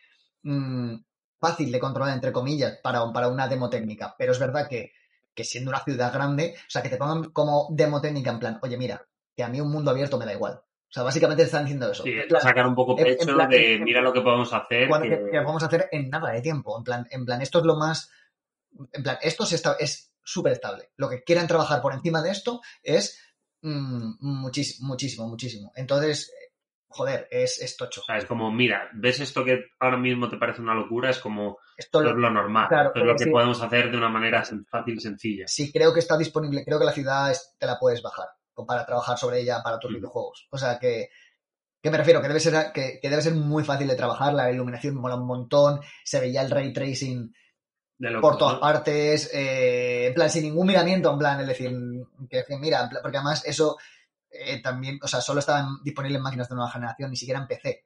mm, 0.42 0.96
fácil 1.38 1.72
de 1.72 1.80
controlar, 1.80 2.14
entre 2.14 2.32
comillas, 2.32 2.78
para, 2.82 3.11
para 3.12 3.28
una 3.28 3.48
demo 3.48 3.70
técnica. 3.70 4.14
Pero 4.18 4.32
es 4.32 4.38
verdad 4.38 4.68
que, 4.68 4.92
que 5.34 5.44
siendo 5.44 5.70
una 5.70 5.82
ciudad 5.82 6.12
grande, 6.12 6.55
o 6.59 6.70
sea, 6.70 6.82
que 6.82 6.90
te 6.90 6.96
pongan 6.96 7.30
como 7.32 7.68
demo 7.70 8.00
técnica 8.00 8.30
en 8.30 8.38
plan, 8.38 8.59
oye, 8.62 8.76
mira, 8.76 9.07
que 9.34 9.42
a 9.44 9.48
mí 9.48 9.61
un 9.61 9.70
mundo 9.70 9.90
abierto 9.90 10.18
me 10.18 10.26
da 10.26 10.34
igual. 10.34 10.62
O 10.93 10.95
sea, 10.95 11.05
básicamente 11.05 11.43
te 11.43 11.47
están 11.47 11.64
diciendo 11.64 11.90
eso. 11.90 12.03
Sí, 12.03 12.12
plan, 12.28 12.43
sacar 12.43 12.66
un 12.66 12.74
poco 12.74 12.99
en 12.99 13.05
pecho 13.05 13.32
plan- 13.34 13.49
de 13.49 13.76
en- 13.76 13.84
mira 13.84 14.03
lo 14.03 14.12
que 14.12 14.20
podemos 14.20 14.53
hacer. 14.53 14.88
cuando- 14.88 15.09
que- 15.09 15.30
a 15.64 15.66
hacer 15.66 15.88
en 15.90 16.11
nada 16.11 16.30
de 16.32 16.43
tiempo. 16.43 16.76
En 16.76 16.84
plan, 16.84 17.07
en 17.11 17.24
plan, 17.24 17.40
esto 17.40 17.61
es 17.61 17.64
lo 17.64 17.76
más. 17.76 18.11
En 18.93 19.03
plan, 19.03 19.16
esto 19.22 19.45
es 19.80 20.12
súper 20.22 20.53
estable. 20.53 20.90
Lo 20.97 21.09
que 21.09 21.22
quieran 21.22 21.47
trabajar 21.47 21.80
por 21.80 21.95
encima 21.95 22.20
de 22.22 22.30
esto 22.30 22.61
es 22.82 23.18
mm, 23.62 24.16
muchísimo, 24.20 24.88
muchísimo, 24.88 25.28
muchísimo. 25.28 25.72
Entonces, 25.76 26.28
eh, 26.30 26.53
joder, 26.88 27.26
es, 27.30 27.62
es 27.62 27.76
tocho. 27.76 28.01
O 28.03 28.05
sea, 28.05 28.16
es 28.18 28.26
como, 28.26 28.51
mira, 28.51 28.90
¿ves 28.93 29.20
esto 29.20 29.45
que 29.45 29.66
ahora 29.80 29.97
mismo 29.97 30.28
te 30.28 30.36
parece 30.36 30.61
una 30.61 30.74
locura? 30.74 31.09
Es 31.11 31.20
como, 31.20 31.59
Esto 31.76 32.03
lo- 32.03 32.11
es 32.11 32.16
lo 32.16 32.28
normal. 32.30 32.66
claro, 32.68 32.88
esto 32.88 33.01
es 33.01 33.07
lo 33.07 33.16
que 33.16 33.24
sí. 33.24 33.30
podemos 33.30 33.62
hacer 33.62 33.90
de 33.90 33.97
una 33.97 34.09
manera 34.11 34.43
fácil, 34.68 35.01
sencilla. 35.01 35.47
sí 35.47 35.72
creo 35.72 35.95
que 35.95 36.01
está 36.01 36.18
disponible, 36.18 36.64
creo 36.64 36.78
que 36.80 36.84
la 36.84 36.93
ciudad 36.93 37.30
es- 37.30 37.55
te 37.59 37.64
la 37.66 37.78
puedes 37.78 38.03
bajar 38.03 38.26
para 38.66 38.84
trabajar 38.86 39.18
sobre 39.18 39.40
ella 39.40 39.62
para 39.62 39.78
tus 39.78 39.90
Mm. 39.90 39.94
videojuegos. 39.96 40.46
O 40.50 40.59
sea 40.59 40.78
que, 40.78 41.09
que 41.82 41.90
me 41.90 41.96
refiero, 41.98 42.20
que 42.22 42.28
debe 42.28 42.40
ser, 42.40 42.72
que, 42.72 42.98
que 43.00 43.11
debe 43.11 43.22
ser 43.22 43.34
muy 43.34 43.64
fácil 43.64 43.88
de 43.88 43.96
trabajar, 43.96 44.32
la 44.34 44.50
iluminación 44.50 44.94
mola 44.94 45.16
un 45.16 45.26
montón, 45.26 45.80
se 46.05 46.20
veía 46.20 46.42
el 46.42 46.50
ray 46.50 46.72
tracing 46.72 47.34
De 47.98 48.18
por 48.20 48.36
todas 48.38 48.59
partes, 48.59 49.30
eh, 49.34 50.07
en 50.09 50.14
plan, 50.14 50.30
sin 50.30 50.42
ningún 50.44 50.66
miramiento, 50.66 51.11
en 51.12 51.18
plan, 51.18 51.40
es 51.40 51.46
decir, 51.46 51.72
que, 52.30 52.44
que 52.46 52.57
mira, 52.59 52.88
plan, 52.88 53.03
porque 53.03 53.16
además 53.18 53.42
eso 53.46 53.76
eh, 54.30 54.62
también, 54.62 54.98
o 55.03 55.07
sea, 55.09 55.20
solo 55.20 55.40
estaba 55.40 55.66
disponible 55.84 56.16
en 56.16 56.22
máquinas 56.22 56.48
de 56.48 56.55
nueva 56.55 56.70
generación, 56.70 57.11
ni 57.11 57.16
siquiera 57.16 57.40
en 57.40 57.46
PC. 57.46 57.84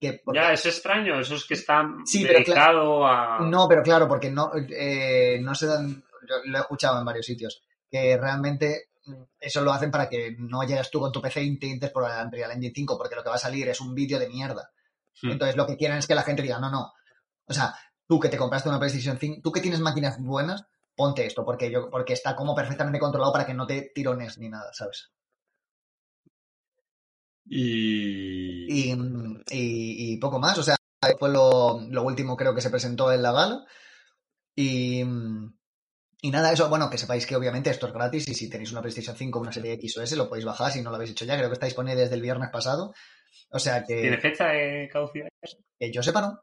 Que, 0.00 0.20
porque- 0.24 0.40
Ya, 0.40 0.52
es 0.52 0.64
extraño, 0.66 1.20
eso 1.20 1.34
es 1.36 1.44
que 1.44 1.54
está 1.54 1.86
Sí, 2.04 2.24
pero 2.24 2.38
dedicado 2.38 3.06
a... 3.06 3.40
No, 3.40 3.66
pero 3.68 3.82
claro, 3.82 4.08
porque 4.08 4.30
no, 4.30 4.50
eh, 4.56 5.38
no 5.42 5.54
se 5.54 5.66
dan, 5.66 6.02
yo 6.28 6.36
lo 6.46 6.58
he 6.58 6.60
escuchado 6.60 6.98
en 6.98 7.04
varios 7.04 7.26
sitios, 7.26 7.62
que 7.90 8.16
realmente 8.16 8.88
eso 9.40 9.60
lo 9.62 9.72
hacen 9.72 9.90
para 9.90 10.08
que 10.08 10.34
no 10.38 10.62
llegues 10.64 10.90
tú 10.90 11.00
con 11.00 11.12
tu 11.12 11.20
PC 11.20 11.40
e 11.40 11.44
intentes 11.44 11.90
por 11.90 12.04
el 12.10 12.26
Unreal 12.26 12.52
Engine 12.52 12.72
5, 12.74 12.96
porque 12.98 13.14
lo 13.16 13.22
que 13.22 13.28
va 13.30 13.34
a 13.36 13.38
salir 13.38 13.68
es 13.68 13.80
un 13.80 13.94
vídeo 13.94 14.18
de 14.18 14.28
mierda. 14.28 14.70
Hmm. 15.22 15.30
Entonces 15.32 15.56
lo 15.56 15.66
que 15.66 15.76
quieren 15.76 15.98
es 15.98 16.06
que 16.06 16.14
la 16.14 16.22
gente 16.22 16.42
diga, 16.42 16.58
no, 16.58 16.70
no. 16.70 16.92
O 17.46 17.52
sea, 17.52 17.74
tú 18.06 18.18
que 18.20 18.28
te 18.28 18.36
compraste 18.38 18.68
una 18.68 18.78
PlayStation 18.78 19.18
5, 19.18 19.40
tú 19.42 19.52
que 19.52 19.60
tienes 19.60 19.80
máquinas 19.80 20.18
buenas, 20.20 20.64
ponte 20.96 21.26
esto, 21.26 21.44
porque 21.44 21.70
yo, 21.70 21.90
porque 21.90 22.12
está 22.14 22.34
como 22.36 22.54
perfectamente 22.54 22.98
controlado 22.98 23.32
para 23.32 23.46
que 23.46 23.54
no 23.54 23.66
te 23.66 23.90
tirones 23.94 24.38
ni 24.38 24.48
nada, 24.48 24.72
¿sabes? 24.72 25.10
Y... 27.46 28.66
Y, 28.72 28.92
y- 29.50 30.12
y 30.14 30.16
poco 30.18 30.38
más, 30.38 30.56
o 30.58 30.62
sea, 30.62 30.76
fue 31.18 31.30
lo, 31.30 31.80
lo 31.90 32.02
último 32.02 32.36
creo 32.36 32.54
que 32.54 32.62
se 32.62 32.70
presentó 32.70 33.12
en 33.12 33.22
la 33.22 33.32
gala. 33.32 33.64
Y, 34.56 35.02
y 36.26 36.30
nada, 36.30 36.52
eso, 36.52 36.68
bueno, 36.68 36.88
que 36.88 36.98
sepáis 36.98 37.26
que 37.26 37.36
obviamente 37.36 37.70
esto 37.70 37.86
es 37.86 37.92
gratis 37.92 38.26
y 38.28 38.34
si 38.34 38.48
tenéis 38.48 38.72
una 38.72 38.80
PlayStation 38.80 39.14
5 39.16 39.38
o 39.38 39.42
una 39.42 39.52
serie 39.52 39.72
X 39.74 39.98
o 39.98 40.02
S 40.02 40.16
lo 40.16 40.28
podéis 40.28 40.44
bajar 40.46 40.70
si 40.72 40.80
no 40.82 40.90
lo 40.90 40.96
habéis 40.96 41.10
hecho 41.10 41.24
ya, 41.24 41.36
creo 41.36 41.48
que 41.48 41.54
está 41.54 41.66
disponible 41.66 42.00
desde 42.00 42.14
el 42.14 42.22
viernes 42.22 42.50
pasado. 42.50 42.92
O 43.50 43.58
sea 43.58 43.84
¿Tiene 43.84 44.16
que, 44.16 44.18
fecha 44.22 44.46
de 44.48 44.88
caducidad? 44.92 45.28
que 45.78 45.92
yo 45.92 46.02
sepa, 46.02 46.20
¿no? 46.22 46.40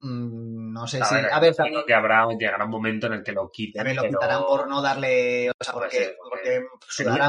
Mm, 0.00 0.72
No 0.74 0.86
sé 0.86 1.00
A 1.00 1.04
si... 1.06 1.14
ver, 1.14 1.32
A 1.32 1.40
ver, 1.40 1.54
también, 1.54 1.82
que 1.86 1.94
habrá, 1.94 2.26
llegará 2.38 2.64
un 2.66 2.70
momento 2.70 3.06
en 3.06 3.14
el 3.14 3.22
que 3.22 3.32
lo 3.32 3.50
quiten. 3.50 3.78
también 3.80 3.96
lo 3.96 4.02
pero 4.02 4.18
quitarán 4.18 4.42
por 4.44 4.68
no 4.68 4.82
darle... 4.82 5.48
O 5.50 5.64
sea, 5.64 5.72
porque, 5.72 6.14
porque 6.22 6.56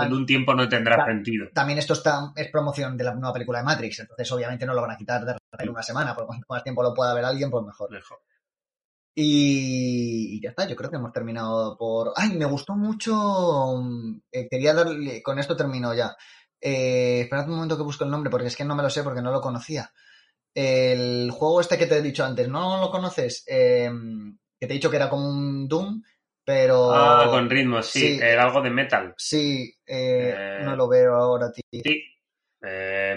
en 0.08 0.14
un- 0.14 0.26
tiempo 0.26 0.54
no 0.54 0.68
tendrá 0.68 0.96
Claro. 0.96 1.12
sentido. 1.14 1.48
También 1.54 1.80
esto 1.80 1.94
está, 1.94 2.32
es 2.36 2.50
promoción 2.52 2.98
de 2.98 3.04
la 3.06 3.14
nueva 3.14 3.32
película 3.34 3.60
de 3.60 3.66
Matrix, 3.66 4.00
entonces 4.00 4.30
obviamente 4.32 4.66
no 4.66 4.74
lo 4.74 4.82
van 4.82 4.92
a 4.92 4.98
quitar 4.98 5.22
de 5.24 5.34
repente 5.34 5.64
en 5.64 5.70
una 5.70 5.84
semana, 5.84 6.14
porque 6.14 6.28
cuanto 6.28 6.46
más 6.50 6.64
tiempo 6.64 6.84
lo 6.84 6.94
pueda 6.94 7.14
ver 7.14 7.24
alguien, 7.24 7.50
pues 7.50 7.64
mejor. 7.64 7.90
Mejor. 7.92 8.18
Y, 9.18 10.36
y 10.36 10.42
ya 10.42 10.50
está, 10.50 10.68
yo 10.68 10.76
creo 10.76 10.90
que 10.90 10.98
hemos 10.98 11.14
terminado 11.14 11.78
por... 11.78 12.12
¡Ay, 12.18 12.32
me 12.32 12.44
gustó 12.44 12.76
mucho! 12.76 13.82
eh, 14.30 14.48
quería 14.50 14.74
darle... 14.74 15.24
Con 15.24 15.40
esto 15.40 15.56
termino 15.56 15.94
ya. 15.94 16.16
Eh, 16.60 17.22
esperad 17.22 17.48
un 17.48 17.56
momento 17.56 17.78
que 17.78 17.84
busco 17.84 18.04
el 18.04 18.12
nombre, 18.12 18.30
porque 18.30 18.48
es 18.48 18.56
que 18.58 18.66
no 18.66 18.76
me 18.76 18.84
lo 18.84 18.90
sé, 18.90 19.04
porque 19.04 19.22
no 19.22 19.32
lo 19.32 19.40
conocía. 19.40 19.90
El 20.54 21.32
juego 21.32 21.62
este 21.62 21.78
que 21.78 21.88
te 21.88 21.98
he 21.98 22.02
dicho 22.02 22.26
antes, 22.26 22.50
¿no 22.50 22.82
lo 22.82 22.92
conoces? 22.92 23.46
Eh, 23.48 23.90
que 24.60 24.68
te 24.68 24.74
he 24.74 24.76
dicho 24.76 24.90
que 24.90 24.98
era 24.98 25.10
como 25.10 25.30
un 25.30 25.68
Doom, 25.68 26.02
pero... 26.44 26.94
Ah, 26.94 27.28
con 27.30 27.50
ritmo, 27.50 27.82
sí. 27.82 28.18
sí. 28.18 28.20
Era 28.22 28.44
algo 28.44 28.62
de 28.62 28.70
metal. 28.70 29.14
Sí, 29.18 29.74
eh, 29.86 30.60
no 30.64 30.76
lo 30.76 30.90
veo 30.90 31.16
ahora, 31.16 31.52
tío. 31.52 31.64
Sí. 31.72 32.04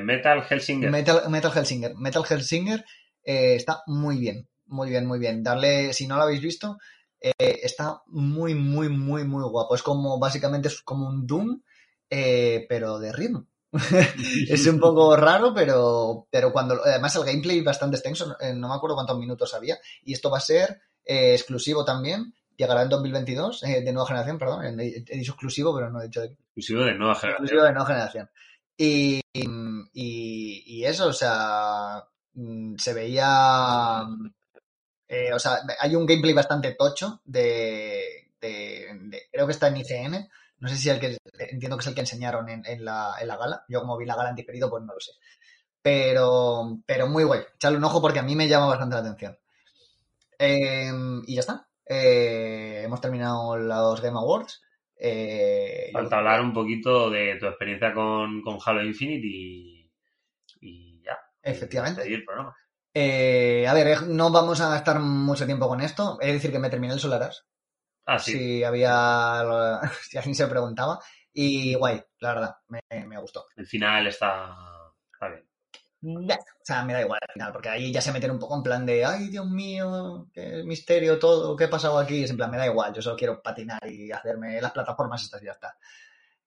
Metal 0.01 0.45
Helsinger. 0.49 0.91
Metal, 0.91 1.23
Metal 1.29 1.53
Hellsinger. 1.55 1.95
Metal 1.97 2.25
Hellsinger 2.29 2.85
eh, 3.25 3.55
está 3.57 3.83
muy 3.87 4.19
bien, 4.19 4.49
muy 4.69 4.91
bien, 4.91 5.07
muy 5.07 5.19
bien. 5.19 5.43
Darle, 5.43 5.93
si 5.93 6.07
no 6.07 6.17
lo 6.17 6.23
habéis 6.23 6.41
visto, 6.41 6.79
eh, 7.21 7.61
está 7.63 8.03
muy, 8.07 8.55
muy, 8.55 8.89
muy, 8.89 9.25
muy 9.25 9.43
guapo. 9.45 9.75
Es 9.75 9.83
como, 9.83 10.19
básicamente, 10.19 10.69
es 10.69 10.83
como 10.83 11.09
un 11.09 11.27
Doom, 11.27 11.61
eh, 12.11 12.67
pero 12.69 12.99
de 12.99 13.13
ritmo. 13.13 13.47
es 14.49 14.67
un 14.67 14.81
poco 14.81 15.17
raro, 15.17 15.53
pero, 15.55 16.27
pero 16.31 16.53
cuando. 16.53 16.81
Además, 16.85 17.15
el 17.17 17.25
gameplay 17.25 17.59
es 17.59 17.65
bastante 17.65 17.97
extenso, 17.97 18.37
eh, 18.41 18.55
no 18.55 18.69
me 18.69 18.75
acuerdo 18.75 18.97
cuántos 18.97 19.19
minutos 19.19 19.53
había. 19.55 19.79
Y 20.05 20.15
esto 20.15 20.31
va 20.31 20.39
a 20.39 20.43
ser 20.43 20.81
eh, 21.05 21.35
exclusivo 21.35 21.85
también. 21.85 22.33
Llegará 22.57 22.83
en 22.83 22.89
2022, 22.89 23.63
eh, 23.65 23.83
de 23.83 23.93
nueva 23.93 24.09
generación, 24.09 24.39
perdón. 24.39 24.81
He, 24.81 25.05
he 25.07 25.19
dicho 25.19 25.33
exclusivo, 25.33 25.75
pero 25.75 25.91
no 25.91 26.01
he 26.01 26.05
dicho 26.07 26.23
de 26.23 26.37
Exclusivo 26.57 26.85
de 26.85 26.95
nueva 26.95 27.13
exclusivo 27.13 27.63
generación. 27.63 27.65
de 27.65 27.73
nueva 27.73 27.87
generación. 27.87 28.31
Y, 28.77 29.21
y, 29.33 30.63
y 30.67 30.85
eso, 30.85 31.09
o 31.09 31.13
sea, 31.13 32.05
mm, 32.35 32.77
se 32.77 32.95
veía. 32.95 34.07
Eh, 35.09 35.33
o 35.33 35.39
sea, 35.39 35.59
hay 35.81 35.97
un 35.97 36.07
gameplay 36.07 36.35
bastante 36.35 36.75
tocho 36.75 37.21
de, 37.25 38.31
de- 38.41 38.89
de- 39.03 39.23
Creo 39.33 39.47
que 39.47 39.53
está 39.53 39.69
en 39.69 39.79
IGN. 39.79 40.29
No 40.61 40.69
sé 40.69 40.77
si 40.77 40.91
el 40.91 40.99
que. 41.01 41.17
Entiendo 41.39 41.77
que 41.77 41.83
es 41.83 41.87
el 41.87 41.95
que 41.95 42.01
enseñaron 42.01 42.49
en, 42.49 42.63
en 42.67 42.85
la, 42.85 43.15
en 43.21 43.29
la 43.29 43.37
gala. 43.37 43.65
Yo, 43.69 43.81
como 43.81 43.97
vi 43.97 44.07
la 44.07 44.17
gala 44.17 44.31
en 44.31 44.35
diferido, 44.37 44.69
pues 44.69 44.83
no 44.85 44.93
lo 44.95 45.01
sé. 45.01 45.13
Pero, 45.81 46.79
pero 46.85 47.07
muy 47.07 47.25
guay. 47.25 47.41
Echarle 47.55 47.79
un 47.79 47.85
ojo 47.85 48.01
porque 48.03 48.19
a 48.19 48.23
mí 48.25 48.35
me 48.35 48.49
llama 48.49 48.67
bastante 48.67 48.95
la 48.97 49.01
atención. 49.03 49.39
Eh, 50.39 50.91
y 51.27 51.35
ya 51.35 51.41
está. 51.41 51.69
Eh, 51.87 52.83
hemos 52.85 53.01
terminado 53.01 53.57
los 53.57 54.01
Game 54.01 54.19
Awards. 54.19 54.63
Yo- 55.01 55.93
Falta 55.93 56.19
hablar 56.19 56.41
un 56.41 56.53
poquito 56.53 57.09
de 57.09 57.37
tu 57.39 57.47
experiencia 57.47 57.95
con, 57.95 58.43
con 58.43 58.59
Halo 58.65 58.83
Infinite 58.85 59.27
y, 59.27 59.91
y 60.61 61.03
ya. 61.03 61.17
Efectivamente. 61.43 62.03
Programa. 62.27 62.55
Eh, 63.01 63.65
a 63.69 63.75
ver, 63.75 63.87
eh, 63.87 63.97
no 64.09 64.29
vamos 64.33 64.61
a 64.61 64.71
gastar 64.71 64.99
mucho 64.99 65.47
tiempo 65.47 65.69
con 65.69 65.81
esto. 65.81 66.19
Es 66.21 66.33
decir, 66.33 66.51
que 66.51 66.59
me 66.59 66.69
terminé 66.69 66.95
el 66.95 66.99
Solaras. 66.99 67.47
Ah, 68.05 68.19
sí. 68.19 68.33
Si 68.33 68.65
había. 68.65 69.81
Si 70.03 70.19
alguien 70.19 70.35
se 70.35 70.49
preguntaba. 70.49 70.99
Y 71.33 71.75
guay, 71.75 72.03
la 72.19 72.35
verdad, 72.35 72.57
me, 72.67 72.81
me 73.07 73.17
gustó. 73.21 73.47
El 73.55 73.69
final 73.69 74.05
está, 74.09 74.53
está 75.13 75.29
bien. 75.29 76.27
o 76.27 76.65
sea, 76.65 76.83
me 76.83 76.93
da 76.93 77.03
igual 77.03 77.21
al 77.23 77.33
final, 77.33 77.53
porque 77.53 77.69
ahí 77.69 77.93
ya 77.93 78.01
se 78.01 78.11
meten 78.11 78.33
un 78.33 78.41
poco 78.41 78.57
en 78.57 78.65
plan 78.65 78.85
de, 78.85 79.05
ay, 79.05 79.29
Dios 79.29 79.47
mío, 79.47 80.27
qué 80.33 80.65
misterio 80.65 81.21
todo, 81.21 81.55
qué 81.55 81.65
ha 81.65 81.71
pasado 81.71 81.99
aquí. 81.99 82.25
Es 82.25 82.31
en 82.31 82.37
plan, 82.37 82.51
me 82.51 82.57
da 82.57 82.67
igual, 82.67 82.93
yo 82.93 83.01
solo 83.01 83.17
quiero 83.17 83.41
patinar 83.41 83.89
y 83.89 84.11
hacerme 84.11 84.61
las 84.61 84.73
plataformas 84.73 85.23
estas 85.23 85.41
y 85.41 85.45
ya 85.45 85.53
está. 85.53 85.77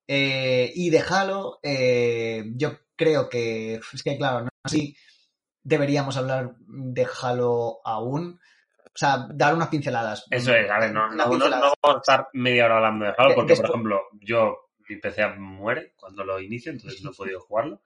Eh, 0.06 0.70
y 0.76 0.90
de 0.90 1.00
Halo, 1.00 1.60
eh, 1.64 2.44
yo 2.56 2.80
creo 2.94 3.30
que, 3.30 3.76
es 3.76 4.04
que 4.04 4.18
claro, 4.18 4.44
no 4.44 4.52
si 4.66 4.94
deberíamos 5.64 6.18
hablar 6.18 6.56
de 6.68 7.08
Halo 7.22 7.80
aún. 7.86 8.40
O 8.86 8.98
sea, 8.98 9.26
dar 9.34 9.54
unas 9.56 9.70
pinceladas. 9.70 10.26
Eso 10.30 10.54
es, 10.54 10.70
a 10.70 10.80
ver, 10.80 10.92
no, 10.94 11.08
no, 11.10 11.26
no, 11.28 11.38
no 11.50 11.50
vamos 11.50 11.78
a 11.84 11.98
estar 12.00 12.28
media 12.34 12.66
hora 12.66 12.78
hablando 12.78 13.06
de 13.06 13.14
Halo 13.18 13.30
Que- 13.30 13.36
porque, 13.36 13.50
después- 13.54 13.68
por 13.68 13.76
ejemplo, 13.78 14.02
yo, 14.20 14.58
mi 14.90 14.98
PC 14.98 15.28
muere 15.38 15.94
cuando 15.96 16.24
lo 16.26 16.40
inicio, 16.42 16.72
entonces 16.72 17.02
no 17.02 17.12
he 17.12 17.16
podido 17.16 17.40
jugarlo. 17.40 17.82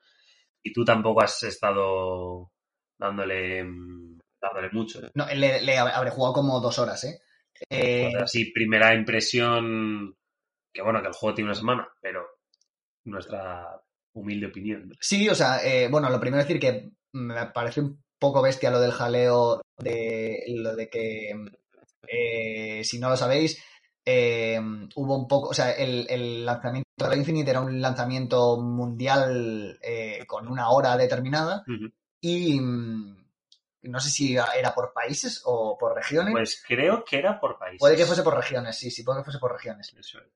Y 0.63 0.73
tú 0.73 0.83
tampoco 0.83 1.21
has 1.21 1.43
estado 1.43 2.51
dándole, 2.97 3.63
mm, 3.63 4.19
dándole 4.41 4.69
mucho. 4.71 4.99
No, 5.13 5.27
le, 5.27 5.61
le 5.61 5.77
habré 5.77 6.09
jugado 6.09 6.33
como 6.33 6.59
dos 6.59 6.79
horas, 6.79 7.03
¿eh? 7.03 7.21
Eh, 7.69 8.09
Pues 8.11 8.23
así, 8.23 8.51
primera 8.51 8.95
impresión, 8.95 10.17
que 10.73 10.81
bueno, 10.81 11.01
que 11.03 11.07
el 11.09 11.13
juego 11.13 11.35
tiene 11.35 11.49
una 11.51 11.55
semana, 11.59 11.87
pero 12.01 12.25
nuestra 13.03 13.79
humilde 14.13 14.47
opinión. 14.47 14.91
Sí, 14.99 15.29
o 15.29 15.35
sea, 15.35 15.63
eh, 15.63 15.87
bueno, 15.89 16.09
lo 16.09 16.19
primero 16.19 16.41
es 16.41 16.47
decir 16.47 16.59
que 16.59 16.89
me 17.15 17.45
parece 17.47 17.81
un 17.81 18.03
poco 18.19 18.41
bestia 18.41 18.71
lo 18.71 18.79
del 18.79 18.91
jaleo 18.91 19.61
de 19.77 20.43
lo 20.49 20.75
de 20.75 20.89
que, 20.89 21.33
eh, 22.07 22.83
si 22.83 22.99
no 22.99 23.09
lo 23.09 23.17
sabéis, 23.17 23.63
eh, 24.05 24.59
hubo 24.95 25.17
un 25.17 25.27
poco, 25.27 25.49
o 25.49 25.53
sea, 25.53 25.71
el, 25.71 26.05
el 26.09 26.45
lanzamiento 26.45 27.09
de 27.09 27.17
Infinite 27.17 27.49
era 27.49 27.61
un 27.61 27.81
lanzamiento 27.81 28.57
mundial 28.61 29.79
eh, 29.81 30.25
con 30.27 30.47
una 30.47 30.69
hora 30.69 30.95
determinada 30.97 31.63
y 32.21 32.59
mm, 32.59 33.25
no 33.83 33.99
sé 33.99 34.09
si 34.09 34.35
era 34.35 34.73
por 34.73 34.93
países 34.93 35.41
o 35.45 35.77
por 35.77 35.95
regiones. 35.95 36.33
Pues 36.33 36.63
creo 36.67 37.03
que 37.03 37.17
era 37.17 37.39
por 37.39 37.57
países. 37.57 37.79
Puede 37.79 37.95
que 37.95 38.05
fuese 38.05 38.23
por 38.23 38.35
regiones, 38.35 38.77
sí, 38.77 38.91
sí, 38.91 39.03
puede 39.03 39.19
que 39.19 39.25
fuese 39.25 39.39
por 39.39 39.53
regiones. 39.53 39.93
Eso 39.97 40.19
es. 40.19 40.27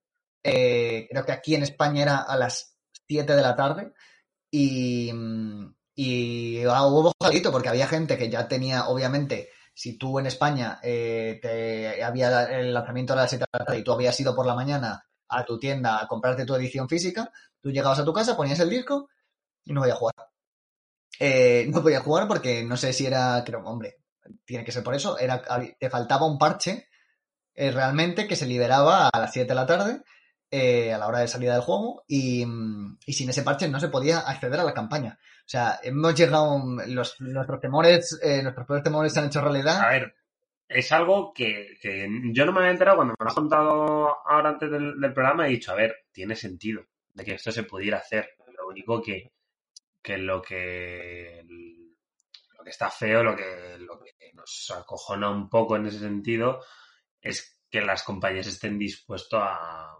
Eh, 0.43 1.07
creo 1.09 1.25
que 1.25 1.31
aquí 1.31 1.55
en 1.55 1.63
España 1.63 2.03
era 2.03 2.17
a 2.19 2.37
las 2.37 2.77
7 3.07 3.35
de 3.35 3.41
la 3.41 3.55
tarde 3.55 3.93
y, 4.49 5.11
mm, 5.13 5.75
y 6.01 6.63
ah, 6.63 6.85
hubo 6.85 7.11
porque 7.51 7.67
había 7.67 7.85
gente 7.85 8.17
que 8.17 8.29
ya 8.29 8.47
tenía, 8.47 8.87
obviamente, 8.87 9.49
si 9.73 9.97
tú 9.97 10.17
en 10.17 10.27
España 10.27 10.79
eh, 10.81 11.39
te 11.41 12.01
había 12.01 12.45
el 12.57 12.73
lanzamiento 12.73 13.11
a 13.11 13.17
las 13.17 13.29
7 13.29 13.43
de 13.43 13.59
la 13.59 13.65
tarde 13.65 13.79
y 13.79 13.83
tú 13.83 13.91
habías 13.91 14.17
ido 14.17 14.33
por 14.33 14.45
la 14.45 14.55
mañana 14.55 15.03
a 15.27 15.43
tu 15.43 15.59
tienda 15.59 16.01
a 16.01 16.07
comprarte 16.07 16.45
tu 16.45 16.55
edición 16.55 16.87
física, 16.87 17.33
tú 17.59 17.69
llegabas 17.69 17.99
a 17.99 18.05
tu 18.05 18.13
casa, 18.13 18.37
ponías 18.37 18.61
el 18.61 18.69
disco 18.69 19.09
y 19.65 19.73
no 19.73 19.81
podías 19.81 19.97
jugar. 19.97 20.15
Eh, 21.19 21.67
no 21.69 21.81
podía 21.81 21.99
jugar 21.99 22.29
porque 22.29 22.63
no 22.63 22.77
sé 22.77 22.93
si 22.93 23.05
era, 23.05 23.43
creo, 23.45 23.59
hombre, 23.65 23.97
tiene 24.45 24.63
que 24.63 24.71
ser 24.71 24.85
por 24.85 24.95
eso, 24.95 25.19
era, 25.19 25.43
te 25.77 25.89
faltaba 25.89 26.27
un 26.27 26.37
parche 26.37 26.87
eh, 27.55 27.71
realmente 27.71 28.25
que 28.25 28.37
se 28.37 28.45
liberaba 28.45 29.09
a 29.09 29.19
las 29.19 29.33
7 29.33 29.49
de 29.49 29.55
la 29.55 29.65
tarde 29.65 30.01
eh, 30.49 30.93
a 30.93 30.97
la 30.97 31.07
hora 31.07 31.19
de 31.19 31.27
salida 31.27 31.55
del 31.55 31.61
juego 31.61 32.05
y, 32.07 32.45
mm, 32.45 32.99
y 33.05 33.11
sin 33.11 33.29
ese 33.29 33.43
parche 33.43 33.67
no 33.67 33.81
se 33.81 33.89
podía 33.89 34.19
acceder 34.19 34.61
a 34.61 34.63
la 34.63 34.73
campaña. 34.73 35.19
O 35.49 35.51
sea, 35.51 35.79
hemos 35.81 36.13
llegado, 36.13 36.61
los, 36.85 37.19
nuestros 37.21 37.59
temores, 37.59 38.19
eh, 38.21 38.43
nuestros 38.43 38.67
peores 38.67 38.83
temores 38.83 39.11
se 39.11 39.19
han 39.19 39.25
hecho 39.25 39.41
realidad. 39.41 39.81
A 39.81 39.89
ver, 39.89 40.15
es 40.67 40.91
algo 40.91 41.33
que, 41.33 41.75
que 41.81 42.07
yo 42.31 42.45
no 42.45 42.51
me 42.51 42.59
había 42.59 42.69
enterado 42.69 42.97
cuando 42.97 43.15
me 43.17 43.23
lo 43.23 43.27
has 43.27 43.33
contado 43.33 44.27
ahora 44.27 44.49
antes 44.49 44.69
del, 44.69 45.11
programa. 45.11 45.47
He 45.47 45.53
dicho, 45.53 45.71
a 45.71 45.75
ver, 45.75 46.05
tiene 46.11 46.35
sentido 46.35 46.85
de 47.15 47.25
que 47.25 47.33
esto 47.33 47.51
se 47.51 47.63
pudiera 47.63 47.97
hacer. 47.97 48.29
Lo 48.55 48.67
único 48.67 49.01
que, 49.01 49.31
que 50.03 50.19
lo 50.19 50.39
que 50.39 51.43
lo 52.55 52.63
que 52.63 52.69
está 52.69 52.91
feo, 52.91 53.23
lo 53.23 53.35
que, 53.35 53.79
lo 53.79 53.99
que 53.99 54.31
nos 54.35 54.71
acojona 54.77 55.31
un 55.31 55.49
poco 55.49 55.77
en 55.77 55.87
ese 55.87 55.97
sentido, 55.97 56.63
es 57.19 57.59
que 57.71 57.81
las 57.81 58.03
compañías 58.03 58.45
estén 58.45 58.77
dispuestos 58.77 59.41
a, 59.43 59.97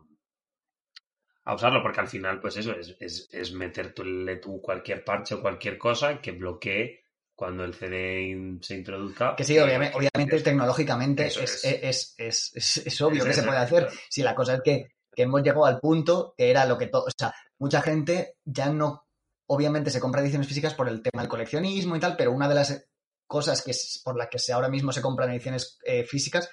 a 1.50 1.56
usarlo, 1.56 1.82
porque 1.82 2.00
al 2.00 2.08
final, 2.08 2.40
pues 2.40 2.58
eso, 2.58 2.72
es, 2.74 2.96
es, 3.00 3.28
es 3.32 3.52
meterle 3.54 4.36
tú 4.38 4.62
cualquier 4.62 5.04
parche 5.04 5.36
o 5.36 5.42
cualquier 5.42 5.78
cosa 5.78 6.22
que 6.22 6.32
bloquee 6.32 7.04
cuando 7.34 7.64
el 7.64 7.74
CD 7.74 8.58
se 8.62 8.76
introduzca. 8.76 9.36
Que 9.36 9.44
sí, 9.44 9.58
obviamente, 9.58 9.98
obviamente 9.98 10.36
es- 10.36 10.44
tecnológicamente 10.44 11.26
es, 11.26 11.38
es. 11.64 12.16
es, 12.18 12.54
es, 12.86 13.02
obvio 13.02 13.26
que 13.26 13.34
se 13.34 13.44
puede 13.44 13.58
hacer. 13.58 13.90
Si 14.10 14.22
la 14.22 14.36
cosa 14.36 14.56
es 14.56 14.62
que, 14.64 14.90
que 15.16 15.24
hemos 15.24 15.42
llegado 15.42 15.66
al 15.66 15.80
punto 15.80 16.34
que 16.38 16.52
era 16.52 16.66
lo 16.66 16.78
que 16.78 16.88
todo. 16.88 17.06
O 17.06 17.12
sea, 17.18 17.34
mucha 17.58 17.82
gente 17.82 18.36
ya 18.46 18.70
no. 18.70 19.06
Obviamente 19.48 19.90
se 19.90 20.00
compra 20.00 20.22
ediciones 20.22 20.48
físicas 20.48 20.76
por 20.76 20.88
el 20.88 21.02
tema 21.02 21.24
del 21.24 21.30
coleccionismo 21.30 21.96
y 21.96 22.00
tal, 22.00 22.16
pero 22.16 22.32
una 22.32 22.48
de 22.48 22.56
las 22.56 22.86
cosas 23.26 23.62
que 23.64 23.72
es 23.72 24.02
por 24.04 24.16
las 24.18 24.28
que 24.30 24.38
se, 24.38 24.54
ahora 24.54 24.70
mismo 24.70 24.92
se 24.92 25.02
compran 25.02 25.32
ediciones 25.32 25.80
eh, 25.84 26.04
físicas 26.04 26.50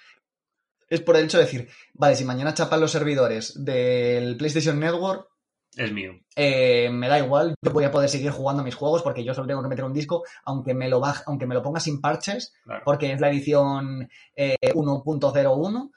es 0.88 1.00
por 1.00 1.16
el 1.16 1.24
hecho 1.24 1.38
de 1.38 1.44
decir, 1.44 1.68
vale, 1.94 2.14
si 2.16 2.24
mañana 2.24 2.54
chapan 2.54 2.80
los 2.80 2.92
servidores 2.92 3.64
del 3.64 4.36
PlayStation 4.36 4.78
Network, 4.78 5.28
Es 5.76 5.92
mío. 5.92 6.12
eh, 6.36 6.88
me 6.90 7.08
da 7.08 7.18
igual, 7.18 7.54
yo 7.62 7.72
voy 7.72 7.84
a 7.84 7.90
poder 7.90 8.08
seguir 8.08 8.30
jugando 8.30 8.62
mis 8.62 8.74
juegos 8.74 9.02
porque 9.02 9.24
yo 9.24 9.34
solo 9.34 9.46
tengo 9.46 9.62
que 9.62 9.68
meter 9.68 9.84
un 9.84 9.92
disco, 9.92 10.22
aunque 10.44 10.74
me 10.74 10.88
lo 10.88 11.00
baje, 11.00 11.22
aunque 11.26 11.46
me 11.46 11.54
lo 11.54 11.62
ponga 11.62 11.80
sin 11.80 12.00
parches, 12.00 12.54
Claro. 12.64 12.82
porque 12.84 13.12
es 13.12 13.20
la 13.20 13.30
edición 13.30 14.08
eh, 14.34 14.56
1.01. 14.74 15.90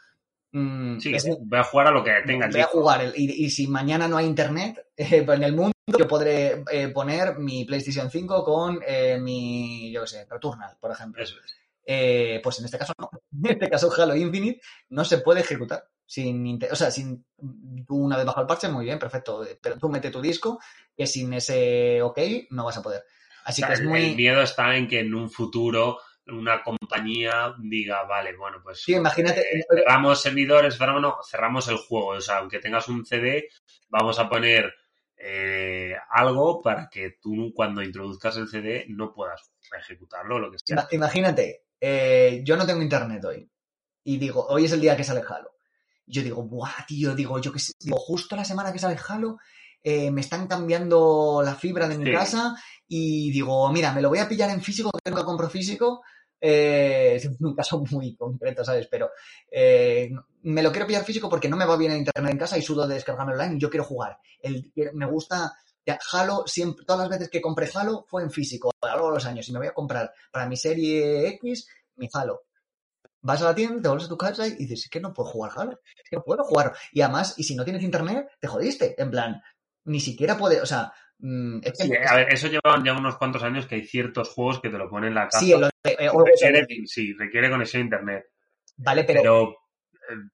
mm, 0.51 0.99
Sí, 0.99 1.13
es- 1.13 1.27
voy 1.41 1.59
a 1.59 1.63
jugar 1.63 1.87
a 1.87 1.91
lo 1.91 2.03
que 2.03 2.11
tenga 2.25 2.47
el 2.47 2.51
voy 2.51 2.61
a 2.61 2.65
jugar 2.65 3.01
el- 3.01 3.13
y, 3.15 3.45
y 3.45 3.49
si 3.51 3.67
mañana 3.67 4.07
no 4.07 4.17
hay 4.17 4.25
internet 4.25 4.83
eh, 4.97 5.25
en 5.27 5.43
el 5.43 5.53
mundo, 5.55 5.71
yo 5.97 6.07
podré 6.07 6.63
eh, 6.71 6.89
poner 6.89 7.37
mi 7.37 7.65
PlayStation 7.65 8.09
5 8.09 8.43
con 8.43 8.79
eh, 8.85 9.17
mi, 9.21 9.91
yo 9.91 10.01
qué 10.01 10.07
sé, 10.07 10.27
Returnal, 10.29 10.75
por 10.79 10.91
ejemplo. 10.91 11.21
Eso 11.21 11.35
es. 11.45 11.55
Eh, 11.91 12.39
pues 12.43 12.59
en 12.59 12.65
este 12.65 12.77
caso 12.77 12.93
no. 12.99 13.09
En 13.43 13.51
este 13.51 13.67
caso 13.69 13.91
Halo 13.97 14.15
Infinite 14.15 14.61
no 14.89 15.03
se 15.03 15.19
puede 15.19 15.41
ejecutar. 15.41 15.83
Sin, 16.05 16.59
o 16.71 16.75
sea, 16.75 16.91
sin 16.91 17.25
tú 17.87 17.95
una 17.95 18.15
vez 18.17 18.25
bajo 18.25 18.41
el 18.41 18.47
parche, 18.47 18.67
muy 18.67 18.85
bien, 18.85 18.99
perfecto. 18.99 19.43
Pero 19.61 19.77
tú 19.79 19.89
mete 19.89 20.09
tu 20.11 20.21
disco, 20.21 20.59
que 20.95 21.07
sin 21.07 21.33
ese 21.33 22.01
OK 22.03 22.19
no 22.51 22.65
vas 22.65 22.77
a 22.77 22.83
poder. 22.83 23.03
Así 23.45 23.61
O 23.63 23.65
sea, 23.65 23.67
que 23.69 23.73
es 23.73 23.79
el- 23.81 23.87
muy. 23.87 24.05
El 24.11 24.15
miedo 24.15 24.41
está 24.41 24.75
en 24.75 24.87
que 24.87 24.99
en 24.99 25.13
un 25.15 25.29
futuro 25.31 25.97
una 26.27 26.61
compañía 26.61 27.55
diga, 27.59 28.03
vale, 28.03 28.35
bueno, 28.37 28.57
pues 28.63 28.83
Sí, 28.83 28.93
imagínate. 28.93 29.41
eh, 29.41 29.63
cerramos 29.67 30.21
servidores, 30.21 30.77
cerramos, 30.77 31.01
no, 31.01 31.17
cerramos 31.27 31.67
el 31.69 31.77
juego. 31.77 32.09
O 32.09 32.21
sea, 32.21 32.37
aunque 32.37 32.59
tengas 32.59 32.87
un 32.87 33.03
CD, 33.03 33.47
vamos 33.87 34.19
a 34.19 34.29
poner 34.29 34.71
eh, 35.17 35.95
algo 36.11 36.61
para 36.61 36.87
que 36.89 37.17
tú 37.21 37.51
cuando 37.55 37.81
introduzcas 37.81 38.37
el 38.37 38.47
CD 38.47 38.85
no 38.89 39.11
puedas 39.13 39.51
ejecutarlo 39.79 40.35
o 40.35 40.39
lo 40.39 40.51
que 40.51 40.57
sea. 40.63 40.77
Ima- 40.77 40.87
Imagínate, 40.91 41.63
eh, 41.79 42.41
yo 42.43 42.55
no 42.57 42.65
tengo 42.65 42.81
internet 42.81 43.23
hoy. 43.25 43.49
Y 44.03 44.17
digo, 44.17 44.45
hoy 44.47 44.65
es 44.65 44.71
el 44.71 44.81
día 44.81 44.95
que 44.97 45.03
sale 45.03 45.21
Halo. 45.27 45.51
Y 46.05 46.13
yo 46.13 46.23
digo, 46.23 46.43
buah, 46.43 46.85
tío, 46.87 47.13
digo, 47.15 47.39
yo 47.39 47.51
que 47.51 47.59
sé, 47.59 47.73
digo, 47.79 47.97
justo 47.97 48.35
la 48.35 48.45
semana 48.45 48.71
que 48.73 48.79
sale 48.79 48.97
Halo, 49.07 49.37
eh, 49.83 50.11
me 50.11 50.21
están 50.21 50.47
cambiando 50.47 51.41
la 51.43 51.55
fibra 51.55 51.87
de 51.87 51.97
mi 51.97 52.05
Sí. 52.05 52.11
casa 52.11 52.55
y 52.87 53.31
digo, 53.31 53.71
mira, 53.71 53.93
me 53.93 54.01
lo 54.01 54.09
voy 54.09 54.19
a 54.19 54.27
pillar 54.27 54.49
en 54.49 54.61
físico, 54.61 54.89
que 55.03 55.11
nunca 55.11 55.23
compro 55.25 55.49
físico. 55.49 56.01
Eh, 56.41 57.15
es 57.15 57.29
un 57.39 57.55
caso 57.55 57.83
muy 57.91 58.15
concreto, 58.15 58.63
¿sabes? 58.63 58.87
Pero 58.89 59.11
eh, 59.51 60.09
me 60.43 60.63
lo 60.63 60.71
quiero 60.71 60.87
pillar 60.87 61.03
físico 61.03 61.29
porque 61.29 61.49
no 61.49 61.57
me 61.57 61.65
va 61.65 61.77
bien 61.77 61.91
el 61.91 61.99
internet 61.99 62.31
en 62.31 62.37
casa 62.37 62.57
y 62.57 62.61
sudo 62.61 62.87
de 62.87 62.95
descargarme 62.95 63.33
online 63.33 63.55
y 63.55 63.59
yo 63.59 63.69
quiero 63.69 63.83
jugar. 63.83 64.17
El, 64.41 64.71
me 64.93 65.05
gusta 65.05 65.53
Halo, 66.11 66.43
siempre, 66.45 66.85
todas 66.85 67.01
las 67.01 67.09
veces 67.17 67.29
que 67.29 67.41
compré 67.41 67.69
Halo 67.73 68.05
fue 68.07 68.21
en 68.23 68.31
físico, 68.31 68.71
a 68.81 68.85
lo 68.87 68.91
largo 68.93 69.07
de 69.09 69.13
los 69.15 69.25
años. 69.25 69.47
Y 69.49 69.53
me 69.53 69.59
voy 69.59 69.67
a 69.67 69.73
comprar 69.73 70.11
para 70.31 70.47
mi 70.47 70.55
serie 70.57 71.27
X 71.29 71.67
mi 71.95 72.07
Halo. 72.13 72.43
Vas 73.21 73.41
a 73.41 73.45
la 73.45 73.55
tienda, 73.55 73.81
te 73.81 73.87
vuelves 73.89 74.05
a 74.05 74.09
tu 74.09 74.17
casa 74.17 74.47
y 74.47 74.55
dices, 74.55 74.83
es 74.83 74.89
que 74.89 74.99
no 74.99 75.13
puedo 75.13 75.29
jugar 75.29 75.51
Halo, 75.55 75.71
es 75.71 76.09
que 76.09 76.15
no 76.15 76.23
puedo 76.23 76.43
jugar. 76.43 76.73
Y 76.91 77.01
además, 77.01 77.33
y 77.37 77.43
si 77.43 77.55
no 77.55 77.63
tienes 77.63 77.83
internet, 77.83 78.27
te 78.39 78.47
jodiste. 78.47 78.95
En 79.01 79.11
plan, 79.11 79.41
ni 79.85 79.99
siquiera 79.99 80.37
puede, 80.37 80.61
o 80.61 80.65
sea, 80.65 80.91
mm, 81.17 81.57
es 81.63 81.71
que 81.73 81.83
Sí, 81.85 81.91
a 82.07 82.15
ver, 82.15 82.33
eso 82.33 82.47
lleva 82.47 82.81
ya 82.83 82.93
unos 82.93 83.17
cuantos 83.17 83.43
años 83.43 83.65
que 83.65 83.75
hay 83.75 83.85
ciertos 83.85 84.29
juegos 84.29 84.61
que 84.61 84.69
te 84.69 84.77
lo 84.77 84.89
ponen 84.89 85.09
en 85.09 85.15
la 85.15 85.27
casa. 85.27 85.39
sí, 85.39 85.51
lo 85.51 85.67
de- 85.67 85.71
eh, 85.99 86.09
requiere, 86.25 86.67
sí, 86.85 87.13
requiere 87.13 87.49
conexión 87.49 87.81
a 87.81 87.85
internet. 87.85 88.25
vale, 88.77 89.03
pero, 89.03 89.21
Pero, 89.21 89.57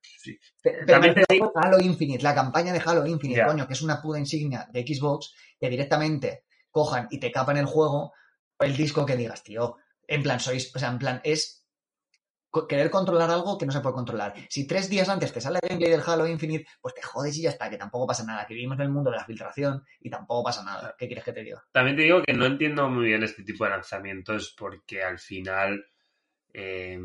sí. 0.02 0.38
Pero 0.61 0.85
También 0.85 1.15
me 1.15 1.26
te 1.26 1.43
a 1.43 1.61
Halo 1.61 1.80
Infinite, 1.80 2.23
la 2.23 2.35
campaña 2.35 2.73
de 2.73 2.81
Halo 2.84 3.06
Infinite, 3.06 3.45
coño, 3.45 3.68
que 3.68 3.73
es 3.73 3.81
una 3.81 4.02
puta 4.02 4.19
insignia 4.19 4.68
de 4.72 4.81
Xbox, 4.81 5.34
que 5.60 5.69
directamente 5.69 6.45
cojan 6.72 7.07
y 7.10 7.19
te 7.19 7.31
capan 7.31 7.57
el 7.57 7.65
juego 7.65 8.14
el 8.60 8.76
disco 8.76 9.06
que 9.06 9.15
digas, 9.15 9.43
tío. 9.43 9.77
En 10.07 10.23
plan, 10.23 10.39
sois, 10.39 10.73
o 10.76 10.80
sea, 10.80 10.89
en 10.89 10.99
plan, 10.99 11.22
es 11.23 11.65
querer 12.69 12.89
controlar 12.89 13.30
algo 13.30 13.57
que 13.57 13.65
no 13.65 13.72
se 13.72 13.81
puede 13.81 13.95
controlar. 13.95 14.34
Si 14.49 14.65
tres 14.65 14.89
días 14.89 15.10
antes 15.10 15.34
te 15.34 15.41
sale 15.41 15.60
el 15.61 15.68
gameplay 15.68 15.91
del 15.91 16.03
Halo 16.06 16.27
Infinite, 16.27 16.65
pues 16.80 16.93
te 16.93 17.02
jodes 17.02 17.38
y 17.38 17.41
ya 17.41 17.49
está, 17.49 17.69
que 17.69 17.77
tampoco 17.77 18.07
pasa 18.07 18.23
nada, 18.23 18.45
que 18.45 18.53
vivimos 18.53 18.77
en 18.77 18.85
el 18.85 18.91
mundo 18.91 19.11
de 19.11 19.18
la 19.18 19.26
filtración 19.26 19.84
y 19.99 20.10
tampoco 20.10 20.45
pasa 20.45 20.64
nada. 20.64 20.95
¿Qué 20.97 21.07
quieres 21.07 21.26
que 21.26 21.34
te 21.34 21.43
diga? 21.43 21.64
También 21.72 21.97
te 21.97 22.03
digo 22.03 22.22
que 22.23 22.34
no 22.34 22.45
entiendo 22.45 22.89
muy 22.89 23.07
bien 23.07 23.23
este 23.23 23.43
tipo 23.43 23.65
de 23.65 23.72
lanzamientos 23.72 24.56
porque 24.57 25.03
al 25.03 25.19
final, 25.19 25.85
eh, 26.53 26.97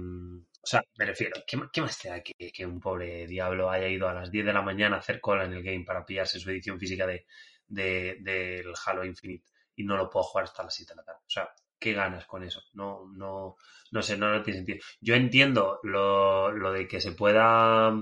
o 0.63 0.67
sea, 0.67 0.83
me 0.99 1.07
refiero, 1.07 1.41
¿qué, 1.47 1.57
más 1.81 1.99
te 1.99 2.09
da 2.09 2.23
que, 2.23 2.35
que 2.53 2.67
un 2.67 2.81
pobre 2.81 3.27
diablo 3.27 3.71
haya 3.71 3.89
ido 3.89 4.09
a 4.09 4.15
las 4.15 4.31
10 4.31 4.45
de 4.45 4.53
la 4.53 4.63
mañana 4.63 4.97
a 4.97 4.99
hacer 5.01 5.21
cola 5.21 5.45
en 5.45 5.55
el 5.55 5.63
game 5.63 5.85
para 5.85 6.05
pillarse 6.05 6.39
su 6.39 6.51
edición 6.51 6.79
física 6.79 7.07
de, 7.07 7.27
de- 7.67 8.19
del 8.21 8.73
Halo 8.87 9.05
Infinite 9.05 9.45
y 9.77 9.85
no 9.85 9.97
lo 9.97 10.11
puedo 10.11 10.25
jugar 10.25 10.45
hasta 10.45 10.63
las 10.65 10.75
7 10.75 10.93
de 10.93 10.97
la 10.99 11.05
tarde. 11.05 11.21
O 11.27 11.31
sea, 11.31 11.49
¿qué 11.79 11.93
ganas 11.95 12.27
con 12.27 12.43
eso? 12.45 12.63
No, 12.75 13.07
no, 13.15 13.57
no 13.93 14.03
sé, 14.03 14.17
no, 14.19 14.31
no 14.31 14.43
tiene 14.43 14.59
sentido. 14.61 14.79
Yo 15.01 15.15
entiendo 15.15 15.81
lo, 15.83 16.51
lo 16.53 16.73
de 16.73 16.87
que 16.87 17.01
se 17.01 17.13
pueda 17.13 17.93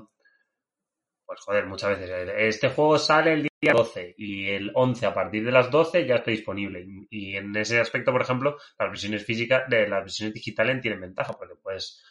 pues 1.27 1.41
joder, 1.41 1.67
muchas 1.67 1.91
veces. 1.99 2.31
Este 2.37 2.69
juego 2.71 2.99
sale 2.99 3.35
el 3.35 3.43
día 3.61 3.73
12 3.75 4.15
y 4.17 4.49
el 4.49 4.71
11 4.75 5.05
a 5.07 5.13
partir 5.15 5.45
de 5.45 5.53
las 5.53 5.71
12 5.71 6.07
ya 6.07 6.17
está 6.17 6.31
disponible. 6.31 6.87
Y 7.11 7.37
en 7.37 7.55
ese 7.57 7.79
aspecto, 7.81 8.13
por 8.13 8.23
ejemplo, 8.23 8.57
las 8.79 8.89
versiones 8.89 9.25
físicas, 9.25 9.65
de 9.69 9.89
las 9.89 10.01
versiones 10.05 10.35
digitales 10.35 10.81
tienen 10.81 11.01
ventaja 11.01 11.35
porque 11.35 11.55
puedes 11.57 12.03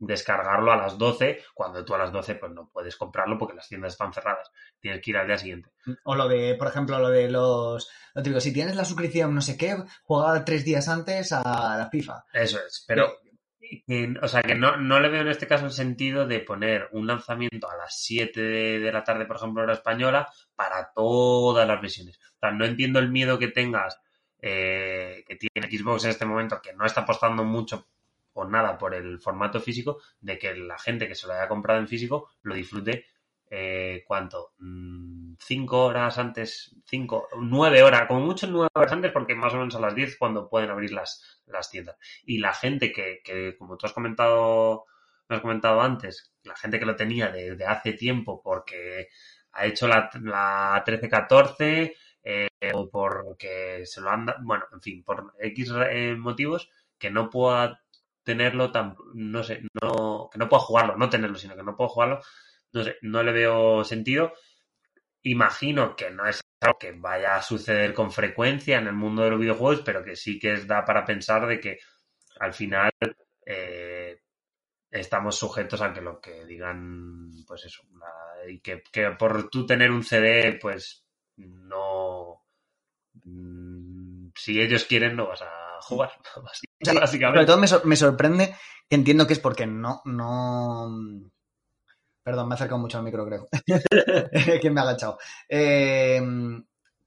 descargarlo 0.00 0.72
a 0.72 0.76
las 0.76 0.98
12 0.98 1.44
cuando 1.54 1.84
tú 1.84 1.94
a 1.94 1.98
las 1.98 2.10
12 2.10 2.34
pues 2.36 2.52
no 2.52 2.68
puedes 2.72 2.96
comprarlo 2.96 3.38
porque 3.38 3.54
las 3.54 3.68
tiendas 3.68 3.92
están 3.92 4.12
cerradas. 4.12 4.50
Tienes 4.80 5.00
que 5.00 5.10
ir 5.10 5.16
al 5.18 5.26
día 5.26 5.38
siguiente. 5.38 5.70
O 6.04 6.16
lo 6.16 6.26
de, 6.26 6.56
por 6.56 6.68
ejemplo, 6.68 6.98
lo 6.98 7.10
de 7.10 7.30
los... 7.30 7.88
Lo 8.14 8.22
digo, 8.22 8.40
si 8.40 8.52
tienes 8.52 8.74
la 8.74 8.84
suscripción 8.84 9.34
no 9.34 9.40
sé 9.40 9.56
qué, 9.56 9.76
juega 10.02 10.44
tres 10.44 10.64
días 10.64 10.88
antes 10.88 11.32
a 11.32 11.76
la 11.78 11.88
FIFA. 11.90 12.24
Eso 12.32 12.58
es, 12.58 12.84
pero 12.88 13.12
o 14.22 14.28
sea, 14.28 14.42
que 14.42 14.54
no, 14.54 14.76
no, 14.76 14.98
le 14.98 15.08
veo 15.08 15.20
en 15.20 15.28
este 15.28 15.46
caso 15.46 15.66
el 15.66 15.72
sentido 15.72 16.26
de 16.26 16.40
poner 16.40 16.88
un 16.92 17.06
lanzamiento 17.06 17.70
a 17.70 17.76
las 17.76 18.00
7 18.02 18.40
de, 18.40 18.92
la 18.92 19.04
tarde, 19.04 19.26
por 19.26 19.36
ejemplo, 19.36 19.62
hora 19.62 19.74
española, 19.74 20.28
para 20.56 20.90
todas 20.92 21.68
las 21.68 21.80
versiones. 21.80 22.18
O 22.18 22.38
sea, 22.40 22.50
no 22.50 22.64
entiendo 22.64 22.98
el 22.98 23.10
miedo 23.10 23.38
que 23.38 23.48
tengas, 23.48 24.00
eh, 24.42 25.22
que 25.26 25.36
tiene 25.36 25.70
Xbox 25.70 26.04
en 26.04 26.10
este 26.10 26.26
momento, 26.26 26.60
que 26.60 26.72
no 26.72 26.84
está 26.84 27.02
apostando 27.02 27.44
mucho 27.44 27.86
o 28.40 28.48
nada 28.48 28.78
por 28.78 28.94
el 28.94 29.20
formato 29.20 29.60
físico, 29.60 30.00
de 30.20 30.38
que 30.38 30.54
la 30.54 30.78
gente 30.78 31.08
que 31.08 31.14
se 31.14 31.26
lo 31.26 31.34
haya 31.34 31.48
comprado 31.48 31.80
en 31.80 31.88
físico 31.88 32.30
lo 32.42 32.54
disfrute 32.54 33.06
eh, 33.52 34.04
¿cuánto? 34.06 34.52
Mm, 34.60 35.34
cinco 35.40 35.86
horas 35.86 36.18
antes, 36.18 36.76
cinco, 36.86 37.28
nueve 37.40 37.82
horas, 37.82 38.06
como 38.06 38.20
mucho 38.20 38.46
nueve 38.46 38.68
horas 38.74 38.92
antes, 38.92 39.10
porque 39.10 39.34
más 39.34 39.52
o 39.52 39.56
menos 39.56 39.74
a 39.74 39.80
las 39.80 39.94
diez 39.94 40.16
cuando 40.16 40.48
pueden 40.48 40.70
abrir 40.70 40.92
las, 40.92 41.42
las 41.46 41.68
tiendas. 41.68 41.96
Y 42.24 42.38
la 42.38 42.54
gente 42.54 42.92
que, 42.92 43.20
que, 43.24 43.56
como 43.58 43.76
tú 43.76 43.86
has 43.86 43.92
comentado, 43.92 44.86
me 45.28 45.36
has 45.36 45.42
comentado 45.42 45.80
antes, 45.80 46.32
la 46.44 46.54
gente 46.56 46.78
que 46.78 46.86
lo 46.86 46.94
tenía 46.94 47.30
desde 47.30 47.66
hace 47.66 47.92
tiempo 47.94 48.40
porque 48.40 49.08
ha 49.52 49.66
hecho 49.66 49.88
la, 49.88 50.10
la 50.22 50.84
13-14 50.86 51.92
eh, 52.22 52.48
o 52.72 52.88
porque 52.88 53.84
se 53.84 54.00
lo 54.00 54.10
han 54.10 54.26
bueno, 54.42 54.66
en 54.72 54.80
fin, 54.80 55.02
por 55.02 55.34
X 55.40 55.72
eh, 55.90 56.14
motivos 56.16 56.70
que 56.98 57.10
no 57.10 57.30
pueda 57.30 57.82
tenerlo 58.24 58.70
tan, 58.72 58.96
no 59.14 59.42
sé, 59.42 59.62
no, 59.82 60.28
que 60.32 60.38
no 60.38 60.48
pueda 60.48 60.62
jugarlo, 60.62 60.96
no 60.96 61.08
tenerlo, 61.10 61.36
sino 61.38 61.56
que 61.56 61.62
no 61.62 61.76
puedo 61.76 61.88
jugarlo 61.88 62.20
no 62.72 62.84
sé, 62.84 62.96
no 63.02 63.22
le 63.22 63.32
veo 63.32 63.84
sentido. 63.84 64.32
Imagino 65.22 65.96
que 65.96 66.10
no 66.10 66.26
es 66.26 66.40
algo 66.60 66.78
que 66.78 66.92
vaya 66.92 67.36
a 67.36 67.42
suceder 67.42 67.94
con 67.94 68.10
frecuencia 68.12 68.78
en 68.78 68.86
el 68.86 68.94
mundo 68.94 69.22
de 69.22 69.30
los 69.30 69.40
videojuegos, 69.40 69.82
pero 69.84 70.04
que 70.04 70.16
sí 70.16 70.38
que 70.38 70.54
es 70.54 70.66
da 70.66 70.84
para 70.84 71.04
pensar 71.04 71.46
de 71.46 71.60
que 71.60 71.78
al 72.40 72.54
final 72.54 72.90
eh, 73.46 74.20
estamos 74.90 75.36
sujetos 75.38 75.82
a 75.82 75.92
que 75.92 76.00
lo 76.00 76.20
que 76.20 76.44
digan, 76.46 77.30
pues 77.46 77.66
eso, 77.66 77.82
y 78.48 78.60
que, 78.60 78.82
por 79.18 79.50
tú 79.50 79.66
tener 79.66 79.90
un 79.90 80.04
CD, 80.04 80.58
pues 80.60 81.04
no. 81.36 82.44
Mm, 83.24 84.30
si 84.34 84.60
ellos 84.60 84.84
quieren, 84.84 85.16
no 85.16 85.28
vas 85.28 85.42
a 85.42 85.59
jugar, 85.82 86.12
básicamente. 86.94 87.46
todo 87.46 87.58
me, 87.58 87.68
me 87.84 87.96
sorprende 87.96 88.54
que 88.88 88.96
entiendo 88.96 89.26
que 89.26 89.34
es 89.34 89.38
porque 89.38 89.66
no, 89.66 90.02
no 90.04 90.88
Perdón, 92.22 92.48
me 92.48 92.54
he 92.54 92.56
acercado 92.56 92.80
mucho 92.80 92.98
al 92.98 93.04
micro, 93.04 93.26
creo. 93.26 93.48
que 94.60 94.70
me 94.70 94.80
ha 94.80 94.84
agachado. 94.84 95.18
Eh, 95.48 96.20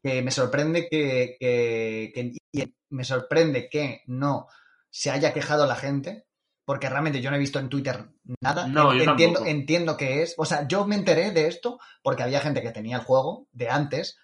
que 0.02 0.22
me 0.22 0.32
sorprende 0.32 0.90
que, 0.90 2.72
me 2.90 3.04
sorprende 3.04 3.70
que 3.70 4.02
no 4.08 4.48
se 4.90 5.12
haya 5.12 5.34
quejado 5.34 5.66
la 5.66 5.76
gente, 5.76 6.26
porque 6.66 6.90
realmente 6.90 7.22
yo 7.22 7.30
no 7.30 7.38
he 7.38 7.40
visto 7.40 7.60
en 7.60 7.70
Twitter 7.70 8.10
nada. 8.42 8.68
No, 8.68 8.92
entiendo, 8.94 9.46
entiendo 9.46 9.98
que 9.98 10.24
es. 10.24 10.34
O 10.38 10.46
sea, 10.46 10.68
yo 10.68 10.86
me 10.86 10.96
enteré 10.96 11.32
de 11.32 11.48
esto 11.48 11.80
porque 12.02 12.24
había 12.24 12.42
gente 12.42 12.62
que 12.62 12.72
tenía 12.72 12.98
el 12.98 13.04
juego 13.04 13.48
de 13.52 13.70
antes, 13.70 14.18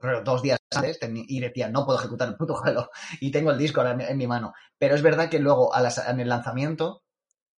pero 0.00 0.22
dos 0.22 0.42
días 0.42 0.58
y 1.12 1.40
decía, 1.40 1.68
no 1.68 1.84
puedo 1.84 1.98
ejecutar 1.98 2.28
el 2.28 2.36
puto 2.36 2.54
juego. 2.54 2.90
Y 3.20 3.30
tengo 3.30 3.50
el 3.50 3.58
disco 3.58 3.84
en, 3.84 4.16
mi 4.16 4.26
mano. 4.26 4.52
Pero 4.78 4.94
es 4.94 5.02
verdad 5.02 5.28
que 5.28 5.38
luego 5.38 5.70
en 5.74 6.20
el 6.20 6.28
lanzamiento 6.28 7.02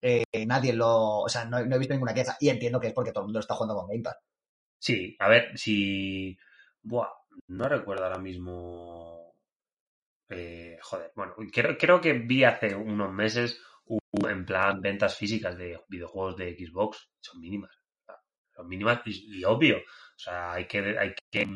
eh, 0.01 0.25
nadie 0.47 0.73
lo. 0.73 1.21
O 1.21 1.29
sea, 1.29 1.45
no, 1.45 1.59
he 1.59 1.79
visto 1.79 1.95
ninguna 1.95 2.15
queja. 2.15 2.37
Y 2.41 2.49
entiendo 2.49 2.81
que 2.81 2.89
es 2.89 2.93
porque 2.93 3.13
todo 3.13 3.23
el 3.23 3.27
mundo 3.27 3.41
está 3.41 3.55
jugando 3.55 3.75
con 3.75 3.89
Game. 3.89 4.03
Sí, 4.79 5.17
a 5.19 5.29
ver, 5.29 5.57
si. 5.57 6.37
Buah, 6.83 7.09
no 7.49 7.69
recuerdo 7.69 8.05
ahora 8.05 8.19
mismo. 8.19 9.35
Eh, 10.29 10.79
joder, 10.83 11.13
bueno, 11.15 11.35
creo, 11.53 11.77
creo 11.79 12.01
que 12.01 12.13
vi 12.15 12.45
hace 12.45 12.75
unos 12.75 13.13
meses 13.13 13.61
en 13.87 14.45
plan 14.45 14.81
ventas 14.81 15.17
físicas 15.17 15.57
de 15.57 15.81
videojuegos 15.89 16.37
de 16.37 16.55
Xbox. 16.57 17.09
Son 17.21 17.41
mínimas. 17.41 17.71
Son 18.55 18.69
mínimas 18.69 19.01
y, 19.07 19.43
obvio. 19.45 19.79
O 19.79 20.19
sea, 20.19 20.53
hay 20.53 20.67
que, 20.67 20.99
hay 20.99 21.15
que, 21.31 21.47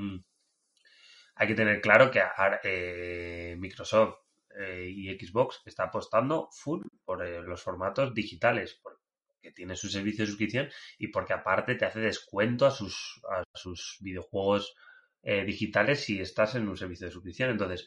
hay 1.39 1.47
que 1.47 1.55
tener 1.55 1.81
claro 1.81 2.11
que 2.11 2.21
eh, 2.65 3.57
Microsoft 3.59 4.17
eh, 4.59 4.91
y 4.91 5.17
Xbox 5.17 5.63
está 5.65 5.85
apostando 5.85 6.49
full 6.51 6.83
por 7.05 7.25
eh, 7.25 7.41
los 7.43 7.63
formatos 7.63 8.13
digitales, 8.13 8.81
porque 8.83 9.53
tiene 9.55 9.77
su 9.77 9.89
servicio 9.89 10.25
de 10.25 10.31
suscripción 10.31 10.69
y 10.99 11.09
porque 11.09 11.35
aparte 11.35 11.77
te 11.77 11.85
hace 11.85 12.01
descuento 12.01 12.67
a 12.67 12.73
sus, 12.73 13.21
a 13.31 13.45
sus 13.55 13.99
videojuegos 14.01 14.75
eh, 15.23 15.45
digitales 15.45 16.03
si 16.03 16.21
estás 16.21 16.57
en 16.57 16.69
un 16.69 16.77
servicio 16.77 17.07
de 17.07 17.13
suscripción. 17.13 17.51
Entonces, 17.51 17.87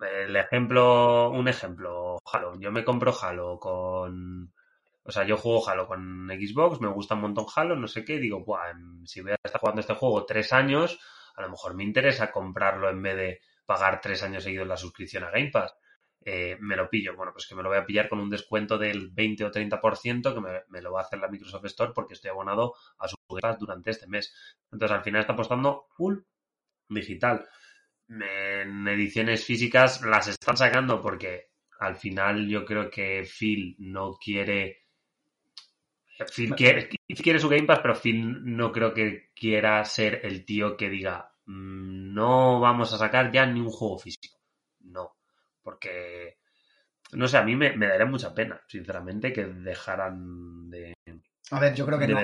el 0.00 0.36
ejemplo, 0.36 1.30
un 1.30 1.48
ejemplo, 1.48 2.18
Halo. 2.30 2.60
Yo 2.60 2.70
me 2.72 2.84
compro 2.84 3.14
Halo 3.18 3.58
con. 3.58 4.52
O 5.04 5.10
sea, 5.10 5.24
yo 5.24 5.36
juego 5.38 5.66
Halo 5.66 5.86
con 5.86 6.28
Xbox, 6.28 6.80
me 6.80 6.88
gusta 6.88 7.14
un 7.14 7.22
montón 7.22 7.46
Halo, 7.56 7.74
no 7.74 7.88
sé 7.88 8.04
qué, 8.04 8.18
digo, 8.18 8.44
Buah, 8.44 8.74
si 9.04 9.20
voy 9.20 9.32
a 9.32 9.36
estar 9.42 9.60
jugando 9.60 9.80
este 9.80 9.94
juego 9.94 10.26
tres 10.26 10.52
años, 10.52 11.00
a 11.34 11.42
lo 11.42 11.50
mejor 11.50 11.74
me 11.74 11.84
interesa 11.84 12.30
comprarlo 12.30 12.90
en 12.90 13.02
vez 13.02 13.16
de 13.16 13.40
pagar 13.66 14.00
tres 14.00 14.22
años 14.22 14.44
seguidos 14.44 14.66
la 14.66 14.76
suscripción 14.76 15.24
a 15.24 15.30
Game 15.30 15.50
Pass. 15.50 15.74
Eh, 16.24 16.56
me 16.60 16.76
lo 16.76 16.88
pillo. 16.88 17.16
Bueno, 17.16 17.32
pues 17.32 17.46
que 17.46 17.54
me 17.54 17.62
lo 17.62 17.68
voy 17.68 17.78
a 17.78 17.86
pillar 17.86 18.08
con 18.08 18.20
un 18.20 18.30
descuento 18.30 18.78
del 18.78 19.10
20 19.10 19.44
o 19.44 19.50
30% 19.50 20.34
que 20.34 20.62
me, 20.68 20.82
lo 20.82 20.92
va 20.92 21.00
a 21.00 21.04
hacer 21.04 21.18
la 21.18 21.28
Microsoft 21.28 21.64
Store 21.66 21.92
porque 21.94 22.14
estoy 22.14 22.30
abonado 22.30 22.74
a 22.98 23.08
su 23.08 23.16
Pass 23.40 23.58
durante 23.58 23.90
este 23.90 24.06
mes. 24.06 24.32
Entonces, 24.70 24.96
al 24.96 25.02
final 25.02 25.20
está 25.22 25.32
apostando 25.32 25.86
full 25.96 26.18
digital. 26.88 27.48
En 28.08 28.86
ediciones 28.88 29.44
físicas 29.44 30.02
las 30.02 30.28
están 30.28 30.56
sacando 30.56 31.00
porque 31.00 31.50
al 31.80 31.96
final 31.96 32.46
yo 32.48 32.64
creo 32.64 32.90
que 32.90 33.24
Phil 33.24 33.76
no 33.78 34.12
quiere... 34.14 34.81
Phil 36.26 36.54
quiere, 36.54 36.88
quiere 36.88 37.38
su 37.38 37.48
Game 37.48 37.64
Pass, 37.64 37.80
pero 37.80 37.94
Phil 37.94 38.44
no 38.44 38.72
creo 38.72 38.92
que 38.92 39.30
quiera 39.34 39.84
ser 39.84 40.20
el 40.24 40.44
tío 40.44 40.76
que 40.76 40.90
diga 40.90 41.32
mm, 41.46 42.14
no 42.14 42.60
vamos 42.60 42.92
a 42.92 42.98
sacar 42.98 43.32
ya 43.32 43.46
ni 43.46 43.60
un 43.60 43.70
juego 43.70 43.98
físico. 43.98 44.38
No 44.80 45.16
porque, 45.62 46.38
no 47.12 47.28
sé, 47.28 47.38
a 47.38 47.42
mí 47.42 47.56
me, 47.56 47.76
daría 47.76 48.06
mucha 48.06 48.34
pena, 48.34 48.60
sinceramente, 48.66 49.32
que 49.32 49.46
dejaran 49.46 50.68
de... 50.70 50.94
A 51.50 51.60
ver, 51.60 51.74
yo 51.74 51.84
creo 51.86 51.98
que 51.98 52.08
no. 52.08 52.18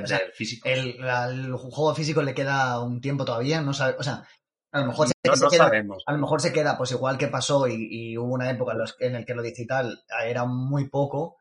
el, 0.64 1.08
al 1.08 1.52
juego 1.52 1.94
físico 1.94 2.22
le 2.22 2.34
queda 2.34 2.80
un 2.80 3.00
tiempo 3.00 3.24
todavía, 3.24 3.60
no 3.60 3.74
sabe, 3.74 3.96
o 3.98 4.02
sea, 4.02 4.26
a 4.72 4.80
lo 4.80 4.86
mejor 4.86 5.08
se, 5.08 5.14
queda, 5.50 5.70
a 6.06 6.12
lo 6.12 6.18
mejor 6.18 6.40
se 6.40 6.52
queda, 6.52 6.78
pues 6.78 6.92
igual 6.92 7.18
que 7.18 7.28
pasó 7.28 7.68
y, 7.68 8.16
hubo 8.16 8.32
una 8.32 8.50
época 8.50 8.72
en, 8.72 8.78
los, 8.78 8.96
en 9.00 9.16
el 9.16 9.26
que 9.26 9.34
lo 9.34 9.42
digital 9.42 10.02
era 10.24 10.46
muy 10.46 10.88
poco, 10.88 11.37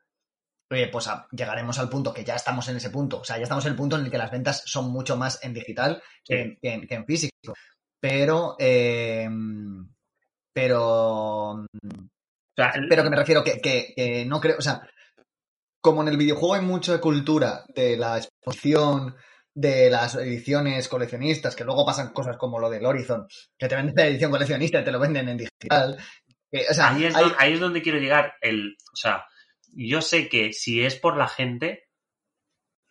eh, 0.69 0.89
pues 0.91 1.09
llegaremos 1.31 1.79
al 1.79 1.89
punto 1.89 2.13
que 2.13 2.25
ya 2.25 2.35
estamos 2.35 2.67
en 2.67 2.77
ese 2.77 2.89
punto. 2.89 3.21
O 3.21 3.23
sea, 3.23 3.37
ya 3.37 3.43
estamos 3.43 3.65
en 3.65 3.71
el 3.71 3.77
punto 3.77 3.95
en 3.95 4.05
el 4.05 4.11
que 4.11 4.17
las 4.17 4.31
ventas 4.31 4.63
son 4.65 4.91
mucho 4.91 5.15
más 5.15 5.43
en 5.43 5.53
digital 5.53 6.01
que, 6.23 6.57
en, 6.61 7.05
físico. 7.05 7.53
Pero, 7.99 8.55
eh, 8.59 9.29
pero. 10.53 11.65
pero 12.55 13.03
que 13.03 13.09
me 13.09 13.15
refiero 13.15 13.43
que, 13.43 14.25
no 14.27 14.41
creo. 14.41 14.57
O 14.57 14.61
sea, 14.61 14.81
como 15.79 16.01
en 16.01 16.09
el 16.09 16.17
videojuego 16.17 16.55
hay 16.55 16.61
mucho 16.61 16.91
de 16.91 16.99
cultura 16.99 17.63
de 17.73 17.95
la 17.95 18.17
exposición, 18.17 19.15
de 19.53 19.89
las 19.89 20.15
ediciones 20.15 20.89
coleccionistas, 20.89 21.55
que 21.55 21.63
luego 21.63 21.85
pasan 21.85 22.11
cosas 22.11 22.35
como 22.35 22.59
lo 22.59 22.69
del 22.69 22.85
Horizon, 22.85 23.25
que 23.57 23.69
te 23.69 23.75
venden 23.75 23.95
la 23.95 24.07
edición 24.07 24.31
coleccionista 24.31 24.81
y 24.81 24.83
te 24.83 24.91
lo 24.91 24.99
venden 24.99 25.29
en 25.29 25.37
digital. 25.37 25.97
ahí, 26.51 27.05
es 27.05 27.13
donde, 27.13 27.35
ahí, 27.37 27.53
es 27.53 27.59
donde, 27.59 27.81
quiero 27.81 27.99
llegar. 27.99 28.33
El, 28.41 28.75
o 28.91 28.95
sea, 28.95 29.23
yo 29.67 30.01
sé 30.01 30.29
que 30.29 30.53
si 30.53 30.81
es 30.81 30.95
por 30.95 31.17
la 31.17 31.27
gente, 31.27 31.87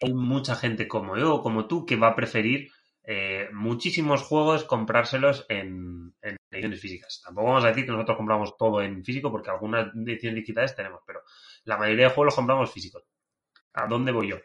hay 0.00 0.12
mucha 0.12 0.54
gente 0.54 0.88
como 0.88 1.16
yo 1.16 1.36
o 1.36 1.42
como 1.42 1.66
tú 1.66 1.86
que 1.86 1.96
va 1.96 2.08
a 2.08 2.16
preferir 2.16 2.70
eh, 3.08 3.48
muchísimos 3.52 4.22
juegos 4.22 4.64
comprárselos 4.64 5.46
en, 5.48 6.14
ediciones 6.50 6.80
físicas. 6.80 7.22
Tampoco 7.24 7.48
vamos 7.48 7.64
a 7.64 7.68
decir 7.68 7.84
que 7.84 7.92
nosotros 7.92 8.16
compramos 8.16 8.56
todo 8.56 8.82
en 8.82 9.04
físico 9.04 9.30
porque 9.30 9.50
algunas 9.50 9.94
ediciones 9.94 10.36
digitales 10.36 10.74
tenemos, 10.74 11.02
pero 11.06 11.20
la 11.64 11.76
mayoría 11.76 12.08
de 12.08 12.10
juegos 12.10 12.26
los 12.26 12.34
compramos 12.34 12.72
físicos. 12.72 13.04
¿A 13.74 13.86
dónde 13.86 14.12
voy 14.12 14.28
yo? 14.28 14.38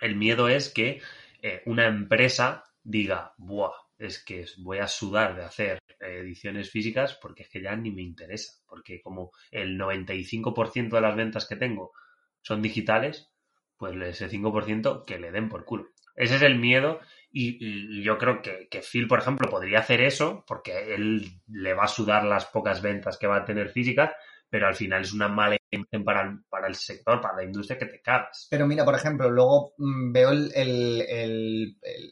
El 0.00 0.16
miedo 0.16 0.48
es 0.48 0.72
que 0.72 1.02
eh, 1.42 1.62
una 1.66 1.86
empresa 1.86 2.64
diga, 2.82 3.34
buah, 3.36 3.72
es 3.98 4.24
que 4.24 4.46
voy 4.58 4.78
a 4.78 4.86
sudar 4.86 5.34
de 5.36 5.44
hacer 5.44 5.78
ediciones 6.00 6.70
físicas 6.70 7.18
porque 7.20 7.42
es 7.42 7.48
que 7.48 7.60
ya 7.60 7.74
ni 7.76 7.90
me 7.90 8.02
interesa. 8.02 8.52
Porque 8.66 9.00
como 9.02 9.32
el 9.50 9.78
95% 9.78 10.90
de 10.90 11.00
las 11.00 11.16
ventas 11.16 11.46
que 11.46 11.56
tengo 11.56 11.92
son 12.40 12.62
digitales, 12.62 13.28
pues 13.76 13.94
ese 14.00 14.28
5% 14.28 15.04
que 15.04 15.18
le 15.18 15.30
den 15.30 15.48
por 15.48 15.64
culo. 15.64 15.88
Ese 16.14 16.36
es 16.36 16.42
el 16.42 16.58
miedo 16.58 17.00
y, 17.30 18.02
yo 18.02 18.18
creo 18.18 18.42
que, 18.42 18.68
que, 18.68 18.82
Phil, 18.82 19.06
por 19.06 19.20
ejemplo, 19.20 19.48
podría 19.48 19.80
hacer 19.80 20.00
eso 20.00 20.44
porque 20.46 20.94
él 20.94 21.24
le 21.46 21.74
va 21.74 21.84
a 21.84 21.88
sudar 21.88 22.24
las 22.24 22.46
pocas 22.46 22.82
ventas 22.82 23.18
que 23.18 23.26
va 23.26 23.36
a 23.36 23.44
tener 23.44 23.68
físicas, 23.68 24.12
pero 24.48 24.66
al 24.66 24.74
final 24.74 25.02
es 25.02 25.12
una 25.12 25.28
mala 25.28 25.56
imagen 25.70 26.04
para 26.04 26.22
el, 26.22 26.42
para 26.48 26.66
el 26.66 26.74
sector, 26.74 27.20
para 27.20 27.36
la 27.36 27.44
industria 27.44 27.78
que 27.78 27.86
te 27.86 28.00
cagas. 28.00 28.48
Pero 28.50 28.66
mira, 28.66 28.84
por 28.84 28.94
ejemplo, 28.94 29.30
luego 29.30 29.74
mmm, 29.78 30.12
veo 30.12 30.30
el, 30.30 30.50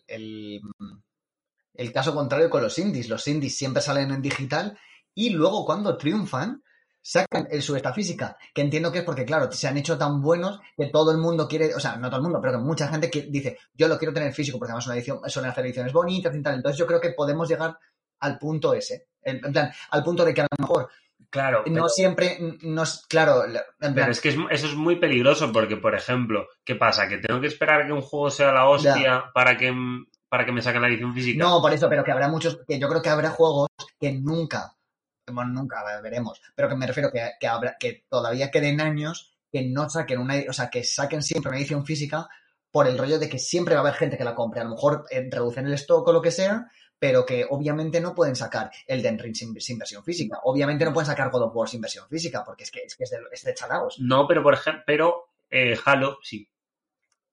el, 0.07 0.61
el, 1.79 1.93
caso 1.93 2.15
contrario 2.15 2.51
con 2.51 2.63
los 2.63 2.79
indies. 2.79 3.09
Los 3.09 3.27
indies 3.29 3.57
siempre 3.57 3.83
salen 3.83 4.11
en 4.11 4.23
digital 4.23 4.79
y 5.15 5.31
luego 5.31 5.65
cuando 5.65 5.97
triunfan 5.97 6.63
sacan 7.01 7.47
el 7.51 7.63
su 7.63 7.79
física, 7.95 8.37
que 8.53 8.63
entiendo 8.63 8.91
que 8.91 8.99
es 8.99 9.05
porque, 9.05 9.25
claro, 9.25 9.51
se 9.53 9.69
han 9.69 9.77
hecho 9.77 9.97
tan 9.97 10.21
buenos 10.21 10.59
que 10.77 10.87
todo 10.87 11.13
el 11.13 11.19
mundo 11.19 11.47
quiere, 11.47 11.73
o 11.73 11.79
sea, 11.79 11.97
no 11.97 12.09
todo 12.09 12.17
el 12.17 12.25
mundo, 12.25 12.41
pero 12.43 12.55
que 12.55 12.65
mucha 12.65 12.89
gente 12.89 13.09
que 13.09 13.23
dice, 13.31 13.59
yo 13.75 13.87
lo 13.87 13.97
quiero 13.97 14.13
tener 14.13 14.33
físico 14.33 14.59
porque 14.59 14.73
además 14.73 14.87
una 14.87 14.97
edición, 14.97 15.21
suelen 15.27 15.53
hacer 15.53 15.67
ediciones 15.67 15.93
bonitas 15.93 16.35
y 16.35 16.43
tal. 16.43 16.57
Entonces 16.57 16.77
yo 16.77 16.87
creo 16.87 17.01
que 17.01 17.11
podemos 17.11 17.49
llegar 17.49 17.79
al 18.19 18.39
punto 18.39 18.75
ese, 18.75 19.07
en 19.23 19.41
plan, 19.41 19.71
al 19.91 20.03
punto 20.03 20.25
de 20.25 20.35
que 20.35 20.41
a 20.41 20.49
lo 20.51 20.65
mejor 20.65 20.89
Claro. 21.31 21.59
No 21.67 21.73
pero, 21.73 21.89
siempre, 21.89 22.39
no 22.63 22.83
es, 22.83 23.05
claro. 23.09 23.45
En 23.45 23.95
pero 23.95 24.11
es 24.11 24.21
que 24.21 24.31
es, 24.31 24.37
eso 24.51 24.67
es 24.67 24.75
muy 24.75 24.97
peligroso 24.97 25.53
porque, 25.53 25.77
por 25.77 25.95
ejemplo, 25.95 26.47
¿qué 26.65 26.77
pasa? 26.77 27.09
¿Que 27.09 27.19
tengo 27.19 27.41
que 27.41 27.49
esperar 27.49 27.87
que 27.87 27.93
un 27.93 28.01
juego 28.01 28.31
sea 28.31 28.53
la 28.53 28.69
hostia 28.69 29.25
para 29.35 29.57
que 29.57 29.75
para 30.37 30.45
que 30.45 30.53
me 30.53 30.61
saquen 30.61 30.83
la 30.83 30.89
edición 30.89 31.15
física? 31.15 31.43
No, 31.43 31.63
por 31.63 31.73
eso, 31.73 31.89
pero 31.89 32.05
que 32.05 32.13
habrá 32.13 32.29
muchos, 32.29 32.61
que 32.69 32.79
yo 32.79 32.91
creo 32.91 33.01
que 33.01 33.09
habrá 33.09 33.31
juegos 33.31 33.71
que 33.99 34.13
nunca, 34.13 34.77
bueno, 35.33 35.51
nunca 35.51 35.83
veremos, 36.03 36.43
pero 36.55 36.69
que 36.69 36.77
me 36.77 36.87
refiero 36.87 37.11
que, 37.11 37.31
que, 37.41 37.47
habrá, 37.47 37.77
que 37.81 38.05
todavía 38.07 38.51
queden 38.51 38.83
años 38.83 39.35
que 39.51 39.63
no 39.63 39.89
saquen 39.89 40.19
una, 40.19 40.35
o 40.47 40.53
sea, 40.53 40.69
que 40.69 40.85
saquen 40.85 41.23
siempre 41.23 41.49
una 41.49 41.59
edición 41.59 41.87
física 41.87 42.29
por 42.71 42.87
el 42.87 42.99
rollo 42.99 43.19
de 43.19 43.31
que 43.31 43.39
siempre 43.39 43.77
va 43.77 43.81
a 43.81 43.85
haber 43.85 43.95
gente 43.95 44.19
que 44.19 44.25
la 44.25 44.35
compre. 44.35 44.61
A 44.61 44.65
lo 44.65 44.73
mejor 44.73 45.07
eh, 45.09 45.27
reducen 45.31 45.69
el 45.69 45.73
stock 45.73 46.07
o 46.07 46.13
lo 46.13 46.21
que 46.21 46.31
sea, 46.31 46.71
pero 46.99 47.25
que 47.25 47.47
obviamente 47.49 47.99
no 48.03 48.15
pueden 48.15 48.37
sacar 48.37 48.71
el 48.87 49.01
Den 49.01 49.19
Ring 49.19 49.35
sin, 49.35 49.59
sin, 49.59 49.79
versión 49.79 50.05
física. 50.05 50.41
Obviamente 50.45 50.85
no 50.85 50.93
pueden 50.93 51.07
sacar 51.07 51.31
God 51.31 51.45
of 51.45 51.57
War 51.57 51.67
sin 51.67 51.81
versión 51.81 52.07
física, 52.11 52.45
porque 52.45 52.65
es 52.65 52.71
que 52.71 52.81
es, 52.81 52.95
que 52.95 53.05
es, 53.05 53.11
de, 53.11 53.21
es 53.33 53.43
de 53.43 53.55
chalaos. 53.55 53.99
No, 54.01 54.29
pero 54.29 54.43
por 54.43 54.53
ejemplo, 54.53 54.83
pero 54.87 55.29
eh, 55.49 55.79
Halo 55.83 56.19
sí. 56.23 56.47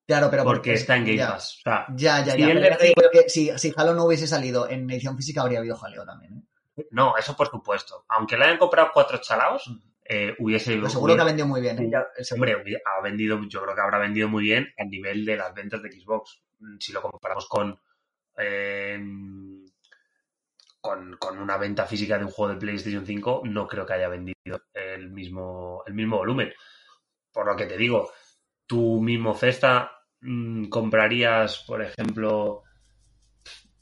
Claro, 0.06 0.28
pero 0.30 0.44
porque, 0.44 0.58
porque 0.58 0.72
está 0.74 0.96
en 0.96 1.04
Game 1.04 1.16
ya, 1.16 1.28
Pass. 1.32 1.58
O 1.60 1.62
sea, 1.62 1.86
ya, 1.96 2.24
ya, 2.24 2.32
si 2.34 2.40
ya. 2.40 2.46
Pero 2.46 2.76
creo 2.94 3.10
que 3.10 3.28
si, 3.28 3.50
si 3.58 3.72
Halo 3.76 3.94
no 3.94 4.04
hubiese 4.04 4.26
salido 4.26 4.68
en 4.68 4.90
edición 4.90 5.16
física, 5.16 5.40
habría 5.42 5.60
habido 5.60 5.76
jaleo 5.76 6.04
también. 6.04 6.44
¿eh? 6.76 6.86
No, 6.90 7.16
eso 7.16 7.36
por 7.36 7.48
supuesto. 7.48 8.04
Aunque 8.08 8.36
le 8.36 8.44
hayan 8.44 8.58
comprado 8.58 8.90
cuatro 8.92 9.18
chalaos, 9.18 9.70
eh, 10.04 10.34
hubiese. 10.40 10.74
Pero 10.74 10.90
seguro 10.90 11.14
que 11.14 11.22
ha 11.22 11.24
vendido 11.24 11.46
muy 11.48 11.60
bien. 11.62 11.78
¿eh? 11.78 11.90
Hombre, 12.32 12.56
ha 12.84 13.00
vendido, 13.02 13.40
yo 13.48 13.62
creo 13.62 13.74
que 13.74 13.80
habrá 13.80 13.98
vendido 13.98 14.28
muy 14.28 14.44
bien 14.44 14.68
al 14.76 14.88
nivel 14.88 15.24
de 15.24 15.36
las 15.36 15.54
ventas 15.54 15.82
de 15.82 15.90
Xbox. 15.92 16.42
Mm, 16.58 16.76
Si 16.78 16.92
lo 16.92 17.00
comparamos 17.00 17.48
con. 17.48 17.78
eh, 18.36 18.98
con, 20.80 21.16
con 21.16 21.38
una 21.38 21.56
venta 21.56 21.86
física 21.86 22.18
de 22.18 22.24
un 22.26 22.30
juego 22.30 22.52
de 22.52 22.60
PlayStation 22.60 23.06
5, 23.06 23.42
no 23.44 23.66
creo 23.66 23.86
que 23.86 23.94
haya 23.94 24.08
vendido 24.08 24.34
el 24.74 25.10
mismo, 25.10 25.82
el 25.86 25.94
mismo 25.94 26.18
volumen. 26.18 26.52
Por 27.32 27.46
lo 27.46 27.56
que 27.56 27.64
te 27.66 27.78
digo, 27.78 28.10
tú 28.66 29.00
mismo, 29.00 29.34
Festa, 29.34 29.90
mm, 30.20 30.68
comprarías, 30.68 31.64
por 31.66 31.82
ejemplo, 31.82 32.62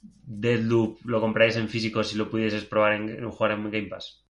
Deadloop, 0.00 1.00
lo 1.04 1.20
comprarías 1.20 1.56
en 1.56 1.68
físico 1.68 2.02
si 2.02 2.16
lo 2.16 2.30
pudieses 2.30 2.64
probar 2.64 2.94
en, 2.94 3.08
en 3.08 3.30
jugar 3.30 3.52
en 3.52 3.70
Game 3.70 3.88
Pass. 3.88 4.26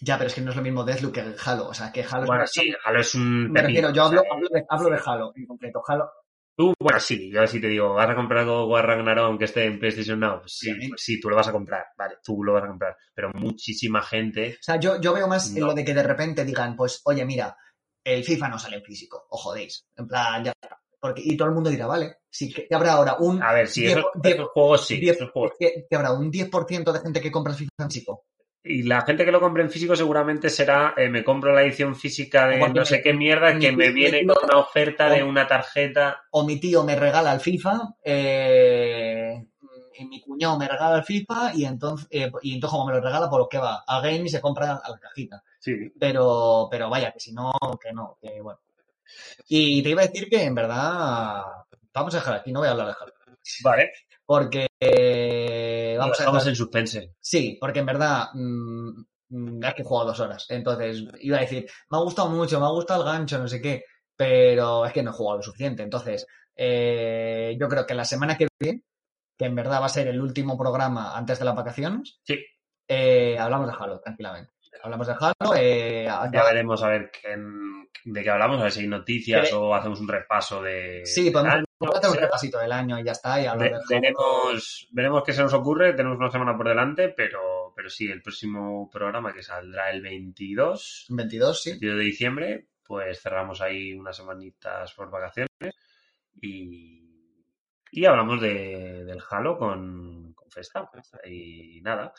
Ya, 0.00 0.18
pero 0.18 0.28
es 0.28 0.34
que 0.34 0.40
no 0.40 0.50
es 0.50 0.56
lo 0.56 0.62
mismo 0.62 0.84
Deathloop 0.84 1.14
que 1.14 1.34
Halo. 1.44 1.68
O 1.68 1.74
sea, 1.74 1.92
que 1.92 2.02
Halo 2.02 2.26
Bueno, 2.26 2.42
es 2.42 2.50
sí, 2.50 2.74
Halo 2.84 3.00
es 3.00 3.14
un. 3.14 3.52
Me 3.52 3.62
refiero, 3.62 3.92
yo 3.92 4.04
hablo, 4.04 4.22
hablo, 4.32 4.48
de, 4.50 4.64
hablo 4.68 4.90
de 4.90 5.00
Halo 5.04 5.32
en 5.36 5.46
concreto. 5.46 5.80
Halo, 5.86 6.10
Tú, 6.54 6.74
bueno, 6.78 7.00
sí, 7.00 7.30
yo 7.32 7.46
sí 7.46 7.60
te 7.60 7.68
digo, 7.68 7.94
¿vas 7.94 8.10
a 8.10 8.14
comprar 8.14 8.44
God 8.44 8.64
of 8.64 8.70
War 8.70 8.86
Ragnarok 8.86 9.24
aunque 9.24 9.46
esté 9.46 9.64
en 9.64 9.78
PlayStation 9.78 10.20
Now? 10.20 10.40
Pues 10.40 10.58
sí, 10.58 10.70
pues 10.86 11.00
sí, 11.02 11.18
tú 11.18 11.30
lo 11.30 11.36
vas 11.36 11.48
a 11.48 11.52
comprar, 11.52 11.86
vale, 11.96 12.16
tú 12.22 12.44
lo 12.44 12.52
vas 12.52 12.64
a 12.64 12.68
comprar. 12.68 12.96
Pero 13.14 13.30
muchísima 13.32 14.02
gente, 14.02 14.56
O 14.60 14.62
sea, 14.62 14.76
yo, 14.76 15.00
yo 15.00 15.14
veo 15.14 15.26
más 15.26 15.56
en 15.56 15.64
lo 15.64 15.72
de 15.72 15.82
que 15.82 15.94
de 15.94 16.02
repente 16.02 16.44
digan, 16.44 16.76
pues, 16.76 17.00
oye, 17.04 17.24
mira, 17.24 17.56
el 18.04 18.24
FIFA 18.24 18.48
no 18.48 18.58
sale 18.58 18.76
en 18.76 18.82
físico, 18.84 19.26
os 19.30 19.40
jodéis. 19.40 19.86
En 19.96 20.06
plan, 20.06 20.44
ya 20.44 20.52
está. 20.52 20.78
Porque, 21.00 21.22
y 21.24 21.36
todo 21.36 21.48
el 21.48 21.54
mundo 21.54 21.68
dirá, 21.68 21.86
vale, 21.86 22.18
sí 22.30 22.52
que, 22.52 22.68
habrá 22.72 22.92
ahora 22.92 23.16
un. 23.18 23.42
a 23.42 23.52
ver, 23.52 23.66
sí, 23.68 23.80
10 23.80 23.92
esos, 23.98 24.10
diez- 24.14 24.34
esos 24.34 24.48
juegos 24.50 24.86
sí, 24.86 24.98
10 25.00 25.16
esos 25.16 25.30
juegos. 25.32 25.52
que, 25.58 25.84
que 25.90 25.96
habrá 25.96 26.12
un 26.12 26.30
10% 26.30 26.92
de 26.92 27.00
gente 27.00 27.20
que 27.20 27.30
compra 27.32 27.52
el 27.52 27.58
FIFA 27.58 27.70
en 27.80 27.90
físico. 27.90 28.24
Y 28.64 28.84
la 28.84 29.00
gente 29.00 29.24
que 29.24 29.32
lo 29.32 29.40
compre 29.40 29.64
en 29.64 29.70
físico 29.70 29.96
seguramente 29.96 30.48
será, 30.48 30.94
eh, 30.96 31.08
me 31.08 31.24
compro 31.24 31.52
la 31.52 31.62
edición 31.64 31.96
física 31.96 32.46
de 32.46 32.60
no 32.68 32.84
sé 32.84 33.02
qué 33.02 33.12
mierda 33.12 33.58
que 33.58 33.72
me 33.72 33.90
viene 33.90 34.24
con 34.24 34.36
una 34.44 34.58
oferta 34.58 35.10
de 35.10 35.24
una 35.24 35.48
tarjeta. 35.48 36.22
O 36.30 36.44
mi 36.46 36.60
tío 36.60 36.84
me 36.84 36.94
regala 36.94 37.32
el 37.32 37.40
FIFA, 37.40 37.96
eh, 38.04 39.44
y 39.96 40.04
mi 40.06 40.20
cuñado 40.20 40.58
me 40.58 40.68
regala 40.68 40.96
el 40.96 41.04
FIFA, 41.04 41.52
y 41.54 41.64
entonces, 41.64 42.06
eh, 42.10 42.30
y 42.42 42.54
entonces 42.54 42.70
como 42.76 42.86
me 42.86 42.94
lo 42.94 43.00
regala, 43.00 43.28
por 43.30 43.40
lo 43.40 43.48
que 43.48 43.58
va 43.58 43.84
a 43.86 44.00
Game 44.00 44.22
y 44.24 44.28
se 44.28 44.40
compra 44.40 44.80
a 44.82 44.90
la 44.90 44.98
cajita. 44.98 45.42
Sí. 45.58 45.72
Pero, 45.98 46.68
pero 46.70 46.88
vaya, 46.90 47.12
que 47.12 47.20
si 47.20 47.32
no, 47.32 47.52
que 47.80 47.92
no, 47.92 48.18
que 48.20 48.40
bueno. 48.40 48.60
Y 49.48 49.82
te 49.82 49.90
iba 49.90 50.02
a 50.02 50.06
decir 50.06 50.28
que 50.28 50.42
en 50.42 50.54
verdad, 50.54 51.42
vamos 51.92 52.14
a 52.14 52.18
dejar 52.18 52.34
aquí, 52.34 52.52
no 52.52 52.60
voy 52.60 52.68
a 52.68 52.72
hablar 52.72 52.86
de 52.88 52.94
Halo. 53.00 53.12
Vale, 53.64 53.92
Porque 54.24 54.66
eh, 54.80 55.96
vamos 55.98 56.16
a 56.18 56.22
dejamos 56.22 56.42
dejar- 56.42 56.50
en 56.52 56.56
suspense. 56.56 57.14
Sí, 57.20 57.58
porque 57.60 57.80
en 57.80 57.86
verdad 57.86 58.28
mm, 58.34 59.04
mm, 59.30 59.64
es 59.64 59.74
que 59.74 59.82
he 59.82 59.84
jugado 59.84 60.08
dos 60.08 60.20
horas. 60.20 60.46
Entonces 60.48 61.04
iba 61.20 61.38
a 61.38 61.40
decir, 61.40 61.66
me 61.90 61.98
ha 61.98 62.00
gustado 62.00 62.28
mucho, 62.28 62.58
me 62.60 62.66
ha 62.66 62.70
gustado 62.70 63.02
el 63.02 63.08
gancho, 63.12 63.38
no 63.38 63.48
sé 63.48 63.60
qué, 63.60 63.84
pero 64.16 64.86
es 64.86 64.92
que 64.92 65.02
no 65.02 65.10
he 65.10 65.14
jugado 65.14 65.38
lo 65.38 65.42
suficiente. 65.42 65.82
Entonces, 65.82 66.26
eh, 66.56 67.56
yo 67.60 67.68
creo 67.68 67.84
que 67.86 67.94
la 67.94 68.04
semana 68.04 68.36
que 68.38 68.46
viene, 68.60 68.82
que 69.42 69.46
en 69.48 69.56
verdad 69.56 69.80
va 69.80 69.86
a 69.86 69.90
ser 69.90 70.06
el 70.06 70.20
último 70.20 70.56
programa 70.56 71.16
antes 71.16 71.38
de 71.40 71.44
las 71.44 71.56
vacaciones, 71.56 72.20
Sí, 72.22 72.38
eh, 72.86 73.36
hablamos 73.38 73.66
de 73.68 73.74
Halo, 73.78 74.00
tranquilamente. 74.00 74.52
Hablamos 74.82 75.06
de 75.08 75.14
Halo, 75.18 75.54
eh, 75.56 76.04
ya 76.32 76.44
veremos 76.44 76.82
a 76.82 76.88
ver 76.88 77.10
qué- 77.10 77.36
de 78.04 78.22
qué 78.22 78.30
hablamos, 78.30 78.58
a 78.60 78.64
ver 78.64 78.72
si 78.72 78.80
hay 78.80 78.88
noticias 78.88 79.52
o 79.52 79.74
hacemos 79.74 80.00
un 80.00 80.08
repaso 80.08 80.62
de. 80.62 81.02
Sí, 81.04 81.30
podemos, 81.30 81.54
de 81.80 81.98
hacer 81.98 82.10
un 82.10 82.16
repasito 82.16 82.58
del 82.58 82.72
año 82.72 82.98
y 82.98 83.04
ya 83.04 83.12
está, 83.12 83.38
y 83.38 83.42
de 83.42 83.48
Halo. 83.48 83.80
veremos, 83.88 84.88
veremos 84.92 85.22
qué 85.24 85.32
se 85.32 85.42
nos 85.42 85.52
ocurre. 85.54 85.92
Tenemos 85.94 86.18
una 86.18 86.30
semana 86.30 86.56
por 86.56 86.68
delante, 86.68 87.10
pero, 87.10 87.72
pero 87.76 87.88
sí, 87.88 88.06
el 88.10 88.22
próximo 88.22 88.88
programa 88.90 89.32
que 89.32 89.42
saldrá 89.42 89.90
el 89.90 90.02
22, 90.02 91.06
22, 91.10 91.62
sí. 91.62 91.70
22 91.72 91.96
de 91.98 92.04
diciembre, 92.04 92.66
pues 92.84 93.20
cerramos 93.20 93.60
ahí 93.60 93.92
unas 93.92 94.16
semanitas 94.16 94.92
por 94.94 95.10
vacaciones 95.10 95.48
y, 96.40 97.01
y 97.92 98.06
hablamos 98.06 98.40
de, 98.40 99.04
del 99.04 99.22
Halo 99.30 99.58
con, 99.58 100.32
con 100.32 100.50
Festa. 100.50 100.90
Y 101.26 101.80
nada. 101.82 102.12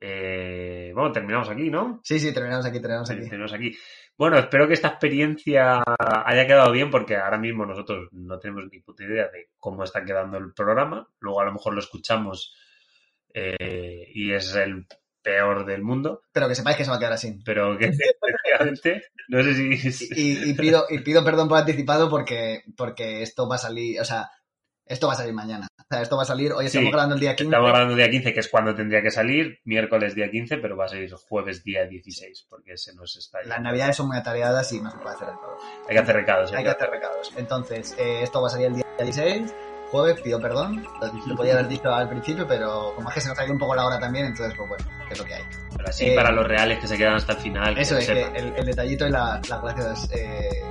Eh, 0.00 0.90
bueno, 0.94 1.12
terminamos 1.12 1.48
aquí, 1.50 1.70
¿no? 1.70 2.00
Sí, 2.02 2.18
sí, 2.18 2.32
terminamos 2.32 2.64
aquí, 2.64 2.80
terminamos 2.80 3.10
aquí. 3.10 3.28
Tenemos 3.28 3.52
aquí. 3.52 3.76
Bueno, 4.16 4.38
espero 4.38 4.66
que 4.66 4.72
esta 4.72 4.88
experiencia 4.88 5.82
haya 6.24 6.46
quedado 6.46 6.72
bien 6.72 6.90
porque 6.90 7.16
ahora 7.16 7.38
mismo 7.38 7.66
nosotros 7.66 8.08
no 8.12 8.38
tenemos 8.38 8.64
ni 8.72 8.80
puta 8.80 9.04
idea 9.04 9.28
de 9.28 9.50
cómo 9.58 9.84
está 9.84 10.02
quedando 10.02 10.38
el 10.38 10.54
programa. 10.54 11.06
Luego 11.20 11.40
a 11.40 11.44
lo 11.44 11.52
mejor 11.52 11.74
lo 11.74 11.80
escuchamos 11.80 12.54
eh, 13.34 14.08
y 14.14 14.32
es 14.32 14.54
el 14.56 14.86
peor 15.22 15.66
del 15.66 15.82
mundo, 15.82 16.22
Pero 16.32 16.48
que 16.48 16.54
sepáis 16.56 16.76
que 16.76 16.84
se 16.84 16.90
va 16.90 16.96
a 16.96 16.98
quedar 16.98 17.12
así. 17.12 17.38
pero 17.44 17.78
que 17.78 17.84
efectivamente 17.92 19.04
no 19.28 19.42
sé 19.44 19.54
si... 19.92 20.08
Y, 20.16 20.50
y 20.50 20.54
pido, 20.54 20.86
y 20.90 20.98
pido 20.98 21.22
perdón 21.24 21.48
por 21.48 21.58
anticipado 21.58 22.10
porque, 22.10 22.64
porque 22.76 23.22
esto 23.22 23.48
va 23.48 23.54
a 23.54 23.58
salir, 23.58 24.00
o 24.00 24.04
sea, 24.04 24.30
esto 24.92 25.06
va 25.06 25.14
a 25.14 25.16
salir 25.16 25.32
mañana. 25.34 25.66
O 25.78 25.84
sea, 25.94 26.02
esto 26.02 26.16
va 26.16 26.22
a 26.22 26.26
salir, 26.26 26.52
hoy 26.52 26.66
estamos 26.66 26.86
Sí, 26.86 26.90
grabando 26.92 27.14
el 27.16 27.20
día 27.20 27.36
15. 27.36 27.44
Estamos 27.50 27.70
grabando 27.70 27.92
el 27.92 27.98
día 27.98 28.10
15, 28.10 28.32
que 28.32 28.40
es 28.40 28.48
cuando 28.48 28.74
tendría 28.74 29.02
que 29.02 29.10
salir, 29.10 29.58
miércoles 29.64 30.14
día 30.14 30.30
15, 30.30 30.56
pero 30.58 30.76
va 30.76 30.86
a 30.86 30.88
salir 30.88 31.10
jueves 31.12 31.62
día 31.64 31.84
16, 31.86 32.46
porque 32.48 32.76
se 32.78 32.94
nos 32.94 33.16
está 33.16 33.38
Las 33.44 33.60
navidades 33.60 33.96
son 33.96 34.08
muy 34.08 34.16
atareadas 34.16 34.72
y 34.72 34.80
no 34.80 34.90
se 34.90 34.98
puede 34.98 35.14
hacer 35.16 35.28
todo. 35.28 35.56
Hay 35.88 35.94
que 35.94 35.98
hacer 36.02 36.16
recados. 36.16 36.52
Hay 36.52 36.64
que 36.64 36.70
hacer 36.70 36.90
recados. 36.90 37.32
Entonces, 37.36 37.94
eh, 37.98 38.22
esto 38.22 38.40
va 38.40 38.48
a 38.48 38.50
salir 38.50 38.66
el 38.68 38.74
día 38.76 38.84
16, 38.98 39.54
jueves, 39.90 40.20
pido 40.22 40.40
perdón. 40.40 40.86
Lo, 41.26 41.36
podía 41.36 41.52
haber 41.54 41.68
dicho 41.68 41.92
al 41.92 42.08
principio, 42.08 42.46
pero 42.48 42.92
como 42.96 43.08
es 43.10 43.14
que 43.14 43.20
se 43.20 43.28
nos 43.28 43.38
ha 43.38 43.44
ido 43.44 43.52
un 43.52 43.58
poco 43.58 43.74
la 43.74 43.84
hora 43.84 43.98
también, 43.98 44.26
entonces, 44.26 44.54
pues 44.56 44.68
bueno, 44.68 44.84
que 45.06 45.12
es 45.12 45.18
lo 45.18 45.24
que 45.26 45.34
hay. 45.34 45.42
Pero 45.76 45.88
así 45.88 46.06
Eh, 46.10 46.14
para 46.14 46.30
los 46.32 46.46
reales 46.46 46.78
que 46.78 46.86
se 46.86 46.96
quedan 46.96 47.14
hasta 47.16 47.32
el 47.32 47.38
final. 47.38 47.76
Eso 47.76 47.98
es, 47.98 48.06
que 48.06 48.22
el, 48.22 48.54
el 48.56 48.64
detallito 48.64 49.06
y 49.06 49.10
la- 49.10 49.40
las 49.48 49.62
gracias 49.62 50.08
eh, 50.14 50.62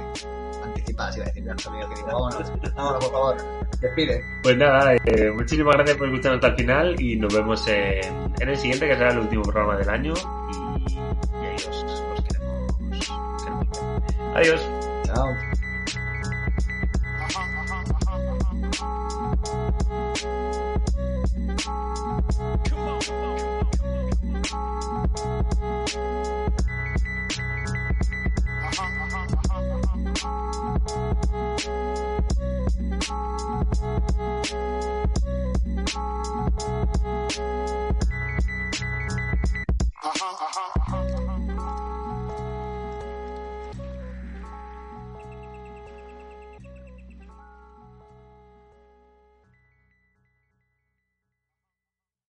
anticipadas, 0.63 1.17
iba 1.17 1.25
a 1.25 1.27
decir, 1.29 1.45
sabía 1.57 1.87
que 1.87 1.95
digo, 1.95 2.07
vámonos, 2.07 2.51
vámonos, 2.75 3.03
por 3.05 3.11
favor, 3.11 3.37
despide. 3.81 4.23
Pues 4.43 4.57
nada, 4.57 4.95
eh, 4.95 5.31
muchísimas 5.31 5.75
gracias 5.75 5.97
por 5.97 6.07
escucharnos 6.07 6.37
hasta 6.37 6.47
el 6.47 6.55
final 6.55 7.01
y 7.01 7.15
nos 7.17 7.33
vemos 7.33 7.67
en, 7.67 8.33
en 8.39 8.49
el 8.49 8.57
siguiente, 8.57 8.87
que 8.87 8.95
será 8.95 9.11
el 9.11 9.19
último 9.19 9.43
programa 9.43 9.77
del 9.77 9.89
año. 9.89 10.13
Y, 10.13 10.93
y 10.93 11.45
ahí 11.45 11.55
os, 11.55 11.67
os 11.67 12.23
queremos, 12.23 12.77
queremos. 13.43 13.81
Adiós. 14.35 14.69
Chao. 15.05 15.60